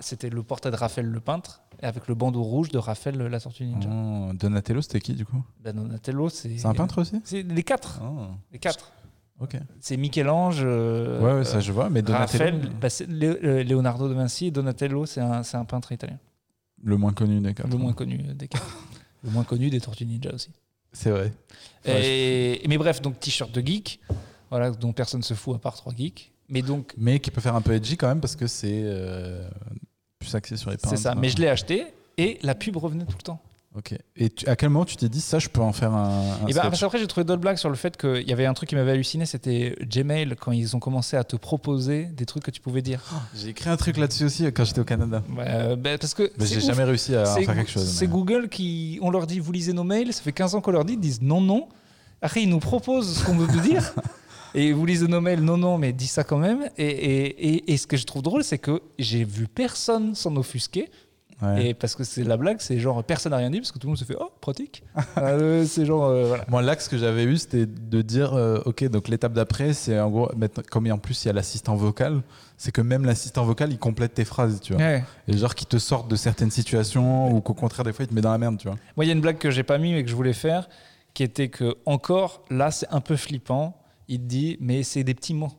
c'était 0.00 0.30
le 0.30 0.42
portrait 0.42 0.70
de 0.70 0.76
Raphaël 0.76 1.06
le 1.06 1.20
peintre, 1.20 1.63
avec 1.84 2.08
le 2.08 2.14
bandeau 2.14 2.42
rouge 2.42 2.70
de 2.70 2.78
Raphaël 2.78 3.16
la 3.18 3.40
Tortue 3.40 3.64
Ninja. 3.64 3.88
Oh, 3.90 4.32
Donatello, 4.34 4.80
c'était 4.82 5.00
qui 5.00 5.12
du 5.14 5.24
coup 5.26 5.42
Ben 5.62 5.74
Donatello, 5.74 6.28
c'est. 6.28 6.56
C'est 6.58 6.66
un 6.66 6.74
peintre 6.74 7.00
aussi 7.02 7.20
C'est 7.24 7.42
les 7.42 7.62
quatre. 7.62 8.00
Oh, 8.02 8.26
Les 8.52 8.58
quatre. 8.58 8.92
Ok. 9.40 9.56
C'est 9.80 9.96
Michel-Ange. 9.96 10.62
euh, 10.64 11.20
ouais, 11.20 11.38
ouais, 11.38 11.44
ça 11.44 11.60
je 11.60 11.72
vois, 11.72 11.90
mais 11.90 12.02
Donatello, 12.02 12.44
Raphaël, 12.44 12.70
bah, 12.80 12.88
c'est 12.88 13.08
Lé- 13.08 13.38
euh, 13.44 13.64
Leonardo 13.64 14.08
da 14.08 14.14
Vinci 14.14 14.46
et 14.46 14.50
Donatello, 14.50 15.06
c'est 15.06 15.20
un, 15.20 15.42
peintre 15.64 15.92
italien. 15.92 16.18
le 16.82 16.96
moins 16.96 17.12
connu 17.12 17.40
des 17.40 17.52
quatre. 17.52 17.68
Le 17.68 17.76
moins 17.76 17.92
connu 17.92 18.16
des 18.18 18.48
quatre. 18.48 18.78
le 19.24 19.30
moins 19.30 19.44
connu 19.44 19.70
des 19.70 19.80
Tortues 19.80 20.06
Ninja 20.06 20.32
aussi. 20.32 20.50
C'est 20.92 21.10
vrai. 21.10 21.32
Et, 21.84 22.62
mais 22.68 22.78
bref, 22.78 23.02
donc 23.02 23.18
t-shirt 23.18 23.50
de 23.52 23.60
geek, 23.60 24.00
voilà, 24.50 24.70
dont 24.70 24.92
personne 24.92 25.22
se 25.22 25.34
fout 25.34 25.56
à 25.56 25.58
part 25.58 25.74
trois 25.74 25.92
geeks. 25.92 26.32
Mais 26.48 26.62
donc, 26.62 26.94
Mais 26.96 27.18
qui 27.18 27.30
peut 27.30 27.40
faire 27.40 27.56
un 27.56 27.60
peu 27.62 27.72
edgy 27.72 27.96
quand 27.96 28.06
même 28.06 28.20
parce 28.20 28.36
que 28.36 28.46
c'est 28.46 28.82
euh, 28.84 29.48
plus 30.24 30.34
axé 30.34 30.56
sur 30.56 30.70
les 30.70 30.76
c'est 30.88 30.96
ça. 30.96 31.14
Mais 31.14 31.28
je 31.28 31.36
l'ai 31.36 31.48
acheté 31.48 31.86
et 32.18 32.38
la 32.42 32.54
pub 32.54 32.76
revenait 32.76 33.04
tout 33.04 33.16
le 33.16 33.22
temps. 33.22 33.40
Ok. 33.76 33.92
Et 34.16 34.30
tu- 34.30 34.48
à 34.48 34.54
quel 34.54 34.68
moment 34.68 34.84
tu 34.84 34.94
t'es 34.94 35.08
dit 35.08 35.20
ça, 35.20 35.40
je 35.40 35.48
peux 35.48 35.60
en 35.60 35.72
faire 35.72 35.92
un, 35.92 36.36
un 36.44 36.46
et 36.46 36.54
parce 36.54 36.78
qu'après, 36.78 36.98
j'ai 37.00 37.08
trouvé 37.08 37.24
d'autres 37.24 37.40
blagues 37.40 37.56
sur 37.56 37.68
le 37.70 37.74
fait 37.74 37.96
qu'il 37.96 38.22
y 38.22 38.32
avait 38.32 38.46
un 38.46 38.54
truc 38.54 38.68
qui 38.68 38.76
m'avait 38.76 38.92
halluciné, 38.92 39.26
c'était 39.26 39.74
Gmail, 39.82 40.36
quand 40.40 40.52
ils 40.52 40.76
ont 40.76 40.78
commencé 40.78 41.16
à 41.16 41.24
te 41.24 41.34
proposer 41.34 42.04
des 42.04 42.24
trucs 42.24 42.44
que 42.44 42.52
tu 42.52 42.60
pouvais 42.60 42.82
dire. 42.82 43.00
J'ai 43.34 43.48
écrit 43.48 43.70
un 43.70 43.76
truc 43.76 43.96
là-dessus 43.96 44.26
aussi 44.26 44.46
euh, 44.46 44.52
quand 44.52 44.64
j'étais 44.64 44.80
au 44.80 44.84
Canada. 44.84 45.24
Ouais, 45.36 45.44
euh, 45.48 45.74
ben, 45.74 45.98
parce 45.98 46.14
que 46.14 46.30
j'ai 46.38 46.60
jamais 46.60 46.84
réussi 46.84 47.16
à 47.16 47.22
en 47.22 47.34
faire 47.34 47.54
quelque 47.56 47.70
chose. 47.70 47.84
C'est 47.84 48.06
mais- 48.06 48.12
Google 48.12 48.48
qui, 48.48 49.00
on 49.02 49.10
leur 49.10 49.26
dit, 49.26 49.40
vous 49.40 49.50
lisez 49.50 49.72
nos 49.72 49.82
mails, 49.82 50.12
ça 50.12 50.22
fait 50.22 50.30
15 50.32 50.54
ans 50.54 50.60
qu'on 50.60 50.70
leur 50.70 50.84
dit, 50.84 50.92
ils 50.92 51.00
disent 51.00 51.20
non, 51.20 51.40
non. 51.40 51.68
Après, 52.22 52.42
ils 52.44 52.48
nous 52.48 52.60
proposent 52.60 53.18
ce 53.18 53.24
qu'on 53.24 53.34
veut 53.36 53.52
nous 53.52 53.60
dire. 53.60 53.92
Et 54.54 54.72
vous 54.72 54.86
lisez 54.86 55.08
nos 55.08 55.20
mails, 55.20 55.40
non, 55.40 55.56
non, 55.56 55.78
mais 55.78 55.92
dis 55.92 56.06
ça 56.06 56.24
quand 56.24 56.38
même. 56.38 56.68
Et, 56.78 56.86
et, 56.86 57.48
et, 57.48 57.72
et 57.72 57.76
ce 57.76 57.86
que 57.86 57.96
je 57.96 58.04
trouve 58.04 58.22
drôle, 58.22 58.44
c'est 58.44 58.58
que 58.58 58.80
j'ai 58.98 59.24
vu 59.24 59.48
personne 59.48 60.14
s'en 60.14 60.36
offusquer. 60.36 60.90
Ouais. 61.42 61.66
Et 61.66 61.74
parce 61.74 61.94
que 61.94 62.04
c'est 62.04 62.24
la 62.24 62.36
blague, 62.36 62.58
c'est 62.60 62.78
genre 62.78 63.02
personne 63.02 63.32
n'a 63.32 63.38
rien 63.38 63.50
dit 63.50 63.58
parce 63.58 63.72
que 63.72 63.78
tout 63.78 63.86
le 63.86 63.90
monde 63.90 63.98
se 63.98 64.04
fait 64.04 64.16
oh 64.18 64.30
pratique. 64.40 64.82
Euh, 65.18 65.64
c'est 65.64 65.86
genre 65.86 66.04
euh, 66.04 66.26
voilà. 66.26 66.44
Moi, 66.48 66.60
l'axe 66.60 66.88
que 66.88 66.98
j'avais 66.98 67.24
eu, 67.24 67.36
c'était 67.36 67.66
de 67.66 68.02
dire, 68.02 68.34
euh, 68.34 68.60
ok, 68.66 68.84
donc 68.84 69.08
l'étape 69.08 69.32
d'après, 69.32 69.72
c'est 69.72 69.98
en 69.98 70.10
gros, 70.10 70.30
comme 70.70 70.90
en 70.90 70.98
plus 70.98 71.24
il 71.24 71.28
y 71.28 71.30
a 71.30 71.32
l'assistant 71.32 71.76
vocal, 71.76 72.22
c'est 72.56 72.72
que 72.72 72.80
même 72.80 73.04
l'assistant 73.04 73.44
vocal, 73.44 73.72
il 73.72 73.78
complète 73.78 74.14
tes 74.14 74.24
phrases, 74.24 74.60
tu 74.60 74.74
vois. 74.74 74.82
Ouais. 74.82 75.04
Et 75.28 75.36
genre 75.36 75.54
qui 75.54 75.66
te 75.66 75.78
sortent 75.78 76.08
de 76.08 76.16
certaines 76.16 76.50
situations 76.50 77.34
ou 77.34 77.40
qu'au 77.40 77.54
contraire, 77.54 77.84
des 77.84 77.92
fois, 77.92 78.04
il 78.04 78.08
te 78.08 78.14
met 78.14 78.20
dans 78.20 78.32
la 78.32 78.38
merde, 78.38 78.58
tu 78.58 78.68
vois. 78.68 78.76
Moi, 78.96 79.04
il 79.04 79.08
y 79.08 79.10
a 79.10 79.14
une 79.14 79.20
blague 79.20 79.38
que 79.38 79.50
j'ai 79.50 79.62
pas 79.62 79.78
mis 79.78 79.92
mais 79.92 80.02
que 80.04 80.10
je 80.10 80.16
voulais 80.16 80.32
faire, 80.32 80.68
qui 81.14 81.22
était 81.22 81.48
que 81.48 81.76
encore 81.86 82.42
là, 82.50 82.70
c'est 82.70 82.88
un 82.90 83.00
peu 83.00 83.16
flippant. 83.16 83.76
Il 84.08 84.18
te 84.20 84.24
dit 84.24 84.56
mais 84.60 84.82
c'est 84.82 85.04
des 85.04 85.14
petits 85.14 85.34
mots. 85.34 85.52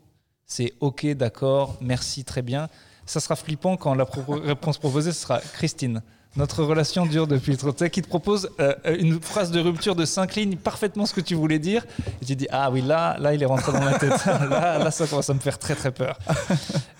C'est 0.45 0.73
ok, 0.79 1.07
d'accord, 1.13 1.75
merci, 1.81 2.23
très 2.23 2.41
bien. 2.41 2.67
Ça 3.07 3.19
sera 3.19 3.35
flippant 3.35 3.77
quand 3.77 3.93
la 3.95 4.05
pro- 4.05 4.33
réponse 4.43 4.77
proposée 4.77 5.11
ce 5.11 5.21
sera 5.21 5.39
Christine. 5.39 6.01
Notre 6.37 6.63
relation 6.65 7.05
dure 7.05 7.27
depuis 7.27 7.55
trop. 7.55 7.71
Tu 7.71 7.77
sais, 7.79 7.89
qui 7.89 8.01
te 8.01 8.09
propose 8.09 8.49
euh, 8.59 8.75
une 8.99 9.21
phrase 9.21 9.51
de 9.51 9.59
rupture 9.61 9.95
de 9.95 10.03
cinq 10.03 10.35
lignes, 10.35 10.57
parfaitement 10.57 11.05
ce 11.05 11.13
que 11.13 11.21
tu 11.21 11.33
voulais 11.33 11.59
dire. 11.59 11.85
Et 12.21 12.25
tu 12.25 12.35
dis 12.35 12.45
ah 12.51 12.69
oui 12.69 12.81
là, 12.81 13.15
là 13.19 13.33
il 13.33 13.41
est 13.41 13.45
rentré 13.45 13.71
dans 13.71 13.79
ma 13.79 13.97
tête. 13.97 14.11
là, 14.25 14.77
là 14.77 14.91
ça 14.91 15.07
commence 15.07 15.29
à 15.29 15.33
me 15.33 15.39
faire 15.39 15.57
très 15.57 15.75
très 15.75 15.91
peur. 15.93 16.19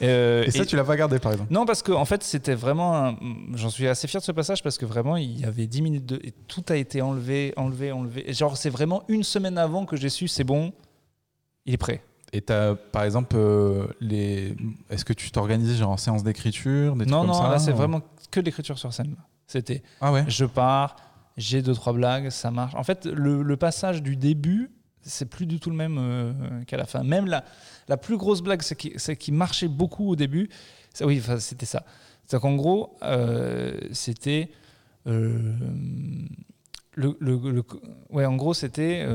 Euh, 0.01 0.43
Et 0.45 0.51
ça, 0.51 0.63
et- 0.63 0.65
tu 0.65 0.75
l'as 0.77 0.83
pas 0.85 0.95
gardé, 0.95 1.19
par 1.19 1.33
exemple? 1.33 1.51
non, 1.53 1.65
parce 1.65 1.81
que 1.83 1.91
en 1.91 2.05
fait, 2.05 2.23
c'était 2.23 2.55
vraiment. 2.55 2.95
un- 3.07 3.17
J'en 3.55 3.69
suis 3.69 3.87
assez 3.87 4.07
fier 4.07 4.21
de 4.21 4.25
ce 4.25 4.31
passage 4.31 4.63
parce 4.63 4.77
que 4.77 4.85
vraiment, 4.85 5.17
il 5.17 5.39
y 5.39 5.43
avait 5.45 5.67
10 5.67 5.81
minutes 5.81 6.05
de. 6.05 6.19
Et 6.23 6.31
tout 6.31 6.63
a 6.69 6.75
été 6.77 7.01
enlevé, 7.01 7.53
enlevé, 7.57 7.91
enlevé. 7.91 8.29
Et 8.29 8.33
genre, 8.33 8.55
c'est 8.57 8.69
vraiment 8.69 9.03
une 9.09 9.23
semaine 9.23 9.57
avant 9.57 9.85
que 9.85 9.97
j'ai 9.97 10.09
su, 10.09 10.27
c'est 10.29 10.43
bon, 10.45 10.71
il 11.65 11.73
est 11.73 11.77
prêt. 11.77 12.03
Et 12.33 12.41
t'as, 12.41 12.75
par 12.75 13.03
exemple, 13.03 13.35
euh, 13.37 13.87
les... 14.01 14.55
est-ce 14.89 15.05
que 15.05 15.13
tu 15.13 15.31
t'organisais 15.31 15.75
genre 15.75 15.91
en 15.91 15.97
séance 15.97 16.23
d'écriture, 16.23 16.95
Non, 17.05 17.05
trucs 17.05 17.11
non, 17.11 17.21
comme 17.33 17.33
ça 17.33 17.49
là, 17.49 17.59
c'est 17.59 17.71
ou- 17.71 17.75
vraiment 17.77 18.01
que 18.31 18.39
l'écriture 18.39 18.77
sur 18.77 18.93
scène. 18.93 19.15
C'était 19.47 19.83
Ah 20.01 20.11
ouais? 20.11 20.25
je 20.27 20.43
pars, 20.45 20.95
j'ai 21.37 21.61
deux, 21.61 21.73
trois 21.73 21.93
blagues, 21.93 22.29
ça 22.31 22.51
marche. 22.51 22.75
En 22.75 22.83
fait, 22.83 23.05
le, 23.05 23.41
le 23.41 23.57
passage 23.57 24.01
du 24.03 24.15
début, 24.17 24.71
c'est 25.01 25.29
plus 25.29 25.45
du 25.45 25.59
tout 25.59 25.69
le 25.69 25.75
même 25.75 25.97
euh, 25.99 26.33
qu'à 26.65 26.77
la 26.77 26.85
fin. 26.85 27.03
Même 27.03 27.27
la, 27.27 27.45
la 27.87 27.95
plus 27.95 28.17
grosse 28.17 28.41
blague, 28.41 28.61
c'est 28.63 28.75
qui, 28.75 28.91
qui 29.17 29.31
marchait 29.31 29.67
beaucoup 29.67 30.09
au 30.09 30.15
début. 30.15 30.49
Oui, 31.01 31.19
enfin, 31.21 31.39
c'était 31.39 31.65
ça. 31.67 31.83
C'est 32.25 32.39
qu'en 32.41 32.55
gros, 32.55 32.97
euh, 33.03 33.79
c'était. 33.91 34.49
le, 36.95 37.15
le- 37.19 37.51
le- 37.51 37.63
ouais, 38.09 38.25
en 38.25 38.35
gros, 38.35 38.53
c'était. 38.53 39.05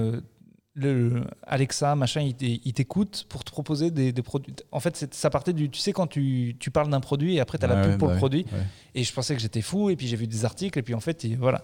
Le, 0.81 1.09
le- 1.09 1.25
Alexa, 1.47 1.95
machin, 1.95 2.21
il 2.23 2.35
t'é- 2.35 2.61
il 2.65 2.73
t'écoute 2.73 3.27
pour 3.29 3.45
te 3.45 3.51
proposer 3.51 3.91
des, 3.91 4.13
des 4.13 4.23
produits. 4.23 4.55
En 4.73 4.81
fait, 4.81 5.07
ça 5.15 5.31
partait 5.31 5.53
du. 5.53 5.71
Tu 5.71 5.79
sais, 5.81 5.93
quand 5.93 6.07
tu, 6.07 6.57
tu 6.59 6.71
parles 6.71 6.91
d'un 6.91 7.01
produit 7.01 7.37
et 7.37 7.41
après, 7.41 7.59
tu 7.59 7.65
as 7.65 7.69
la 7.69 7.77
pub 7.83 7.91
ouais, 7.93 7.99
pour 7.99 8.09
bah 8.09 8.15
le 8.15 8.17
ouais, 8.17 8.21
produit. 8.21 8.47
ouais. 8.53 8.59
Et 8.95 9.05
je 9.05 9.13
pensais 9.13 9.35
que 9.35 9.41
j'étais 9.41 9.63
fou, 9.63 9.91
et 9.91 9.97
puis 9.97 10.07
j'ai 10.09 10.17
vu 10.17 10.27
des 10.27 10.45
articles, 10.45 10.79
et 10.79 10.83
puis 10.83 10.95
en 10.95 11.01
fait, 11.01 11.25
et 11.25 11.37
voilà. 11.37 11.63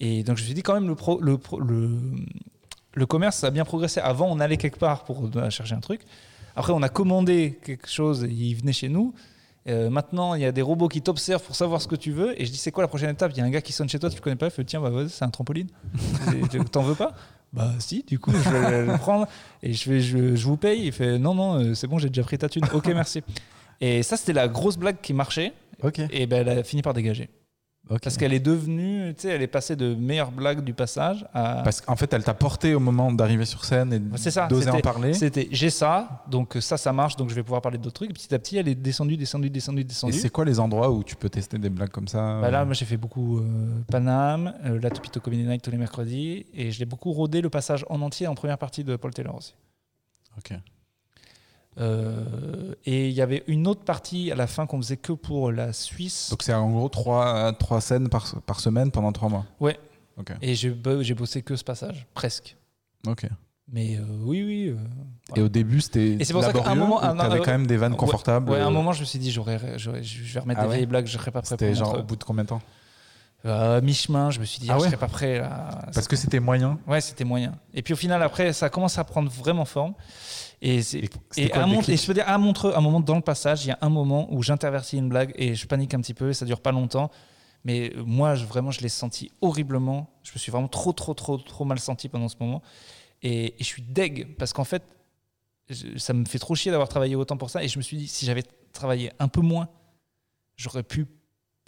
Et 0.00 0.22
donc 0.24 0.36
je 0.36 0.42
me 0.42 0.46
suis 0.46 0.54
dit 0.54 0.62
quand 0.62 0.74
même, 0.74 0.88
le, 0.88 0.94
pro- 0.94 1.20
le, 1.20 1.38
pro- 1.38 1.60
le, 1.60 1.90
le 2.94 3.06
commerce, 3.06 3.36
ça 3.36 3.48
a 3.48 3.50
bien 3.50 3.64
progressé. 3.64 4.00
Avant, 4.00 4.28
on 4.30 4.40
allait 4.40 4.56
quelque 4.56 4.78
part 4.78 5.04
pour 5.04 5.28
chercher 5.50 5.74
un 5.74 5.80
truc. 5.80 6.00
Après, 6.56 6.72
on 6.72 6.82
a 6.82 6.88
commandé 6.88 7.58
quelque 7.64 7.88
chose, 7.88 8.24
et 8.24 8.28
il 8.28 8.54
venait 8.54 8.72
chez 8.72 8.88
nous. 8.88 9.14
Euh, 9.66 9.88
maintenant, 9.88 10.34
il 10.34 10.42
y 10.42 10.44
a 10.44 10.52
des 10.52 10.60
robots 10.60 10.88
qui 10.88 11.00
t'observent 11.00 11.42
pour 11.42 11.56
savoir 11.56 11.80
ce 11.80 11.88
que 11.88 11.96
tu 11.96 12.12
veux. 12.12 12.38
Et 12.40 12.44
je 12.44 12.50
dis, 12.50 12.58
c'est 12.58 12.70
quoi 12.70 12.84
la 12.84 12.88
prochaine 12.88 13.08
étape? 13.10 13.32
Il 13.34 13.38
y 13.38 13.40
a 13.40 13.44
un 13.44 13.50
gars 13.50 13.62
qui 13.62 13.72
sonne 13.72 13.88
chez 13.88 13.98
toi, 13.98 14.10
tu 14.10 14.16
ne 14.16 14.20
connais 14.20 14.36
pas, 14.36 14.46
il 14.46 14.50
fait, 14.52 14.62
tiens, 14.64 14.80
bah, 14.80 14.90
c'est 15.08 15.24
un 15.24 15.30
trampoline. 15.30 15.68
T'en 16.72 16.82
veux 16.82 16.94
pas? 16.94 17.14
Bah 17.54 17.70
si, 17.78 18.02
du 18.02 18.18
coup, 18.18 18.32
je 18.32 18.50
vais 18.50 18.84
le 18.84 18.98
prendre. 18.98 19.28
Et 19.62 19.72
je, 19.72 19.84
fais, 19.84 20.00
je, 20.00 20.34
je 20.34 20.44
vous 20.46 20.56
paye. 20.56 20.86
Il 20.86 20.92
fait, 20.92 21.18
non, 21.18 21.34
non, 21.34 21.60
euh, 21.60 21.74
c'est 21.74 21.86
bon, 21.86 21.98
j'ai 21.98 22.08
déjà 22.08 22.24
pris 22.24 22.36
ta 22.36 22.48
thune. 22.48 22.64
Ok, 22.74 22.86
merci. 22.88 23.22
Et 23.80 24.02
ça, 24.02 24.16
c'était 24.16 24.32
la 24.32 24.48
grosse 24.48 24.76
blague 24.76 24.96
qui 25.00 25.12
marchait. 25.12 25.52
Ok. 25.82 26.00
Et 26.10 26.26
ben, 26.26 26.46
elle 26.46 26.58
a 26.58 26.64
fini 26.64 26.82
par 26.82 26.94
dégager. 26.94 27.28
Parce 27.86 28.16
qu'elle 28.16 28.32
est 28.32 28.40
devenue, 28.40 29.12
tu 29.14 29.22
sais, 29.22 29.28
elle 29.28 29.42
est 29.42 29.46
passée 29.46 29.76
de 29.76 29.94
meilleure 29.94 30.32
blague 30.32 30.64
du 30.64 30.72
passage 30.72 31.26
à. 31.34 31.60
Parce 31.62 31.82
qu'en 31.82 31.96
fait, 31.96 32.10
elle 32.14 32.24
t'a 32.24 32.32
porté 32.32 32.74
au 32.74 32.80
moment 32.80 33.12
d'arriver 33.12 33.44
sur 33.44 33.64
scène 33.64 33.92
et 33.92 33.98
d'oser 33.98 34.70
en 34.70 34.80
parler. 34.80 35.12
C'était 35.12 35.48
j'ai 35.50 35.68
ça, 35.68 36.24
donc 36.30 36.56
ça, 36.60 36.78
ça 36.78 36.92
marche, 36.94 37.16
donc 37.16 37.28
je 37.28 37.34
vais 37.34 37.42
pouvoir 37.42 37.60
parler 37.60 37.76
d'autres 37.76 37.96
trucs. 37.96 38.10
Et 38.10 38.14
petit 38.14 38.34
à 38.34 38.38
petit, 38.38 38.56
elle 38.56 38.68
est 38.68 38.74
descendue, 38.74 39.18
descendue, 39.18 39.50
descendue, 39.50 39.82
Et 39.82 39.84
descendue. 39.84 40.14
c'est 40.18 40.30
quoi 40.30 40.46
les 40.46 40.58
endroits 40.60 40.90
où 40.90 41.04
tu 41.04 41.14
peux 41.14 41.28
tester 41.28 41.58
des 41.58 41.68
blagues 41.68 41.90
comme 41.90 42.08
ça 42.08 42.40
Bah 42.40 42.50
là, 42.50 42.64
moi, 42.64 42.72
j'ai 42.72 42.86
fait 42.86 42.96
beaucoup 42.96 43.38
euh, 43.38 43.42
Paname, 43.90 44.54
euh, 44.64 44.80
la 44.80 44.90
Topito 44.90 45.20
Comedy 45.20 45.44
Night 45.44 45.62
tous 45.62 45.70
les 45.70 45.76
mercredis, 45.78 46.46
et 46.54 46.70
je 46.70 46.78
l'ai 46.78 46.86
beaucoup 46.86 47.12
rodé 47.12 47.42
le 47.42 47.50
passage 47.50 47.84
en 47.90 48.00
entier 48.00 48.26
en 48.26 48.34
première 48.34 48.58
partie 48.58 48.82
de 48.82 48.96
Paul 48.96 49.12
Taylor 49.12 49.34
aussi. 49.36 49.54
Ok. 50.38 50.54
Euh, 51.78 52.74
et 52.84 53.08
il 53.08 53.14
y 53.14 53.20
avait 53.20 53.42
une 53.48 53.66
autre 53.66 53.82
partie 53.82 54.30
à 54.30 54.36
la 54.36 54.46
fin 54.46 54.66
qu'on 54.66 54.78
faisait 54.80 54.96
que 54.96 55.12
pour 55.12 55.50
la 55.50 55.72
Suisse. 55.72 56.28
Donc 56.30 56.42
c'est 56.42 56.54
en 56.54 56.70
gros 56.70 56.88
trois, 56.88 57.52
trois 57.54 57.80
scènes 57.80 58.08
par, 58.08 58.32
par 58.46 58.60
semaine 58.60 58.90
pendant 58.90 59.10
trois 59.12 59.28
mois. 59.28 59.44
Ouais. 59.60 59.78
Ok. 60.16 60.32
Et 60.40 60.54
j'ai 60.54 60.70
bo- 60.70 61.02
j'ai 61.02 61.14
bossé 61.14 61.42
que 61.42 61.56
ce 61.56 61.64
passage, 61.64 62.06
presque. 62.14 62.56
Ok. 63.06 63.26
Mais 63.72 63.96
euh, 63.96 64.02
oui, 64.22 64.42
oui. 64.44 64.68
euh, 64.68 65.36
Et 65.36 65.40
au 65.42 65.48
début, 65.48 65.80
c'était 65.80 66.12
Et 66.20 66.24
c'est 66.24 66.32
pour 66.32 66.44
ça 66.44 66.52
qu'à 66.52 66.68
un 66.70 66.74
moment- 66.74 67.00
t'avais 67.00 67.38
quand 67.40 67.46
même 67.50 67.66
des 67.66 67.76
vannes 67.76 67.96
confortables. 67.96 68.50
Ouais, 68.50 68.60
à 68.60 68.66
un 68.66 68.70
moment, 68.70 68.92
je 68.92 69.00
me 69.00 69.04
suis 69.04 69.18
dit, 69.18 69.32
j'aurais, 69.32 69.58
je 69.78 69.90
vais 69.90 70.40
remettre 70.40 70.60
Ah 70.60 70.64
des 70.64 70.68
ouais 70.68 70.74
vieilles 70.76 70.86
blagues, 70.86 71.06
je 71.06 71.18
serais 71.18 71.30
pas 71.32 71.40
prêt 71.40 71.48
C'était 71.48 71.74
genre 71.74 71.98
au 71.98 72.02
bout 72.02 72.14
de 72.16 72.22
combien 72.24 72.44
de 72.44 72.48
temps 72.50 72.62
Euh, 73.46 73.80
mi-chemin, 73.82 74.30
je 74.30 74.38
me 74.38 74.44
suis 74.44 74.60
dit, 74.60 74.68
Ah 74.70 74.74
ah, 74.74 74.78
je 74.78 74.82
ouais 74.84 74.88
serais 74.90 74.98
pas 74.98 75.08
prêt 75.08 75.38
là. 75.38 75.80
Parce 75.92 76.06
que 76.06 76.14
c'était 76.16 76.40
moyen. 76.40 76.78
Ouais, 76.86 77.00
c'était 77.00 77.24
moyen. 77.24 77.54
Et 77.72 77.82
puis 77.82 77.92
au 77.94 77.96
final, 77.96 78.22
après, 78.22 78.52
ça 78.52 78.68
commence 78.70 78.98
à 78.98 79.04
prendre 79.04 79.30
vraiment 79.30 79.64
forme. 79.64 79.94
Et, 80.66 80.78
Et 81.36 81.44
et, 81.44 81.48
quoi 81.50 81.62
à 81.62 81.66
et 81.92 81.96
je 81.96 82.06
peux 82.06 82.14
dire, 82.14 82.28
à 82.28 82.38
Montreux, 82.38 82.72
à 82.72 82.78
un 82.78 82.80
moment 82.80 83.00
dans 83.00 83.16
le 83.16 83.20
passage, 83.22 83.64
il 83.64 83.68
y 83.68 83.72
a 83.72 83.78
un 83.82 83.88
moment 83.90 84.32
où 84.32 84.42
j'intervertis 84.42 84.96
une 84.96 85.08
blague 85.10 85.32
et 85.36 85.54
je 85.54 85.66
panique 85.66 85.92
un 85.94 86.00
petit 86.00 86.14
peu, 86.14 86.32
ça 86.32 86.46
dure 86.46 86.60
pas 86.60 86.72
longtemps. 86.72 87.10
Mais 87.66 87.92
euh, 87.94 88.02
moi, 88.04 88.34
je, 88.34 88.44
vraiment, 88.44 88.70
je 88.70 88.80
l'ai 88.80 88.88
senti 88.88 89.30
horriblement. 89.42 90.08
Je 90.22 90.32
me 90.32 90.38
suis 90.38 90.50
vraiment 90.52 90.68
trop, 90.68 90.92
trop, 90.92 91.12
trop, 91.14 91.36
trop 91.38 91.64
mal 91.64 91.78
senti 91.78 92.08
pendant 92.08 92.28
ce 92.28 92.36
moment. 92.40 92.62
Et, 93.22 93.46
et 93.46 93.56
je 93.58 93.64
suis 93.64 93.82
deg 93.82 94.36
parce 94.38 94.52
qu'en 94.52 94.64
fait, 94.64 94.82
je- 95.68 95.96
ça 95.98 96.12
me 96.14 96.24
fait 96.24 96.38
trop 96.38 96.54
chier 96.54 96.70
d'avoir 96.70 96.88
travaillé 96.88 97.14
autant 97.16 97.36
pour 97.36 97.50
ça. 97.50 97.62
Et 97.62 97.68
je 97.68 97.78
me 97.78 97.82
suis 97.82 97.96
dit, 97.96 98.08
si 98.08 98.24
j'avais 98.26 98.42
travaillé 98.72 99.10
un 99.18 99.28
peu 99.28 99.40
moins, 99.40 99.68
j'aurais 100.56 100.82
pu, 100.82 101.06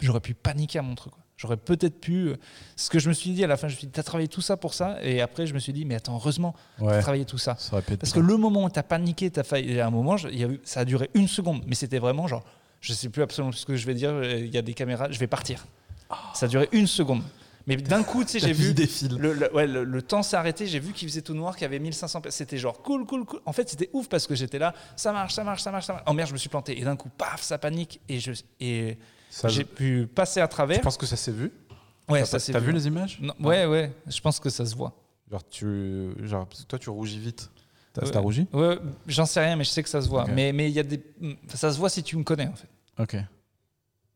j'aurais 0.01 0.21
pu 0.21 0.33
paniquer 0.33 0.79
à 0.79 0.81
Montreux. 0.83 1.11
Quoi. 1.11 1.23
J'aurais 1.37 1.57
peut-être 1.57 1.99
pu. 2.01 2.29
euh, 2.29 2.35
Ce 2.75 2.89
que 2.89 2.97
je 2.99 3.07
me 3.09 3.13
suis 3.13 3.29
dit 3.31 3.43
à 3.43 3.47
la 3.47 3.57
fin, 3.57 3.67
je 3.67 3.73
me 3.73 3.77
suis 3.77 3.87
dit, 3.87 3.93
t'as 3.93 4.03
travaillé 4.03 4.27
tout 4.27 4.41
ça 4.41 4.57
pour 4.57 4.73
ça. 4.73 4.97
Et 5.03 5.21
après, 5.21 5.45
je 5.45 5.53
me 5.53 5.59
suis 5.59 5.71
dit, 5.71 5.85
mais 5.85 5.95
attends, 5.95 6.15
heureusement, 6.15 6.55
Ouais. 6.79 6.93
t'as 6.93 7.01
travaillé 7.01 7.25
tout 7.25 7.37
ça. 7.37 7.55
Ça 7.59 7.79
Parce 7.99 8.11
que 8.11 8.19
le 8.19 8.37
moment 8.37 8.65
où 8.65 8.69
t'as 8.69 8.81
paniqué, 8.83 9.29
t'as 9.29 9.43
failli. 9.43 9.79
À 9.79 9.85
un 9.87 9.91
moment, 9.91 10.17
je- 10.17 10.29
il 10.29 10.39
y 10.39 10.43
a 10.43 10.47
eu, 10.47 10.59
ça 10.63 10.79
a 10.81 10.85
duré 10.85 11.09
une 11.13 11.27
seconde, 11.27 11.63
mais 11.67 11.75
c'était 11.75 11.99
vraiment 11.99 12.27
genre, 12.27 12.43
Je 12.79 12.93
sais 12.93 13.09
plus 13.09 13.23
absolument 13.23 13.51
ce 13.51 13.65
que 13.65 13.75
je 13.75 13.85
vais 13.87 13.95
dire. 13.95 14.23
Il 14.23 14.53
y 14.53 14.57
a 14.57 14.61
des 14.61 14.75
caméras. 14.75 15.09
Je 15.11 15.17
vais 15.17 15.25
partir. 15.27 15.65
Ça 16.35 16.45
a 16.45 16.49
duré 16.49 16.69
une 16.71 16.85
seconde. 16.85 17.23
Mais 17.65 17.75
d'un 17.75 18.03
coup, 18.03 18.23
tu 18.23 18.29
sais, 18.31 18.39
j'ai 18.47 18.53
vu. 18.53 18.73
Le, 19.17 19.33
le- 19.33 19.51
ouais, 19.53 19.65
le- 19.65 19.83
le 19.83 20.01
temps 20.03 20.21
s'est 20.21 20.37
arrêté. 20.37 20.67
J'ai 20.67 20.79
vu 20.79 20.93
qu'il 20.93 21.07
faisait 21.07 21.23
tout 21.23 21.33
noir, 21.33 21.55
qu'il 21.55 21.63
y 21.63 21.65
avait 21.65 21.79
1500 21.79 22.21
personnes. 22.21 22.37
C'était 22.37 22.57
genre 22.59 22.81
cool, 22.83 23.05
cool, 23.07 23.25
cool. 23.25 23.41
En 23.47 23.51
fait, 23.51 23.67
c'était 23.67 23.89
ouf 23.93 24.07
parce 24.07 24.27
que 24.27 24.35
j'étais 24.35 24.59
là. 24.59 24.73
Ça 24.95 25.11
marche, 25.11 25.33
ça 25.33 25.43
marche, 25.43 25.61
ça 25.63 25.71
marche, 25.71 25.85
ça 25.87 25.93
marche. 25.93 26.05
Oh 26.07 26.13
merde, 26.13 26.29
je 26.29 26.33
me 26.33 26.37
suis 26.37 26.49
planté. 26.49 26.79
Et 26.79 26.83
d'un 26.83 26.95
coup, 26.95 27.09
paf, 27.09 27.41
ça 27.41 27.57
panique. 27.57 27.99
Et 28.07 28.19
je 28.19 28.31
et 28.59 28.97
j'ai 29.45 29.63
pu 29.63 30.07
passer 30.07 30.39
à 30.39 30.47
travers. 30.47 30.77
Je 30.77 30.81
pense 30.81 30.97
que 30.97 31.05
ça 31.05 31.15
s'est 31.15 31.31
vu? 31.31 31.51
Ouais, 32.09 32.19
T'as 32.21 32.25
ça 32.25 32.39
s'est 32.39 32.53
T'as 32.53 32.59
vu 32.59 32.71
les 32.71 32.87
images? 32.87 33.19
Non, 33.21 33.33
ouais, 33.41 33.65
ouais. 33.65 33.91
Je 34.07 34.19
pense 34.21 34.39
que 34.39 34.49
ça 34.49 34.65
se 34.65 34.75
voit. 34.75 34.93
Genre, 35.29 35.45
tu, 35.49 36.11
genre, 36.23 36.47
parce 36.47 36.61
que 36.63 36.67
toi, 36.67 36.79
tu 36.79 36.89
rougis 36.89 37.19
vite. 37.19 37.49
T'as 37.93 38.05
Ouais. 38.05 38.17
rougi? 38.17 38.47
Ouais, 38.53 38.77
j'en 39.07 39.25
sais 39.25 39.43
rien, 39.43 39.55
mais 39.55 39.63
je 39.63 39.71
sais 39.71 39.81
que 39.83 39.89
ça 39.89 40.01
se 40.01 40.07
voit. 40.07 40.23
Ok. 40.23 40.29
Mais 40.33 40.53
mais 40.53 40.69
il 40.69 40.73
y 40.75 40.79
a 40.79 40.83
des, 40.83 41.01
ça 41.53 41.73
se 41.73 41.77
voit 41.79 41.89
si 41.89 42.03
tu 42.03 42.15
me 42.15 42.23
connais 42.23 42.47
en 42.47 42.53
fait. 42.53 42.67
Ok. 43.01 43.17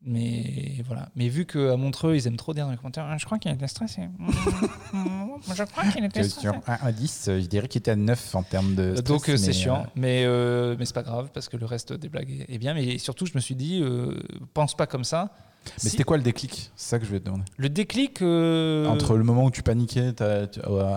Mais 0.04 0.82
voilà. 0.88 1.10
Mais 1.16 1.30
vu 1.30 1.46
qu'à 1.46 1.78
Montreux, 1.78 2.16
ils 2.16 2.26
aiment 2.26 2.38
trop 2.38 2.54
dire 2.54 2.66
dans 2.66 2.72
les 2.72 2.78
commentaires, 2.78 3.06
Ah, 3.08 3.18
je 3.20 3.26
crois 3.26 3.38
qu'il 3.38 3.52
était 3.52 3.68
stressé. 3.68 4.10
je 4.94 5.64
crois 5.64 5.84
qu'il 5.92 6.04
était 6.04 6.24
stressé. 6.24 6.48
1 6.48 6.62
à 6.82 6.92
10, 6.92 7.24
je 7.28 7.46
dirais 7.46 7.68
qu'il 7.68 7.80
était 7.80 7.92
à 7.92 7.96
9 7.96 8.36
en 8.36 8.44
termes 8.44 8.74
de. 8.76 8.96
stress, 8.96 9.04
Donc 9.04 9.30
euh, 9.30 9.38
c'est 9.38 9.54
chiant, 9.54 9.82
euh, 9.82 9.90
mais, 9.96 10.24
euh, 10.26 10.76
mais 10.80 10.86
c'est 10.86 10.96
pas 10.96 11.04
grave 11.04 11.30
parce 11.34 11.50
que 11.50 11.58
le 11.58 11.66
reste 11.66 11.94
des 11.94 12.10
blagues 12.10 12.32
est, 12.32 12.54
est 12.54 12.58
bien. 12.58 12.74
Mais 12.74 12.98
surtout, 12.98 13.26
je 13.28 13.34
me 13.36 13.40
suis 13.40 13.56
dit, 13.56 13.82
euh, 13.82 14.20
pense 14.54 14.76
pas 14.76 14.88
comme 14.88 15.04
ça. 15.04 15.32
Mais 15.64 15.72
Si- 15.78 15.90
c'était 15.92 16.04
quoi 16.04 16.18
le 16.18 16.24
déclic? 16.24 16.72
C'est 16.76 16.90
ça 16.90 17.00
que 17.00 17.06
je 17.06 17.12
vais 17.12 17.20
te 17.20 17.26
demander. 17.26 17.44
le 17.58 17.70
déclic 17.70 18.22
euh, 18.24 18.88
Entre 18.88 19.16
le 19.16 19.24
moment 19.24 19.46
où 19.46 19.52
tu 19.52 19.62
paniquais, 19.62 20.12
à 20.20 20.48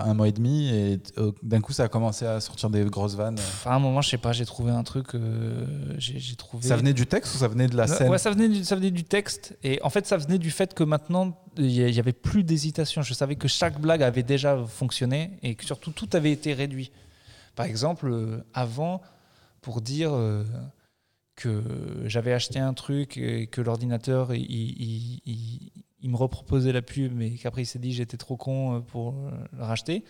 un 0.09 0.13
mois 0.15 0.27
et 0.27 0.31
demi, 0.31 0.69
et 0.69 0.99
euh, 1.19 1.31
d'un 1.43 1.61
coup, 1.61 1.71
ça 1.71 1.83
a 1.83 1.87
commencé 1.87 2.25
à 2.25 2.39
sortir 2.41 2.71
des 2.71 2.83
grosses 2.85 3.15
vannes. 3.15 3.37
Enfin, 3.37 3.71
à 3.71 3.75
un 3.75 3.79
moment, 3.79 4.01
je 4.01 4.09
sais 4.09 4.17
pas, 4.17 4.31
j'ai 4.31 4.45
trouvé 4.45 4.71
un 4.71 4.83
truc. 4.83 5.13
euh, 5.13 5.65
j'ai 5.99 6.35
trouvé. 6.35 6.67
Ça 6.67 6.75
venait 6.77 6.93
du 6.93 7.05
texte 7.05 7.35
ou 7.35 7.37
ça 7.37 7.47
venait 7.47 7.67
de 7.67 7.77
la 7.77 7.85
scène? 7.87 8.09
Ouais, 8.09 8.17
ça 8.17 8.31
venait, 8.31 8.49
du, 8.49 8.63
ça 8.63 8.75
venait 8.75 8.91
du 8.91 9.03
texte. 9.03 9.55
Et 9.63 9.79
en 9.83 9.89
fait, 9.91 10.07
ça 10.07 10.17
venait 10.17 10.39
du 10.39 10.49
fait 10.49 10.73
que 10.73 10.83
maintenant, 10.83 11.37
il 11.57 11.65
y 11.71 11.75
y 11.93 11.99
avait 11.99 12.11
plus 12.13 12.43
d'hésitation. 12.43 13.03
Je 13.03 13.13
savais 13.13 13.35
que 13.35 13.47
chaque 13.47 13.79
blague 13.79 14.01
avait 14.01 14.23
déjà 14.23 14.57
fonctionné 14.67 15.37
et 15.43 15.53
que 15.55 15.63
surtout 15.63 15.91
tout 15.91 16.09
avait 16.13 16.31
été 16.31 16.53
réduit. 16.53 16.91
Par 17.55 17.67
exemple, 17.67 18.07
euh, 18.11 18.43
avant, 18.55 19.01
pour 19.61 19.79
dire 19.81 20.09
euh, 20.13 20.43
que 21.35 21.61
j'avais 22.05 22.33
acheté 22.33 22.59
un 22.59 22.73
truc 22.73 23.17
et 23.17 23.47
que 23.47 23.61
l'ordinateur, 23.61 24.33
il, 24.33 24.41
il- 24.49 25.21
il- 25.25 25.71
il 26.01 26.09
me 26.09 26.15
reproposait 26.17 26.71
la 26.71 26.81
pub, 26.81 27.13
mais 27.15 27.31
qu'après 27.31 27.63
il 27.63 27.65
s'est 27.65 27.79
dit 27.79 27.91
j'étais 27.91 28.17
trop 28.17 28.37
con 28.37 28.75
euh, 28.75 28.79
pour 28.79 29.13
le 29.53 29.63
racheter. 29.63 30.03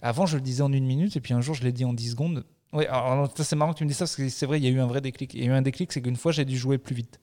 Avant, 0.00 0.26
je 0.26 0.36
le 0.36 0.42
disais 0.42 0.62
en 0.62 0.72
une 0.72 0.86
minute 0.86 1.16
et 1.16 1.20
puis 1.20 1.34
un 1.34 1.40
jour, 1.40 1.54
je 1.54 1.62
l'ai 1.62 1.72
dit 1.72 1.84
en 1.84 1.92
10 1.92 2.10
secondes. 2.12 2.44
Ouais, 2.72 2.86
alors 2.88 3.30
c'est 3.36 3.54
marrant 3.54 3.72
que 3.74 3.78
tu 3.78 3.84
me 3.84 3.88
dis 3.88 3.94
ça 3.94 4.04
parce 4.06 4.16
que 4.16 4.28
c'est 4.30 4.46
vrai, 4.46 4.58
il 4.58 4.64
y 4.64 4.66
a 4.66 4.70
eu 4.70 4.80
un 4.80 4.86
vrai 4.86 5.00
déclic. 5.02 5.34
Il 5.34 5.40
y 5.40 5.42
a 5.44 5.46
eu 5.46 5.52
un 5.52 5.62
déclic, 5.62 5.92
c'est 5.92 6.00
qu'une 6.00 6.16
fois, 6.16 6.32
j'ai 6.32 6.44
dû 6.46 6.56
jouer 6.56 6.78
plus 6.78 6.94
vite. 6.94 7.20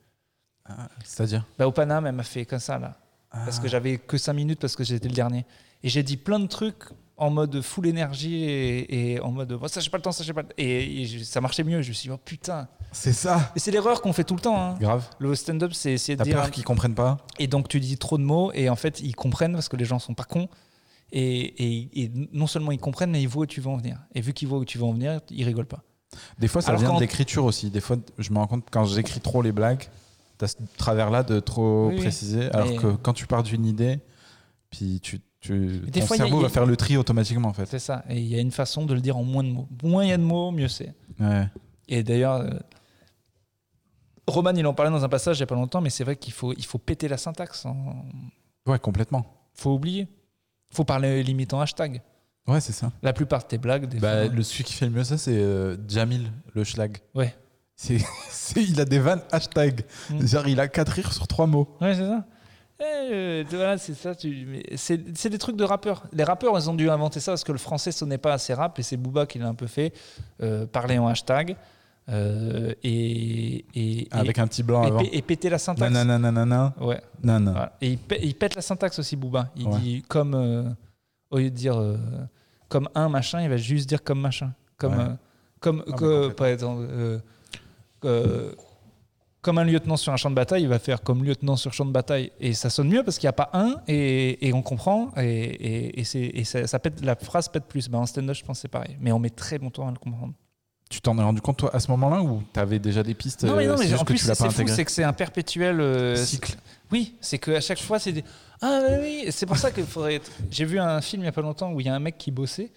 Ah, 0.65 0.87
C'est-à-dire? 1.03 1.45
Bah, 1.57 1.67
au 1.67 1.71
Paname, 1.71 2.05
elle 2.05 2.15
m'a 2.15 2.23
fait 2.23 2.45
comme 2.45 2.59
ça, 2.59 2.77
là. 2.77 2.99
Parce 3.31 3.57
Ah. 3.57 3.61
que 3.63 3.67
j'avais 3.67 3.97
que 3.97 4.17
5 4.17 4.33
minutes 4.33 4.59
parce 4.59 4.75
que 4.75 4.83
j'étais 4.83 5.09
le 5.09 5.15
dernier. 5.15 5.45
Et 5.83 5.89
j'ai 5.89 6.03
dit 6.03 6.17
plein 6.17 6.39
de 6.39 6.45
trucs 6.47 6.83
en 7.19 7.29
mode 7.29 7.61
full 7.61 7.85
énergie 7.87 8.43
et, 8.45 9.13
et 9.13 9.19
en 9.19 9.31
mode 9.31 9.57
oh, 9.61 9.67
ça, 9.67 9.79
j'ai 9.81 9.89
pas 9.89 9.97
le 9.97 10.01
temps, 10.03 10.11
ça, 10.11 10.23
j'ai 10.23 10.33
pas 10.33 10.41
le 10.41 10.47
temps. 10.47 10.53
Et, 10.57 11.05
ça 11.23 11.41
marchait 11.41 11.63
mieux. 11.63 11.81
Je 11.81 11.89
me 11.89 11.93
suis 11.93 12.07
dit, 12.09 12.13
oh 12.13 12.17
putain. 12.23 12.67
C'est 12.91 13.13
ça 13.13 13.51
Et 13.55 13.59
c'est 13.59 13.71
l'erreur 13.71 14.01
qu'on 14.01 14.13
fait 14.13 14.23
tout 14.23 14.33
le 14.35 14.39
temps. 14.41 14.59
hein. 14.59 14.75
Grave. 14.79 15.07
Le 15.19 15.35
stand-up, 15.35 15.73
c'est 15.73 15.91
essayer 15.93 16.15
de 16.15 16.23
dire. 16.23 16.35
peur 16.35 16.49
qu'ils 16.49 16.63
comprennent 16.63 16.95
pas 16.95 17.17
Et 17.37 17.47
donc, 17.47 17.67
tu 17.67 17.79
dis 17.79 17.97
trop 17.97 18.17
de 18.17 18.23
mots 18.23 18.51
et 18.53 18.69
en 18.69 18.75
fait, 18.75 18.99
ils 19.01 19.15
comprennent 19.15 19.53
parce 19.53 19.69
que 19.69 19.75
les 19.77 19.85
gens 19.85 19.99
sont 19.99 20.13
pas 20.15 20.23
cons. 20.23 20.49
Et, 21.11 22.03
et- 22.03 22.11
non 22.33 22.47
seulement 22.47 22.71
ils 22.71 22.79
comprennent, 22.79 23.11
mais 23.11 23.21
ils 23.21 23.27
voient 23.27 23.43
où 23.43 23.47
tu 23.47 23.61
veux 23.61 23.69
en 23.69 23.77
venir. 23.77 23.99
Et 24.15 24.21
vu 24.21 24.33
qu'ils 24.33 24.47
voient 24.47 24.59
où 24.59 24.65
tu 24.65 24.77
veux 24.77 24.85
en 24.85 24.93
venir, 24.93 25.19
ils 25.29 25.43
rigolent 25.43 25.65
pas. 25.65 25.83
Des 26.39 26.47
fois, 26.47 26.61
ça 26.61 26.69
Alors 26.69 26.81
vient 26.81 26.95
de 26.95 26.99
l'écriture 26.99 27.45
aussi. 27.45 27.69
Des 27.69 27.81
fois, 27.81 27.97
je 28.17 28.31
me 28.31 28.37
rends 28.37 28.47
compte 28.47 28.65
quand 28.71 28.85
j'écris 28.85 29.19
trop 29.19 29.41
les 29.41 29.51
blagues, 29.51 29.87
t'as 30.37 30.47
ce 30.47 30.55
travers-là 30.77 31.23
de 31.23 31.39
trop 31.39 31.89
Oui, 31.89 31.97
préciser. 31.97 32.49
Alors 32.51 32.75
que 32.81 32.95
quand 32.95 33.13
tu 33.13 33.27
pars 33.27 33.43
d'une 33.43 33.65
idée, 33.65 33.99
puis 34.71 34.99
tu, 35.01 35.19
tu, 35.39 35.79
des 35.79 36.01
ton 36.01 36.05
fois, 36.07 36.15
il 36.17 36.19
y 36.19 36.21
a- 36.21 36.25
cerveau 36.25 36.39
a- 36.39 36.43
va 36.43 36.49
faire 36.49 36.65
le 36.65 36.75
tri 36.75 36.97
automatiquement 36.97 37.47
en 37.49 37.53
fait. 37.53 37.65
C'est 37.65 37.79
ça. 37.79 38.03
Et 38.09 38.17
il 38.19 38.27
y 38.27 38.35
a 38.35 38.39
une 38.39 38.51
façon 38.51 38.85
de 38.85 38.93
le 38.93 39.01
dire 39.01 39.15
en 39.17 39.23
moins 39.23 39.43
de 39.43 39.49
mots. 39.49 39.67
Moins 39.83 40.03
il 40.05 40.09
y 40.09 40.13
a 40.13 40.17
de 40.17 40.23
mots, 40.23 40.51
mieux 40.51 40.67
c'est. 40.67 40.93
Ouais. 41.19 41.47
Et 41.87 42.03
d'ailleurs, 42.03 42.35
euh, 42.35 42.49
Roman, 44.27 44.51
il 44.55 44.65
en 44.67 44.73
parlait 44.73 44.91
dans 44.91 45.03
un 45.03 45.09
passage 45.09 45.37
il 45.37 45.39
n'y 45.39 45.43
a 45.43 45.47
pas 45.47 45.55
longtemps, 45.55 45.81
mais 45.81 45.89
c'est 45.89 46.03
vrai 46.03 46.15
qu'il 46.15 46.33
faut, 46.33 46.53
il 46.53 46.65
faut 46.65 46.77
péter 46.77 47.07
la 47.07 47.17
syntaxe. 47.17 47.65
Il 47.65 48.71
ouais, 48.71 48.79
complètement. 48.79 49.25
faut 49.55 49.73
oublier. 49.73 50.07
Il 50.71 50.75
faut 50.75 50.83
parler 50.83 51.23
limite 51.23 51.53
en 51.53 51.61
hashtag. 51.61 52.01
Ouais, 52.47 52.61
c'est 52.61 52.73
ça. 52.73 52.91
La 53.01 53.11
plupart 53.13 53.41
de 53.43 53.47
tes 53.47 53.57
blagues, 53.57 53.87
des 53.87 53.99
Bah, 53.99 54.25
fois- 54.25 54.35
le 54.35 54.43
celui 54.43 54.63
qui 54.63 54.73
fait 54.73 54.85
le 54.85 54.91
mieux 54.91 55.03
ça, 55.03 55.17
c'est 55.17 55.35
euh, 55.37 55.77
Jamil, 55.87 56.31
le 56.53 56.63
schlag. 56.63 56.97
Ouais. 57.15 57.35
C'est, 57.75 57.97
c'est- 58.29 58.63
il 58.63 58.79
a 58.79 58.85
des 58.85 58.99
vannes 58.99 59.21
hashtag. 59.31 59.83
Mm. 60.11 60.25
Genre, 60.27 60.47
il 60.47 60.59
a 60.59 60.67
quatre 60.67 60.89
rires 60.89 61.13
sur 61.13 61.27
trois 61.27 61.47
mots. 61.47 61.67
Ouais, 61.81 61.95
c'est 61.95 62.05
ça. 62.05 62.25
Eh, 62.81 62.83
euh, 63.11 63.43
voilà, 63.49 63.77
c'est 63.77 63.93
ça. 63.93 64.15
tu- 64.15 64.63
C'est 64.77 65.29
des 65.29 65.37
trucs 65.37 65.57
de 65.57 65.63
rappeurs. 65.65 66.03
Les 66.13 66.23
rappeurs, 66.23 66.57
ils 66.57 66.69
ont 66.69 66.73
dû 66.73 66.89
inventer 66.89 67.19
ça 67.19 67.33
parce 67.33 67.43
que 67.43 67.51
le 67.51 67.57
français 67.57 67.91
sonnait 67.91 68.17
pas 68.17 68.33
assez 68.33 68.53
rap 68.53 68.79
et 68.79 68.83
c'est 68.83 68.95
Booba 68.97 69.25
qui 69.25 69.37
l'a 69.39 69.47
un 69.49 69.53
peu 69.55 69.67
fait. 69.67 69.91
euh, 70.41 70.65
parler 70.65 70.97
en 70.97 71.07
hashtag 71.07 71.57
euh, 72.07 72.73
et, 72.83 73.65
et, 73.75 74.07
Avec 74.11 74.39
un 74.39 74.47
petit 74.47 74.63
blanc 74.63 74.83
et, 74.83 74.87
avant. 74.87 74.99
et- 75.01 75.21
péter 75.21 75.49
la 75.49 75.57
syntaxe. 75.59 75.91
Nanana, 75.91 76.17
nanana, 76.17 76.73
Ouais. 76.79 77.01
nana. 77.21 77.51
Voilà. 77.51 77.77
Et 77.81 77.89
il, 77.91 77.97
pè- 77.99 78.19
il 78.23 78.33
pète 78.35 78.55
la 78.55 78.61
syntaxe 78.61 78.97
aussi, 78.99 79.15
Booba. 79.17 79.49
Il 79.57 79.67
Ouais. 79.67 79.77
dit 79.79 80.01
comme. 80.07 80.33
euh, 80.33 80.63
au 81.31 81.37
lieu 81.37 81.49
de 81.51 81.55
dire 81.55 81.77
euh, 81.79 81.97
comme 82.69 82.87
un 82.95 83.09
machin, 83.09 83.41
il 83.41 83.49
va 83.49 83.57
juste 83.57 83.89
dire 83.89 84.03
comme 84.03 84.21
machin. 84.21 84.53
Comme. 84.77 84.97
Ouais. 84.97 85.03
euh, 85.03 85.13
comme 85.59 85.83
mais 85.85 85.93
que- 85.93 86.29
par 86.29 86.47
exemple. 86.47 86.87
Euh, 89.39 89.41
euh, 89.41 89.41
comme 89.41 89.57
un 89.57 89.63
lieutenant 89.63 89.97
sur 89.97 90.11
un 90.13 90.17
champ 90.17 90.29
de 90.29 90.35
bataille, 90.35 90.63
il 90.63 90.67
va 90.67 90.79
faire 90.79 91.01
comme 91.01 91.23
lieutenant 91.23 91.55
sur 91.55 91.73
champ 91.73 91.85
de 91.85 91.91
bataille. 91.91 92.31
Et 92.39 92.53
ça 92.53 92.69
sonne 92.69 92.89
mieux 92.89 93.03
parce 93.03 93.17
qu'il 93.17 93.27
n'y 93.27 93.29
a 93.29 93.33
pas 93.33 93.49
un 93.53 93.75
et, 93.87 94.47
et 94.47 94.53
on 94.53 94.61
comprend. 94.61 95.11
Et, 95.17 96.03
ça, 96.43 96.67
ça 96.67 96.79
pète, 96.79 97.03
la 97.03 97.15
phrase 97.15 97.47
pète 97.49 97.65
plus. 97.65 97.89
Ben, 97.89 97.99
en 97.99 98.05
stand-up, 98.05 98.35
je 98.35 98.43
pense 98.43 98.57
que 98.57 98.61
c'est 98.61 98.67
pareil. 98.67 98.97
Mais 98.99 99.11
on 99.11 99.19
met 99.19 99.29
très 99.29 99.57
longtemps 99.57 99.87
à 99.87 99.91
le 99.91 99.97
comprendre. 99.97 100.33
Tu 100.89 101.01
t'en 101.01 101.15
es 101.19 101.21
rendu 101.21 101.39
compte 101.39 101.57
toi 101.57 101.69
à 101.75 101.79
ce 101.79 101.91
moment-là 101.91 102.23
ou 102.23 102.41
t'avais 102.51 102.79
déjà 102.79 103.03
des 103.03 103.13
pistes 103.13 103.43
Non, 103.43 103.55
mais 103.55 103.67
euh, 103.67 103.71
non, 103.73 103.77
c'est 103.77 103.89
mais 103.89 103.93
en 103.93 103.99
que 103.99 104.05
plus, 104.05 104.21
tu 104.21 104.27
l'as 104.27 104.33
c'est 104.33 104.49
fou, 104.49 104.67
c'est 104.67 104.85
que 104.85 104.91
c'est 104.91 105.03
un 105.03 105.13
perpétuel 105.13 105.79
euh, 105.81 106.15
Cycle. 106.15 106.55
Oui, 106.91 107.15
c'est 107.21 107.37
qu'à 107.37 107.61
chaque 107.61 107.79
fois, 107.79 107.99
c'est 107.99 108.11
des. 108.11 108.23
Ah, 108.59 108.81
oui, 108.99 109.25
c'est 109.29 109.45
pour 109.45 109.57
ça 109.57 109.69
qu'il 109.69 109.85
faudrait. 109.85 110.15
être- 110.15 110.31
J'ai 110.49 110.65
vu 110.65 110.79
un 110.79 110.99
film 110.99 111.21
il 111.21 111.25
n'y 111.25 111.29
a 111.29 111.31
pas 111.31 111.41
longtemps 111.43 111.71
où 111.73 111.79
il 111.79 111.85
y 111.85 111.89
a 111.89 111.93
un 111.95 111.99
mec 111.99 112.17
qui 112.17 112.31
bossait, 112.31 112.71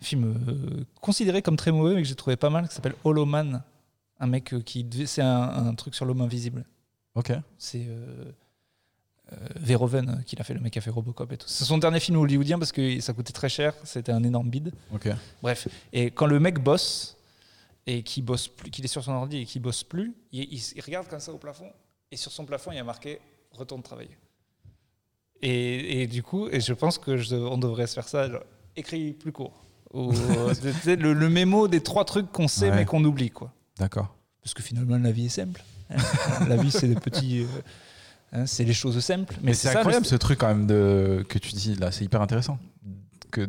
un 0.00 0.04
film 0.04 0.36
euh, 0.48 0.84
considéré 1.00 1.42
comme 1.42 1.56
très 1.56 1.72
mauvais, 1.72 1.96
mais 1.96 2.02
que 2.02 2.08
j'ai 2.08 2.14
trouvé 2.14 2.36
pas 2.36 2.48
mal, 2.48 2.68
qui 2.68 2.74
s'appelle 2.76 2.94
Holoman. 3.02 3.60
Un 4.22 4.26
mec 4.28 4.54
euh, 4.54 4.60
qui. 4.62 4.86
C'est 5.06 5.20
un, 5.22 5.42
un 5.68 5.74
truc 5.74 5.94
sur 5.94 6.04
l'homme 6.04 6.20
invisible. 6.22 6.64
Ok. 7.14 7.32
C'est. 7.58 7.84
Euh, 7.88 8.32
euh, 9.32 9.36
Verhoeven 9.56 10.22
qui 10.26 10.36
l'a 10.36 10.44
fait, 10.44 10.52
le 10.54 10.60
mec 10.60 10.72
qui 10.72 10.78
a 10.78 10.82
fait 10.82 10.90
Robocop 10.90 11.32
et 11.32 11.36
tout. 11.38 11.46
C'est 11.48 11.64
son 11.64 11.78
dernier 11.78 12.00
film 12.00 12.18
hollywoodien 12.18 12.58
parce 12.58 12.72
que 12.72 13.00
ça 13.00 13.12
coûtait 13.14 13.32
très 13.32 13.48
cher, 13.48 13.74
c'était 13.84 14.12
un 14.12 14.22
énorme 14.24 14.50
bide. 14.50 14.72
Ok. 14.92 15.08
Bref, 15.42 15.68
et 15.92 16.10
quand 16.10 16.26
le 16.26 16.38
mec 16.38 16.58
bosse 16.62 17.16
et 17.86 18.02
qu'il 18.02 18.24
bosse 18.24 18.48
plus, 18.48 18.70
qu'il 18.70 18.84
est 18.84 18.88
sur 18.88 19.02
son 19.02 19.12
ordi 19.12 19.38
et 19.38 19.44
qu'il 19.46 19.62
bosse 19.62 19.84
plus, 19.84 20.12
il, 20.32 20.42
il- 20.52 20.72
il 20.76 20.80
regarde 20.82 21.08
comme 21.08 21.20
ça 21.20 21.32
au 21.32 21.38
plafond 21.38 21.70
et 22.10 22.16
sur 22.16 22.30
son 22.30 22.44
plafond 22.44 22.72
il 22.72 22.76
y 22.76 22.78
a 22.80 22.84
marqué 22.84 23.20
retourne 23.52 23.82
travailler. 23.82 24.16
Et, 25.40 26.02
et 26.02 26.06
du 26.06 26.22
coup, 26.22 26.48
et 26.48 26.60
je 26.60 26.72
pense 26.72 26.98
que 26.98 27.16
je- 27.16 27.34
on 27.34 27.58
devrait 27.58 27.86
se 27.86 27.94
faire 27.94 28.08
ça, 28.08 28.30
genre, 28.30 28.42
écrit 28.76 29.12
plus 29.12 29.32
court. 29.32 29.62
Ou, 29.92 30.12
le, 30.86 31.12
le 31.12 31.28
mémo 31.28 31.68
des 31.68 31.82
trois 31.82 32.04
trucs 32.04 32.30
qu'on 32.32 32.48
sait 32.48 32.70
Ouais. 32.70 32.76
mais 32.76 32.84
qu'on 32.84 33.04
oublie 33.04 33.30
quoi. 33.30 33.52
D'accord. 33.82 34.14
Parce 34.42 34.54
que 34.54 34.62
finalement 34.62 34.96
la 34.98 35.12
vie 35.12 35.26
est 35.26 35.28
simple. 35.40 35.62
hein. 35.90 35.96
la 36.48 36.56
vie 36.56 36.70
c'est 36.70 36.88
des 36.88 36.94
petits, 36.94 37.40
euh, 37.42 37.46
hein, 38.32 38.46
c'est 38.46 38.64
les 38.64 38.72
choses 38.72 38.98
simples. 39.00 39.34
Mais 39.42 39.54
c'est 39.54 39.68
ça, 39.68 39.78
incroyable 39.80 40.04
le- 40.04 40.08
ce 40.10 40.16
truc 40.16 40.38
quand 40.38 40.48
même 40.48 40.66
de, 40.66 41.24
que 41.28 41.38
tu 41.38 41.52
dis 41.52 41.74
là, 41.74 41.90
c'est 41.92 42.04
hyper 42.04 42.22
intéressant. 42.22 42.58
Que 43.30 43.48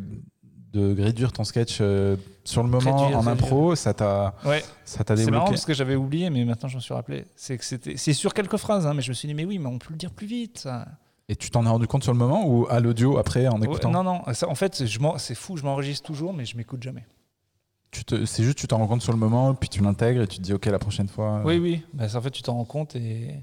de 0.72 1.00
réduire 1.00 1.30
ton 1.32 1.44
sketch 1.44 1.78
euh, 1.80 2.16
sur 2.42 2.64
le 2.64 2.68
moment 2.68 2.96
Réduire, 2.96 3.16
en 3.18 3.20
réduire. 3.20 3.28
impro, 3.44 3.76
ça 3.76 3.94
t'a 3.94 4.34
Ouais. 4.44 4.64
ça 4.84 5.04
t'a 5.04 5.16
C'est 5.16 5.24
marrant 5.30 5.44
débloqué. 5.44 5.50
parce 5.52 5.64
que 5.66 5.72
j'avais 5.74 5.94
oublié, 5.94 6.30
mais 6.30 6.44
maintenant 6.44 6.68
je 6.68 6.74
me 6.76 6.80
suis 6.80 6.92
rappelé. 6.94 7.26
C'est 7.36 7.56
que 7.56 7.64
c'était, 7.64 7.96
c'est 7.96 8.12
sur 8.12 8.34
quelques 8.34 8.56
phrases, 8.56 8.84
hein, 8.86 8.92
mais 8.94 9.02
je 9.02 9.10
me 9.10 9.14
suis 9.14 9.28
dit, 9.28 9.34
mais 9.34 9.44
oui, 9.44 9.58
mais 9.58 9.68
on 9.68 9.78
peut 9.78 9.90
le 9.92 9.96
dire 9.96 10.10
plus 10.10 10.26
vite. 10.26 10.58
Ça. 10.58 10.84
Et 11.28 11.36
tu 11.36 11.48
t'en 11.50 11.64
es 11.64 11.68
rendu 11.68 11.86
compte 11.86 12.02
sur 12.02 12.12
le 12.12 12.18
moment 12.18 12.44
ou 12.46 12.66
à 12.68 12.80
l'audio 12.80 13.18
après 13.18 13.46
en 13.46 13.58
Ouais, 13.60 13.66
écoutant? 13.66 13.90
non, 13.90 14.02
non. 14.02 14.22
ça, 14.34 14.48
en 14.48 14.54
fait, 14.56 14.84
je 14.84 14.98
c'est 15.18 15.34
fou. 15.36 15.56
Je 15.56 15.62
m'enregistre 15.62 16.04
toujours, 16.06 16.34
mais 16.34 16.44
je 16.44 16.56
m'écoute 16.56 16.82
jamais. 16.82 17.06
C'est 18.26 18.42
juste 18.44 18.58
tu 18.58 18.66
t'en 18.66 18.78
rends 18.78 18.86
compte 18.86 19.02
sur 19.02 19.12
le 19.12 19.18
moment, 19.18 19.54
puis 19.54 19.68
tu 19.68 19.82
l'intègres 19.82 20.22
et 20.22 20.26
tu 20.28 20.38
te 20.38 20.42
dis 20.42 20.52
ok 20.52 20.66
la 20.66 20.78
prochaine 20.78 21.08
fois. 21.08 21.42
Oui, 21.44 21.58
oui. 21.58 21.82
Bah, 21.92 22.06
en 22.14 22.20
fait, 22.20 22.30
tu 22.30 22.42
t'en 22.42 22.54
rends 22.54 22.64
compte 22.64 22.96
et. 22.96 23.42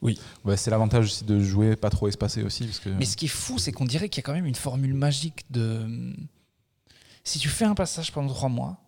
Ouais, 0.00 0.56
c'est 0.56 0.70
l'avantage 0.70 1.06
aussi 1.06 1.24
de 1.24 1.40
jouer 1.40 1.74
pas 1.74 1.90
trop 1.90 2.06
espacé 2.08 2.42
aussi 2.42 2.64
parce 2.64 2.78
que. 2.78 2.88
Mais 2.90 3.04
ce 3.04 3.16
qui 3.16 3.24
est 3.24 3.28
fou, 3.28 3.58
c'est 3.58 3.72
qu'on 3.72 3.84
dirait 3.84 4.08
qu'il 4.08 4.22
y 4.22 4.24
a 4.24 4.26
quand 4.26 4.32
même 4.34 4.46
une 4.46 4.54
formule 4.54 4.94
magique 4.94 5.44
de. 5.50 6.14
Si 7.24 7.38
tu 7.38 7.48
fais 7.48 7.64
un 7.64 7.74
passage 7.74 8.12
pendant 8.12 8.32
trois 8.32 8.48
mois, 8.48 8.78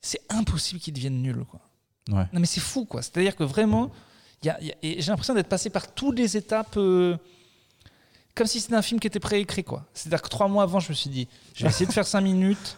c'est 0.00 0.20
impossible 0.30 0.80
qu'il 0.80 0.92
devienne 0.94 1.22
nul, 1.22 1.44
quoi. 1.48 1.60
Ouais. 2.10 2.26
Non, 2.32 2.40
mais 2.40 2.46
c'est 2.46 2.60
fou, 2.60 2.84
quoi. 2.84 3.02
C'est-à-dire 3.02 3.36
que 3.36 3.44
vraiment, 3.44 3.90
il 4.42 4.46
y 4.46 4.50
a- 4.50 4.60
il 4.60 4.66
y 4.66 4.72
a- 4.72 4.76
et 4.82 5.00
j'ai 5.00 5.10
l'impression 5.12 5.32
d'être 5.34 5.48
passé 5.48 5.70
par 5.70 5.94
toutes 5.94 6.18
les 6.18 6.36
étapes. 6.36 6.76
euh, 6.76 7.16
comme 8.34 8.46
si 8.46 8.60
c'était 8.60 8.74
un 8.74 8.82
film 8.82 8.98
qui 8.98 9.06
était 9.06 9.20
préécrit, 9.20 9.62
quoi. 9.62 9.84
C'est-à-dire 9.92 10.22
que 10.22 10.28
trois 10.30 10.48
mois 10.48 10.62
avant, 10.62 10.80
je 10.80 10.88
me 10.88 10.94
suis 10.94 11.10
dit, 11.10 11.28
je 11.54 11.64
vais 11.64 11.68
essayer 11.70 11.84
de 11.86 11.92
faire 11.92 12.06
cinq 12.06 12.22
minutes. 12.22 12.76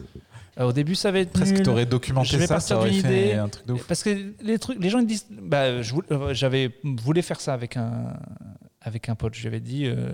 Euh, 0.60 0.64
au 0.68 0.72
début, 0.72 0.94
ça 0.94 1.10
va 1.10 1.18
être 1.18 1.32
Presque 1.32 1.54
nul. 1.54 1.62
t'aurais 1.62 1.82
Je 1.84 1.88
documenté 1.88 2.36
vais 2.36 2.46
ça, 2.46 2.54
partir 2.54 2.68
ça 2.68 2.78
aurait 2.78 2.90
d'une 2.90 3.02
fait 3.02 3.28
idée. 3.28 3.34
un 3.34 3.48
truc 3.48 3.66
de 3.66 3.72
ouf. 3.72 3.86
Parce 3.86 4.02
que 4.04 4.32
les 4.40 4.58
trucs, 4.58 4.78
les 4.80 4.88
gens 4.88 5.00
ils 5.00 5.06
disent, 5.06 5.26
bah, 5.30 5.82
je 5.82 5.92
voulais- 5.94 6.12
euh, 6.12 6.32
j'avais 6.34 6.70
voulu 6.84 7.22
faire 7.22 7.40
ça 7.40 7.54
avec 7.54 7.76
un 7.76 8.16
avec 8.82 9.08
un 9.08 9.14
pote. 9.14 9.34
J'avais 9.34 9.60
dit, 9.60 9.86
euh, 9.86 10.10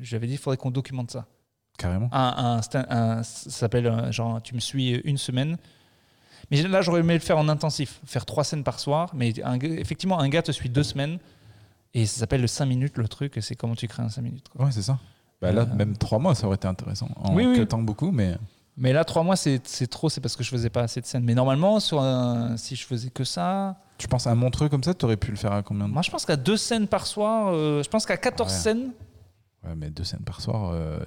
j'avais 0.00 0.26
dit, 0.28 0.36
faudrait 0.36 0.56
qu'on 0.56 0.70
documente 0.70 1.10
ça. 1.10 1.26
Carrément. 1.76 2.08
Un, 2.12 2.34
un, 2.36 2.60
sta- 2.60 2.86
un- 2.88 3.22
ça 3.24 3.50
s'appelle 3.50 3.86
euh, 3.88 4.12
genre, 4.12 4.40
tu 4.40 4.54
me 4.54 4.60
suis 4.60 4.90
une 5.04 5.18
semaine. 5.18 5.56
Mais 6.50 6.62
là, 6.62 6.82
j'aurais 6.82 7.00
aimé 7.00 7.14
le 7.14 7.20
faire 7.20 7.36
en 7.38 7.48
intensif, 7.48 8.00
faire 8.06 8.24
trois 8.26 8.44
scènes 8.44 8.62
par 8.64 8.78
soir. 8.78 9.10
Mais 9.14 9.32
effectivement, 9.62 10.20
un 10.20 10.28
gars 10.28 10.42
te 10.42 10.52
suit 10.52 10.68
deux 10.68 10.82
semaines 10.84 11.18
et 11.94 12.06
ça 12.06 12.20
s'appelle 12.20 12.42
le 12.42 12.46
5 12.46 12.66
minutes 12.66 12.96
le 12.96 13.08
truc. 13.08 13.36
et 13.36 13.40
C'est 13.40 13.56
comment 13.56 13.74
tu 13.74 13.88
crées 13.88 14.02
un 14.04 14.08
5 14.08 14.22
minutes. 14.22 14.48
quoi. 14.50 14.66
Ouais, 14.66 14.70
c'est 14.72 14.82
ça. 14.82 14.98
Bah 15.42 15.50
là, 15.52 15.62
Euh, 15.62 15.74
même 15.74 15.96
trois 15.96 16.18
mois, 16.20 16.34
ça 16.36 16.46
aurait 16.46 16.56
été 16.56 16.68
intéressant. 16.68 17.08
En 17.16 17.34
Oui, 17.34 17.44
oui. 17.44 17.56
cutant 17.58 17.82
beaucoup, 17.82 18.12
mais 18.12 18.36
Mais 18.76 18.92
là, 18.92 19.04
trois 19.04 19.22
mois, 19.22 19.36
c'est 19.36 19.60
trop. 19.88 20.08
C'est 20.08 20.20
parce 20.20 20.34
que 20.36 20.42
je 20.42 20.50
faisais 20.50 20.70
pas 20.70 20.82
assez 20.82 21.00
de 21.00 21.06
scènes. 21.06 21.22
Mais 21.24 21.34
normalement, 21.34 21.78
sur 21.80 22.00
un- 22.00 22.56
si 22.56 22.74
je 22.76 22.84
faisais 22.84 23.10
que 23.10 23.22
ça, 23.24 23.76
tu 23.98 24.08
penses 24.08 24.26
à 24.26 24.30
un 24.30 24.34
Montreux 24.34 24.68
comme 24.68 24.82
ça, 24.82 24.94
t'aurais 24.94 25.16
pu 25.16 25.30
le 25.30 25.36
faire 25.36 25.52
à 25.52 25.62
combien 25.62 25.86
de 25.88 25.92
Moi, 25.92 26.02
je 26.02 26.10
pense 26.10 26.24
qu'à 26.26 26.36
deux 26.36 26.56
scènes 26.56 26.88
par 26.88 27.06
soir, 27.06 27.48
euh, 27.52 27.82
je 27.82 27.88
pense 27.88 28.04
qu'à 28.04 28.16
14 28.16 28.50
Ouais. 28.52 28.58
scènes. 28.58 28.90
Ouais, 29.64 29.74
mais 29.76 29.90
deux 29.90 30.04
scènes 30.04 30.24
par 30.24 30.40
soir, 30.40 30.70
euh, 30.74 30.98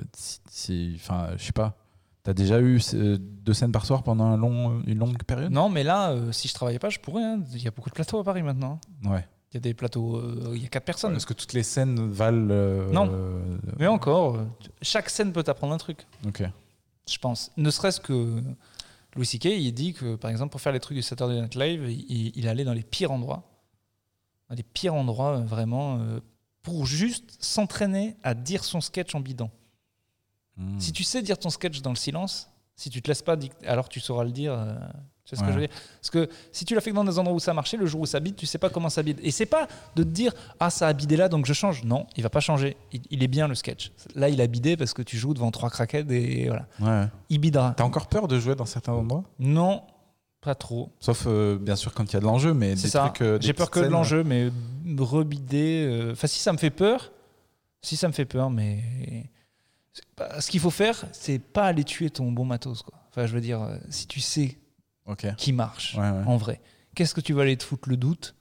si- 0.50 0.94
enfin, 0.96 1.28
je 1.38 1.44
sais 1.44 1.52
pas. 1.52 1.76
T'as 2.24 2.34
déjà 2.34 2.60
eu 2.60 2.80
euh, 2.94 3.18
deux 3.20 3.54
scènes 3.54 3.72
par 3.72 3.86
soir 3.86 4.04
pendant 4.04 4.26
un 4.26 4.38
long, 4.38 4.82
une 4.88 4.98
longue 4.98 5.22
période? 5.24 5.52
Non, 5.52 5.70
mais 5.70 5.84
là, 5.84 6.10
euh, 6.12 6.32
si 6.32 6.48
je 6.48 6.54
travaillais 6.54 6.80
pas, 6.80 6.90
je 6.90 7.00
pourrais. 7.00 7.24
hein. 7.24 7.42
Il 7.54 7.62
y 7.64 7.68
a 7.68 7.72
beaucoup 7.72 7.90
de 7.90 7.96
plateaux 7.96 8.20
à 8.20 8.24
Paris 8.24 8.44
maintenant. 8.44 8.80
Ouais. 9.06 9.26
Il 9.52 9.56
y 9.56 9.58
a 9.58 9.62
des 9.62 9.74
plateaux, 9.74 10.18
euh, 10.18 10.52
il 10.56 10.62
y 10.62 10.66
a 10.66 10.70
quatre 10.70 10.84
personnes. 10.86 11.16
Est-ce 11.16 11.26
que 11.26 11.34
toutes 11.34 11.54
les 11.54 11.64
scènes 11.64 12.10
valent 12.12 12.48
euh, 12.52 12.92
Non. 12.92 13.10
euh, 13.12 13.58
Mais 13.80 13.88
encore, 13.88 14.36
euh, 14.36 14.46
chaque 14.82 15.10
scène 15.10 15.32
peut 15.32 15.44
t'apprendre 15.44 15.74
un 15.74 15.78
truc, 15.78 16.06
Ok. 16.28 16.44
Je 17.10 17.18
pense. 17.18 17.52
Ne 17.58 17.70
serait-ce 17.70 18.00
que 18.00 18.42
Louis 19.16 19.26
C.K., 19.26 19.46
il 19.46 19.72
dit 19.74 19.94
que, 19.94 20.16
par 20.16 20.30
exemple, 20.32 20.52
pour 20.52 20.62
faire 20.62 20.74
les 20.74 20.80
trucs 20.80 20.96
du 20.98 21.02
Saturday 21.02 21.42
Night 21.42 21.56
Live, 21.56 21.90
il, 21.90 22.32
il 22.36 22.48
allait 22.48 22.64
dans 22.64 22.74
les 22.74 22.84
pires 22.84 23.12
endroits. 23.12 23.50
Dans 24.50 24.56
les 24.56 24.64
pires 24.64 24.94
endroits, 24.94 25.38
euh, 25.38 25.44
vraiment, 25.44 26.00
euh, 26.00 26.20
pour 26.62 26.86
juste 26.86 27.38
s'entraîner 27.40 28.16
à 28.24 28.34
dire 28.34 28.64
son 28.64 28.82
sketch 28.82 29.16
en 29.16 29.20
bidon. 29.20 29.50
Hmm. 30.58 30.80
Si 30.80 30.92
tu 30.92 31.04
sais 31.04 31.22
dire 31.22 31.38
ton 31.38 31.50
sketch 31.50 31.82
dans 31.82 31.92
le 31.92 31.96
silence, 31.96 32.50
si 32.76 32.90
tu 32.90 33.02
te 33.02 33.08
laisses 33.10 33.22
pas 33.22 33.38
alors 33.66 33.90
tu 33.90 34.00
sauras 34.00 34.24
le 34.24 34.32
dire. 34.32 34.54
euh, 34.54 34.76
tu 35.28 35.36
sais 35.36 35.42
ce 35.42 35.46
que 35.46 35.52
je 35.52 35.60
veux 35.60 35.68
dire? 35.68 35.76
Parce 36.00 36.10
que 36.10 36.30
si 36.54 36.64
tu 36.64 36.74
l'as 36.74 36.80
fait 36.80 36.92
que 36.92 36.96
dans 36.96 37.04
des 37.04 37.20
endroits 37.20 37.36
où 37.36 37.40
ça 37.40 37.54
marchait, 37.54 37.76
le 37.76 37.86
jour 37.86 38.00
où 38.00 38.06
ça 38.06 38.22
bide, 38.22 38.38
tu 38.38 38.46
sais 38.46 38.58
pas 38.58 38.70
comment 38.70 38.88
ça 38.90 39.04
bide. 39.04 39.20
Et 39.22 39.32
c'est 39.32 39.46
pas 39.46 39.68
de 39.98 40.04
te 40.04 40.08
dire 40.08 40.32
ah 40.62 40.70
ça 40.70 40.88
a 40.88 40.94
bidé 40.94 41.18
là 41.18 41.28
donc 41.28 41.46
je 41.46 41.52
change. 41.52 41.84
Non, 41.84 42.08
il 42.16 42.24
va 42.24 42.30
pas 42.30 42.40
changer. 42.40 42.78
Il, 42.94 43.02
il 43.10 43.24
est 43.24 43.28
bien 43.28 43.50
le 43.50 43.56
sketch. 43.56 43.92
Là 44.16 44.30
il 44.30 44.40
a 44.40 44.48
bidé 44.48 44.78
parce 44.78 44.94
que 44.94 45.02
tu 45.02 45.18
joues 45.18 45.34
devant 45.34 45.52
trois 45.52 45.70
craquettes 45.70 46.10
et 46.12 46.48
voilà. 46.48 46.66
Ouais. 46.80 47.10
Il 47.30 47.40
bidera. 47.40 47.74
T'as 47.76 47.84
encore 47.84 48.08
peur 48.08 48.30
de 48.30 48.40
jouer 48.40 48.56
dans 48.56 48.66
certains 48.66 48.94
endroits? 48.94 49.26
Non, 49.38 49.84
pas 50.40 50.56
trop. 50.56 50.94
Sauf 51.02 51.26
euh, 51.28 51.58
bien 51.58 51.76
sûr 51.76 51.94
quand 51.94 52.06
il 52.10 52.14
y 52.14 52.18
a 52.18 52.20
de 52.22 52.26
l'enjeu, 52.26 52.54
mais 52.54 52.76
des 52.76 52.82
C'est 52.82 52.88
ça. 52.90 53.10
trucs. 53.10 53.22
euh, 53.22 53.38
J'ai 53.42 53.52
peur 53.52 53.70
que 53.70 53.82
de 53.82 53.88
l'enjeu, 53.88 54.24
mais 54.24 54.50
rebider. 54.98 55.86
euh, 55.90 56.12
Enfin 56.14 56.28
si 56.28 56.40
ça 56.40 56.54
me 56.54 56.58
fait 56.58 56.70
peur, 56.70 57.12
si 57.82 57.98
ça 57.98 58.08
me 58.08 58.14
fait 58.14 58.26
peur, 58.26 58.50
mais 58.50 58.80
ce 60.40 60.50
qu'il 60.50 60.60
faut 60.60 60.70
faire, 60.70 61.04
c'est 61.12 61.40
pas 61.40 61.66
aller 61.66 61.84
tuer 61.84 62.10
ton 62.10 62.32
bon 62.32 62.46
matos 62.46 62.82
quoi. 62.82 62.94
Enfin 63.10 63.26
je 63.26 63.34
veux 63.34 63.42
dire, 63.42 63.62
euh, 63.62 63.78
si 63.90 64.08
tu 64.08 64.20
sais 64.20 64.58
Ok. 65.08 65.28
qui 65.38 65.54
marche 65.54 65.96
Ouais, 65.96 66.02
ouais. 66.10 66.24
en 66.26 66.38
vrai. 66.38 66.62
Qu'est-ce 66.96 67.14
que 67.14 67.22
tu 67.22 67.34
vas 67.34 67.44
aller 67.44 67.58
te 67.58 67.64
foutre 67.64 67.90
le 67.90 67.98
doute 67.98 68.36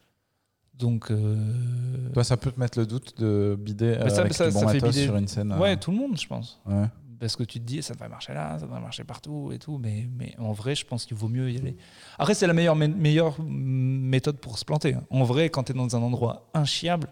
Donc, 0.75 1.11
euh, 1.11 2.13
Toi, 2.13 2.25
ça 2.25 2.37
peut 2.37 2.51
te 2.53 2.59
mettre 2.61 2.79
le 2.79 2.87
doute 2.87 3.19
de 3.19 3.57
bider 3.59 3.95
euh, 3.99 4.05
Bah, 4.05 4.11
ça- 4.11 4.21
avec 4.23 4.35
ça- 4.35 4.49
du 4.49 4.53
bon 4.55 4.61
ça 4.61 4.67
fait 4.69 4.75
matos 4.75 4.91
bider. 4.95 5.05
sur 5.07 5.17
une 5.17 5.29
scène. 5.29 5.53
euh, 5.53 5.59
ouais, 5.59 5.77
tout 5.77 5.91
le 5.91 5.97
monde, 5.97 6.19
je 6.21 6.27
pense. 6.27 6.61
ouais. 6.67 6.87
Parce 7.19 7.35
que 7.35 7.45
tu 7.45 7.59
te 7.61 7.65
dis, 7.65 7.83
ça 7.83 7.95
va 7.95 8.09
marcher 8.11 8.35
là, 8.35 8.59
ça 8.59 8.67
va 8.67 8.79
marcher 8.79 9.03
partout 9.03 9.51
et 9.51 9.59
tout. 9.59 9.79
Mais, 9.79 10.07
mais 10.19 10.35
en 10.39 10.53
vrai, 10.53 10.75
je 10.75 10.85
pense 10.85 11.07
qu'il 11.07 11.17
vaut 11.17 11.29
mieux 11.29 11.51
y 11.51 11.57
aller. 11.57 11.75
Après, 12.19 12.35
c'est 12.35 12.47
la 12.47 12.53
meilleure, 12.53 12.77
meilleure 12.77 13.41
méthode 13.43 14.37
pour 14.37 14.59
se 14.59 14.67
planter. 14.67 14.95
hein. 14.95 15.03
En 15.09 15.25
vrai, 15.25 15.49
quand 15.49 15.65
tu 15.65 15.73
es 15.73 15.75
dans 15.75 15.97
un 15.97 16.03
endroit 16.03 16.51
inchiable, 16.53 17.09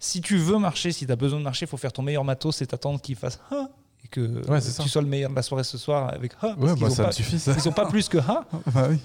si 0.00 0.20
tu 0.20 0.36
veux 0.36 0.58
marcher, 0.58 0.90
si 0.90 1.06
tu 1.06 1.12
as 1.12 1.16
besoin 1.16 1.38
de 1.38 1.44
marcher, 1.44 1.66
il 1.66 1.68
faut 1.68 1.76
faire 1.76 1.92
ton 1.92 2.02
meilleur 2.02 2.24
matos 2.24 2.60
et 2.60 2.66
t'attendre 2.66 3.00
qu'il 3.00 3.14
fasse 3.14 3.38
ah 3.52 3.68
et 4.04 4.08
que 4.08 4.48
Ouais, 4.50 4.60
ça. 4.60 4.82
tu 4.82 4.88
sois 4.88 5.02
le 5.02 5.08
meilleur 5.08 5.30
de 5.30 5.36
la 5.36 5.42
soirée 5.42 5.64
ce 5.64 5.78
soir 5.78 6.12
avec 6.12 6.32
ah. 6.42 6.54
parce 6.56 6.58
Ouais, 6.58 6.74
qu'ils 6.74 6.82
bah, 6.84 6.90
ça 6.90 7.02
pas- 7.04 7.08
me 7.08 7.12
suffit 7.12 7.38
ça. 7.38 7.52
Ils 7.54 7.60
sont 7.60 7.72
pas 7.72 7.86
plus 7.86 8.08
que 8.08 8.18
ah. 8.18 8.44
Bah 8.74 8.86
oui. 8.90 8.98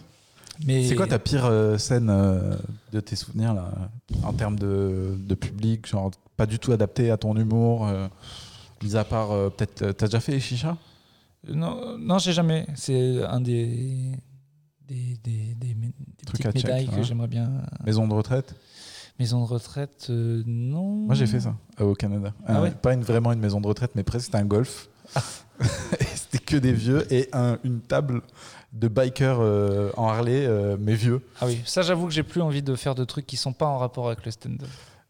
Mais 0.66 0.88
C'est 0.88 0.96
quoi 0.96 1.06
ta 1.08 1.20
pire 1.20 1.46
euh, 1.46 1.78
scène 1.78 2.10
euh, 2.10 2.56
de 2.93 3.02
tes 3.02 3.18
souvenirs 3.18 3.54
là, 3.54 3.74
en 4.24 4.32
termes 4.32 4.58
de, 4.58 5.16
de 5.20 5.36
public, 5.36 5.86
genre 5.86 6.12
pas 6.38 6.46
du 6.46 6.60
tout 6.60 6.72
adapté 6.72 7.12
à 7.12 7.18
ton 7.18 7.36
humour, 7.36 7.86
euh, 7.88 8.08
mis 8.82 8.96
à 8.96 9.04
part 9.04 9.32
euh, 9.32 9.50
peut-être 9.50 9.82
euh, 9.82 9.91
t'as 9.93 10.06
déjà 10.06 10.22
fait 10.22 10.32
les 10.32 10.39
chichas 10.39 10.78
Non, 11.50 11.98
non 11.98 12.20
j'ai 12.20 12.32
jamais. 12.32 12.66
C'est 12.76 13.22
un 13.26 13.41
des, 13.41 14.14
des, 14.88 15.18
des, 15.24 15.56
des, 15.60 15.74
des 15.74 15.91
petites 16.26 16.41
check, 16.43 16.56
médailles 16.56 16.88
que 16.88 16.96
ouais. 16.96 17.04
j'aimerais 17.04 17.28
bien. 17.28 17.52
Maison 17.86 18.08
de 18.08 18.14
retraite? 18.14 18.56
Maison 19.20 19.41
de 19.41 19.47
retraite, 19.47 20.07
euh, 20.09 20.43
non. 20.45 21.05
Moi 21.05 21.16
j'ai 21.16 21.26
fait 21.28 21.39
ça 21.39 21.55
euh, 21.80 21.86
au 21.86 21.93
Canada. 21.95 22.34
Ah 22.45 22.57
Euh, 22.57 22.63
ouais 22.63 22.72
Pas 22.72 22.93
une, 22.93 23.01
vraiment 23.03 23.32
une 23.32 23.39
maison 23.39 23.61
de 23.61 23.68
retraite, 23.68 23.91
mais 23.95 24.03
presque 24.03 24.26
c'était 24.26 24.38
un 24.38 24.45
golf. 24.45 24.89
et 25.99 26.03
c'était 26.16 26.39
que 26.39 26.57
des 26.57 26.74
vieux 26.74 27.05
et 27.13 27.30
un- 27.32 27.57
une 27.63 27.80
table 27.80 28.22
de 28.74 28.88
bikers 28.89 29.39
en 29.97 30.07
Harley, 30.09 30.49
mais 30.80 30.95
vieux. 30.95 31.22
Ah 31.39 31.45
oui, 31.45 31.61
ça 31.66 31.82
j'avoue 31.82 32.07
que 32.07 32.13
j'ai 32.13 32.24
plus 32.24 32.41
envie 32.41 32.61
de 32.61 32.76
faire 32.76 32.93
de 32.95 33.05
trucs 33.05 33.26
qui 33.26 33.38
sont 33.38 33.53
pas 33.53 33.68
en 33.68 33.78
rapport 33.78 34.07
avec 34.07 34.26
le 34.26 34.32
stand-up. 34.32 34.68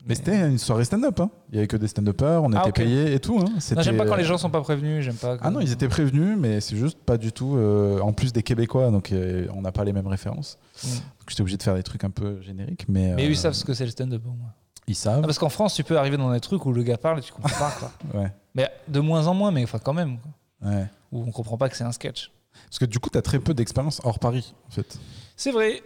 Mais 0.07 0.13
c'était 0.15 0.37
une 0.47 0.57
soirée 0.59 0.85
stand-up. 0.85 1.19
Hein. 1.19 1.31
Il 1.49 1.55
y 1.55 1.57
avait 1.57 1.67
que 1.67 1.77
des 1.77 1.87
stand-uppers, 1.87 2.43
on 2.43 2.53
Ah, 2.53 2.59
était 2.59 2.69
ok. 2.69 2.75
payés 2.75 3.13
et 3.13 3.19
tout. 3.19 3.39
Hein. 3.39 3.51
J'aime 3.79 3.97
pas 3.97 4.05
quand 4.05 4.15
les 4.15 4.23
gens 4.23 4.37
sont 4.37 4.51
pas 4.51 4.61
prévenus, 4.61 5.03
j'aime 5.03 5.15
pas. 5.15 5.37
Ah 5.41 5.49
non, 5.49 5.59
ils 5.61 5.71
étaient 5.71 5.87
prévenus, 5.87 6.37
mais 6.39 6.61
c'est 6.61 6.75
juste 6.77 6.99
pas 6.99 7.17
du 7.17 7.31
tout. 7.31 7.55
euh, 7.57 7.99
en 8.01 8.13
plus 8.13 8.31
des 8.31 8.43
Québécois, 8.43 8.91
donc 8.91 9.11
euh, 9.11 9.47
on 9.55 9.61
n'a 9.61 9.71
pas 9.71 9.83
les 9.83 9.93
mêmes 9.93 10.05
références. 10.07 10.59
Mm. 10.83 10.87
Donc 10.89 11.29
j'étais 11.29 11.41
obligé 11.41 11.57
de 11.57 11.63
faire 11.63 11.73
des 11.75 11.83
trucs 11.83 12.03
un 12.03 12.11
peu 12.11 12.39
génériques, 12.41 12.85
mais, 12.87 13.13
Mais 13.15 13.23
euh, 13.25 13.29
ils 13.29 13.37
savent 13.37 13.53
ce 13.53 13.65
que 13.65 13.73
c'est 13.73 13.85
le 13.85 13.91
stand-up 13.91 14.21
au 14.25 14.29
moins. 14.31 14.53
ils 14.87 14.93
savent. 14.95 15.21
Ah, 15.23 15.25
parce 15.25 15.39
qu'en 15.39 15.49
France, 15.49 15.73
tu 15.73 15.83
peux 15.83 15.97
arriver 15.97 16.17
dans 16.17 16.31
des 16.31 16.39
trucs 16.39 16.65
où 16.65 16.71
le 16.71 16.83
gars 16.83 16.97
parle 16.97 17.17
et 17.19 17.21
tu 17.21 17.33
comprends 17.33 17.57
pas 17.57 17.71
quoi. 17.79 17.91
Ouais, 18.21 18.31
Mais 18.53 18.69
de 18.87 18.99
moins 18.99 19.25
en 19.27 19.33
moins, 19.33 19.49
mais 19.51 19.63
enfin 19.63 19.79
quand 19.79 19.93
même. 19.93 20.17
quoi. 20.19 20.69
ouais. 20.71 20.85
Où 21.11 21.23
on 21.27 21.31
comprend 21.31 21.57
pas 21.57 21.67
que 21.69 21.75
c'est 21.77 21.83
un 21.83 21.91
sketch. 21.91 22.31
Parce 22.69 22.77
que 22.79 22.85
du 22.85 22.99
coup, 22.99 23.09
tu 23.09 23.17
as 23.17 23.21
très 23.21 23.39
peu 23.39 23.53
d'expérience 23.53 24.01
hors 24.03 24.19
Paris, 24.19 24.53
en 24.67 24.71
fait. 24.71 24.97
C'est 25.35 25.51
vrai. 25.51 25.81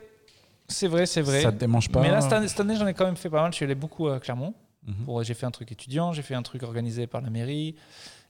C'est 0.69 0.87
vrai, 0.87 1.05
c'est 1.05 1.21
vrai. 1.21 1.41
Ça 1.41 1.51
te 1.51 1.57
démange 1.57 1.89
pas. 1.89 2.01
Mais 2.01 2.09
là, 2.11 2.21
cette 2.21 2.31
année, 2.33 2.47
cette 2.47 2.59
année, 2.61 2.75
j'en 2.75 2.87
ai 2.87 2.93
quand 2.93 3.05
même 3.05 3.17
fait 3.17 3.29
pas 3.29 3.41
mal. 3.41 3.51
Je 3.51 3.57
suis 3.57 3.65
allé 3.65 3.75
beaucoup 3.75 4.07
à 4.07 4.19
Clermont. 4.19 4.53
Mhm. 4.87 5.23
J'ai 5.23 5.33
fait 5.33 5.45
un 5.45 5.51
truc 5.51 5.71
étudiant, 5.71 6.13
j'ai 6.13 6.21
fait 6.21 6.35
un 6.35 6.41
truc 6.41 6.63
organisé 6.63 7.05
par 7.05 7.21
la 7.21 7.29
mairie. 7.29 7.75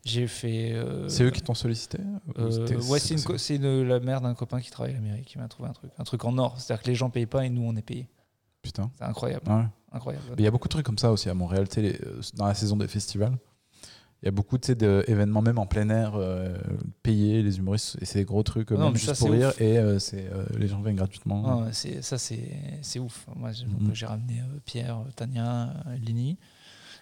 J'ai 0.06 0.28
fait. 0.28 0.72
euh, 0.74 1.08
C'est 1.10 1.24
eux 1.26 1.30
qui 1.32 1.42
t'ont 1.42 1.54
sollicité 1.54 2.00
euh, 2.38 2.66
ouais, 2.90 3.00
c'est 3.00 3.58
la 3.58 4.00
mère 4.00 4.22
d'un 4.22 4.34
copain 4.34 4.62
qui 4.62 4.72
travaille 4.72 4.94
à 4.94 4.96
la 4.96 5.02
mairie 5.02 5.24
qui 5.24 5.38
m'a 5.38 5.48
trouvé 5.50 5.70
un 5.70 5.74
truc. 5.74 5.92
Un 5.98 6.04
truc 6.06 6.24
en 6.26 6.38
or. 6.38 6.60
C'est-à-dire 6.60 6.82
que 6.84 6.88
les 6.88 6.96
gens 6.96 7.10
payent 7.10 7.26
pas 7.26 7.46
et 7.46 7.50
nous, 7.50 7.64
on 7.64 7.76
est 7.76 7.82
payés. 7.82 8.08
Putain. 8.62 8.90
C'est 8.98 9.04
incroyable. 9.04 9.50
Ouais. 9.52 9.64
incroyable. 9.92 10.26
Il 10.38 10.44
y 10.44 10.48
a 10.48 10.52
beaucoup 10.52 10.68
de 10.68 10.72
trucs 10.74 10.86
comme 10.86 10.98
ça 10.98 11.12
aussi 11.12 11.30
à 11.30 11.34
Montréal, 11.34 11.66
les- 11.78 11.94
euh, 12.02 12.22
dans 12.36 12.48
la 12.48 12.54
saison 12.56 12.78
des 12.78 12.88
festivals. 12.88 13.38
Il 14.22 14.26
y 14.26 14.28
a 14.28 14.32
beaucoup 14.32 14.58
d'événements 14.58 15.42
même 15.42 15.58
en 15.60 15.66
plein 15.66 15.90
air 15.90 16.14
euh, 16.16 16.58
payés, 17.04 17.42
les 17.42 17.58
humoristes, 17.58 17.98
et 18.02 18.06
c'est 18.06 18.20
des 18.20 18.26
gros 18.26 18.44
trucs, 18.44 18.72
euh, 18.74 18.78
Non, 18.78 18.88
même 18.88 18.96
juste 18.98 19.14
ça, 19.16 19.26
pour 19.26 19.32
rire, 19.34 19.50
ouf. 19.50 19.62
et 19.62 19.78
euh, 19.78 19.98
c'est, 19.98 20.28
euh, 20.32 20.46
les 20.58 20.68
gens 20.68 20.82
viennent 20.82 20.98
gratuitement. 20.98 21.44
Ah 21.46 21.58
ouais, 21.66 21.70
c'est- 21.74 22.02
ça, 22.02 22.18
c'est 22.18 23.00
ouf. 23.00 23.26
Moi, 23.36 23.52
j'ai 23.54 23.66
Mhm. 23.66 23.94
ramené 24.04 24.42
Pierre, 24.66 24.98
Tania, 25.16 25.74
Lenny. 26.06 26.38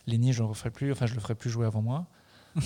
Lenny, 0.05 0.32
je 0.32 0.39
ne 0.41 0.45
le 0.45 0.49
referai 0.49 0.70
plus. 0.70 0.91
Enfin, 0.91 1.07
je 1.07 1.15
le 1.15 1.20
ferai 1.20 1.34
plus 1.36 1.49
jouer 1.49 1.65
avant 1.65 1.82
moi. 1.82 2.05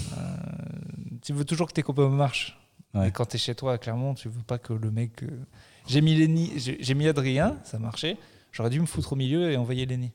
Tu 1.22 1.34
veux 1.34 1.46
toujours 1.46 1.68
que 1.68 1.74
tes 1.74 1.84
copains 1.84 2.10
marchent. 2.10 2.58
Ouais. 2.94 3.08
Et 3.08 3.12
quand 3.12 3.26
tu 3.26 3.36
es 3.36 3.40
chez 3.40 3.56
toi 3.56 3.74
à 3.74 3.78
Clermont, 3.78 4.14
tu 4.16 4.28
veux 4.28 4.42
pas 4.44 4.58
que 4.58 4.74
le 4.74 4.92
mec. 4.92 5.24
J'ai 5.88 6.02
mis 6.02 6.16
Lenny, 6.16 6.52
j'ai 6.58 6.94
mis 6.94 7.08
Adrien, 7.08 7.58
ça 7.64 7.80
marchait. 7.80 8.18
J'aurais 8.52 8.70
dû 8.70 8.82
me 8.82 8.86
foutre 8.86 9.14
au 9.14 9.16
milieu 9.16 9.52
et 9.52 9.56
envoyer 9.58 9.86
Lenny. 9.86 10.12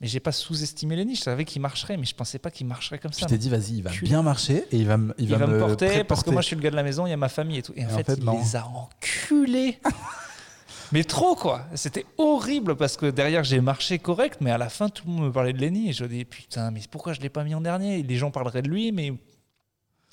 Mais 0.00 0.06
j'ai 0.06 0.20
pas 0.20 0.32
sous-estimé 0.32 0.96
Lenny. 0.96 1.14
Je 1.14 1.20
savais 1.22 1.44
qu'il 1.44 1.60
marcherait, 1.60 1.96
mais 1.98 2.06
je 2.06 2.14
pensais 2.14 2.38
pas 2.38 2.50
qu'il 2.50 2.66
marcherait 2.66 2.98
comme 2.98 3.12
ça. 3.12 3.26
t'es 3.26 3.36
dit, 3.36 3.50
vas-y, 3.50 3.74
il 3.76 3.82
va 3.82 3.90
bien 4.02 4.22
marcher, 4.22 4.64
et 4.72 4.76
il 4.78 4.86
va, 4.86 4.96
me- 4.96 5.14
il 5.18 5.24
il 5.24 5.30
va 5.30 5.36
va, 5.38 5.46
me 5.46 5.58
porter 5.58 6.04
parce 6.04 6.22
que 6.22 6.30
moi 6.30 6.40
je 6.40 6.46
suis 6.46 6.56
le 6.56 6.62
gars 6.62 6.70
de 6.70 6.76
la 6.76 6.82
maison, 6.82 7.06
il 7.06 7.10
y 7.10 7.12
a 7.12 7.18
ma 7.18 7.28
famille 7.28 7.58
et 7.58 7.62
tout. 7.62 7.74
Et 7.76 7.84
en, 7.84 7.90
Et 7.90 7.92
en 7.92 7.96
fait, 8.04 8.14
il 8.16 8.24
non. 8.24 8.38
les 8.38 8.56
a 8.56 8.66
enculés. 8.66 9.78
mais 10.92 11.04
trop 11.04 11.34
quoi. 11.36 11.66
C'était 11.74 12.06
horrible 12.16 12.76
parce 12.76 12.96
que 12.96 13.06
derrière 13.10 13.44
j'ai 13.44 13.60
marché 13.60 13.98
correct, 13.98 14.38
mais 14.40 14.50
à 14.50 14.56
la 14.58 14.70
fin 14.70 14.88
tout 14.88 15.04
le 15.06 15.12
monde 15.12 15.24
me 15.26 15.32
parlait 15.32 15.52
de 15.52 15.58
Lenny 15.58 15.90
et 15.90 15.92
je 15.92 16.02
me 16.04 16.08
dis 16.08 16.24
putain, 16.24 16.70
mais 16.70 16.80
pourquoi 16.90 17.12
je 17.12 17.20
l'ai 17.20 17.28
pas 17.28 17.44
mis 17.44 17.54
en 17.54 17.60
dernier? 17.60 18.02
Les 18.02 18.16
gens 18.16 18.30
parleraient 18.30 18.62
de 18.62 18.68
lui, 18.70 18.92
mais 18.92 19.12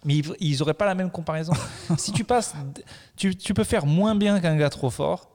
mais 0.03 0.15
ils- 0.17 0.35
ils 0.41 0.61
auraient 0.61 0.73
pas 0.73 0.85
la 0.85 0.95
même 0.95 1.09
comparaison. 1.11 1.53
si 1.97 2.11
tu 2.11 2.25
passes, 2.25 2.53
tu, 3.15 3.35
tu 3.37 3.53
peux 3.53 3.63
faire 3.63 3.85
moins 3.85 4.15
bien 4.15 4.39
qu'un 4.41 4.57
gars 4.57 4.69
trop 4.69 4.89
fort, 4.89 5.29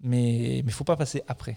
mais 0.00 0.62
mais 0.64 0.70
faut 0.70 0.84
pas 0.84 0.96
passer 0.96 1.24
après. 1.26 1.56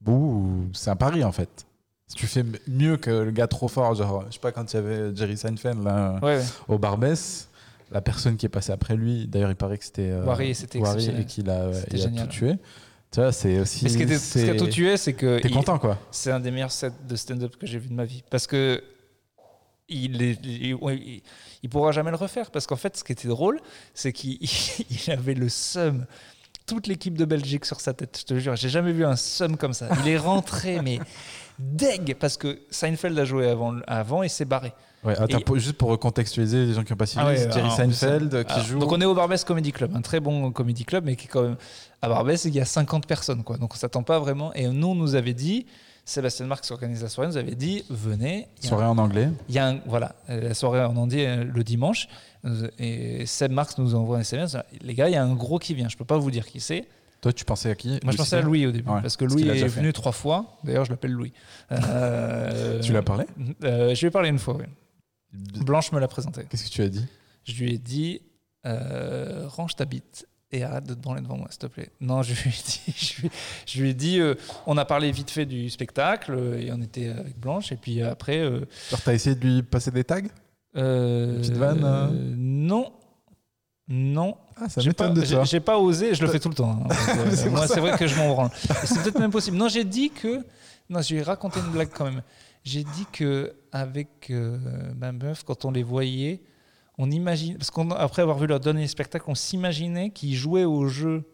Bouh, 0.00 0.68
c'est 0.72 0.90
un 0.90 0.96
pari 0.96 1.24
en 1.24 1.32
fait. 1.32 1.66
Si 2.06 2.16
tu 2.16 2.26
fais 2.26 2.44
mieux 2.66 2.96
que 2.96 3.10
le 3.10 3.30
gars 3.30 3.46
trop 3.46 3.68
fort, 3.68 3.94
genre, 3.94 4.24
je 4.28 4.32
sais 4.34 4.40
pas, 4.40 4.50
quand 4.50 4.72
il 4.72 4.76
y 4.76 4.78
avait 4.78 5.14
Jerry 5.14 5.36
Seinfeld 5.36 5.82
là, 5.84 6.18
Ouais, 6.22 6.38
ouais. 6.38 6.44
au 6.68 6.78
Barbès, 6.78 7.48
la 7.92 8.00
personne 8.00 8.36
qui 8.36 8.46
est 8.46 8.50
passée 8.50 8.72
après 8.72 8.96
lui, 8.96 9.28
d'ailleurs, 9.28 9.50
il 9.50 9.56
paraît 9.56 9.78
que 9.78 9.84
c'était 9.84 10.10
euh, 10.10 10.24
Wari, 10.24 10.50
et 10.50 11.24
qu'il 11.24 11.48
a, 11.50 11.72
C'était 11.72 11.98
il 11.98 12.18
a 12.18 12.22
tout 12.22 12.26
tué. 12.28 12.54
Tu 13.12 13.20
vois, 13.20 13.30
c'est 13.32 13.60
aussi. 13.60 13.84
Mais 13.84 13.90
ce 13.90 13.98
qui, 13.98 14.18
ce 14.18 14.50
a 14.50 14.54
tout 14.56 14.66
tué, 14.68 14.96
c'est 14.96 15.12
que 15.12 15.38
T'es 15.40 15.50
content 15.50 15.78
quoi 15.78 15.98
c'est 16.10 16.30
un 16.32 16.40
des 16.40 16.50
meilleurs 16.50 16.70
sets 16.72 16.92
de 17.08 17.16
stand-up 17.16 17.56
que 17.56 17.66
j'ai 17.66 17.78
vu 17.78 17.88
de 17.88 17.94
ma 17.94 18.04
vie. 18.04 18.22
Parce 18.30 18.46
que 18.46 18.82
il, 19.88 20.22
est- 20.22 20.38
il, 20.44 20.76
il- 20.82 21.22
il 21.62 21.68
pourra 21.68 21.90
jamais 21.92 22.10
le 22.10 22.16
refaire 22.16 22.50
parce 22.52 22.66
qu'en 22.66 22.76
fait, 22.76 22.96
ce 22.96 23.04
qui 23.04 23.12
était 23.12 23.28
drôle, 23.28 23.60
c'est 23.94 24.12
qu'il 24.12 24.38
il 24.90 25.10
avait 25.10 25.34
le 25.34 25.48
seum. 25.48 26.06
Toute 26.66 26.86
l'équipe 26.86 27.16
de 27.18 27.24
Belgique 27.24 27.64
sur 27.64 27.80
sa 27.80 27.92
tête, 27.94 28.18
je 28.20 28.24
te 28.34 28.38
jure, 28.38 28.54
j'ai 28.56 28.68
jamais 28.68 28.92
vu 28.92 29.04
un 29.04 29.16
seum 29.16 29.56
comme 29.56 29.72
ça. 29.72 29.88
Il 30.04 30.08
est 30.08 30.18
rentré, 30.18 30.80
mais 30.82 31.00
deg, 31.58 32.14
parce 32.18 32.36
que 32.36 32.60
Seinfeld 32.70 33.18
a 33.18 33.24
joué 33.24 33.48
avant, 33.48 33.74
avant 33.86 34.22
et 34.22 34.28
s'est 34.28 34.44
barré. 34.44 34.72
Ouais, 35.02 35.18
attends, 35.18 35.38
Et- 35.38 35.44
pour- 35.44 35.56
juste 35.58 35.72
pour 35.78 35.88
recontextualiser 35.88 36.66
les 36.66 36.74
gens 36.74 36.84
qui 36.84 36.92
ont 36.92 36.96
pas 36.96 37.06
suivi, 37.06 37.24
Ah 37.26 37.28
ouais, 37.30 37.36
Jerry 37.38 37.60
alors, 37.60 37.72
Seinfeld 37.72 38.34
euh, 38.34 38.44
qui 38.44 38.52
alors, 38.52 38.64
joue. 38.66 38.78
Donc 38.78 38.92
on 38.92 39.00
est 39.00 39.04
au 39.06 39.14
Barbès 39.14 39.42
Comedy 39.44 39.72
Club, 39.72 39.96
un 39.96 40.02
très 40.02 40.20
bon 40.20 40.52
comedy 40.52 40.84
club, 40.84 41.04
mais 41.06 41.16
qui 41.16 41.26
est 41.26 41.30
quand 41.30 41.42
même 41.42 41.56
à 42.02 42.08
Barbès, 42.08 42.44
il 42.44 42.54
y 42.54 42.60
a 42.60 42.64
50 42.66 43.06
personnes, 43.06 43.42
quoi. 43.42 43.56
Donc 43.56 43.72
on 43.74 43.76
s'attend 43.76 44.02
pas 44.02 44.18
vraiment. 44.20 44.52
Et 44.54 44.68
nous, 44.68 44.88
on 44.88 44.94
nous 44.94 45.14
avait 45.16 45.34
dit, 45.34 45.66
Sébastien 46.10 46.46
Marx 46.46 46.68
organise 46.72 47.02
la 47.04 47.08
soirée, 47.08 47.28
nous 47.30 47.36
avait 47.36 47.54
dit, 47.54 47.84
venez. 47.88 48.48
Soirée 48.60 48.84
en 48.86 48.98
anglais. 48.98 49.28
il 49.48 49.54
y 49.54 49.58
a 49.60 49.68
un, 49.68 49.78
voilà, 49.86 50.16
euh, 50.28 50.40
la 50.48 50.54
soirée 50.54 50.82
en 50.84 50.96
entier 50.96 51.28
euh, 51.28 51.44
le 51.44 51.62
dimanche. 51.62 52.08
Euh, 52.44 52.68
Et 52.80 53.26
Seb 53.26 53.52
Marx 53.52 53.78
nous 53.78 53.94
envoie 53.94 54.16
un 54.16 54.20
SMS. 54.22 54.56
Les 54.80 54.94
gars, 54.94 55.08
il 55.08 55.12
y 55.12 55.16
a 55.16 55.22
un 55.22 55.34
gros 55.34 55.60
qui 55.60 55.72
vient. 55.72 55.88
Je 55.88 55.96
peux 55.96 56.04
pas 56.04 56.18
vous 56.18 56.32
dire 56.32 56.46
qui 56.46 56.58
c'est. 56.58 56.88
Toi, 57.20 57.32
tu 57.32 57.44
pensais 57.44 57.70
à 57.70 57.74
qui 57.76 58.00
Moi, 58.02 58.10
je 58.12 58.16
pensais 58.16 58.36
à 58.36 58.40
Louis 58.40 58.66
au 58.66 58.72
début. 58.72 58.88
Ouais, 58.90 59.02
parce 59.02 59.16
que 59.16 59.24
Louis 59.24 59.48
a 59.50 59.54
est 59.54 59.68
venu 59.68 59.92
trois 59.92 60.10
fois. 60.10 60.58
D'ailleurs, 60.64 60.84
je 60.84 60.90
l'appelle 60.90 61.12
Louis. 61.12 61.32
Euh, 61.70 62.80
Tu 62.82 62.92
l'as 62.92 63.02
parlé? 63.02 63.26
euh, 63.62 63.94
Je 63.94 64.00
lui 64.00 64.06
ai 64.08 64.10
parlé 64.10 64.30
une 64.30 64.38
fois, 64.40 64.56
oui. 64.56 64.64
Blanche 65.64 65.92
me 65.92 66.00
l'a 66.00 66.08
présenté. 66.08 66.42
Qu'est-ce 66.50 66.64
que 66.64 66.70
tu 66.70 66.82
as 66.82 66.88
dit? 66.88 67.06
Je 67.44 67.52
lui 67.62 67.74
ai 67.74 67.78
dit 67.78 68.20
euh, 68.66 69.44
range 69.46 69.76
ta 69.76 69.84
bite 69.84 70.26
et 70.52 70.62
arrête 70.64 70.84
de 70.84 70.94
te 70.94 70.98
branler 71.00 71.20
devant 71.20 71.36
moi, 71.36 71.46
s'il 71.50 71.58
te 71.60 71.66
plaît. 71.66 71.90
Non, 72.00 72.22
je 72.22 72.32
lui 72.34 72.48
ai 72.50 72.52
dit, 72.52 72.82
je 72.96 73.20
lui, 73.22 73.30
je 73.66 73.80
lui 73.82 73.90
ai 73.90 73.94
dit 73.94 74.18
euh, 74.20 74.34
on 74.66 74.76
a 74.78 74.84
parlé 74.84 75.10
vite 75.12 75.30
fait 75.30 75.46
du 75.46 75.70
spectacle 75.70 76.34
euh, 76.36 76.58
et 76.60 76.72
on 76.72 76.80
était 76.82 77.08
avec 77.08 77.38
Blanche. 77.38 77.72
Et 77.72 77.76
puis 77.76 78.02
après. 78.02 78.38
euh, 78.38 78.60
Genre, 78.90 79.00
t'as 79.04 79.14
essayé 79.14 79.36
de 79.36 79.46
lui 79.46 79.62
passer 79.62 79.90
des 79.90 80.04
tags? 80.04 80.20
euh, 80.76 81.34
Une 81.34 81.40
petite 81.40 81.54
vanne, 81.56 81.84
euh 81.84 82.08
euh, 82.12 82.34
Non. 82.36 82.92
Non. 83.88 84.36
Ah, 84.56 84.68
ça 84.68 84.80
J'ai 84.80 84.92
pas, 84.92 85.08
de 85.08 85.24
j'ai- 85.24 85.44
j'ai 85.44 85.60
pas 85.60 85.78
osé, 85.78 86.14
je 86.14 86.22
le 86.22 86.28
fais 86.30 86.38
tout 86.38 86.48
le 86.48 86.54
temps. 86.54 86.70
hein. 86.70 86.88
Donc, 86.88 87.26
euh, 87.26 87.30
C'est 87.34 87.48
moi, 87.50 87.66
ça. 87.66 87.74
c'est 87.74 87.80
vrai 87.80 87.96
que 87.98 88.06
je 88.06 88.14
m'en 88.16 88.28
branle. 88.32 88.50
Et 88.82 88.86
C'est 88.86 89.02
peut-être 89.02 89.18
même 89.18 89.30
possible. 89.32 89.56
Non, 89.56 89.68
j'ai 89.68 89.84
dit 89.84 90.10
que. 90.10 90.44
Non, 90.88 91.02
je 91.02 91.14
lui 91.14 91.20
ai 91.20 91.22
raconté 91.24 91.60
une 91.60 91.70
blague 91.72 91.90
quand 91.92 92.04
même. 92.04 92.22
J'ai 92.62 92.84
dit 92.84 93.06
que 93.12 93.54
avec 93.72 94.28
euh, 94.30 94.58
ma 94.96 95.12
meuf, 95.12 95.42
quand 95.44 95.64
on 95.64 95.70
les 95.70 95.82
voyait, 95.82 96.40
on 96.98 97.10
imagine. 97.10 97.56
Parce 97.58 97.70
qu'après 97.70 98.22
avoir 98.22 98.38
vu 98.38 98.46
leur 98.46 98.60
dernier 98.60 98.86
spectacle, 98.86 99.24
on 99.28 99.34
s'imaginait 99.34 100.10
qu'ils 100.10 100.34
jouaient 100.34 100.64
au 100.64 100.86
jeu 100.86 101.24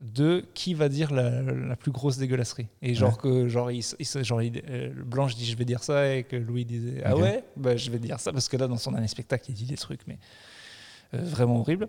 de 0.00 0.44
qui 0.54 0.74
va 0.74 0.88
dire 0.88 1.12
la, 1.12 1.42
la 1.42 1.74
plus 1.76 1.90
grosse 1.90 2.18
dégueulasserie. 2.18 2.68
Et 2.82 2.94
genre 2.94 3.18
que 3.18 3.48
genre, 3.48 3.70
il, 3.72 3.82
il 3.98 4.06
se- 4.06 4.22
genre 4.22 4.40
il- 4.42 4.62
euh, 4.70 4.92
Blanche 5.04 5.34
dit 5.34 5.44
je 5.44 5.56
vais 5.56 5.64
dire 5.64 5.82
ça 5.82 6.14
et 6.14 6.22
que 6.22 6.36
Louis 6.36 6.64
disait 6.64 7.02
ah 7.04 7.16
ouais? 7.16 7.42
Bah, 7.56 7.76
je 7.76 7.90
vais 7.90 7.98
dire 7.98 8.20
ça 8.20 8.32
parce 8.32 8.48
que 8.48 8.56
là 8.56 8.68
dans 8.68 8.76
son 8.76 8.92
dernier 8.92 9.08
spectacle 9.08 9.46
il 9.48 9.54
dit 9.54 9.64
des 9.64 9.76
trucs 9.76 10.06
mais 10.06 10.18
euh, 11.14 11.18
vraiment 11.22 11.58
horribles. 11.58 11.88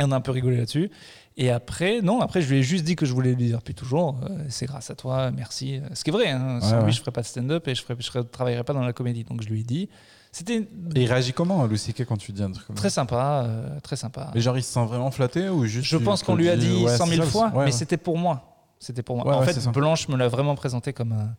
Et 0.00 0.04
on 0.04 0.10
a 0.12 0.16
un 0.16 0.20
peu 0.20 0.30
rigolé 0.32 0.56
là-dessus. 0.56 0.90
Et 1.36 1.50
après, 1.50 2.00
non, 2.00 2.20
après, 2.20 2.40
je 2.42 2.48
lui 2.50 2.58
ai 2.58 2.62
juste 2.62 2.84
dit 2.84 2.96
que 2.96 3.04
je 3.06 3.12
voulais 3.12 3.34
lui 3.34 3.44
dire 3.46 3.58
depuis 3.58 3.74
toujours, 3.74 4.18
euh, 4.30 4.44
c'est 4.48 4.64
grâce 4.66 4.88
à 4.90 4.94
toi, 4.94 5.30
merci. 5.30 5.80
Ce 5.94 6.02
qui 6.04 6.10
est 6.10 6.12
vrai, 6.12 6.28
hein, 6.30 6.60
sans 6.60 6.70
Ouais, 6.72 6.76
lui, 6.78 6.84
ouais. 6.86 6.92
je 6.92 7.00
ferais 7.00 7.10
pas 7.12 7.20
de 7.20 7.26
stand-up 7.26 7.68
et 7.68 7.74
je 7.74 7.82
ne 7.88 8.00
je 8.00 8.18
travaillerais 8.20 8.64
pas 8.64 8.72
dans 8.72 8.82
la 8.84 8.92
comédie. 8.94 9.24
Donc 9.24 9.42
je 9.42 9.48
lui 9.48 9.60
ai 9.60 9.64
dit. 9.64 9.88
C'était 10.32 10.68
il 10.94 11.06
réagit 11.06 11.32
comment, 11.32 11.68
C.K., 11.76 12.04
quand 12.04 12.16
tu 12.16 12.32
dis 12.32 12.42
un 12.42 12.52
truc 12.52 12.66
comme 12.66 12.76
très 12.76 12.88
ça 12.88 12.96
sympa, 12.96 13.44
euh, 13.46 13.80
très 13.80 13.96
sympa. 13.96 14.30
Mais 14.34 14.40
genre, 14.40 14.56
il 14.56 14.62
se 14.62 14.72
sent 14.72 14.84
vraiment 14.86 15.10
flatté 15.10 15.48
ou 15.48 15.64
juste 15.66 15.88
Je 15.88 15.96
pense 15.96 16.22
qu'on 16.22 16.36
lui 16.36 16.48
a 16.48 16.56
dit 16.56 16.84
ouais, 16.84 16.96
100 16.96 17.04
c'est 17.06 17.14
000 17.16 17.24
ça, 17.24 17.30
fois, 17.30 17.46
ouais, 17.46 17.52
mais 17.52 17.58
ouais. 17.64 17.72
c'était 17.72 17.96
pour 17.96 18.16
moi. 18.16 18.66
C'était 18.78 19.02
pour 19.02 19.16
moi. 19.16 19.36
En 19.36 19.42
fait. 19.42 19.68
Blanche 19.70 20.08
me 20.08 20.16
l'a 20.16 20.28
vraiment 20.28 20.54
présenté 20.54 20.92
comme 20.92 21.12
un, 21.12 21.34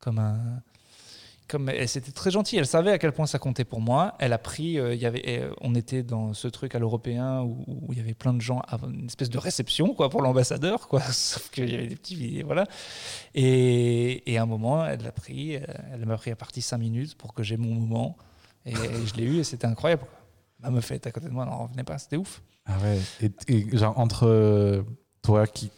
comme 0.00 0.18
un, 0.18 0.38
comme 1.48 1.70
c'était 1.86 2.12
très 2.12 2.30
gentil. 2.30 2.56
Elle 2.56 2.66
savait 2.66 2.92
à 2.92 2.98
quel 2.98 3.12
point 3.12 3.26
ça 3.26 3.38
comptait 3.38 3.64
pour 3.64 3.80
moi. 3.80 4.14
Elle 4.18 4.32
a 4.32 4.38
pris, 4.38 4.78
euh, 4.78 4.94
y 4.94 5.06
avait, 5.06 5.22
euh, 5.26 5.50
on 5.62 5.74
était 5.74 6.02
dans 6.02 6.34
ce 6.34 6.46
truc 6.46 6.74
à 6.74 6.78
l'européen 6.78 7.42
où, 7.42 7.88
il 7.90 7.98
y 7.98 8.00
avait 8.00 8.14
plein 8.14 8.34
de 8.34 8.40
gens, 8.40 8.60
avant 8.68 8.90
une 8.90 9.06
espèce 9.06 9.30
de 9.30 9.38
réception 9.38 9.94
quoi 9.94 10.10
pour 10.10 10.22
l'ambassadeur 10.22 10.88
quoi. 10.88 11.00
Sauf 11.12 11.50
qu'il 11.50 11.70
y 11.70 11.74
avait 11.74 11.86
des 11.86 11.96
petits, 11.96 12.42
voilà. 12.42 12.66
Et, 13.34 14.30
et 14.30 14.38
à 14.38 14.42
un 14.42 14.46
moment, 14.46 14.84
elle 14.84 15.02
l'a 15.02 15.12
pris, 15.12 15.56
euh, 15.56 15.60
elle 15.92 16.04
m'a 16.04 16.16
pris 16.16 16.30
à 16.30 16.36
partie 16.36 16.60
5 16.62 16.78
minutes 16.78 17.14
pour 17.16 17.32
que 17.32 17.42
j'ai 17.42 17.56
mon 17.56 17.74
moment. 17.74 18.16
Et 18.72 19.06
je 19.06 19.14
l'ai 19.14 19.24
eu 19.24 19.38
et 19.38 19.44
c'était 19.44 19.66
incroyable. 19.66 20.02
Ma 20.60 20.70
meuf 20.70 20.90
était 20.90 21.08
à 21.08 21.12
côté 21.12 21.26
de 21.28 21.32
moi, 21.32 21.44
elle 21.44 21.50
n'en 21.50 21.64
revenait 21.64 21.84
pas, 21.84 21.98
c'était 21.98 22.16
ouf. 22.16 22.42
Ah 22.66 22.72
ouais. 22.82 22.98
Et, 23.48 23.54
et 23.54 23.76
genre, 23.76 23.98
entre 23.98 24.26
euh, 24.26 24.82
toi 25.22 25.46
qui 25.46 25.70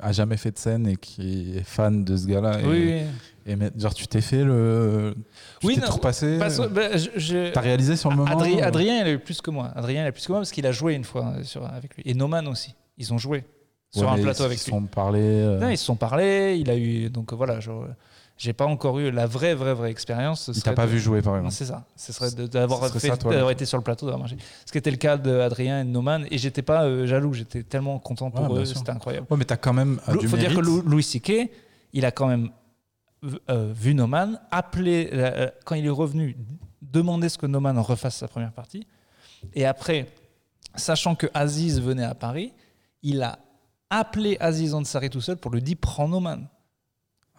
a 0.00 0.12
jamais 0.12 0.36
fait 0.36 0.50
de 0.52 0.58
scène 0.58 0.86
et 0.86 0.96
qui 0.96 1.56
est 1.56 1.62
fan 1.64 2.04
de 2.04 2.16
ce 2.16 2.26
gars-là, 2.26 2.60
et, 2.60 2.64
Oui, 2.66 3.02
oui. 3.46 3.52
et 3.52 3.80
genre, 3.80 3.94
tu 3.94 4.06
t'es 4.06 4.20
fait 4.20 4.44
le. 4.44 5.14
Tu 5.60 5.66
Oui, 5.68 5.74
t'es 5.76 5.80
tout 5.86 5.92
repassé 5.92 6.38
que, 6.40 6.68
bah, 6.68 7.50
T'as 7.52 7.60
réalisé 7.60 7.96
sur 7.96 8.10
le 8.10 8.16
moment 8.16 8.30
Adrien, 8.30 8.58
euh, 8.62 8.66
Adrien, 8.66 9.00
il 9.02 9.06
a 9.06 9.12
eu 9.12 9.18
plus 9.18 9.40
que 9.40 9.50
moi. 9.50 9.70
Adrien, 9.74 10.02
il 10.02 10.06
a 10.06 10.08
eu 10.08 10.12
plus 10.12 10.26
que 10.26 10.32
moi 10.32 10.40
parce 10.40 10.52
qu'il 10.52 10.66
a 10.66 10.72
joué 10.72 10.94
une 10.94 11.04
fois 11.04 11.34
euh, 11.38 11.42
sur, 11.44 11.64
avec 11.66 11.96
lui. 11.96 12.02
Et 12.06 12.14
Noman 12.14 12.46
aussi. 12.48 12.74
Ils 12.98 13.12
ont 13.14 13.18
joué 13.18 13.44
sur 13.90 14.02
ouais, 14.02 14.08
un 14.08 14.22
plateau 14.22 14.42
ils 14.44 14.46
avec 14.46 14.58
se 14.58 14.66
lui. 14.66 14.70
sont 14.72 14.82
parlé. 14.86 15.20
euh, 15.22 15.58
Non, 15.58 15.68
ils 15.70 15.78
se 15.78 15.84
sont 15.84 15.96
parlé. 15.96 16.56
Il 16.60 16.70
a 16.70 16.76
eu. 16.76 17.08
Donc 17.10 17.32
euh, 17.32 17.36
voilà, 17.36 17.60
je- 17.60 17.70
j'ai 18.40 18.54
pas 18.54 18.64
encore 18.64 18.98
eu 18.98 19.10
la 19.10 19.26
vraie, 19.26 19.54
vraie, 19.54 19.74
vraie 19.74 19.90
expérience. 19.90 20.50
Ce 20.50 20.52
il 20.58 20.62
t'a 20.62 20.72
pas 20.72 20.86
de- 20.86 20.92
vu 20.92 20.98
jouer, 20.98 21.20
par 21.20 21.36
exemple. 21.36 21.52
c'est 21.52 21.66
ça. 21.66 21.84
Ce 21.94 22.10
serait 22.10 22.30
d'avoir 22.48 23.50
été 23.50 23.66
sur 23.66 23.76
le 23.76 23.84
plateau, 23.84 24.06
d'avoir 24.06 24.22
mangé. 24.22 24.38
Ce 24.64 24.72
qui 24.72 24.78
était 24.78 24.90
le 24.90 24.96
cas 24.96 25.18
d'Adrien 25.18 25.82
et 25.82 25.84
de 25.84 25.90
Noman. 25.90 26.26
Et 26.30 26.38
j'étais 26.38 26.62
pas 26.62 26.84
euh, 26.84 27.06
jaloux. 27.06 27.34
J'étais 27.34 27.62
tellement 27.64 27.98
content 27.98 28.30
pour 28.30 28.50
Ouais, 28.50 28.62
eux. 28.62 28.64
C'était 28.64 28.88
incroyable. 28.92 29.26
Ouais, 29.28 29.36
mais 29.36 29.44
t'as 29.44 29.58
quand 29.58 29.74
même 29.74 30.00
Il 30.22 30.26
faut 30.26 30.38
dire 30.38 30.54
que 30.54 30.60
Louis 30.60 31.02
C.K., 31.02 31.50
il 31.92 32.06
a 32.06 32.12
quand 32.12 32.28
même 32.28 32.48
euh, 33.50 33.70
vu 33.74 33.94
Noman, 33.94 34.40
appelé, 34.50 35.10
euh, 35.12 35.50
quand 35.66 35.74
il 35.74 35.84
est 35.84 35.90
revenu, 35.90 36.34
demander 36.80 37.28
ce 37.28 37.36
que 37.36 37.44
Noman 37.44 37.78
refasse 37.78 38.16
sa 38.16 38.26
première 38.26 38.52
partie. 38.52 38.86
Et 39.52 39.66
après, 39.66 40.06
sachant 40.76 41.14
que 41.14 41.26
Aziz 41.34 41.78
venait 41.78 42.04
à 42.04 42.14
Paris, 42.14 42.54
il 43.02 43.22
a 43.22 43.38
appelé 43.90 44.38
Aziz 44.40 44.72
Ansari 44.72 45.10
tout 45.10 45.20
seul 45.20 45.36
pour 45.36 45.50
lui 45.50 45.60
dire 45.60 45.76
prends 45.78 46.08
Noman. 46.08 46.48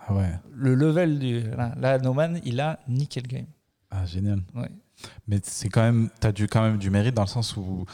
Ah 0.07 0.13
ouais. 0.13 0.31
Le 0.53 0.75
level 0.75 1.19
du. 1.19 1.41
Là, 1.41 1.73
là, 1.79 1.97
Noman, 1.99 2.39
il 2.43 2.59
a 2.59 2.79
niqué 2.87 3.21
le 3.21 3.27
game. 3.27 3.45
Ah, 3.89 4.05
génial. 4.05 4.41
Ouais. 4.55 4.69
Mais 5.27 5.39
c'est 5.43 5.67
quand 5.69 5.81
même, 5.81 6.09
t'as 6.19 6.31
du 6.31 6.47
quand 6.47 6.61
même 6.61 6.77
du 6.77 6.89
mérite 6.91 7.15
dans 7.15 7.23
le 7.23 7.27
sens 7.27 7.57
où 7.57 7.85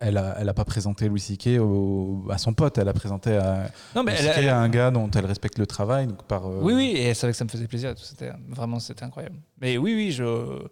elle, 0.00 0.18
a, 0.18 0.36
elle 0.38 0.48
a 0.48 0.52
pas 0.54 0.64
présenté 0.66 1.08
Louis 1.08 1.18
C.K. 1.20 1.58
au- 1.58 2.26
à 2.30 2.36
son 2.36 2.52
pote, 2.52 2.76
elle 2.76 2.88
a 2.88 2.92
présenté 2.92 3.34
à, 3.36 3.70
Non, 3.96 4.02
mais 4.02 4.14
elle- 4.18 4.48
à 4.48 4.60
un 4.60 4.68
gars 4.68 4.90
dont 4.90 5.10
elle 5.10 5.24
respecte 5.24 5.58
le 5.58 5.66
travail. 5.66 6.06
Donc 6.06 6.22
par, 6.24 6.46
euh, 6.46 6.60
Oui, 6.62 6.74
oui, 6.74 6.92
et 6.94 7.04
elle 7.04 7.16
savait 7.16 7.32
que 7.32 7.38
ça 7.38 7.44
me 7.44 7.48
faisait 7.50 7.66
plaisir. 7.66 7.94
C'était 7.96 8.30
vraiment, 8.48 8.78
c'était 8.78 9.04
incroyable. 9.04 9.36
Mais 9.60 9.78
oui, 9.78 9.94
oui, 9.94 10.12
je, 10.12 10.62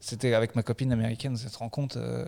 c'était 0.00 0.34
avec 0.34 0.54
ma 0.54 0.62
copine 0.62 0.92
américaine. 0.92 1.34
Rend 1.58 1.70
compte. 1.70 1.96
euh, 1.96 2.26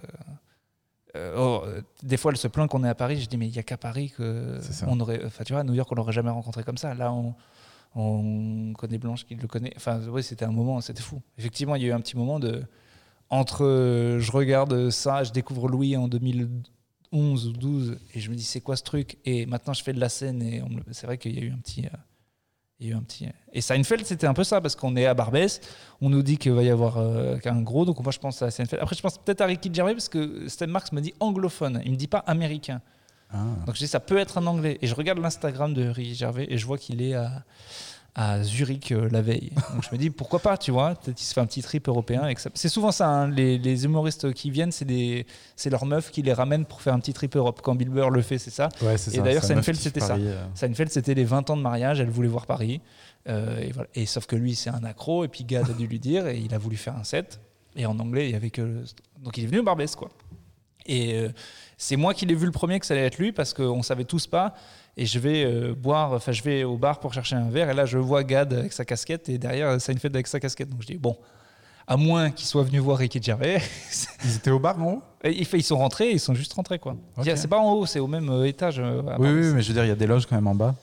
euh, 1.17 1.35
oh, 1.37 1.65
des 2.03 2.17
fois, 2.17 2.31
elle 2.33 2.39
se 2.39 2.49
plaint 2.49 2.71
qu'on 2.71 2.85
est 2.85 2.89
à 2.89 2.95
Paris. 2.95 3.21
Je 3.21 3.29
dis, 3.29 3.37
mais 3.37 3.49
il 3.49 3.55
y 3.55 3.59
a 3.59 3.63
qu'à 3.63 3.77
Paris 3.77 4.13
que 4.17 4.59
on 4.87 4.99
aurait. 5.01 5.21
Enfin, 5.27 5.45
tu 5.45 5.53
vois, 5.53 5.61
à 5.61 5.65
New 5.65 5.75
York, 5.75 5.91
on 5.93 5.95
l'aurait 5.97 6.13
jamais 6.13 6.31
rencontré 6.31 6.63
comme 6.63 6.79
ça. 6.79 6.95
Là, 6.95 7.13
on, 7.13 7.35
on 7.95 8.73
connaît 8.75 8.99
Blanche 8.99 9.25
qui 9.27 9.35
le 9.35 9.49
connaît. 9.49 9.73
Enfin, 9.77 10.01
oui, 10.11 10.23
c'était 10.23 10.45
un 10.45 10.53
moment, 10.53 10.81
c'était 10.81 11.03
fou. 11.03 11.21
Effectivement, 11.39 11.75
il 11.77 11.83
y 11.83 11.87
a 11.87 11.89
eu 11.89 11.93
un 11.93 12.01
petit 12.01 12.17
moment 12.17 12.39
de 12.39 12.63
entre. 13.31 13.65
euh, 13.65 14.21
je 14.21 14.33
regarde 14.33 14.91
ça, 14.91 15.25
je 15.25 15.33
découvre 15.33 15.69
Louis 15.69 15.97
en 15.97 16.09
2011 16.09 17.47
ou 17.49 17.53
12 17.53 17.99
et 18.15 18.21
je 18.21 18.31
me 18.31 18.37
dis, 18.37 18.45
c'est 18.45 18.61
quoi 18.61 18.77
ce 18.77 18.83
truc? 18.83 19.19
Et 19.25 19.47
maintenant, 19.47 19.73
je 19.73 19.83
fais 19.83 19.93
de 19.93 20.01
la 20.01 20.09
scène 20.09 20.43
et 20.43 20.63
c'est 20.93 21.07
vrai 21.07 21.19
qu'il 21.19 21.39
y 21.39 21.43
a 21.43 21.45
eu 21.45 21.53
un 21.53 21.59
petit. 21.59 21.87
euh, 21.87 21.97
il 22.79 22.87
y 22.87 22.91
a 22.91 22.95
eu 22.95 22.97
un 22.97 23.03
petit... 23.03 23.27
Et 23.53 23.61
Seinfeld, 23.61 24.07
c'était 24.07 24.27
un 24.27 24.33
peu 24.33 24.43
ça, 24.43 24.63
parce 24.63 24.75
qu'on 24.75 24.97
est 24.97 25.05
à 25.05 25.13
Barbès, 25.13 25.61
on 26.01 26.09
nous 26.09 26.23
dit 26.23 26.39
qu'il 26.39 26.53
va 26.53 26.63
y 26.63 26.71
avoir 26.71 26.97
euh, 26.97 27.37
un 27.45 27.61
gros, 27.61 27.85
donc 27.85 28.03
moi 28.03 28.11
je 28.11 28.19
pense 28.19 28.41
à 28.41 28.51
Seinfeld. 28.51 28.83
Après, 28.83 28.97
je 28.97 29.03
pense 29.03 29.19
peut-être 29.19 29.43
à 29.43 29.47
Ricky 29.47 29.73
Gervais, 29.73 29.93
parce 29.93 30.09
que 30.09 30.49
Stan 30.49 30.67
Marks 30.67 30.91
me 30.93 31.03
dit 31.03 31.13
anglophone, 31.21 31.83
il 31.85 31.91
me 31.91 31.97
dit 31.97 32.07
pas 32.07 32.21
américain. 32.21 32.81
Ah. 33.33 33.39
Donc 33.67 33.75
je 33.75 33.81
dis, 33.81 33.87
ça 33.89 34.01
peut 34.01 34.19
être 34.19 34.39
un 34.39 34.47
anglais. 34.47 34.79
Et 34.83 34.87
je 34.87 34.95
regarde 34.95 35.19
l'Instagram 35.19 35.73
de 35.75 35.89
Ricky 35.89 36.15
Gervais 36.15 36.47
et 36.49 36.59
je 36.59 36.67
vois 36.67 36.79
qu'il 36.79 37.01
est 37.03 37.15
à, 37.15 37.45
à 38.17 38.43
Zurich 38.43 38.91
euh, 38.91 39.09
la 39.13 39.23
veille. 39.23 39.53
Donc 39.75 39.85
je 39.85 39.89
me 39.93 39.97
dis, 39.99 40.11
pourquoi 40.11 40.41
pas, 40.41 40.57
tu 40.59 40.73
vois 40.73 40.97
Peut-être 40.97 41.17
qu'il 41.17 41.27
se 41.27 41.33
fait 41.33 41.41
un 41.41 41.47
petit 41.47 41.63
trip 41.63 41.87
européen. 41.89 42.27
et 42.27 42.35
que 42.35 42.41
ça- 42.41 42.51
C'est 42.55 42.69
souvent 42.69 42.91
ça, 42.91 43.09
hein, 43.09 43.31
les, 43.31 43.57
les 43.57 43.85
humoristes 43.85 44.33
qui 44.33 44.51
viennent, 44.51 44.73
c'est 44.73 44.85
des... 44.85 45.27
c'est 45.55 45.71
leurs 45.71 45.87
meufs 45.87 46.11
qui 46.11 46.23
les 46.23 46.33
ramènent 46.33 46.65
pour 46.65 46.83
faire 46.83 46.93
un 46.95 46.99
petit 47.01 47.13
trip 47.13 47.37
Europe. 47.37 47.61
Quand 47.63 47.77
Bill 47.77 47.89
Burr 47.91 48.11
le 48.11 48.21
fait, 48.23 48.39
c'est 48.39 48.51
ça. 48.51 48.69
Ouais, 48.83 48.99
c'est 48.99 49.15
Et 49.15 49.21
d'ailleurs, 49.21 49.45
Seinfeld, 49.45 49.79
c'était 49.79 50.01
ça. 50.01 50.17
Euh. 50.17 50.45
Seinfeld, 50.55 50.91
c'était 50.91 51.15
les 51.15 51.25
20 51.25 51.51
ans 51.51 51.57
de 51.57 51.63
mariage, 51.63 52.01
elle 52.01 52.11
voulait 52.11 52.27
voir 52.29 52.47
Paris. 52.47 52.81
Euh, 53.29 53.61
et, 53.61 53.71
voilà. 53.71 53.89
et 53.95 54.07
sauf 54.07 54.27
que 54.27 54.35
lui, 54.35 54.55
c'est 54.57 54.71
un 54.71 54.83
accro, 54.83 55.25
et 55.25 55.29
puis 55.29 55.45
Gad 55.45 55.69
a 55.71 55.73
dû 55.75 55.87
lui 55.87 56.01
dire, 56.01 56.27
et 56.27 56.39
il 56.39 56.53
a 56.55 56.59
voulu 56.59 56.77
faire 56.77 56.97
un 56.97 57.05
set. 57.05 57.39
Et 57.77 57.87
en 57.87 57.97
anglais, 58.01 58.29
il 58.29 58.33
y 58.33 58.35
avait 58.35 58.51
que. 58.51 58.63
le- 58.63 58.85
Donc 59.23 59.37
il 59.39 59.45
est 59.45 59.47
venu 59.47 59.61
au 59.61 59.63
Barbès, 59.63 59.95
quoi. 59.95 60.09
Et 60.91 61.15
euh, 61.15 61.29
c'est 61.77 61.97
moi 61.97 62.13
qui 62.15 62.27
l'ai 62.27 62.35
vu 62.35 62.47
le 62.47 62.53
premier 62.53 62.79
que 62.81 62.87
ça 62.87 62.95
allait 62.95 63.07
être 63.07 63.19
lui, 63.19 63.33
parce 63.33 63.55
qu'on 63.55 63.83
savait 63.83 64.05
tous 64.05 64.27
pas. 64.27 64.55
Et 64.97 65.07
je 65.07 65.19
vais 65.19 65.45
euh, 65.45 65.73
boire, 65.75 66.13
enfin, 66.13 66.33
je 66.33 66.43
vais 66.43 66.65
au 66.65 66.77
bar 66.77 67.01
pour 67.01 67.15
chercher 67.15 67.37
un 67.37 67.49
verre, 67.49 67.71
et 67.71 67.75
là, 67.75 67.87
je 67.87 67.97
vois 67.99 68.25
Gad 68.25 68.53
avec 68.53 68.73
sa 68.73 68.85
casquette, 68.85 69.29
et 69.29 69.39
derrière, 69.39 69.81
Seinfeld 69.81 70.15
avec 70.15 70.27
sa 70.27 70.41
casquette. 70.41 70.69
Donc 70.69 70.83
je 70.83 70.87
dis, 70.89 70.99
bon, 70.99 71.17
à 71.87 71.97
moins 71.97 72.31
qu'il 72.31 72.47
soit 72.47 72.63
venu 72.63 72.79
voir 72.79 72.99
Ricky 72.99 73.21
Gervais. 73.23 73.61
Ils 74.25 74.37
étaient 74.37 74.51
au 74.51 74.59
bar 74.61 74.81
en 74.83 74.93
haut 74.95 75.03
ils 75.25 75.63
sont 75.63 75.77
rentrés, 75.77 76.11
ils 76.13 76.21
sont 76.21 76.35
juste 76.35 76.53
rentrés, 76.55 76.79
quoi. 76.79 76.97
Ok. 77.17 77.31
C'est 77.35 77.49
pas 77.49 77.59
en 77.59 77.73
haut, 77.73 77.85
c'est 77.87 77.99
au 78.01 78.07
même 78.07 78.31
euh, 78.31 78.47
étage. 78.47 78.79
euh, 78.79 79.03
Oui, 79.19 79.29
oui, 79.29 79.53
mais 79.55 79.61
je 79.63 79.69
veux 79.69 79.75
dire, 79.75 79.85
il 79.85 79.89
y 79.89 79.93
a 79.93 79.97
des 79.97 80.07
loges 80.07 80.25
quand 80.27 80.37
même 80.37 80.47
en 80.47 80.55
bas. 80.55 80.75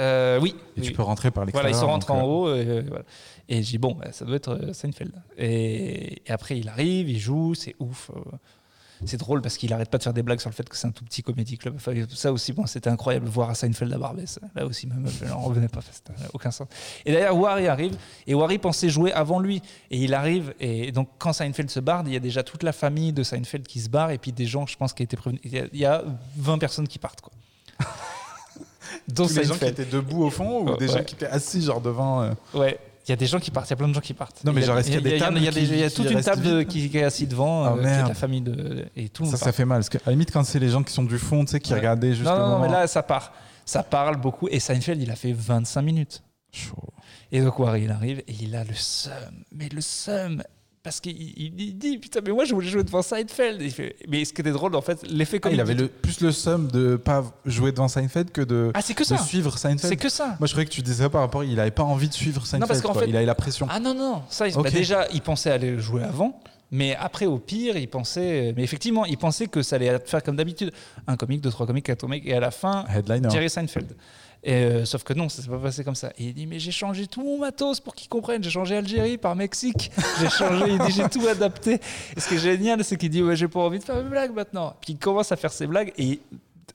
Euh, 0.00 0.38
oui. 0.40 0.54
Et 0.76 0.80
oui. 0.80 0.86
tu 0.86 0.92
peux 0.92 1.02
rentrer 1.02 1.30
par 1.30 1.44
Voilà, 1.44 1.68
l'extérieur. 1.68 1.78
ils 1.78 1.80
sont 1.80 1.92
rentrés 1.92 2.12
en 2.12 2.22
haut. 2.22 2.54
Et, 2.54 2.82
voilà. 2.82 3.04
et 3.48 3.56
j'ai 3.62 3.72
dit, 3.72 3.78
bon, 3.78 3.94
bah, 3.94 4.12
ça 4.12 4.24
doit 4.24 4.36
être 4.36 4.72
Seinfeld. 4.72 5.12
Et, 5.38 6.22
et 6.26 6.30
après, 6.32 6.58
il 6.58 6.68
arrive, 6.68 7.08
il 7.08 7.18
joue, 7.18 7.54
c'est 7.54 7.74
ouf. 7.78 8.10
C'est 9.04 9.18
drôle 9.18 9.42
parce 9.42 9.58
qu'il 9.58 9.72
arrête 9.74 9.90
pas 9.90 9.98
de 9.98 10.02
faire 10.02 10.14
des 10.14 10.22
blagues 10.22 10.40
sur 10.40 10.48
le 10.48 10.54
fait 10.54 10.66
que 10.68 10.74
c'est 10.76 10.86
un 10.86 10.90
tout 10.90 11.04
petit 11.04 11.22
comédie 11.22 11.58
club. 11.58 11.74
Enfin, 11.76 11.92
ça 12.14 12.32
aussi, 12.32 12.52
bon, 12.52 12.64
c'était 12.66 12.88
incroyable 12.88 13.26
voir 13.28 13.50
à 13.50 13.54
Seinfeld 13.54 13.92
à 13.92 13.98
Barbès. 13.98 14.38
Là 14.54 14.64
aussi, 14.64 14.86
ma 14.86 14.94
meuf, 14.94 15.20
elle 15.22 15.32
en 15.32 15.40
revenait 15.40 15.68
pas. 15.68 15.80
Ça 15.82 16.12
aucun 16.32 16.50
sens. 16.50 16.66
Et 17.04 17.12
d'ailleurs, 17.12 17.36
Wari 17.36 17.68
arrive. 17.68 17.96
Et 18.26 18.34
Wari 18.34 18.58
pensait 18.58 18.88
jouer 18.88 19.12
avant 19.12 19.38
lui. 19.38 19.60
Et 19.90 19.98
il 19.98 20.14
arrive. 20.14 20.54
Et 20.60 20.92
donc, 20.92 21.08
quand 21.18 21.32
Seinfeld 21.34 21.70
se 21.70 21.80
barre, 21.80 22.04
il 22.06 22.12
y 22.14 22.16
a 22.16 22.20
déjà 22.20 22.42
toute 22.42 22.62
la 22.62 22.72
famille 22.72 23.12
de 23.12 23.22
Seinfeld 23.22 23.66
qui 23.66 23.80
se 23.80 23.88
barre. 23.90 24.10
Et 24.12 24.18
puis 24.18 24.32
des 24.32 24.46
gens, 24.46 24.66
je 24.66 24.76
pense, 24.76 24.92
qui 24.94 25.02
étaient 25.02 25.16
prévenus. 25.16 25.42
Il 25.44 25.52
y 25.54 25.58
a- 25.58 25.66
il 25.72 25.78
y 25.78 25.84
a 25.84 26.02
20 26.36 26.58
personnes 26.58 26.88
qui 26.88 26.98
partent, 26.98 27.20
quoi. 27.20 27.32
Dont 29.08 29.26
tous 29.26 29.36
les 29.36 29.44
gens 29.44 29.56
qui 29.56 29.64
étaient 29.66 29.84
debout 29.84 30.24
au 30.24 30.30
fond 30.30 30.60
ou 30.62 30.70
Ouais. 30.70 30.76
des 30.78 30.88
gens 30.88 31.02
qui 31.04 31.14
étaient 31.14 31.26
assis 31.26 31.62
genre 31.62 31.80
devant. 31.80 32.22
euh, 32.22 32.32
Ouais, 32.54 32.78
il 33.06 33.10
y 33.10 33.12
a 33.12 33.16
des 33.16 33.26
gens 33.26 33.38
qui 33.38 33.50
partent, 33.50 33.68
il 33.68 33.70
y 33.70 33.74
a 33.74 33.76
plein 33.76 33.88
de 33.88 33.94
gens 33.94 34.00
qui 34.00 34.14
partent. 34.14 34.42
Non, 34.44 34.52
mais 34.52 34.60
Il 34.60 34.62
y 34.62 34.64
a- 34.64 34.66
genre, 34.68 34.78
est-ce 34.78 34.86
qu'il 34.88 34.94
y 34.96 34.98
a 34.98 35.00
des 35.00 35.14
il 35.16 35.18
tables 35.20 35.38
Il 35.38 35.44
y 35.44 35.48
a, 35.48 35.50
des- 35.52 35.60
qui- 35.60 35.66
il 35.66 35.78
y 35.78 35.82
a 35.84 35.88
qui 35.88 35.94
toute 35.96 36.10
une 36.10 36.20
table 36.20 36.64
qui, 36.66 36.90
est 36.96 37.02
assise 37.04 37.28
devant, 37.28 37.64
Ah, 37.64 37.74
euh, 37.78 37.82
la 38.08 38.14
famille 38.14 38.40
de. 38.40 38.86
Et 38.96 39.08
tout 39.08 39.24
Ça, 39.26 39.36
ça 39.36 39.52
fait 39.52 39.64
mal. 39.64 39.78
Parce 39.78 39.88
que, 39.88 39.98
à 39.98 40.02
la 40.06 40.12
limite, 40.12 40.32
quand 40.32 40.44
c'est 40.44 40.58
les 40.58 40.68
gens 40.70 40.82
qui 40.82 40.92
sont 40.92 41.04
du 41.04 41.18
fond, 41.18 41.44
tu 41.44 41.52
sais, 41.52 41.60
qui 41.60 41.72
regardaient 41.74 42.14
juste 42.14 42.28
Non, 42.28 42.58
mais 42.60 42.68
là, 42.68 42.86
ça 42.86 43.02
part. 43.02 43.32
Ça 43.64 43.82
parle 43.82 44.16
beaucoup. 44.16 44.48
Et 44.50 44.60
Seinfeld, 44.60 45.00
il 45.02 45.10
a 45.10 45.16
fait 45.16 45.32
25 45.32 45.82
minutes. 45.82 46.22
Chaud. 46.52 46.76
Et 47.32 47.40
donc, 47.40 47.58
Wari, 47.58 47.82
il 47.82 47.90
arrive 47.90 48.18
et 48.28 48.34
il 48.40 48.54
a 48.54 48.62
le 48.64 48.74
seum. 48.74 49.12
Mais 49.52 49.68
le 49.68 49.80
seum. 49.80 50.42
Parce 50.86 51.00
qu'il 51.00 51.20
il- 51.20 51.52
il 51.60 51.76
dit 51.76 51.98
Putain, 51.98 52.20
mais 52.24 52.30
moi, 52.30 52.44
je 52.44 52.54
voulais 52.54 52.68
jouer 52.68 52.84
devant 52.84 53.02
Seinfeld. 53.02 53.60
Il 53.60 53.72
fait- 53.72 53.96
mais 54.08 54.24
ce 54.24 54.32
qui 54.32 54.40
était 54.40 54.52
drôle, 54.52 54.76
en 54.76 54.80
fait, 54.80 55.02
l'effet 55.10 55.38
Ah, 55.38 55.40
comique. 55.40 55.56
il 55.56 55.60
avait 55.60 55.74
le, 55.74 55.88
plus 55.88 56.20
le 56.20 56.30
seum 56.30 56.68
de 56.68 56.94
pas 56.94 57.24
jouer 57.44 57.72
devant 57.72 57.88
Seinfeld 57.88 58.30
que 58.30 58.40
de, 58.42 58.70
Ah, 58.72 58.80
c'est 58.82 58.96
de 58.96 59.16
suivre 59.18 59.58
C'est 59.58 59.62
Seinfeld. 59.76 59.98
que 59.98 60.08
ça. 60.08 60.36
Moi, 60.38 60.46
je 60.46 60.52
croyais 60.52 60.64
que 60.64 60.70
tu 60.72 60.82
disais 60.82 61.02
ça 61.02 61.10
par 61.10 61.22
rapport. 61.22 61.42
Il 61.42 61.58
avait 61.58 61.72
pas 61.72 61.82
envie 61.82 62.08
de 62.08 62.14
suivre 62.14 62.46
Seinfeld. 62.46 62.68
parce 62.68 62.82
qu'en 62.82 62.94
fait- 62.94 63.08
Il 63.08 63.16
avait 63.16 63.26
la 63.26 63.34
pression. 63.34 63.66
Ah 63.68 63.80
non, 63.80 63.94
non, 63.94 64.22
ça, 64.28 64.48
bah 64.48 64.70
déjà, 64.70 65.08
il 65.12 65.22
pensait 65.22 65.50
aller 65.50 65.76
jouer 65.80 66.04
avant, 66.04 66.40
mais 66.70 66.94
après, 66.94 67.26
au 67.26 67.38
pire, 67.38 67.76
il 67.76 67.88
pensait. 67.88 68.54
Mais 68.56 68.62
effectivement, 68.62 69.04
il 69.06 69.18
pensait 69.18 69.48
que 69.48 69.62
ça 69.62 69.74
allait 69.74 69.98
faire 70.04 70.22
comme 70.22 70.36
d'habitude 70.36 70.70
un 71.08 71.16
comique, 71.16 71.40
deux, 71.40 71.50
trois 71.50 71.66
comiques, 71.66 71.86
quatre 71.86 72.02
comiques, 72.02 72.26
et 72.26 72.34
à 72.34 72.38
la 72.40 72.52
fin, 72.52 72.84
Headliner. 72.94 73.28
Jerry 73.30 73.50
Seinfeld. 73.50 73.88
Et, 74.48 74.54
euh, 74.54 74.84
sauf 74.84 75.02
que 75.02 75.12
non, 75.12 75.28
ça 75.28 75.42
s'est 75.42 75.48
pas 75.48 75.58
passé 75.58 75.82
comme 75.82 75.96
ça. 75.96 76.12
Et 76.18 76.26
il 76.26 76.34
dit 76.34 76.46
Mais 76.46 76.60
j'ai 76.60 76.70
changé 76.70 77.08
tout 77.08 77.20
mon 77.20 77.36
matos 77.38 77.80
pour 77.80 77.96
qu'ils 77.96 78.08
comprennent. 78.08 78.44
J'ai 78.44 78.50
changé 78.50 78.76
Algérie 78.76 79.18
par 79.18 79.34
Mexique. 79.34 79.90
J'ai 80.20 80.30
changé, 80.30 80.64
il 80.68 80.78
dit 80.78 80.92
J'ai 80.92 81.08
tout 81.08 81.26
adapté. 81.26 81.80
Et 82.16 82.20
ce 82.20 82.28
qui 82.28 82.34
est 82.36 82.38
génial, 82.38 82.82
c'est 82.84 82.96
qu'il 82.96 83.10
dit 83.10 83.22
Ouais, 83.24 83.34
j'ai 83.34 83.48
pas 83.48 83.58
envie 83.60 83.80
de 83.80 83.84
faire 83.84 83.96
mes 83.96 84.08
blagues 84.08 84.32
maintenant. 84.32 84.76
Puis 84.80 84.92
il 84.92 84.98
commence 84.98 85.32
à 85.32 85.36
faire 85.36 85.52
ses 85.52 85.66
blagues 85.66 85.92
et. 85.98 86.20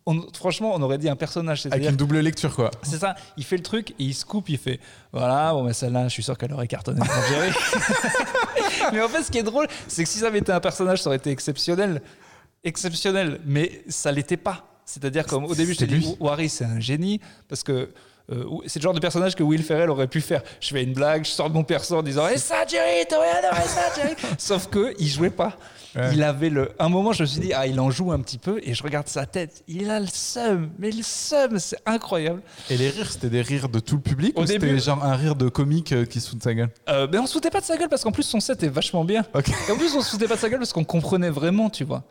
on- 0.05 0.22
franchement, 0.34 0.74
on 0.76 0.82
aurait 0.82 0.97
dit 0.97 1.07
un 1.07 1.15
personnage. 1.15 1.65
Avec 1.67 1.89
une 1.89 1.95
double 1.95 2.19
lecture, 2.19 2.53
quoi. 2.53 2.72
c'est 2.84 2.97
ça, 2.99 3.15
il 3.38 3.45
fait 3.45 3.55
le 3.55 3.63
truc 3.63 3.91
et 3.91 4.03
il 4.03 4.13
se 4.13 4.26
coupe, 4.26 4.49
il 4.49 4.57
fait 4.57 4.82
voilà, 5.13 5.53
bon, 5.53 5.63
mais 5.63 5.72
celle-là, 5.74 6.09
je 6.09 6.13
suis 6.13 6.24
sûr 6.24 6.38
qu'elle 6.38 6.51
aurait 6.51 6.67
cartonné 6.67 6.99
en 6.99 7.05
Algérie. 7.05 7.55
mais 8.91 9.01
en 9.01 9.07
fait, 9.07 9.24
ce 9.24 9.32
qui 9.32 9.38
est 9.38 9.43
drôle, 9.43 9.67
c'est 9.88 10.03
que 10.03 10.09
si 10.09 10.19
ça 10.19 10.28
avait 10.28 10.39
été 10.39 10.51
un 10.51 10.59
personnage, 10.59 11.01
ça 11.01 11.09
aurait 11.09 11.17
été 11.17 11.32
exceptionnel. 11.32 12.01
Exceptionnel, 12.65 13.39
mais 13.45 13.82
ça 13.88 14.11
l'était 14.11 14.36
pas. 14.38 14.67
C'est-à-dire, 14.93 15.25
comme 15.25 15.45
au 15.45 15.55
début, 15.55 15.73
je 15.73 15.79
t'ai 15.79 15.85
C'était 15.85 15.99
dit. 15.99 16.15
Wari, 16.19 16.49
c'est 16.49 16.65
un 16.65 16.79
génie, 16.79 17.19
parce 17.47 17.63
que. 17.63 17.89
euh, 18.31 18.43
c'est 18.67 18.79
le 18.79 18.83
genre 18.83 18.93
de 18.93 18.99
personnage 18.99 19.35
que 19.35 19.43
Will 19.43 19.63
Ferrell 19.63 19.89
aurait 19.89 20.07
pu 20.07 20.19
faire. 20.21 20.41
Je 20.59 20.69
fais 20.69 20.83
une 20.83 20.93
blague, 20.93 21.23
je 21.25 21.29
sors 21.31 21.49
de 21.49 21.53
mon 21.53 21.63
perso 21.63 21.97
en 21.97 22.03
disant 22.03 22.27
Et 22.27 22.37
ça, 22.37 22.65
Jerry, 22.67 23.05
t'aurais 23.09 23.29
adoré 23.31 23.67
ça, 23.67 23.81
Jerry 23.95 24.15
Sauf 24.37 24.67
que 24.67 24.93
il 24.99 25.07
jouait 25.07 25.29
pas. 25.29 25.57
Ouais. 25.95 26.11
Il 26.13 26.23
avait 26.23 26.49
le. 26.49 26.71
Un 26.79 26.87
moment, 26.87 27.11
je 27.11 27.23
me 27.23 27.27
suis 27.27 27.41
dit 27.41 27.51
Ah, 27.53 27.67
il 27.67 27.77
en 27.79 27.89
joue 27.91 28.11
un 28.13 28.19
petit 28.21 28.37
peu, 28.37 28.61
et 28.63 28.73
je 28.73 28.81
regarde 28.83 29.07
sa 29.09 29.25
tête. 29.25 29.63
Il 29.67 29.89
a 29.89 29.99
le 29.99 30.07
seum, 30.11 30.69
mais 30.79 30.89
le 30.91 31.03
seum, 31.03 31.59
c'est 31.59 31.79
incroyable. 31.85 32.41
Et 32.69 32.77
les 32.77 32.89
rires, 32.89 33.11
c'était 33.11 33.29
des 33.29 33.41
rires 33.41 33.67
de 33.69 33.79
tout 33.79 33.95
le 33.95 34.01
public 34.01 34.37
Au 34.37 34.43
ou 34.43 34.45
c'était 34.45 34.59
début- 34.59 34.79
genre 34.79 35.03
un 35.03 35.15
rire 35.15 35.35
de 35.35 35.49
comique 35.49 35.91
euh, 35.91 36.05
qui 36.05 36.21
se 36.21 36.29
fout 36.29 36.37
de 36.37 36.43
sa 36.43 36.53
gueule? 36.53 36.69
Euh, 36.89 37.07
mais 37.11 37.17
on 37.17 37.25
se 37.27 37.33
foutait 37.33 37.49
pas 37.49 37.59
de 37.59 37.65
sa 37.65 37.75
gueule 37.77 37.89
parce 37.89 38.03
qu'en 38.03 38.11
plus 38.13 38.23
son 38.23 38.39
set 38.39 38.63
est 38.63 38.69
vachement 38.69 39.03
bien. 39.03 39.25
Et 39.35 39.71
en 39.71 39.75
plus 39.77 39.93
on 39.95 40.01
se 40.01 40.09
foutait 40.11 40.27
pas 40.29 40.35
de 40.35 40.39
sa 40.39 40.49
gueule 40.49 40.59
parce 40.59 40.71
qu'on 40.73 40.85
comprenait 40.85 41.29
vraiment, 41.29 41.69
tu 41.69 41.83
vois. 41.83 42.03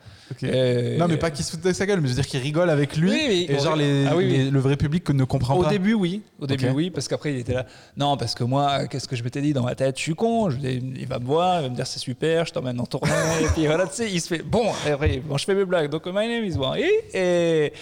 Euh, 0.45 0.97
Non, 0.99 1.09
mais 1.09 1.17
pas 1.17 1.31
qu'il 1.31 1.45
se 1.45 1.51
fout 1.53 1.61
de 1.61 1.73
sa 1.73 1.87
gueule, 1.87 2.01
mais 2.01 2.09
je 2.09 2.15
veux 2.15 2.21
dire 2.23 2.27
qu'il 2.31 2.41
rigole 2.41 2.71
avec 2.71 2.97
lui. 2.97 3.11
Oui, 3.11 3.25
oui. 3.29 3.47
et 3.49 3.59
genre, 3.59 3.77
les, 3.77 4.07
Ah 4.07 4.17
oui, 4.17 4.25
oui. 4.27 4.37
les- 4.39 4.51
le 4.51 4.61
vrai 4.61 4.77
public 4.77 5.09
ne 5.11 5.25
comprend 5.25 5.57
Au 5.57 5.63
pas. 5.63 5.71
début, 5.71 5.95
oui. 5.95 6.23
Au 6.41 6.47
début, 6.47 6.69
oui, 6.71 6.91
parce 6.91 7.09
qu'après, 7.09 7.33
il 7.33 7.39
était 7.41 7.55
là. 7.55 7.67
Non, 7.97 8.17
parce 8.17 8.35
que 8.35 8.45
moi, 8.45 8.87
qu'est-ce 8.87 9.09
que 9.09 9.17
je 9.17 9.23
m'étais 9.25 9.41
dit 9.41 9.53
dans 9.53 9.65
ma 9.65 9.75
tête? 9.75 9.97
Je 9.99 10.03
suis 10.03 10.15
con. 10.15 10.51
Je, 10.51 10.57
il 10.59 11.07
va 11.07 11.19
me 11.19 11.25
voir, 11.25 11.61
il 11.61 11.63
va 11.65 11.69
me 11.71 11.75
dire 11.75 11.87
c'est 11.87 11.99
super, 11.99 12.47
je 12.47 12.53
t'emmène 12.53 12.81
en 12.81 12.87
tournée. 12.87 13.11
et 13.43 13.47
puis 13.55 13.67
voilà, 13.67 13.87
tu 13.87 13.95
sais, 13.95 14.11
il 14.11 14.21
se 14.21 14.29
fait 14.29 14.43
bon. 14.43 14.67
Et 14.87 14.91
après, 14.91 15.19
bon, 15.19 15.37
je 15.37 15.45
fais 15.45 15.55
mes 15.55 15.65
blagues. 15.65 15.91
Donc, 15.91 16.07
my 16.07 16.29
name 16.29 16.45
is 16.45 16.57
Wari. 16.57 16.85
Et, 17.15 17.73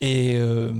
et, 0.00 0.34
euh, 0.36 0.70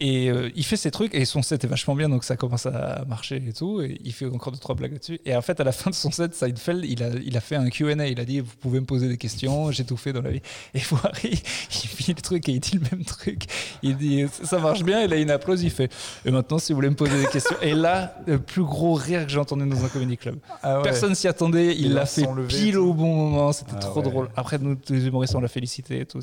et 0.00 0.30
euh, 0.30 0.50
il 0.56 0.64
fait 0.64 0.76
ses 0.76 0.90
trucs 0.90 1.14
et 1.14 1.24
son 1.24 1.42
set 1.42 1.62
est 1.64 1.66
vachement 1.66 1.94
bien, 1.94 2.08
donc 2.08 2.24
ça 2.24 2.36
commence 2.36 2.64
à 2.66 3.04
marcher 3.06 3.42
et 3.46 3.52
tout. 3.52 3.82
Et 3.82 4.00
il 4.02 4.12
fait 4.12 4.26
encore 4.26 4.52
deux 4.52 4.58
trois 4.58 4.74
blagues 4.74 4.92
là-dessus. 4.92 5.20
Et 5.26 5.36
en 5.36 5.42
fait, 5.42 5.60
à 5.60 5.64
la 5.64 5.72
fin 5.72 5.90
de 5.90 5.94
son 5.94 6.10
set, 6.10 6.34
Seinfeld, 6.34 6.84
il 6.84 7.02
a, 7.02 7.10
il 7.24 7.36
a 7.36 7.40
fait 7.40 7.56
un 7.56 7.68
Q&A. 7.68 8.06
Il 8.06 8.18
a 8.18 8.24
dit 8.24 8.40
vous 8.40 8.56
pouvez 8.60 8.80
me 8.80 8.86
poser 8.86 9.08
des 9.08 9.18
questions, 9.18 9.70
j'ai 9.70 9.84
tout 9.84 9.96
fait 9.98 10.12
dans 10.12 10.22
la 10.22 10.30
vie. 10.30 10.40
Et 10.74 10.80
Wari, 10.90 11.12
il 11.84 11.88
finit 11.88 12.16
le 12.16 12.22
truc 12.22 12.48
et 12.48 12.52
il 12.52 12.60
dit 12.60 12.78
le 12.78 12.96
même 12.96 13.04
truc. 13.04 13.44
Il 13.82 13.96
dit 13.96 14.24
ça 14.42 14.58
marche 14.58 14.82
bien. 14.82 15.02
Et 15.02 15.08
là, 15.08 15.16
il 15.16 15.30
applause. 15.30 15.62
Il 15.62 15.70
fait 15.70 15.92
et 16.24 16.30
maintenant, 16.30 16.58
si 16.58 16.72
vous 16.72 16.76
voulez 16.76 16.90
me 16.90 16.96
poser 16.96 17.20
des 17.20 17.26
questions. 17.28 17.56
Et 17.60 17.74
là, 17.74 18.14
le 18.26 18.38
plus 18.38 18.62
gros 18.64 18.94
rire 18.94 19.26
que 19.26 19.30
j'ai 19.32 19.38
entendu 19.38 19.68
dans 19.68 19.84
un 19.84 19.88
comedy 19.88 20.16
club. 20.16 20.38
Ah 20.62 20.78
ouais. 20.78 20.82
Personne 20.82 21.14
s'y 21.14 21.28
attendait. 21.28 21.76
Il 21.76 21.92
l'a 21.92 22.06
fait 22.06 22.26
pile 22.48 22.78
au 22.78 22.94
bon 22.94 23.14
moment. 23.14 23.52
C'était 23.52 23.72
Ah 23.74 23.80
trop 23.80 24.00
ouais. 24.00 24.10
drôle. 24.10 24.28
Après, 24.36 24.58
nous, 24.58 24.76
tous 24.76 24.94
les 24.94 25.06
humoristes, 25.06 25.34
on 25.34 25.40
l'a 25.40 25.48
félicité 25.48 26.00
et 26.00 26.06
tout. 26.06 26.20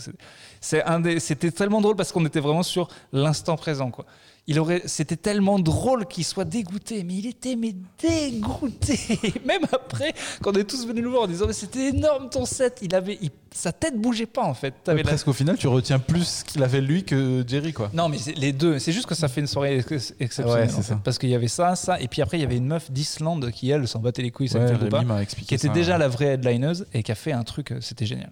C'était 0.62 1.52
tellement 1.52 1.82
drôle 1.82 1.96
parce 1.96 2.12
qu'on 2.12 2.26
était 2.26 2.40
vraiment 2.40 2.64
sur 2.64 2.88
l'instant 3.14 3.56
présent, 3.56 3.92
quoi. 3.92 4.06
Il 4.50 4.62
aurait, 4.62 4.82
c'était 4.86 5.18
tellement 5.18 5.60
drôle 5.60 6.06
qu'il 6.06 6.24
soit 6.24 6.46
dégoûté, 6.46 7.04
mais 7.04 7.16
il 7.16 7.26
était 7.28 7.58
mais 7.58 7.76
dégoûté. 8.02 8.98
Même 9.46 9.64
après, 9.74 10.14
quand 10.42 10.56
on 10.56 10.60
est 10.60 10.64
tous 10.64 10.88
venus 10.88 11.04
le 11.04 11.10
voir 11.10 11.24
en 11.24 11.28
disant 11.28 11.48
mais 11.48 11.54
c'était 11.54 11.90
énorme 11.90 12.30
ton 12.30 12.46
set, 12.46 12.80
il 12.82 12.96
avait, 12.96 13.18
il- 13.22 13.30
sa 13.54 13.74
tête 13.74 14.00
bougeait 14.00 14.26
pas 14.26 14.44
en 14.46 14.54
fait. 14.54 14.74
T'avais 14.86 15.04
la- 15.04 15.10
Presque 15.10 15.28
au 15.28 15.34
final, 15.34 15.58
tu 15.58 15.68
retiens 15.68 16.00
plus 16.00 16.24
ce 16.26 16.44
qu'il 16.46 16.64
a 16.64 16.70
fait 16.70 16.80
lui 16.80 17.04
que 17.04 17.44
Jerry, 17.46 17.74
quoi. 17.74 17.90
non, 17.94 18.08
mais 18.08 18.18
les 18.38 18.54
deux. 18.54 18.80
C'est 18.80 18.94
juste 18.94 19.08
que 19.08 19.16
ça 19.16 19.28
fait 19.28 19.42
une 19.42 19.48
soirée 19.48 19.80
ex- 19.80 20.14
exceptionnelle. 20.20 20.64
Ouais, 20.64 20.70
c'est 20.70 20.76
en 20.76 20.82
fait. 20.82 20.94
ça. 20.94 21.02
Parce 21.04 21.18
qu'il 21.18 21.28
y 21.30 21.36
avait 21.36 21.50
ça, 21.50 21.76
ça, 21.76 22.00
et 22.00 22.08
puis 22.08 22.22
après 22.22 22.38
il 22.38 22.42
y 22.42 22.46
avait 22.46 22.56
une 22.58 22.68
meuf 22.68 22.90
d'Islande 22.90 23.52
qui 23.52 23.70
elle 23.70 23.86
s'en 23.86 24.00
battait 24.00 24.22
les 24.22 24.32
couilles, 24.32 24.48
ça 24.48 24.60
Ouais, 24.60 24.68
fait 24.78 24.88
pas, 24.90 25.04
qui 25.46 25.56
était 25.56 25.68
ça. 25.68 25.74
déjà 25.74 25.98
la 25.98 26.08
vraie 26.08 26.36
headlineuse 26.36 26.86
et 26.94 27.04
qui 27.04 27.12
a 27.12 27.16
fait 27.16 27.34
un 27.34 27.44
truc, 27.44 27.72
euh, 27.74 27.80
c'était 27.82 28.06
génial. 28.06 28.32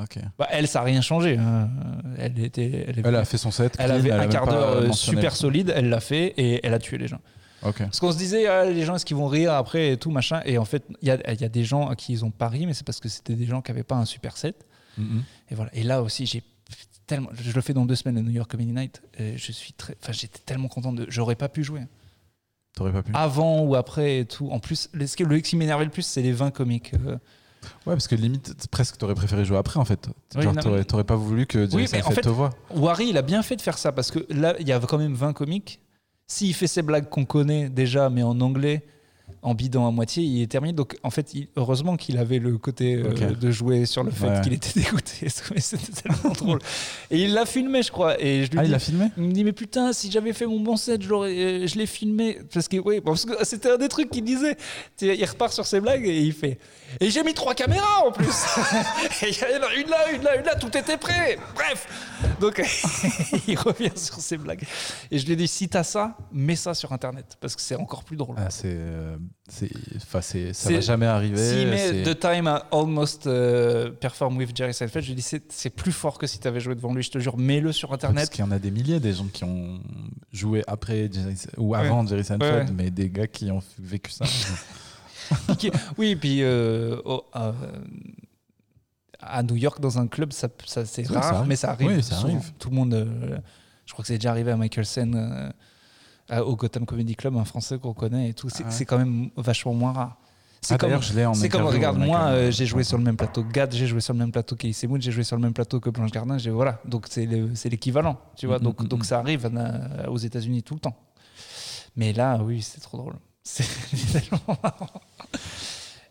Ok. 0.00 0.18
Bah, 0.38 0.48
elle, 0.50 0.66
ça 0.68 0.78
n'a 0.80 0.84
rien 0.86 1.00
changé. 1.02 1.36
hein. 1.36 1.68
Elle, 2.18 2.38
était, 2.38 2.86
elle, 2.96 3.14
a 3.14 3.24
fait 3.26 3.36
son 3.36 3.50
set. 3.50 3.74
elle 3.78 3.88
clean, 3.90 3.94
avait 3.96 4.10
un 4.12 4.26
quart 4.28 4.46
d'heure 4.46 4.68
euh, 4.76 4.92
super 4.92 5.36
solide, 5.36 5.72
elle 5.74 5.88
l'a 5.90 6.00
fait 6.00 6.28
et 6.38 6.60
elle 6.66 6.72
a 6.72 6.78
tué 6.78 6.96
les 6.98 7.08
gens. 7.08 7.20
Ok. 7.62 7.78
Parce 7.78 8.00
qu'on 8.00 8.10
se 8.10 8.16
disait, 8.18 8.46
ah, 8.46 8.64
les 8.64 8.84
gens, 8.84 8.96
est-ce 8.96 9.04
qu'ils 9.04 9.16
vont 9.18 9.28
rire 9.28 9.52
après 9.52 9.92
et 9.92 9.96
tout, 9.98 10.10
machin. 10.10 10.40
Et 10.46 10.56
en 10.58 10.64
fait, 10.64 10.84
il 11.02 11.08
y 11.08 11.10
a, 11.10 11.32
il 11.32 11.40
y 11.40 11.44
a 11.44 11.48
des 11.48 11.62
gens 11.64 11.88
à 11.88 11.94
qui 11.96 12.12
ils 12.12 12.24
ont 12.24 12.30
pas 12.30 12.48
ri, 12.48 12.66
mais 12.66 12.74
c'est 12.74 12.84
parce 12.86 13.00
que 13.00 13.08
c'était 13.08 13.34
des 13.34 13.46
gens 13.46 13.60
qui 13.60 13.70
n'avaient 13.70 13.82
pas 13.84 13.96
un 13.96 14.04
super 14.06 14.36
set. 14.36 14.66
Mhm. 14.98 15.22
Et 15.50 15.54
voilà. 15.54 15.70
Et 15.74 15.82
là 15.82 16.02
aussi, 16.02 16.26
j'ai 16.26 16.42
tellement. 17.06 17.28
Je 17.34 17.52
le 17.52 17.60
fais 17.60 17.74
dans 17.74 17.84
deux 17.86 17.94
semaines 17.94 18.18
au 18.18 18.22
New 18.22 18.30
York 18.32 18.50
Comedy 18.50 18.72
Night. 18.72 19.02
Et 19.18 19.36
je 19.36 19.52
suis 19.52 19.74
très. 19.74 19.94
Enfin, 20.02 20.12
j'étais 20.12 20.40
tellement 20.40 20.68
content 20.68 20.92
de. 20.92 21.06
J'aurais 21.08 21.36
pas 21.36 21.48
pu 21.48 21.62
jouer. 21.62 21.82
T'aurais 22.74 22.92
pas 22.92 23.02
pu. 23.02 23.12
Avant 23.14 23.60
ou 23.60 23.74
après 23.76 24.20
et 24.20 24.24
tout. 24.24 24.48
En 24.50 24.58
plus, 24.58 24.88
le, 24.92 25.06
ce 25.06 25.16
qui- 25.16 25.24
le 25.24 25.38
qui 25.40 25.56
m'énervait 25.56 25.84
le 25.84 25.90
plus, 25.90 26.02
c'est 26.02 26.22
les 26.22 26.32
20 26.32 26.50
comiques. 26.50 26.92
Euh, 27.06 27.16
Ouais, 27.86 27.94
parce 27.94 28.08
que 28.08 28.14
limite, 28.14 28.54
presque 28.70 28.96
t'aurais 28.98 29.14
préféré 29.14 29.44
jouer 29.44 29.56
après 29.58 29.78
en 29.78 29.84
fait. 29.84 30.08
Oui, 30.36 30.42
Genre, 30.42 30.54
t'aurais 30.56 30.84
mais- 30.88 31.04
pas 31.04 31.16
voulu 31.16 31.46
que 31.46 31.60
Jerry 31.68 31.84
Oui, 31.84 31.88
mais 31.92 32.02
en 32.02 32.10
fait- 32.10 32.20
te 32.22 32.28
voit. 32.28 32.50
Wari, 32.74 33.08
il 33.08 33.16
a 33.16 33.22
bien 33.22 33.42
fait 33.42 33.56
de 33.56 33.60
faire 33.62 33.78
ça 33.78 33.92
parce 33.92 34.10
que 34.10 34.20
là, 34.30 34.54
il 34.60 34.66
y 34.68 34.72
a 34.72 34.80
quand 34.80 34.98
même 34.98 35.14
20 35.14 35.32
comiques. 35.32 35.80
S'il 36.26 36.54
fait 36.54 36.66
ses 36.66 36.82
blagues 36.82 37.08
qu'on 37.08 37.24
connaît 37.24 37.68
déjà, 37.68 38.08
mais 38.08 38.22
en 38.22 38.40
anglais, 38.40 38.84
en 39.42 39.54
bidant 39.54 39.88
à 39.88 39.90
moitié, 39.90 40.22
il 40.22 40.40
est 40.42 40.46
terminé. 40.46 40.72
Donc, 40.72 40.96
en 41.02 41.10
fait, 41.10 41.34
il- 41.34 41.48
heureusement 41.56 41.96
qu'il 41.96 42.16
avait 42.18 42.38
le 42.38 42.58
côté 42.58 42.94
euh, 42.94 43.32
de 43.34 43.50
jouer 43.50 43.86
sur 43.86 44.04
le 44.04 44.10
fait 44.12 44.26
Ouais. 44.28 44.40
qu'il 44.42 44.52
était 44.52 44.80
dégoûté. 44.80 45.28
C'était 45.28 45.92
tellement 46.02 46.32
drôle. 46.32 46.58
Et 47.10 47.22
il 47.24 47.32
l'a 47.34 47.44
filmé, 47.44 47.82
je 47.82 47.90
crois. 47.90 48.20
Et 48.22 48.44
je 48.44 48.50
lui 48.52 48.58
Ah, 48.58 48.62
dis, 48.62 48.68
il 48.68 48.72
l'a 48.72 48.78
filmé? 48.78 49.06
il 49.16 49.22
me 49.24 49.32
dit 49.32 49.42
mais 49.44 49.52
putain 49.52 49.92
si 49.92 50.10
j'avais 50.10 50.32
fait 50.32 50.46
mon 50.46 50.60
bon 50.60 50.76
set 50.76 51.00
euh, 51.10 51.66
je 51.66 51.74
l'ai 51.76 51.86
filmé 51.86 52.38
parce 52.52 52.68
que 52.68 52.76
oui 52.78 53.00
parce 53.00 53.24
que 53.24 53.44
c'était 53.44 53.70
un 53.72 53.76
des 53.78 53.88
trucs 53.88 54.10
qu'il 54.10 54.24
disait 54.24 54.56
il 55.00 55.24
repart 55.24 55.52
sur 55.52 55.66
ses 55.66 55.80
blagues 55.80 56.06
et 56.06 56.20
il 56.20 56.32
fait 56.32 56.58
et 57.00 57.10
j'ai 57.10 57.22
mis 57.22 57.34
trois 57.34 57.54
caméras 57.54 58.04
en 58.06 58.12
plus 58.12 58.28
Et 59.22 59.28
il 59.30 59.34
y 59.36 59.40
en 59.58 59.66
a 59.66 59.74
une 59.74 59.88
là 59.88 60.12
une 60.12 60.22
là 60.22 60.36
une 60.36 60.44
là 60.44 60.54
tout 60.54 60.76
était 60.76 60.96
prêt 60.96 61.38
bref 61.54 61.86
donc 62.40 62.62
il 63.48 63.58
revient 63.58 63.90
sur 63.96 64.16
ses 64.16 64.36
blagues 64.36 64.64
et 65.10 65.18
je 65.18 65.26
lui 65.26 65.32
ai 65.32 65.36
dit 65.36 65.48
si 65.48 65.68
t'as 65.68 65.82
ça 65.84 66.16
mets 66.32 66.56
ça 66.56 66.74
sur 66.74 66.92
internet 66.92 67.36
parce 67.40 67.56
que 67.56 67.62
c'est 67.62 67.76
encore 67.76 68.04
plus 68.04 68.16
drôle 68.16 68.36
Ah, 68.38 68.50
c'est, 68.50 68.64
euh, 68.68 69.16
c'est, 69.48 69.70
ça 70.52 70.70
va 70.72 70.80
jamais 70.80 71.06
arriver. 71.06 71.36
s'il 71.36 71.68
met 71.68 72.02
The 72.04 72.18
Time 72.18 72.46
I 72.46 72.58
Almost 72.72 73.26
euh, 73.26 73.90
Perform 73.90 74.36
with 74.38 74.56
Jerry 74.56 74.72
Seinfeld 74.72 75.04
je 75.04 75.08
lui 75.10 75.16
dit 75.16 75.22
c'est 75.48 75.70
plus 75.70 75.92
fort 75.92 76.16
que 76.18 76.26
si 76.26 76.38
t'avais 76.38 76.60
joué 76.60 76.74
devant 76.74 76.94
lui 76.94 77.02
je 77.02 77.10
te 77.10 77.18
jure 77.18 77.36
mets-le 77.36 77.72
sur 77.72 77.88
Parce 77.90 78.04
internet 78.04 78.30
qu'il 78.30 78.44
y 78.44 78.48
en 78.48 78.50
a 78.50 78.58
des 78.58 78.70
milliers 78.70 79.00
des 79.00 79.12
gens 79.14 79.26
qui 79.32 79.44
ont 79.44 79.80
joué 80.32 80.62
après 80.66 81.10
Jerry- 81.12 81.36
ou 81.58 81.74
avant 81.74 82.06
Jerry 82.06 82.24
Seinfeld, 82.24 82.68
Ouais. 82.70 82.74
mais 82.76 82.90
des 82.90 83.10
gars 83.10 83.26
qui 83.26 83.50
ont 83.50 83.62
vécu 83.78 84.10
ça. 84.10 84.24
Oui, 85.98 86.16
puis 86.16 86.42
euh, 86.42 86.96
euh, 87.36 87.52
à 89.20 89.42
New 89.42 89.56
York, 89.56 89.80
dans 89.80 89.98
un 89.98 90.06
club, 90.08 90.32
ça, 90.32 90.48
ça- 90.66 90.84
c'est 90.84 91.04
ça 91.04 91.20
rare, 91.20 91.46
mais 91.46 91.56
ça 91.56 91.70
arrive. 91.70 91.88
Oui, 91.88 92.02
ça 92.02 92.16
arrive. 92.16 92.52
Tout 92.58 92.70
le 92.70 92.76
monde. 92.76 92.92
euh, 92.94 93.38
je 93.86 93.92
crois 93.92 94.02
que 94.02 94.08
c'est 94.08 94.18
déjà 94.18 94.30
arrivé 94.30 94.50
à 94.50 94.56
Michael 94.56 94.84
Sen. 94.84 95.52
euh, 96.32 96.42
au 96.42 96.56
Gotham 96.56 96.86
Comedy 96.86 97.14
Club, 97.16 97.36
un 97.36 97.44
Français 97.44 97.78
qu'on 97.78 97.94
connaît 97.94 98.30
et 98.30 98.34
tout. 98.34 98.48
C'est 98.48 98.62
Ah 98.62 98.66
ouais. 98.66 98.72
c'est 98.72 98.84
quand 98.84 98.98
même 98.98 99.30
vachement 99.36 99.74
moins 99.74 99.92
rare. 99.92 100.16
C'est 100.64 100.74
Ah, 100.74 100.78
comme, 100.78 101.00
je 101.02 101.12
regarde, 101.66 101.98
moi, 101.98 102.20
euh, 102.26 102.50
j'ai 102.52 102.66
joué 102.66 102.84
sur 102.84 102.96
le 102.96 103.02
même 103.02 103.16
plateau 103.16 103.42
que 103.42 103.50
Gad, 103.50 103.74
j'ai 103.74 103.88
joué 103.88 104.00
sur 104.00 104.12
le 104.12 104.20
même 104.20 104.30
plateau 104.30 104.54
qu'Elise 104.54 104.84
Moon, 104.84 105.00
j'ai 105.00 105.10
joué 105.10 105.24
sur 105.24 105.34
le 105.36 105.42
même 105.42 105.52
plateau 105.52 105.80
que 105.80 105.90
Blanche 105.90 106.12
Gardin. 106.12 106.36
Voilà, 106.52 106.80
donc 106.84 107.06
c'est 107.10 107.26
le- 107.26 107.52
c'est 107.56 107.68
l'équivalent, 107.68 108.16
tu 108.36 108.46
vois. 108.46 108.58
Mhm, 108.58 108.64
donc, 108.64 108.80
mhm, 108.80 108.86
donc 108.88 108.98
mhm. 109.00 109.04
ça 109.04 109.18
arrive 109.18 109.46
à- 109.46 110.08
aux 110.08 110.18
États-Unis 110.18 110.62
tout 110.62 110.74
le 110.74 110.80
temps. 110.80 110.96
Mais 111.96 112.12
là, 112.12 112.38
oui, 112.42 112.62
c'est 112.62 112.80
trop 112.80 112.96
drôle. 112.96 113.14
C'est 113.44 113.64
tellement 114.12 114.40
marrant. 114.62 114.86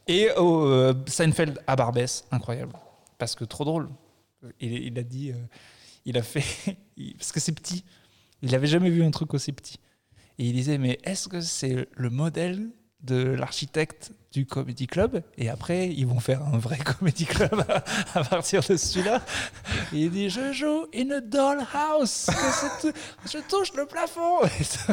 Et 0.07 0.29
au 0.31 0.65
euh, 0.65 0.93
Seinfeld 1.07 1.61
à 1.65 1.77
Barbès, 1.77 2.25
incroyable. 2.31 2.73
Parce 3.17 3.35
que 3.35 3.45
trop 3.45 3.63
drôle. 3.63 3.87
Il, 4.59 4.73
il 4.73 4.99
a 4.99 5.03
dit, 5.03 5.31
euh, 5.31 5.35
il 6.05 6.17
a 6.17 6.23
fait, 6.23 6.43
parce 7.17 7.31
que 7.31 7.39
c'est 7.39 7.53
petit. 7.53 7.85
Il 8.41 8.53
avait 8.53 8.67
jamais 8.67 8.89
vu 8.89 9.01
un 9.03 9.11
truc 9.11 9.33
aussi 9.33 9.53
petit. 9.53 9.79
Et 10.41 10.45
il 10.45 10.53
disait, 10.53 10.79
mais 10.79 10.97
est-ce 11.03 11.27
que 11.27 11.39
c'est 11.39 11.87
le 11.95 12.09
modèle 12.09 12.71
de 13.03 13.15
l'architecte 13.15 14.11
du 14.31 14.47
comedy 14.47 14.87
club? 14.87 15.21
Et 15.37 15.49
après, 15.49 15.89
ils 15.89 16.07
vont 16.07 16.19
faire 16.19 16.41
un 16.43 16.57
vrai 16.57 16.79
comedy 16.99 17.25
club 17.25 17.63
à, 18.15 18.23
partir 18.23 18.63
de 18.67 18.75
celui-là. 18.75 19.21
Il 19.93 20.09
dit, 20.09 20.31
je 20.31 20.51
joue 20.51 20.87
in 20.95 21.11
a 21.11 21.21
dollhouse. 21.21 22.31
Je 23.31 23.37
touche 23.47 23.71
le 23.75 23.85
plafond. 23.85 24.39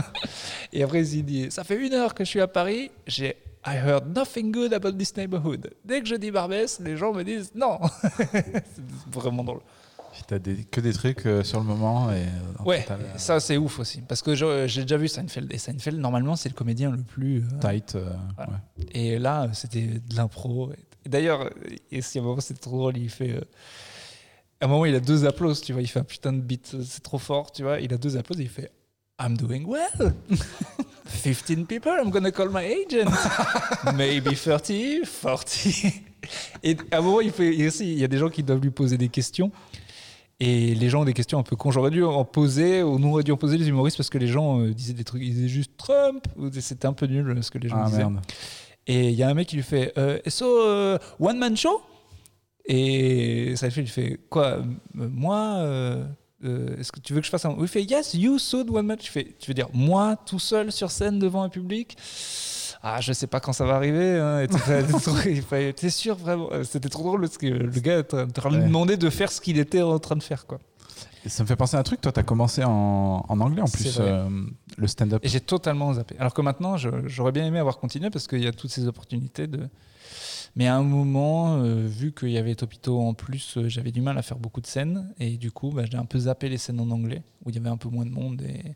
Et 0.74 0.82
après, 0.82 1.08
il 1.08 1.24
dit, 1.24 1.50
ça 1.50 1.64
fait 1.64 1.76
une 1.76 1.94
heure 1.94 2.12
que 2.12 2.24
je 2.24 2.28
suis 2.28 2.42
à 2.42 2.46
Paris. 2.46 2.90
J'ai 3.06 3.34
I 3.66 3.76
heard 3.76 4.14
nothing 4.14 4.52
good 4.52 4.74
about 4.74 4.92
this 4.92 5.16
neighborhood. 5.16 5.70
Dès 5.82 6.02
que 6.02 6.06
je 6.06 6.16
dis 6.16 6.30
Barbès, 6.30 6.78
les 6.80 6.98
gens 6.98 7.14
me 7.14 7.22
disent 7.24 7.52
non. 7.54 7.78
c'est 8.32 8.84
vraiment 9.10 9.44
drôle. 9.44 9.60
T'as 10.26 10.38
des, 10.38 10.64
que 10.64 10.80
des 10.80 10.92
trucs 10.92 11.24
euh, 11.26 11.42
sur 11.44 11.58
le 11.60 11.64
moment 11.66 12.10
et 12.10 12.22
euh, 12.24 12.64
Ouais, 12.64 12.82
total, 12.82 13.00
euh, 13.02 13.18
ça 13.18 13.40
c'est 13.40 13.56
ouf 13.56 13.78
aussi. 13.78 14.00
Parce 14.02 14.20
que 14.22 14.34
je- 14.34 14.66
j'ai 14.66 14.82
déjà 14.82 14.96
vu 14.96 15.08
Seinfeld. 15.08 15.52
Et 15.52 15.58
Seinfeld, 15.58 15.98
normalement, 15.98 16.36
c'est 16.36 16.48
le 16.48 16.54
comédien 16.54 16.90
le 16.90 16.98
plus. 17.02 17.38
euh, 17.44 17.58
tight. 17.60 17.94
euh, 17.94 18.10
Voilà. 18.36 18.52
ouais. 18.52 18.84
Et 18.92 19.18
là, 19.18 19.48
c'était 19.52 19.86
de 19.86 20.16
l'impro. 20.16 20.72
Et 21.04 21.08
D'ailleurs, 21.08 21.50
et 21.90 22.02
si 22.02 22.18
à 22.18 22.22
un 22.22 22.24
moment, 22.24 22.40
c'était 22.40 22.60
trop 22.60 22.76
drôle, 22.78 22.96
il 22.98 23.08
fait. 23.10 23.30
euh, 23.32 23.40
À 24.60 24.64
un 24.66 24.68
moment, 24.68 24.84
il 24.84 24.94
a 24.94 25.00
deux 25.00 25.24
applauses, 25.24 25.60
tu 25.62 25.72
vois. 25.72 25.80
Il 25.82 25.86
fait 25.86 26.00
un 26.00 26.04
putain 26.04 26.32
de 26.32 26.40
beat, 26.40 26.72
euh, 26.74 26.82
c'est 26.86 27.02
trop 27.02 27.18
fort, 27.18 27.52
tu 27.52 27.62
vois. 27.62 27.80
Il 27.80 27.92
a 27.94 27.96
deux 27.96 28.16
applauses 28.16 28.40
et 28.40 28.44
il 28.44 28.48
fait 28.48 28.70
I'm 29.20 29.36
doing 29.36 29.64
well. 29.66 30.14
15 31.24 31.64
people, 31.66 31.90
I'm 32.00 32.10
gonna 32.10 32.30
call 32.30 32.50
my 32.50 32.64
agent. 32.64 33.10
Maybe 33.96 34.34
30, 34.36 35.04
40. 35.22 35.56
Et 36.62 36.76
à 36.92 36.98
un 36.98 37.00
moment, 37.00 37.20
il, 37.20 37.30
fait, 37.32 37.54
il, 37.54 37.66
aussi, 37.66 37.90
il 37.92 37.98
y 37.98 38.04
a 38.04 38.08
des 38.08 38.18
gens 38.18 38.28
qui 38.28 38.42
doivent 38.42 38.60
lui 38.60 38.70
poser 38.70 38.98
des 38.98 39.08
questions. 39.08 39.50
Et 40.40 40.74
les 40.76 40.88
gens 40.88 41.00
ont 41.02 41.04
des 41.04 41.14
questions 41.14 41.38
un 41.38 41.42
peu 41.42 41.56
con. 41.56 41.70
J'aurais 41.72 41.90
dû 41.90 42.04
en 42.04 42.24
poser, 42.24 42.82
ou 42.84 42.98
nous 43.00 43.10
aurait 43.10 43.24
dû 43.24 43.32
en 43.32 43.36
poser 43.36 43.58
les 43.58 43.68
humoristes 43.68 43.96
parce 43.96 44.08
que 44.08 44.18
les 44.18 44.28
gens 44.28 44.60
euh, 44.60 44.72
disaient 44.72 44.92
des 44.92 45.02
trucs, 45.02 45.22
ils 45.22 45.34
disaient 45.34 45.48
juste 45.48 45.72
Trump. 45.76 46.26
C'était 46.60 46.86
un 46.86 46.92
peu 46.92 47.06
nul 47.06 47.28
euh, 47.28 47.42
ce 47.42 47.50
que 47.50 47.58
les 47.58 47.68
gens 47.68 47.80
Ah 47.80 47.86
disaient. 47.86 47.98
merde. 47.98 48.20
Et 48.86 49.08
il 49.08 49.14
y 49.16 49.22
a 49.24 49.28
un 49.28 49.34
mec 49.34 49.48
qui 49.48 49.56
lui 49.56 49.62
fait 49.64 49.92
euh, 49.98 50.18
So, 50.28 50.46
euh, 50.62 50.96
one 51.18 51.38
man 51.38 51.56
show? 51.56 51.80
Et 52.66 53.54
ça 53.56 53.68
fait, 53.70 53.80
il 53.80 53.88
fait 53.88 54.20
Quoi 54.30 54.58
Moi 54.94 55.38
Est-ce 56.42 56.92
que 56.92 57.00
tu 57.00 57.14
veux 57.14 57.20
que 57.20 57.26
je 57.26 57.30
fasse 57.30 57.44
un. 57.44 57.56
Il 57.60 57.66
fait 57.66 57.82
Yes, 57.82 58.14
you 58.14 58.38
should 58.38 58.70
one 58.70 58.86
man. 58.86 58.98
Je 59.02 59.08
fais, 59.10 59.34
tu 59.40 59.50
veux 59.50 59.54
dire 59.54 59.68
moi 59.72 60.16
tout 60.24 60.38
seul 60.38 60.70
sur 60.70 60.90
scène 60.90 61.18
devant 61.18 61.42
un 61.42 61.48
public? 61.48 61.96
Ah, 62.82 63.00
je 63.00 63.12
sais 63.12 63.26
pas 63.26 63.40
quand 63.40 63.52
ça 63.52 63.64
va 63.64 63.74
arriver. 63.76 64.18
Hein, 64.18 64.46
T'es 65.76 65.90
sûr 65.90 66.16
vraiment? 66.16 66.48
C'était 66.64 66.88
trop 66.88 67.02
drôle 67.04 67.20
parce 67.22 67.38
que 67.38 67.46
le 67.46 67.80
gars 67.80 68.02
lui 68.02 68.56
Ouais. 68.56 68.64
demander 68.64 68.96
de 68.96 69.10
faire 69.10 69.30
ce 69.32 69.40
qu'il 69.40 69.58
était 69.58 69.82
en 69.82 69.98
train 69.98 70.16
de 70.16 70.22
faire. 70.22 70.46
Quoi. 70.46 70.58
Ça 71.26 71.42
me 71.42 71.48
fait 71.48 71.56
penser 71.56 71.76
à 71.76 71.80
un 71.80 71.82
truc. 71.82 72.00
Toi, 72.00 72.12
t'as 72.12 72.22
commencé 72.22 72.64
en, 72.64 73.24
en 73.28 73.40
anglais 73.40 73.60
en 73.62 73.66
plus, 73.68 73.98
euh, 74.00 74.28
le 74.76 74.86
stand-up. 74.86 75.20
Et 75.24 75.28
j'ai 75.28 75.40
totalement 75.40 75.92
zappé. 75.92 76.14
Alors 76.18 76.32
que 76.32 76.40
maintenant, 76.40 76.76
j'aurais 76.76 77.32
bien 77.32 77.44
aimé 77.44 77.58
avoir 77.58 77.78
continué 77.78 78.08
parce 78.10 78.26
qu'il 78.26 78.42
y 78.42 78.46
a 78.46 78.52
toutes 78.52 78.70
ces 78.70 78.86
opportunités 78.86 79.46
de. 79.46 79.68
Mais 80.56 80.66
à 80.66 80.74
un 80.76 80.82
moment, 80.82 81.58
euh, 81.58 81.86
vu 81.86 82.12
qu'il 82.12 82.30
y 82.30 82.38
avait 82.38 82.54
Topito 82.54 82.98
en 83.00 83.14
plus, 83.14 83.58
euh, 83.58 83.68
j'avais 83.68 83.92
du 83.92 84.00
mal 84.00 84.16
à 84.16 84.22
faire 84.22 84.38
beaucoup 84.38 84.60
de 84.60 84.66
scènes. 84.66 85.12
Et 85.20 85.36
du 85.36 85.52
coup, 85.52 85.70
bah, 85.70 85.82
j'ai 85.90 85.98
un 85.98 86.06
peu 86.06 86.20
zappé 86.20 86.48
les 86.48 86.56
scènes 86.58 86.80
en 86.80 86.90
anglais, 86.90 87.22
où 87.44 87.50
il 87.50 87.56
y 87.56 87.58
avait 87.58 87.68
un 87.68 87.76
peu 87.76 87.88
moins 87.90 88.06
de 88.06 88.10
monde 88.10 88.42
et, 88.42 88.74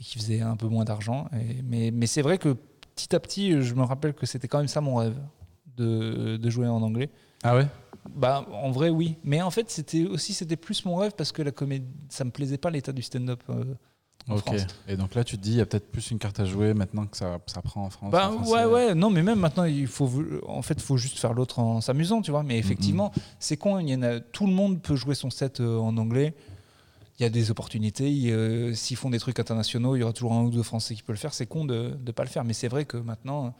et 0.00 0.04
qui 0.04 0.18
faisait 0.18 0.40
un 0.40 0.56
peu 0.56 0.68
moins 0.68 0.84
d'argent. 0.84 1.28
Mais 1.64 2.06
c'est 2.06 2.22
vrai 2.22 2.38
que 2.38 2.56
petit 2.94 3.14
à 3.14 3.20
petit, 3.20 3.60
je 3.62 3.74
me 3.74 3.82
rappelle 3.82 4.14
que 4.14 4.26
c'était 4.26 4.48
quand 4.48 4.58
même 4.58 4.68
ça 4.68 4.80
mon 4.80 4.96
rêve, 4.96 5.16
de, 5.76 6.36
de 6.36 6.50
jouer 6.50 6.66
en 6.68 6.82
anglais. 6.82 7.10
Ah 7.42 7.56
ouais? 7.56 7.66
Bah, 8.14 8.46
en 8.52 8.70
vrai, 8.70 8.90
oui. 8.90 9.16
Mais 9.24 9.40
en 9.42 9.50
fait, 9.50 9.70
c'était 9.70 10.04
aussi 10.06 10.34
c'était 10.34 10.56
plus 10.56 10.84
mon 10.84 10.96
rêve 10.96 11.12
parce 11.16 11.32
que 11.32 11.40
la 11.42 11.50
comédie, 11.52 11.86
ça 12.08 12.24
me 12.24 12.30
plaisait 12.30 12.58
pas 12.58 12.70
l'état 12.70 12.92
du 12.92 13.02
stand-up. 13.02 13.42
euh, 13.50 13.64
en 14.28 14.36
Ok. 14.36 14.40
France. 14.42 14.66
Et 14.86 14.96
donc 14.96 15.14
là, 15.16 15.24
tu 15.24 15.36
te 15.36 15.42
dis, 15.42 15.50
il 15.52 15.56
y 15.56 15.60
a 15.60 15.66
peut-être 15.66 15.90
plus 15.90 16.10
une 16.12 16.18
carte 16.20 16.38
à 16.38 16.44
jouer 16.44 16.74
maintenant 16.74 17.06
que 17.06 17.16
ça, 17.16 17.38
ça 17.46 17.60
prend 17.62 17.84
en 17.86 17.90
France. 17.90 18.12
Bah 18.12 18.30
ouais 18.46 18.64
ouais 18.66 18.94
non 18.94 19.10
mais 19.10 19.20
même 19.22 19.40
maintenant 19.40 19.64
il 19.64 19.88
faut 19.88 20.08
en 20.46 20.62
fait 20.62 20.80
faut 20.80 20.96
juste 20.96 21.18
faire 21.18 21.32
l'autre 21.34 21.58
en 21.58 21.80
s'amusant 21.80 22.22
tu 22.22 22.30
vois 22.30 22.44
mais 22.44 22.56
effectivement 22.56 23.10
c'est 23.40 23.56
con 23.56 23.80
il 23.80 23.88
y 23.88 23.94
en 23.96 24.02
a 24.04 24.20
tout 24.20 24.46
le 24.46 24.52
monde 24.52 24.80
peut 24.80 24.94
jouer 24.94 25.16
son 25.16 25.28
set 25.30 25.58
euh, 25.58 25.76
en 25.78 25.96
anglais 25.96 26.34
il 27.22 27.24
y 27.24 27.26
a 27.26 27.30
des 27.30 27.50
opportunités 27.52 28.10
euh, 28.32 28.74
s'ils 28.74 28.96
font 28.96 29.08
des 29.10 29.18
trucs 29.20 29.38
internationaux 29.38 29.94
il 29.96 30.00
y 30.00 30.02
aura 30.02 30.12
toujours 30.12 30.32
un 30.32 30.42
ou 30.42 30.50
deux 30.50 30.62
français 30.64 30.94
qui 30.96 31.02
peuvent 31.02 31.14
le 31.14 31.20
faire 31.20 31.32
c'est 31.34 31.46
con 31.46 31.64
de 31.64 31.96
ne 32.04 32.10
pas 32.10 32.24
le 32.24 32.28
faire 32.28 32.42
mais 32.44 32.52
c'est 32.52 32.68
vrai 32.68 32.84
que 32.84 32.96
maintenant 32.96 33.54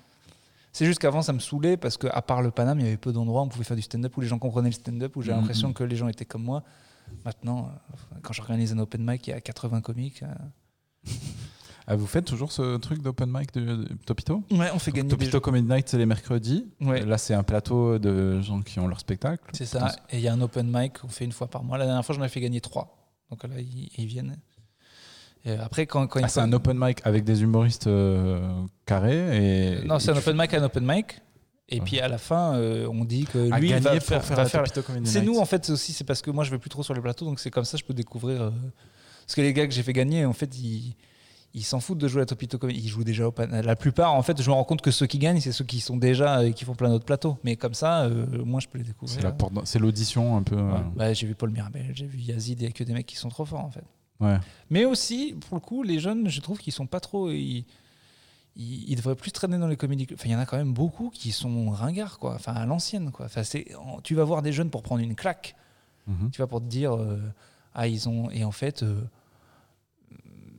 c'est 0.72 0.84
juste 0.84 0.98
qu'avant 0.98 1.22
ça 1.22 1.32
me 1.32 1.38
saoulait 1.38 1.76
parce 1.76 1.96
que 1.96 2.08
à 2.08 2.22
part 2.22 2.42
le 2.42 2.50
Paname 2.50 2.80
il 2.80 2.84
y 2.84 2.88
avait 2.88 2.96
peu 2.96 3.12
d'endroits 3.12 3.42
où 3.42 3.44
on 3.44 3.48
pouvait 3.48 3.64
faire 3.64 3.76
du 3.76 3.82
stand-up 3.82 4.16
où 4.16 4.20
les 4.20 4.26
gens 4.26 4.38
comprenaient 4.40 4.70
le 4.70 4.74
stand-up 4.74 5.16
où 5.16 5.22
j'ai 5.22 5.30
Mhm. 5.32 5.38
l'impression 5.38 5.72
que 5.72 5.84
les 5.84 5.94
gens 5.96 6.08
étaient 6.08 6.24
comme 6.24 6.42
moi 6.42 6.64
maintenant 7.24 7.70
euh, 8.12 8.16
quand 8.22 8.32
j'organise 8.32 8.72
un 8.72 8.78
open 8.78 9.04
mic 9.08 9.26
il 9.28 9.30
y 9.30 9.34
a 9.34 9.40
80 9.40 9.80
comiques 9.80 10.22
euh, 10.24 11.10
Ah, 11.88 11.96
vous 11.96 12.06
faites 12.06 12.24
toujours 12.24 12.52
ce 12.52 12.76
truc 12.76 13.02
d'open 13.02 13.28
mic 13.28 13.52
de, 13.54 13.88
Topito? 14.06 14.44
Ouais 14.52 14.68
on 14.72 14.78
fait 14.78 14.92
gagner 14.92 15.08
Topito 15.08 15.40
Comedy 15.40 15.66
Night, 15.66 15.88
c'est 15.88 15.98
les 15.98 16.06
mercredis. 16.06 16.64
Ouais. 16.80 17.04
Là, 17.04 17.18
c'est 17.18 17.34
un 17.34 17.42
plateau 17.42 17.98
de 17.98 18.40
gens 18.40 18.62
qui 18.62 18.78
ont 18.78 18.86
leur 18.86 19.00
spectacle. 19.00 19.42
C'est 19.52 19.66
ça. 19.66 19.88
Et 20.10 20.18
il 20.18 20.22
y 20.22 20.28
a 20.28 20.32
un 20.32 20.40
open 20.40 20.70
mic 20.72 21.00
qu'on 21.00 21.08
fait 21.08 21.24
une 21.24 21.32
fois 21.32 21.48
par 21.48 21.64
mois. 21.64 21.78
La 21.78 21.86
dernière 21.86 22.04
fois, 22.06 22.14
j'en 22.14 22.22
ai 22.22 22.28
fait 22.28 22.40
gagner 22.40 22.60
trois. 22.60 23.01
Donc 23.32 23.42
là, 23.44 23.58
ils, 23.58 23.88
ils 23.96 24.06
viennent. 24.06 24.36
Et 25.46 25.52
après, 25.52 25.86
quand, 25.86 26.06
quand 26.06 26.20
Ah, 26.22 26.28
c'est 26.28 26.40
un 26.40 26.52
open 26.52 26.76
mic 26.78 26.98
avec 27.04 27.24
des 27.24 27.42
humoristes 27.42 27.86
euh, 27.86 28.62
carrés 28.86 29.78
et 29.80 29.84
Non, 29.86 29.98
c'est 29.98 30.10
un 30.10 30.16
open 30.16 30.36
mic, 30.38 30.52
un 30.54 30.62
open 30.62 30.84
mic. 30.86 31.20
Et 31.70 31.78
Ouais. 31.78 31.84
puis 31.86 31.98
à 32.00 32.08
la 32.08 32.18
fin, 32.18 32.54
euh, 32.56 32.86
on 32.92 33.04
dit 33.06 33.24
que 33.24 33.50
à 33.50 33.58
lui, 33.58 33.70
il 33.70 33.74
va 33.80 33.98
faire, 34.00 34.22
faire, 34.22 34.46
faire- 34.48 34.64
C'est 35.04 35.22
nous, 35.22 35.38
en 35.38 35.46
fait, 35.46 35.70
aussi. 35.70 35.94
C'est 35.94 36.04
parce 36.04 36.20
que 36.20 36.30
moi, 36.30 36.44
je 36.44 36.50
vais 36.50 36.58
plus 36.58 36.68
trop 36.68 36.82
sur 36.82 36.92
les 36.92 37.00
plateaux. 37.00 37.24
Donc 37.24 37.40
c'est 37.40 37.50
comme 37.50 37.64
ça, 37.64 37.78
je 37.78 37.84
peux 37.84 37.94
découvrir. 37.94 38.42
euh, 38.42 38.50
Parce 39.26 39.34
que 39.34 39.40
les 39.40 39.54
gars 39.54 39.66
que 39.66 39.72
j'ai 39.72 39.82
fait 39.82 39.94
gagner, 39.94 40.26
en 40.26 40.34
fait, 40.34 40.54
ils. 40.58 40.94
Ils 41.54 41.64
s'en 41.64 41.80
foutent 41.80 41.98
de 41.98 42.08
jouer 42.08 42.22
à 42.22 42.26
Topito 42.26 42.56
Comedy. 42.56 42.80
Ils 42.80 42.88
jouent 42.88 43.04
déjà 43.04 43.26
au 43.28 43.30
pan- 43.30 43.46
La 43.50 43.76
plupart, 43.76 44.14
en 44.14 44.22
fait, 44.22 44.40
je 44.40 44.48
me 44.48 44.54
rends 44.54 44.64
compte 44.64 44.80
que 44.80 44.90
ceux 44.90 45.06
qui 45.06 45.18
gagnent, 45.18 45.38
c'est 45.40 45.52
ceux 45.52 45.64
qui 45.66 45.80
sont 45.80 45.98
déjà 45.98 46.44
et 46.46 46.54
qui 46.54 46.64
font 46.64 46.74
plein 46.74 46.88
d'autres 46.88 47.04
plateaux. 47.04 47.36
Mais 47.44 47.56
comme 47.56 47.74
ça, 47.74 48.04
euh, 48.04 48.26
moi, 48.44 48.58
je 48.60 48.68
peux 48.68 48.78
les 48.78 48.84
découvrir. 48.84 49.14
C'est 49.16 49.22
la 49.22 49.32
porte 49.32 49.52
d'en- 49.52 49.64
c'est 49.66 49.78
l'audition 49.78 50.36
un 50.38 50.42
peu. 50.42 50.56
euh, 50.56 50.72
Ouais. 50.72 50.80
Bah, 50.96 51.12
j'ai 51.12 51.26
vu 51.26 51.34
Paul 51.34 51.50
Mirabel, 51.50 51.90
j'ai 51.94 52.06
vu 52.06 52.18
Yazid 52.18 52.62
et 52.62 52.72
que 52.72 52.82
des 52.84 52.94
mecs 52.94 53.04
qui 53.06 53.16
sont 53.16 53.28
trop 53.28 53.44
forts 53.44 53.64
en 53.64 53.70
fait. 53.70 53.84
ouais. 54.20 54.38
Mais 54.70 54.86
aussi, 54.86 55.34
pour 55.46 55.56
le 55.56 55.60
coup, 55.60 55.82
les 55.82 55.98
jeunes, 56.00 56.28
je 56.28 56.40
trouve 56.40 56.58
qu'ils 56.58 56.72
sont 56.72 56.86
pas 56.86 57.00
trop. 57.00 57.30
Ils, 57.30 57.66
ils, 58.56 58.90
ils 58.90 58.96
devraient 58.96 59.14
plus 59.14 59.32
traîner 59.32 59.58
dans 59.58 59.66
les 59.68 59.76
comédies. 59.76 60.06
Enfin, 60.14 60.24
il 60.26 60.32
y 60.32 60.34
en 60.36 60.38
a 60.40 60.46
quand 60.46 60.56
même 60.56 60.72
beaucoup 60.72 61.10
qui 61.10 61.32
sont 61.32 61.70
ringards, 61.70 62.18
quoi. 62.18 62.34
Enfin, 62.34 62.52
à 62.54 62.64
l'ancienne, 62.64 63.10
quoi. 63.10 63.26
Enfin, 63.26 63.42
c'est, 63.42 63.66
tu 64.04 64.14
vas 64.14 64.24
voir 64.24 64.40
des 64.42 64.52
jeunes 64.52 64.70
pour 64.70 64.82
prendre 64.82 65.02
une 65.02 65.14
claque. 65.14 65.54
Mhm. 66.06 66.30
Tu 66.32 66.40
vas 66.40 66.46
pour 66.46 66.60
te 66.60 66.66
dire, 66.66 66.94
euh, 66.96 67.18
ah, 67.74 67.86
ils 67.88 68.08
ont. 68.08 68.30
Et 68.30 68.42
en 68.44 68.52
fait, 68.52 68.82
euh, 68.82 69.02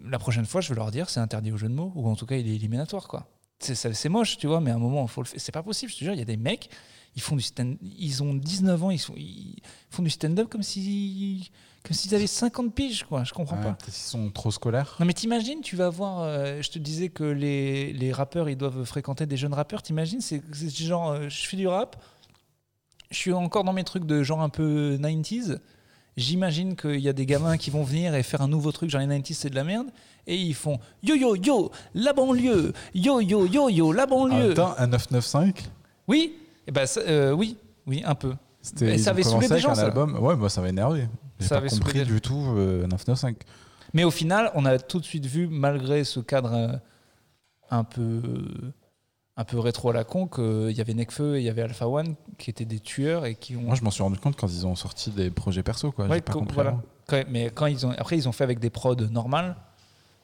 la 0.03 0.19
prochaine 0.19 0.45
fois, 0.45 0.61
je 0.61 0.69
vais 0.69 0.75
leur 0.75 0.91
dire, 0.91 1.09
c'est 1.09 1.19
interdit 1.19 1.51
au 1.51 1.57
jeu 1.57 1.67
de 1.69 1.73
mots, 1.73 1.91
ou 1.95 2.07
en 2.09 2.15
tout 2.15 2.25
cas, 2.25 2.35
il 2.35 2.47
est 2.47 2.55
éliminatoire, 2.55 3.07
quoi. 3.07 3.27
C'est, 3.59 4.09
moche, 4.09 4.37
tu 4.37 4.47
vois, 4.47 4.59
mais 4.59 4.71
à 4.71 4.75
un 4.75 4.79
moment, 4.79 5.07
faut 5.07 5.21
le 5.21 5.27
faire. 5.27 5.39
C'est 5.39 5.53
pas 5.53 5.63
possible, 5.63 5.89
je 5.91 5.97
te 5.97 6.03
jure, 6.03 6.13
il 6.13 6.19
y 6.19 6.21
a 6.21 6.25
des 6.25 6.35
mecs, 6.35 6.69
ils 7.15 7.21
font 7.21 7.35
du 7.37 7.41
stand 7.43 7.77
ils 7.81 8.21
ont 8.21 8.33
19 8.33 8.83
ans, 8.83 8.91
ils, 8.91 8.99
sont, 8.99 9.13
ils 9.15 9.61
font 9.89 10.03
du 10.03 10.09
stand-up 10.09 10.49
comme 10.49 10.63
si 10.63 11.49
comme 11.83 11.95
s'ils 11.95 12.13
avaient 12.15 12.27
50 12.27 12.73
piges, 12.73 13.03
quoi. 13.03 13.23
Je 13.23 13.31
comprends 13.33 13.57
Ouais, 13.57 13.63
pas. 13.63 13.77
qu'ils 13.83 13.93
sont 13.93 14.29
trop 14.31 14.51
scolaires. 14.51 14.95
Non 14.99 15.05
mais 15.05 15.13
t'imagines, 15.13 15.61
tu 15.61 15.75
vas 15.77 15.89
voir, 15.89 16.21
euh, 16.21 16.61
je 16.61 16.71
te 16.71 16.79
disais 16.79 17.07
que 17.09 17.23
les, 17.23 17.93
les 17.93 18.11
rappeurs, 18.11 18.49
ils 18.49 18.57
doivent 18.57 18.83
fréquenter 18.85 19.25
des 19.25 19.37
jeunes 19.37 19.53
rappeurs, 19.53 19.81
t'imagines, 19.81 20.19
c'est 20.21 20.41
c'est 20.53 20.69
genre, 20.69 21.11
euh, 21.11 21.29
je 21.29 21.45
fais 21.47 21.55
du 21.57 21.67
rap, 21.67 22.01
je 23.11 23.17
suis 23.17 23.31
encore 23.33 23.63
dans 23.63 23.73
mes 23.73 23.83
trucs 23.83 24.05
de 24.05 24.23
genre 24.23 24.41
un 24.41 24.49
peu 24.49 24.97
90s, 24.99 25.59
j'imagine 26.17 26.75
qu'il 26.75 26.99
y 26.99 27.09
a 27.09 27.13
des 27.13 27.25
gamins 27.25 27.57
qui 27.57 27.69
vont 27.69 27.83
venir 27.83 28.15
et 28.15 28.23
faire 28.23 28.41
un 28.41 28.47
nouveau 28.47 28.71
truc, 28.71 28.89
genre 28.89 29.01
les 29.01 29.07
90s 29.07 29.33
c'est 29.33 29.49
de 29.49 29.55
la 29.55 29.63
merde, 29.63 29.87
et 30.27 30.35
ils 30.35 30.55
font 30.55 30.79
yo 31.01 31.15
yo 31.15 31.35
yo, 31.35 31.71
la 31.93 32.13
banlieue, 32.13 32.73
yo 32.93 33.21
yo 33.21 33.45
yo 33.45 33.69
yo, 33.69 33.91
la 33.91 34.05
banlieue. 34.05 34.53
temps, 34.53 34.75
un 34.77 34.87
995, 34.87 35.53
oui, 36.07 36.35
et 36.67 36.71
ben, 36.71 36.85
ça, 36.85 37.01
euh, 37.01 37.31
oui, 37.31 37.57
oui, 37.85 38.03
un 38.05 38.15
peu. 38.15 38.33
ils 38.81 38.99
ça 38.99 39.11
avait 39.11 39.23
saoulé 39.23 39.47
des 39.47 39.59
gens, 39.59 39.75
ça. 39.75 39.85
album. 39.85 40.17
Ouais, 40.19 40.35
moi, 40.35 40.49
ça 40.49 40.61
m'a 40.61 40.69
énervé. 40.69 41.07
J'ai 41.39 41.49
pas 41.49 41.57
avait 41.57 41.69
compris 41.69 42.03
du 42.03 42.21
tout 42.21 42.53
euh, 42.55 42.87
995. 42.87 43.35
Mais 43.93 44.03
au 44.03 44.11
final, 44.11 44.51
on 44.55 44.65
a 44.65 44.79
tout 44.79 44.99
de 44.99 45.05
suite 45.05 45.25
vu, 45.25 45.47
malgré 45.47 46.03
ce 46.03 46.19
cadre 46.19 46.53
euh, 46.53 46.75
un 47.69 47.83
peu, 47.83 48.21
un 49.35 49.43
peu 49.45 49.59
rétro 49.59 49.89
à 49.89 49.93
la 49.93 50.03
con, 50.03 50.27
qu'il 50.27 50.71
y 50.71 50.81
avait 50.81 50.93
Necfeu 50.93 51.37
et 51.37 51.39
il 51.39 51.43
y 51.45 51.49
avait 51.49 51.63
Alpha 51.63 51.87
One 51.87 52.15
qui 52.37 52.49
étaient 52.49 52.65
des 52.65 52.79
tueurs 52.79 53.25
et 53.25 53.35
qui 53.35 53.55
ont. 53.55 53.61
Moi, 53.61 53.75
je 53.75 53.83
m'en 53.83 53.89
suis 53.91 54.03
rendu 54.03 54.19
compte 54.19 54.35
quand 54.35 54.47
ils 54.47 54.65
ont 54.67 54.75
sorti 54.75 55.09
des 55.09 55.31
projets 55.31 55.63
perso. 55.63 55.91
Quoi. 55.91 56.05
Ouais, 56.05 56.21
pas 56.21 56.33
co- 56.33 56.39
compris. 56.39 56.55
voilà. 56.55 56.77
Quand- 57.07 57.23
mais 57.29 57.49
quand 57.53 57.65
ils 57.65 57.85
ont, 57.85 57.91
après, 57.97 58.15
ils 58.17 58.27
ont 58.29 58.31
fait 58.31 58.43
avec 58.43 58.59
des 58.59 58.69
prods 58.69 58.95
normales. 58.95 59.55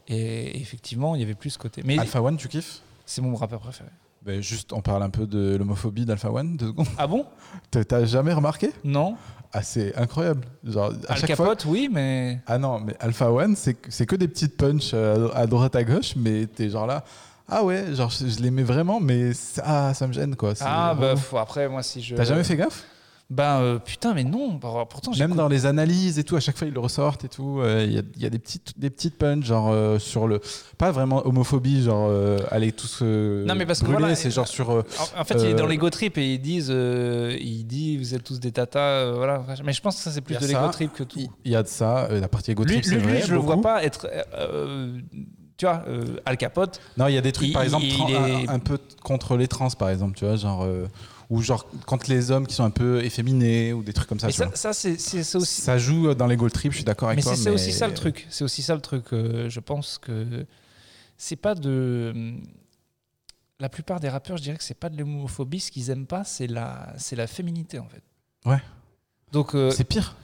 Et 0.07 0.59
effectivement, 0.59 1.13
il 1.15 1.21
y 1.21 1.23
avait 1.23 1.35
plus 1.35 1.51
ce 1.51 1.57
côté. 1.59 1.81
Mais 1.85 1.97
Alpha 1.99 2.21
One, 2.21 2.37
tu 2.37 2.47
kiffes? 2.47 2.81
C'est 3.05 3.21
mon 3.21 3.35
rappeur 3.35 3.59
préféré. 3.59 3.89
Ben, 4.23 4.41
juste, 4.41 4.73
on 4.73 4.81
parle 4.81 5.03
un 5.03 5.09
peu 5.09 5.25
de 5.27 5.55
l'homophobie 5.55 6.05
d'Alpha 6.05 6.31
One, 6.31 6.57
deux 6.57 6.67
secondes. 6.67 6.87
Ah 6.97 7.07
bon? 7.07 7.25
T'as- 7.71 8.05
jamais 8.05 8.33
remarqué? 8.33 8.71
Non. 8.83 9.15
Ah, 9.53 9.61
c'est 9.63 9.95
incroyable. 9.95 10.41
Genre, 10.63 10.91
à 11.07 11.13
Al 11.13 11.17
chaque 11.19 11.35
fois. 11.35 11.45
Capote, 11.47 11.65
oui, 11.65 11.89
mais. 11.91 12.39
Ah 12.47 12.57
non, 12.57 12.79
mais 12.79 12.95
Alpha 12.99 13.31
One, 13.31 13.55
c'est 13.55 13.75
que- 13.75 13.91
c'est 13.91 14.05
que 14.05 14.15
des 14.15 14.27
petites 14.27 14.57
punches 14.57 14.91
euh, 14.93 15.29
à 15.33 15.47
droite 15.47 15.75
à 15.75 15.83
gauche, 15.83 16.15
mais 16.15 16.45
t'es 16.47 16.69
genre 16.69 16.85
là. 16.87 17.03
Ah 17.51 17.63
ouais, 17.63 17.95
genre 17.95 18.09
je, 18.09 18.27
je 18.27 18.39
l'aimais 18.41 18.63
vraiment, 18.63 18.99
mais 18.99 19.33
ça, 19.33 19.93
ça 19.93 20.07
me 20.07 20.13
gêne 20.13 20.35
quoi. 20.35 20.53
Ah, 20.61 20.95
bah, 20.99 21.15
après, 21.37 21.67
moi, 21.69 21.83
si 21.83 22.01
je. 22.01 22.15
T'as 22.15 22.23
jamais 22.25 22.43
fait 22.43 22.55
gaffe? 22.55 22.85
Ben, 23.31 23.61
euh, 23.61 23.77
putain, 23.77 24.15
mais 24.15 24.23
non. 24.23 24.55
Bah, 24.55 24.85
pourtant, 24.89 25.13
j'ai. 25.13 25.27
Même 25.27 25.37
dans 25.37 25.47
les 25.47 25.67
analyses 25.67 26.17
et 26.17 26.23
tout, 26.23 26.35
à 26.35 26.39
chaque 26.39 26.57
fois 26.57 26.67
ils 26.67 26.73
le 26.73 26.79
ressortent 26.79 27.25
et 27.25 27.27
tout. 27.27 27.59
euh, 27.61 27.85
Il 27.85 27.93
y, 27.93 27.99
a, 27.99 28.01
il 28.15 28.23
y 28.23 28.25
a 28.25 28.29
des 28.31 28.39
petites, 28.39 28.73
des 28.79 28.89
petites 28.89 29.19
punches, 29.19 29.45
genre 29.45 29.69
euh, 29.69 29.99
sur 29.99 30.27
le. 30.27 30.41
Pas 30.79 30.89
vraiment 30.91 31.23
homophobie, 31.27 31.83
genre 31.83 32.11
allez 32.49 32.71
tous. 32.71 33.03
Non, 33.03 33.53
mais 33.53 33.67
parce 33.67 33.81
que 33.81 33.85
voilà, 33.85 34.15
c'est 34.15 34.31
genre 34.31 34.47
sur. 34.47 34.83
En, 35.15 35.23
fait, 35.25 35.35
il 35.35 35.45
est 35.49 35.53
dans 35.53 35.67
l'ego 35.67 35.89
trip 35.91 36.17
et 36.17 36.33
ils 36.33 36.39
disent, 36.39 36.69
il 36.69 37.63
dit, 37.65 37.97
vous 37.97 38.15
êtes 38.15 38.23
tous 38.23 38.39
des 38.39 38.51
tatas, 38.51 39.11
voilà. 39.11 39.43
Mais 39.63 39.73
je 39.73 39.81
pense 39.81 39.97
que 39.97 40.01
ça 40.01 40.11
c'est 40.11 40.21
plus 40.21 40.37
de 40.37 40.47
l'ego 40.47 40.67
trip 40.69 40.93
que 40.93 41.03
tout. 41.03 41.19
Il 41.45 41.51
y 41.51 41.55
a 41.55 41.61
de 41.61 41.67
ça, 41.67 42.07
la 42.09 42.27
partie 42.27 42.51
ego 42.51 42.65
trip, 42.65 42.83
c'est 42.83 42.95
lui, 42.95 43.01
lui, 43.01 43.11
vrai. 43.13 43.21
je 43.21 43.33
le 43.33 43.39
vois 43.39 43.57
beaucoup. 43.57 43.67
pas 43.67 43.83
être, 43.83 44.07
tu 45.59 45.65
vois, 45.65 45.83
euh, 45.87 46.17
Al 46.25 46.37
Capote. 46.37 46.79
Non, 46.97 47.05
il 47.07 47.13
y 47.13 47.17
a 47.17 47.21
des 47.21 47.31
trucs, 47.31 47.49
Il- 47.49 47.53
par 47.53 47.61
exemple, 47.61 47.85
il 47.85 48.11
est- 48.11 48.47
un, 48.49 48.53
un 48.55 48.59
peu 48.59 48.79
contre 49.03 49.37
les 49.37 49.47
trans, 49.47 49.69
par 49.69 49.89
exemple, 49.89 50.17
tu 50.17 50.25
vois, 50.25 50.35
genre. 50.37 50.63
euh, 50.63 50.87
ou 51.29 51.43
genre 51.43 51.67
quand 51.85 52.07
les 52.07 52.31
hommes 52.31 52.47
qui 52.47 52.55
sont 52.55 52.63
un 52.63 52.71
peu 52.71 53.03
efféminés 53.03 53.71
ou 53.71 53.83
des 53.83 53.93
trucs 53.93 54.09
comme 54.09 54.19
ça. 54.19 54.25
Mais 54.25 54.33
ça, 54.33 54.49
ça 54.55 54.73
c'est 54.73 54.93
aussi. 55.35 55.61
Ça 55.61 55.77
joue 55.77 56.15
dans 56.15 56.25
les 56.25 56.35
goal 56.35 56.51
trip, 56.51 56.71
je 56.71 56.77
suis 56.77 56.83
d'accord 56.85 57.09
avec 57.09 57.17
mais 57.17 57.21
toi. 57.23 57.35
c'est 57.35 57.43
c'est 57.43 57.49
aussi 57.51 57.71
ça 57.71 57.87
le 57.87 57.93
truc. 57.93 58.25
C'est 58.31 58.43
aussi 58.43 58.63
ça 58.63 58.73
le 58.73 58.81
truc. 58.81 59.13
euh, 59.13 59.47
je 59.47 59.59
pense 59.59 59.99
que 59.99 60.47
c'est 61.17 61.35
pas 61.35 61.53
de. 61.53 62.33
La 63.59 63.67
plupart 63.69 63.99
des 63.99 64.07
rappeurs, 64.09 64.37
je 64.37 64.41
dirais 64.43 64.57
que 64.57 64.63
c'est 64.63 64.73
pas 64.73 64.89
de 64.89 64.97
l'homophobie. 64.97 65.59
Ce 65.59 65.69
qu'ils 65.69 65.89
aiment 65.91 66.07
pas, 66.07 66.23
c'est 66.23 66.47
la, 66.47 66.93
c'est 66.97 67.15
la 67.17 67.27
féminité 67.27 67.77
en 67.77 67.87
fait. 67.89 68.01
Ouais. 68.49 68.61
Donc. 69.31 69.53
euh, 69.53 69.69
C'est 69.71 69.83
pire. 69.83 70.15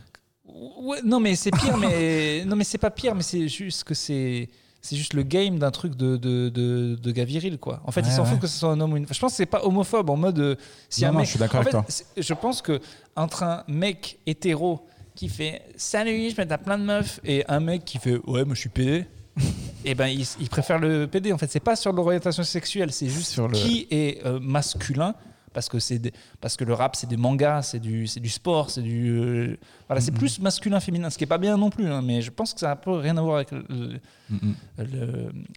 Ouais, 0.46 1.02
non, 1.04 1.20
mais 1.20 1.36
c'est 1.36 1.52
pire, 1.52 1.76
mais 1.78 2.46
non, 2.46 2.56
mais 2.56 2.64
c'est 2.64 2.78
pas 2.78 2.90
pire, 2.92 3.14
mais 3.14 3.24
c'est 3.24 3.48
juste 3.50 3.84
que 3.84 3.94
c'est 3.94 4.50
c'est 4.86 4.96
juste 4.96 5.14
le 5.14 5.24
game 5.24 5.58
d'un 5.58 5.72
truc 5.72 5.96
de, 5.96 6.16
de, 6.18 6.50
de, 6.50 6.96
de 7.02 7.12
gars 7.12 7.26
viril, 7.26 7.58
quoi. 7.58 7.82
En 7.86 7.92
fait, 7.92 8.02
Ouais, 8.02 8.08
ils 8.08 8.12
s'en 8.12 8.24
ouais. 8.24 8.30
foutent 8.30 8.40
que 8.42 8.48
ce 8.48 8.60
soit 8.60 8.70
un 8.70 8.80
homme 8.80 8.94
ou 8.94 8.98
une 8.98 9.06
femme. 9.06 9.16
Je 9.16 9.20
pense 9.20 9.32
que 9.32 9.38
c'est 9.38 9.46
pas 9.46 9.64
homophobe 9.66 10.10
en 10.10 10.16
mode 10.18 10.40
euh, 10.40 10.56
si 10.90 11.02
Non, 11.02 11.08
un 11.10 11.12
non, 11.14 11.18
mec. 11.20 11.26
je 11.26 11.32
suis 11.32 11.40
d'accord 11.40 11.58
en 11.60 11.62
avec 11.64 11.74
fait, 11.74 12.04
toi. 12.04 12.22
je 12.24 12.34
pense 12.34 12.62
que 12.62 12.80
entre 13.16 13.44
un 13.44 13.64
mec 13.68 14.20
hétéro 14.26 14.86
qui 15.16 15.30
fait 15.30 15.62
salut, 15.76 16.30
je 16.30 16.36
mets 16.42 16.52
à 16.52 16.58
plein 16.58 16.78
de 16.78 16.84
meufs 16.84 17.20
et 17.24 17.44
un 17.48 17.60
mec 17.60 17.84
qui 17.86 17.98
fait 17.98 18.18
ouais, 18.28 18.46
moi 18.46 18.54
je 18.54 18.60
suis 18.60 18.70
PD. 18.70 19.06
et 19.86 19.96
ben, 19.96 20.08
il, 20.08 20.26
il 20.40 20.50
préfère 20.50 20.78
le 20.80 21.08
PD. 21.08 21.34
En 21.34 21.38
fait, 21.38 21.50
c'est 21.52 21.60
pas 21.60 21.76
sur 21.76 21.92
l'orientation 21.92 22.44
sexuelle, 22.44 22.92
c'est 22.92 23.10
juste 23.10 23.32
Sur 23.32 23.48
le- 23.48 23.54
qui 23.58 23.88
est 23.92 24.26
euh, 24.26 24.40
masculin. 24.40 25.14
Parce 25.56 25.70
que, 25.70 25.80
c'est 25.80 26.12
parce 26.42 26.58
que 26.58 26.66
le 26.66 26.74
rap, 26.74 26.98
c'est 26.98 27.08
des 27.08 27.16
mangas, 27.16 27.62
c'est 27.64 27.80
du, 27.80 28.08
c'est 28.08 28.20
du 28.20 28.30
sport, 28.30 28.70
c'est 28.70 28.82
du. 28.82 29.08
euh, 29.10 29.58
voilà, 29.88 30.02
c'est 30.02 30.12
plus 30.12 30.40
masculin-féminin, 30.40 31.10
ce 31.10 31.18
qui 31.18 31.24
est 31.24 31.28
pas 31.28 31.38
bien 31.38 31.56
non 31.56 31.70
plus, 31.70 31.88
hein, 31.88 32.02
mais 32.02 32.22
je 32.22 32.30
pense 32.30 32.54
que 32.54 32.60
ça 32.60 32.70
a 32.70 32.74
un 32.74 32.76
peu 32.76 32.92
rien 32.92 33.16
à 33.16 33.22
voir 33.22 33.38
avec 33.38 33.52
le. 33.52 34.00
Mm, 34.30 34.52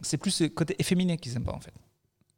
c'est 0.01 0.16
plus 0.16 0.41
le 0.41 0.49
côté 0.49 0.77
efféminé 0.79 1.16
qu'ils 1.19 1.35
aiment 1.37 1.43
pas, 1.45 1.53
en 1.53 1.61
fait. 1.61 1.75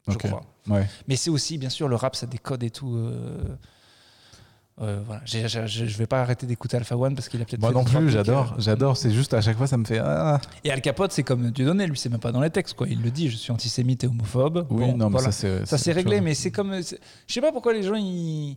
Je 0.09 0.16
crois. 0.16 0.41
Ouais. 0.69 0.87
Mais 1.07 1.16
c'est 1.16 1.28
aussi, 1.31 1.59
bien 1.59 1.69
sûr, 1.69 1.87
le 1.87 1.97
rap, 1.97 2.16
ça 2.16 2.27
décode 2.27 2.62
et 2.62 2.70
tout. 2.70 2.97
euh, 2.97 3.45
euh, 4.81 5.01
voilà. 5.07 5.20
Je 5.24 5.47
je 5.66 5.97
vais 5.98 6.07
pas 6.07 6.20
arrêter 6.23 6.47
d'écouter 6.47 6.77
Alpha 6.77 6.97
One 6.97 7.15
parce 7.15 7.28
qu'il 7.28 7.40
a 7.43 7.44
peut-être 7.44 7.61
Moi 7.61 7.73
non 7.73 7.85
plus, 7.85 8.11
j'adore, 8.11 8.52
euh, 8.52 8.61
j'adore. 8.61 8.97
C'est 8.97 9.11
juste 9.11 9.35
à 9.35 9.40
chaque 9.40 9.57
fois, 9.57 9.66
ça 9.66 9.77
me 9.77 9.85
fait. 9.85 9.98
Ah. 9.98 10.40
Et 10.65 10.70
Al 10.70 10.81
Capote, 10.81 11.12
c'est 11.12 11.23
comme 11.23 11.51
Dieudonné, 11.51 11.86
lui, 11.86 11.97
c'est 11.98 12.09
même 12.09 12.20
pas 12.20 12.32
dans 12.32 12.40
les 12.40 12.51
textes, 12.51 12.74
quoi. 12.77 12.86
Il 12.89 13.02
le 13.02 13.11
dit, 13.11 13.28
je 13.31 13.36
suis 13.36 13.52
antisémite 13.52 14.05
et 14.05 14.07
homophobe. 14.07 14.66
Oui, 14.70 14.85
Bon, 14.86 14.97
non, 14.97 15.11
mais 15.11 15.19
ça 15.20 15.28
autre 15.77 15.90
réglé, 15.93 16.16
chose. 16.16 16.24
mais 16.24 16.35
c'est 16.35 16.51
comme. 16.51 16.74
Je 16.77 17.32
sais 17.32 17.40
pas 17.40 17.52
pourquoi 17.52 17.73
les 17.73 17.82
gens 17.82 17.94
ils. 17.97 18.57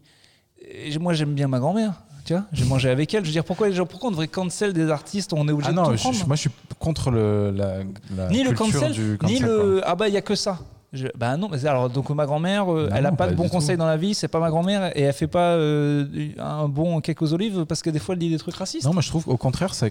Moi 1.00 1.14
j'aime 1.14 1.34
bien 1.34 1.48
ma 1.50 1.60
grand-mère, 1.60 2.04
tu 2.24 2.34
vois. 2.34 2.46
J'ai 2.54 2.64
mangé 2.64 2.90
avec 2.90 3.14
elle. 3.14 3.24
Je 3.24 3.28
veux 3.30 3.34
dire 3.34 3.44
pourquoi 3.44 3.68
les 3.68 3.74
gens, 3.76 3.86
pourquoi 3.86 4.08
on 4.08 4.12
devrait 4.12 4.30
cancel 4.30 4.72
des 4.72 4.90
artistes 4.90 5.34
On 5.34 5.46
est 5.50 5.52
obligé 5.52 5.70
Ah 5.70 5.74
de 5.74 5.78
non, 5.78 5.96
je- 5.96 6.26
moi 6.26 6.36
je 6.38 6.42
suis 6.42 6.50
contre 6.80 7.12
le, 7.12 7.52
la, 7.52 7.80
la 8.16 8.30
ni 8.30 8.44
le 8.44 8.54
cancel, 8.54 8.94
du 8.94 9.18
ni 9.26 9.40
le 9.40 9.82
ah 9.84 9.96
bah 9.96 10.08
il 10.08 10.14
y 10.14 10.18
a 10.18 10.22
que 10.22 10.36
ça. 10.36 10.60
Je- 10.94 11.08
bah 11.18 11.36
non, 11.38 11.50
mais 11.50 11.66
alors 11.66 11.90
donc 11.90 12.10
ma 12.12 12.26
grand-mère, 12.28 12.72
euh, 12.72 12.88
elle 12.94 13.06
a 13.08 13.10
non, 13.10 13.16
pas 13.18 13.28
de 13.28 13.34
bons 13.36 13.46
tout. 13.46 13.50
conseils 13.50 13.78
dans 13.78 13.88
la 13.88 13.98
vie, 13.98 14.14
c'est 14.14 14.28
pas 14.28 14.40
ma 14.40 14.50
grand-mère 14.52 14.96
et 14.96 15.02
elle 15.02 15.14
fait 15.14 15.28
pas 15.28 15.54
euh, 15.56 16.06
un 16.38 16.68
bon 16.70 17.02
cake 17.02 17.20
aux 17.24 17.34
olives 17.34 17.66
parce 17.66 17.82
que 17.82 17.90
des 17.90 17.98
fois 18.00 18.14
elle 18.14 18.20
dit 18.20 18.30
des 18.30 18.38
trucs 18.38 18.56
racistes. 18.56 18.86
Non, 18.86 18.94
moi 18.94 19.02
je 19.02 19.10
trouve 19.10 19.28
au 19.28 19.36
contraire, 19.38 19.74
ça 19.74 19.88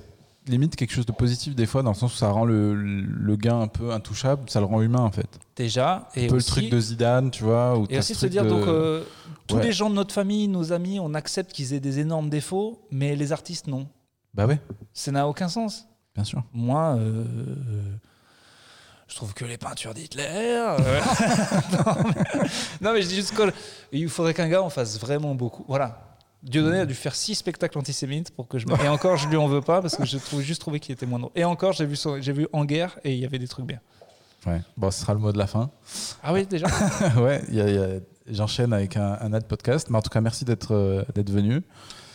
limite 0.46 0.74
quelque 0.76 0.92
chose 0.92 1.06
de 1.06 1.12
positif 1.12 1.54
des 1.56 1.66
fois, 1.66 1.82
dans 1.82 1.90
le 1.90 1.96
sens 1.96 2.14
où 2.14 2.16
ça 2.16 2.30
rend 2.30 2.44
le, 2.44 2.74
le 2.74 3.36
gars 3.36 3.54
un 3.56 3.66
peu 3.68 3.92
intouchable, 3.92 4.48
ça 4.48 4.60
le 4.60 4.66
rend 4.66 4.80
humain 4.80 5.00
en 5.02 5.10
fait. 5.10 5.26
Déjà 5.56 6.08
et 6.14 6.26
un 6.26 6.28
peu 6.28 6.36
aussi, 6.36 6.50
le 6.50 6.56
truc 6.62 6.70
de 6.70 6.80
Zidane, 6.80 7.30
tu 7.32 7.42
vois. 7.44 7.76
Ou 7.78 7.86
et 7.90 7.98
aussi 7.98 8.14
se 8.14 8.26
dire 8.26 8.46
donc 8.46 8.66
euh, 8.68 9.02
tous 9.48 9.56
Ouais. 9.56 9.64
les 9.64 9.72
gens 9.72 9.90
de 9.90 9.94
notre 9.96 10.14
famille, 10.14 10.46
nos 10.48 10.72
amis, 10.72 10.98
on 11.00 11.14
accepte 11.14 11.52
qu'ils 11.52 11.74
aient 11.74 11.80
des 11.80 11.98
énormes 11.98 12.28
défauts, 12.30 12.80
mais 12.92 13.16
les 13.16 13.32
artistes 13.32 13.66
non. 13.66 13.86
Bah 14.34 14.46
ouais, 14.46 14.60
Ça 14.92 15.10
n'a 15.12 15.26
aucun 15.28 15.48
sens. 15.48 15.86
bien 16.14 16.24
sûr. 16.24 16.42
Moi, 16.54 16.96
je 19.12 19.16
trouve 19.16 19.34
que 19.34 19.44
les 19.44 19.58
peintures 19.58 19.92
d'Hitler. 19.92 20.24
euh, 20.26 20.78
non, 21.72 21.94
mais, 22.04 22.40
non, 22.80 22.92
mais 22.94 23.02
je 23.02 23.08
dis 23.08 23.16
juste 23.16 23.34
qu'il 23.90 24.08
faudrait 24.08 24.32
qu'un 24.32 24.48
gars 24.48 24.62
en 24.62 24.70
fasse 24.70 24.98
vraiment 24.98 25.34
beaucoup. 25.34 25.66
Voilà. 25.68 26.16
Dieudonné 26.42 26.78
a 26.78 26.86
dû 26.86 26.94
faire 26.94 27.14
six 27.14 27.34
spectacles 27.34 27.78
antisémites 27.78 28.30
pour 28.34 28.48
que 28.48 28.58
je. 28.58 28.66
Et 28.82 28.88
encore, 28.88 29.16
je 29.18 29.28
lui 29.28 29.36
en 29.36 29.46
veux 29.48 29.60
pas 29.60 29.82
parce 29.82 29.96
que 29.96 30.06
je 30.06 30.16
trouve 30.16 30.40
juste 30.40 30.60
trouvé 30.62 30.80
qu'il 30.80 30.92
était 30.94 31.04
moins 31.06 31.18
drôle. 31.18 31.30
Et 31.36 31.44
encore, 31.44 31.72
j'ai 31.74 31.84
vu, 31.84 31.94
son- 31.94 32.20
j'ai 32.22 32.32
vu 32.32 32.48
En 32.54 32.64
guerre 32.64 32.98
et 33.04 33.12
il 33.12 33.18
y 33.20 33.24
avait 33.26 33.38
des 33.38 33.46
trucs 33.46 33.66
bien. 33.66 33.78
Ouais. 34.46 34.60
Bon, 34.76 34.90
ce 34.90 35.02
sera 35.02 35.12
le 35.12 35.20
mot 35.20 35.30
de 35.30 35.38
la 35.38 35.46
fin. 35.46 35.70
Ah 36.22 36.32
oui, 36.32 36.46
déjà 36.46 36.66
ouais, 37.20 37.42
il 37.48 37.54
y 37.54 37.60
a- 37.60 37.68
il 37.68 37.74
y 37.74 37.78
a- 37.78 38.00
j'enchaîne 38.28 38.72
avec 38.72 38.96
un, 38.96 39.18
un 39.20 39.32
autre 39.34 39.46
podcast. 39.46 39.88
Mais 39.90 39.98
en 39.98 40.02
tout 40.02 40.10
cas, 40.10 40.20
merci 40.22 40.44
d'être 40.46 40.72
euh, 40.74 41.04
d'être 41.14 41.30
venu. 41.30 41.62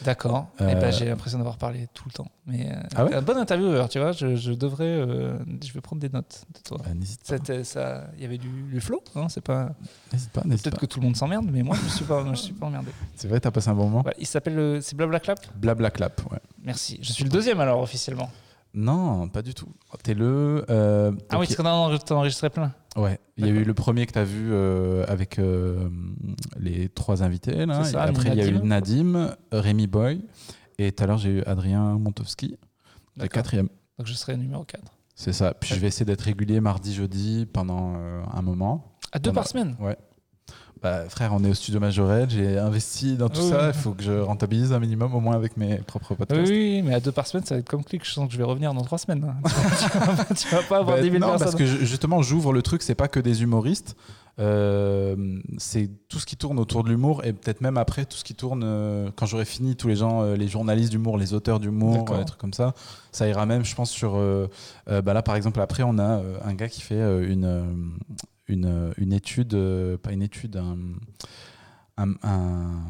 D'accord. 0.05 0.47
Euh, 0.61 0.69
Et 0.69 0.75
ben, 0.75 0.91
j'ai 0.91 1.05
l'impression 1.05 1.37
d'avoir 1.39 1.57
parlé 1.57 1.87
tout 1.93 2.03
le 2.07 2.11
temps. 2.13 2.27
Mais 2.45 2.71
euh, 2.71 2.75
Ah 2.95 3.05
ouais 3.05 3.13
un 3.15 3.21
bon 3.21 3.37
intervieweur, 3.37 3.89
tu 3.89 3.99
vois. 3.99 4.11
Je, 4.11 4.35
je 4.35 4.51
devrais. 4.51 4.85
euh, 4.85 5.37
je 5.63 5.73
vais 5.73 5.81
prendre 5.81 6.01
des 6.01 6.09
notes 6.09 6.43
de 6.53 6.59
toi. 6.63 6.77
Bah, 6.83 6.93
n'hésite 6.93 7.21
ça, 7.63 8.03
il 8.15 8.21
y 8.21 8.25
avait 8.25 8.37
du, 8.37 8.47
du 8.47 8.79
flow, 8.79 9.01
non 9.15 9.27
C'est 9.29 9.41
pas. 9.41 9.69
N'hésite 10.13 10.31
pas, 10.31 10.41
Peut-être 10.41 10.79
que 10.79 10.85
tout 10.85 10.99
le 10.99 11.05
monde 11.05 11.15
s'emmerde, 11.17 11.47
mais 11.51 11.63
moi, 11.63 11.75
je 11.83 11.89
suis 11.89 12.05
pas, 12.05 12.23
je 12.29 12.35
suis 12.35 12.53
pas 12.53 12.67
emmerdé. 12.67 12.91
C'est 13.15 13.27
vrai, 13.27 13.39
t'as 13.39 13.51
passé 13.51 13.69
un 13.69 13.73
bon 13.73 13.89
moment. 13.89 14.05
Il 14.19 14.27
s'appelle, 14.27 14.59
euh, 14.59 14.81
c'est 14.81 14.95
Blabla 14.95 15.19
Clap? 15.19 15.39
Blabla 15.55 15.89
clap, 15.91 16.21
ouais. 16.31 16.39
Merci. 16.63 16.99
Je 17.01 17.11
suis 17.11 17.23
le 17.23 17.29
deuxième 17.29 17.59
alors 17.59 17.81
officiellement. 17.81 18.29
Non, 18.79 19.27
pas 19.27 19.41
du 19.41 19.55
tout. 19.55 19.69
T'es 20.03 20.13
le. 20.13 20.63
euh, 20.69 21.11
Ah 21.29 21.39
oui, 21.39 21.47
parce 21.47 21.55
qu'on 21.55 21.65
en 21.65 21.97
t'en 21.97 22.15
as 22.15 22.19
enregistré 22.19 22.49
plein. 22.51 22.71
Ouais, 22.95 23.19
il 23.35 23.45
y 23.45 23.49
a 23.49 23.51
eu 23.51 23.63
le 23.63 23.73
premier 23.73 24.05
que 24.05 24.11
tu 24.13 24.19
as 24.19 24.23
vu 24.23 24.49
euh, 24.51 25.03
avec 25.07 25.39
euh, 25.39 25.89
les 26.59 26.87
trois 26.89 27.23
invités. 27.23 27.65
Là. 27.65 27.83
C'est 27.83 27.93
ça, 27.93 28.05
Et 28.05 28.09
Après, 28.09 28.29
il 28.29 28.35
y 28.37 28.41
a 28.41 28.47
eu 28.47 28.59
Nadim. 28.59 29.35
Rémi 29.51 29.87
Boy. 29.87 30.23
Et 30.77 30.91
tout 30.91 31.03
à 31.03 31.07
l'heure, 31.07 31.17
j'ai 31.17 31.39
eu 31.39 31.43
Adrien 31.45 31.97
Montowski, 31.97 32.55
le 33.17 33.27
quatrième. 33.27 33.67
Donc 33.97 34.05
je 34.05 34.13
serai 34.13 34.37
numéro 34.37 34.63
4. 34.63 34.83
C'est 35.15 35.33
ça. 35.33 35.55
Puis 35.55 35.73
je 35.73 35.79
vais 35.79 35.87
essayer 35.87 36.05
d'être 36.05 36.21
régulier 36.21 36.59
mardi, 36.61 36.93
jeudi 36.93 37.47
pendant 37.51 37.95
un 37.95 38.41
moment. 38.43 38.93
À 39.11 39.17
deux 39.17 39.31
Pendant- 39.31 39.41
par 39.41 39.47
semaine 39.47 39.75
Bah, 40.83 41.09
frère, 41.09 41.33
on 41.33 41.43
est 41.43 41.49
au 41.49 41.53
studio 41.55 41.79
Majorel, 41.79 42.29
j'ai 42.29 42.59
investi 42.59 43.17
dans 43.17 43.29
tout 43.29 43.41
Oui. 43.41 43.49
ça. 43.49 43.69
Il 43.69 43.73
faut 43.73 43.93
que 43.93 44.03
je 44.03 44.11
rentabilise 44.11 44.71
un 44.73 44.79
minimum, 44.79 45.13
au 45.15 45.19
moins 45.19 45.35
avec 45.35 45.57
mes 45.57 45.77
propres 45.77 46.13
podcasts. 46.13 46.47
oui, 46.51 46.83
mais 46.85 46.93
à 46.93 46.99
deux 46.99 47.11
par 47.11 47.25
semaine, 47.25 47.43
ça 47.45 47.55
va 47.55 47.59
être 47.61 47.67
comme 47.67 47.83
clic. 47.83 48.05
Je 48.05 48.11
sens 48.11 48.27
que 48.27 48.33
je 48.33 48.37
vais 48.37 48.43
revenir 48.43 48.75
dans 48.75 48.83
trois 48.83 48.99
semaines. 48.99 49.25
hein. 49.27 49.49
tu, 49.81 49.97
vas, 49.97 50.25
tu 50.35 50.47
vas 50.55 50.61
pas 50.61 50.77
avoir 50.77 50.97
Bah, 50.97 51.01
10 51.01 51.09
000 51.09 51.19
non, 51.19 51.29
personnes. 51.29 51.45
parce 51.45 51.55
que 51.55 51.65
justement, 51.65 52.21
j'ouvre 52.21 52.53
le 52.53 52.61
truc, 52.61 52.83
c'est 52.83 52.93
pas 52.93 53.07
que 53.07 53.19
des 53.19 53.41
humoristes. 53.41 53.95
Euh, 54.39 55.15
c'est 55.57 55.89
tout 56.09 56.19
ce 56.19 56.27
qui 56.27 56.37
tourne 56.37 56.59
autour 56.59 56.83
de 56.83 56.89
l'humour 56.89 57.25
et 57.25 57.33
peut-être 57.33 57.59
même 57.61 57.77
après 57.77 58.05
tout 58.05 58.17
ce 58.17 58.23
qui 58.23 58.35
tourne 58.35 58.61
euh, 58.63 59.09
quand 59.15 59.25
j'aurai 59.25 59.45
fini 59.45 59.75
tous 59.75 59.87
les 59.87 59.95
gens, 59.95 60.21
euh, 60.21 60.35
les 60.35 60.47
journalistes 60.47 60.91
d'humour, 60.91 61.17
les 61.17 61.33
auteurs 61.33 61.59
d'humour, 61.59 62.05
des 62.15 62.23
trucs 62.25 62.39
comme 62.39 62.53
ça. 62.53 62.75
Ça 63.11 63.27
ira 63.27 63.47
même, 63.47 63.65
je 63.65 63.73
pense, 63.73 63.89
sur. 63.89 64.11
bah 64.87 65.13
là, 65.13 65.23
par 65.23 65.35
exemple, 65.35 65.59
après, 65.59 65.81
on 65.81 65.97
a 65.97 66.21
un 66.45 66.53
gars 66.53 66.69
qui 66.69 66.81
fait 66.81 67.01
une, 67.25 67.65
une, 68.47 68.93
une 68.97 69.13
étude, 69.13 69.53
euh, 69.53 69.97
pas 69.97 70.11
une 70.11 70.21
étude, 70.21 70.55
un. 70.57 70.77
un- 71.97 72.13
un- 72.23 72.83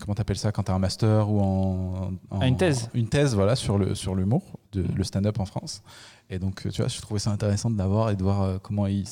comment 0.00 0.14
t'appelles 0.14 0.38
ça 0.38 0.50
quand 0.52 0.62
t'as 0.62 0.74
un 0.74 0.78
master 0.78 1.28
ou 1.30 1.40
en, 1.40 2.12
en- 2.30 2.40
Ah, 2.40 2.46
une 2.48 2.56
thèse. 2.56 2.88
une 2.94 3.08
thèse 3.08 3.34
voilà 3.34 3.54
sur 3.54 3.76
le 3.78 3.94
sur 3.94 4.14
l'humour 4.14 4.42
de 4.72 4.82
le 4.82 5.04
stand-up 5.04 5.38
en 5.40 5.44
France 5.44 5.82
et 6.30 6.38
donc 6.38 6.66
euh, 6.66 6.70
tu 6.70 6.80
vois 6.80 6.88
je 6.88 6.98
trouvais 7.02 7.20
ça 7.20 7.30
intéressant 7.30 7.70
de 7.70 7.76
l'avoir 7.76 8.08
et 8.10 8.16
de 8.16 8.22
voir 8.22 8.42
euh, 8.42 8.58
comment 8.62 8.86
il 8.86 9.04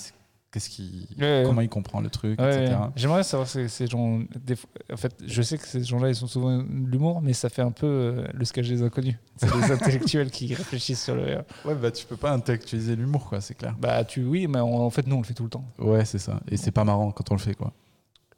qu'est-ce 0.54 0.70
qui 0.70 1.06
Ouais, 1.18 1.24
ouais. 1.24 1.42
comment 1.44 1.60
il 1.60 1.68
comprend 1.68 2.00
le 2.00 2.08
truc 2.08 2.40
Ouais, 2.40 2.64
etc. 2.64 2.78
J'aimerais 2.96 3.22
savoir 3.24 3.48
ces, 3.48 3.68
ces 3.68 3.86
gens. 3.86 4.20
des 4.42 4.54
en 4.92 4.96
fait, 4.96 5.14
je 5.26 5.42
sais 5.42 5.58
que 5.58 5.66
ces 5.66 5.82
gens-là, 5.84 6.08
ils 6.08 6.14
sont 6.14 6.26
souvent 6.28 6.56
de 6.58 6.64
l'humour, 6.90 7.20
mais 7.20 7.32
ça 7.32 7.48
fait 7.50 7.62
un 7.62 7.72
peu 7.72 7.86
euh, 7.86 8.24
le 8.32 8.44
sketch 8.44 8.68
des 8.68 8.82
inconnus. 8.82 9.16
C'est 9.36 9.52
des 9.52 9.72
intellectuels 9.72 10.30
qui 10.30 10.54
réfléchissent 10.54 11.02
sur 11.04 11.16
le. 11.16 11.38
ouais 11.64 11.74
bah 11.74 11.90
tu 11.90 12.06
peux 12.06 12.16
pas 12.16 12.30
intellectualiser 12.32 12.96
l'humour 12.96 13.28
quoi 13.28 13.40
c'est 13.40 13.54
clair 13.54 13.74
Bah, 13.78 14.04
tu, 14.04 14.24
oui, 14.24 14.46
mais 14.46 14.60
en, 14.60 14.68
en 14.68 14.90
fait, 14.90 15.06
nous, 15.06 15.16
on 15.16 15.20
le 15.20 15.24
fait 15.26 15.34
tout 15.34 15.44
le 15.44 15.50
temps. 15.50 15.64
ouais 15.78 16.04
c'est 16.04 16.18
ça 16.18 16.40
et 16.50 16.56
c'est 16.56 16.70
pas 16.70 16.84
marrant 16.84 17.10
quand 17.10 17.30
on 17.32 17.34
le 17.34 17.40
fait 17.40 17.54
quoi 17.54 17.72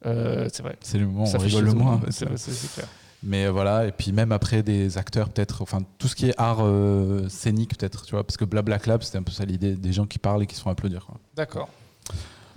Euh, 0.06 0.48
c'est 0.52 0.62
vrai. 0.62 0.76
c'est 0.80 0.98
le 0.98 1.06
moment 1.06 1.24
où 1.24 1.26
ça 1.26 1.38
on 1.38 1.42
rigole 1.42 1.64
le 1.64 1.72
moins. 1.74 2.00
C'est 2.10 2.26
clair. 2.26 2.88
Mais 3.22 3.46
euh, 3.46 3.50
voilà, 3.50 3.86
et 3.86 3.92
puis 3.92 4.12
même 4.12 4.30
après 4.30 4.62
des 4.62 4.98
acteurs 4.98 5.30
peut-être, 5.30 5.62
enfin 5.62 5.78
tout 5.98 6.06
ce 6.06 6.14
qui 6.14 6.28
est 6.28 6.34
art 6.36 6.58
euh, 6.60 7.28
scénique 7.28 7.76
peut-être, 7.76 8.04
tu 8.04 8.12
vois, 8.12 8.22
parce 8.24 8.36
que 8.36 8.44
Blabla 8.44 8.78
Club, 8.78 9.02
c'était 9.02 9.16
un 9.18 9.22
peu 9.22 9.32
ça 9.32 9.44
l'idée, 9.46 9.74
des 9.74 9.92
gens 9.92 10.06
qui 10.06 10.18
parlent 10.18 10.42
et 10.42 10.46
qui 10.46 10.54
se 10.54 10.60
font 10.60 10.70
applaudir. 10.70 11.08
D'accord. 11.34 11.68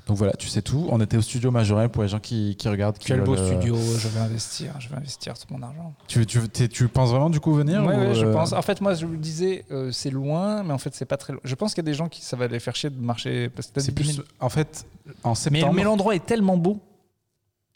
Donc 0.08 0.18
voilà, 0.18 0.34
tu 0.34 0.48
sais 0.48 0.64
tout. 0.64 0.88
On 0.90 1.00
était 1.02 1.18
au 1.18 1.22
studio 1.22 1.52
Majorel 1.52 1.90
pour 1.90 2.02
les 2.02 2.10
gens 2.10 2.18
qui, 2.20 2.56
qui 2.56 2.68
regardent. 2.68 2.98
qui 2.98 3.06
Quel 3.10 3.22
beau 3.22 3.36
euh, 3.36 3.46
studio, 3.46 3.76
je 3.76 4.08
vais 4.08 4.20
investir, 4.20 4.74
je 4.80 4.90
vais 4.90 4.96
investir 4.96 5.38
tout 5.38 5.46
mon 5.54 5.62
argent. 5.62 5.94
Tu, 6.08 6.26
tu, 6.26 6.40
tu 6.68 6.88
penses 6.88 7.12
vraiment 7.12 7.30
du 7.30 7.40
coup 7.40 7.54
venir 7.54 7.86
Ouais, 7.86 7.96
ou, 7.96 8.00
ouais, 8.00 8.16
je 8.16 8.26
euh, 8.26 8.34
pense. 8.34 8.54
En 8.54 8.62
fait, 8.64 8.82
moi, 8.82 8.96
je 8.96 9.06
me 9.06 9.18
disais, 9.18 9.66
euh, 9.70 9.92
c'est 9.92 10.10
loin, 10.10 10.64
mais 10.64 10.74
en 10.74 10.80
fait, 10.80 10.96
c'est 10.96 11.06
pas 11.06 11.18
très 11.18 11.34
loin. 11.34 11.42
Je 11.44 11.54
pense 11.54 11.76
qu'il 11.76 11.84
y 11.84 11.88
a 11.88 11.92
des 11.92 11.94
gens 11.94 12.10
qui 12.10 12.24
ça 12.24 12.36
va 12.36 12.48
les 12.48 12.60
faire 12.60 12.76
chier 12.76 12.90
de 12.90 13.00
marcher. 13.00 13.50
Parce 13.50 13.68
que 13.68 13.74
t'as 13.74 13.82
C'est 13.82 13.92
plus. 13.92 14.08
10 14.18 14.22
En 14.40 14.50
fait, 14.50 14.84
en 15.24 15.30
Mais, 15.30 15.36
septembre. 15.36 15.74
mais 15.76 15.84
l'endroit 15.84 16.16
est 16.16 16.26
tellement 16.26 16.58
beau. 16.58 16.80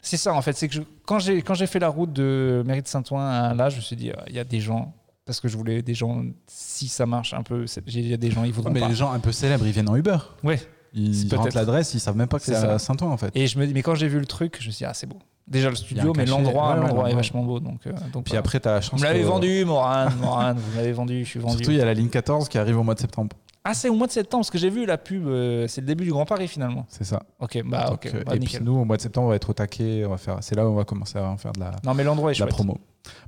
C'est 0.00 0.16
ça, 0.16 0.34
en 0.34 0.42
fait. 0.42 0.54
C'est 0.56 0.66
que 0.66 0.74
je- 0.74 0.82
quand 1.06 1.20
j'ai 1.20 1.40
quand 1.40 1.54
j'ai 1.54 1.68
fait 1.68 1.78
la 1.78 1.88
route 1.88 2.12
de 2.12 2.64
Mairie 2.66 2.82
de 2.82 2.88
Saint-Ouen 2.88 3.20
à 3.24 3.54
là, 3.54 3.68
je 3.70 3.76
me 3.76 3.80
suis 3.80 3.94
dit, 3.94 4.10
euh, 4.10 4.14
il 4.26 4.34
y 4.34 4.40
a 4.40 4.44
des 4.44 4.60
gens. 4.60 4.92
Parce 5.24 5.38
que 5.40 5.46
je 5.48 5.56
voulais 5.56 5.82
des 5.82 5.94
gens, 5.94 6.22
si 6.48 6.88
ça 6.88 7.06
marche 7.06 7.32
un 7.32 7.42
peu, 7.44 7.64
il 7.86 8.08
y 8.08 8.12
a 8.12 8.16
des 8.18 8.30
gens, 8.32 8.42
ils 8.42 8.48
Ouais, 8.48 8.52
voudront 8.52 8.72
mais 8.72 8.80
pas. 8.80 8.88
les 8.88 8.94
gens 8.96 9.12
un 9.12 9.20
peu 9.20 9.30
célèbres, 9.32 9.64
ils 9.66 9.72
viennent 9.72 9.88
en 9.88 9.94
Uber. 9.96 10.18
Ouais. 10.42 10.60
Ils 10.94 11.34
rentrent 11.34 11.56
l'adresse, 11.56 11.94
ils 11.94 12.00
savent 12.00 12.16
même 12.16 12.28
pas 12.28 12.38
que 12.38 12.44
C'est 12.44 12.54
à 12.54 12.78
Saint-Ouen 12.78 13.10
en 13.10 13.16
fait. 13.16 13.30
Et 13.34 13.46
je 13.46 13.58
me 13.58 13.66
dis, 13.66 13.74
mais 13.74 13.82
quand 13.82 13.94
j'ai 13.94 14.08
vu 14.08 14.18
le 14.18 14.26
truc, 14.26 14.58
je 14.60 14.66
me 14.66 14.72
suis 14.72 14.84
dit, 14.84 14.84
ah, 14.84 14.94
c'est 14.94 15.06
beau. 15.06 15.18
Déjà 15.46 15.68
le 15.68 15.76
studio, 15.76 16.14
mais 16.16 16.24
l'endroit, 16.24 16.74
l'endroit 16.76 17.10
est 17.10 17.14
vachement 17.14 17.42
beau. 17.42 17.60
Donc, 17.60 17.86
euh, 17.86 17.92
donc 18.12 18.24
Puis 18.24 18.36
après, 18.36 18.60
tu 18.60 18.68
as 18.68 18.72
la 18.72 18.80
chance. 18.80 18.98
vous 18.98 19.06
me 19.06 19.12
l'avez 19.12 19.24
vendu, 19.24 19.64
Morane, 19.66 20.14
Morane, 20.18 20.56
vous 20.56 20.70
me 20.70 20.76
l'avez 20.76 20.92
vendu, 20.92 21.24
je 21.24 21.28
suis 21.28 21.40
vendu. 21.40 21.56
Surtout, 21.56 21.72
il 21.72 21.76
y 21.76 21.82
a 21.82 21.84
la 21.84 21.92
ligne 21.92 22.08
14 22.08 22.48
qui 22.48 22.56
arrive 22.56 22.78
au 22.78 22.82
mois 22.82 22.94
de 22.94 23.00
septembre. 23.00 23.36
Ah, 23.62 23.74
c'est 23.74 23.88
au 23.88 23.94
mois 23.94 24.06
de 24.06 24.12
septembre, 24.12 24.42
parce 24.42 24.50
que 24.50 24.58
j'ai 24.58 24.70
vu 24.70 24.84
la 24.86 24.98
pub, 24.98 25.26
euh, 25.26 25.66
c'est 25.68 25.80
le 25.80 25.86
début 25.86 26.04
du 26.04 26.10
Grand 26.10 26.26
Paris 26.26 26.48
finalement. 26.48 26.84
C'est 26.88 27.04
ça. 27.04 27.22
Ok, 27.40 27.62
bah 27.64 27.86
Donc, 27.88 28.06
ok, 28.06 28.14
euh, 28.14 28.22
bah, 28.24 28.36
et 28.36 28.38
nickel. 28.38 28.60
puis 28.60 28.64
nous, 28.64 28.78
au 28.78 28.84
mois 28.84 28.96
de 28.96 29.02
septembre, 29.02 29.26
on 29.26 29.30
va 29.30 29.36
être 29.36 29.48
au 29.48 29.54
taquet. 29.54 30.04
On 30.06 30.10
va 30.10 30.18
faire. 30.18 30.38
C'est 30.40 30.54
là 30.54 30.66
où 30.66 30.70
on 30.72 30.74
va 30.74 30.84
commencer 30.84 31.18
à 31.18 31.24
en 31.28 31.36
faire 31.38 31.52
de 31.52 31.60
la, 31.60 31.72
Non, 31.82 31.94
mais 31.94 32.04
l'endroit 32.04 32.30
est 32.32 32.34
de 32.34 32.40
la 32.40 32.46
promo. 32.46 32.78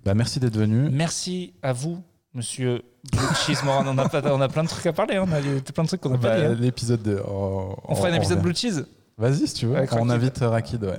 Bah, 0.05 0.15
merci 0.15 0.39
d'être 0.41 0.57
venu. 0.57 0.89
Merci 0.91 1.55
à 1.63 1.73
vous, 1.73 2.03
monsieur 2.37 2.83
Blue 3.13 3.35
Cheese 3.45 3.65
Moran. 3.65 3.85
On 3.87 3.99
a, 3.99 4.09
pas- 4.09 4.23
on 4.33 4.41
a 4.41 4.49
plein 4.49 4.63
de 4.65 4.69
trucs 4.69 4.87
à 4.87 4.93
parler, 4.93 5.17
hein. 5.17 5.25
on 5.29 5.33
a 5.33 5.41
plein 5.73 5.83
de 5.83 5.89
trucs 5.89 6.01
qu'on 6.01 6.15
a 6.15 6.19
pas 6.19 6.29
Bah, 6.29 6.39
dit. 6.41 6.45
hein. 6.47 6.57
L'épisode 6.61 7.03
de. 7.03 7.21
On 7.27 7.95
fera 7.97 8.09
un 8.09 8.15
épisode 8.15 8.39
revient. 8.39 8.53
Blue 8.53 8.55
Cheese 8.55 8.85
Vas-y, 9.19 9.47
si 9.49 9.55
tu 9.55 9.67
veux. 9.67 9.77
Avec 9.77 9.93
on 9.93 9.97
Rakid. 10.05 10.11
invite 10.13 10.39
Rakid. 10.39 10.85
Ouais. 10.85 10.99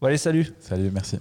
Bon, 0.00 0.06
allez, 0.06 0.16
salut 0.18 0.46
Salut, 0.60 0.90
merci. 0.92 1.18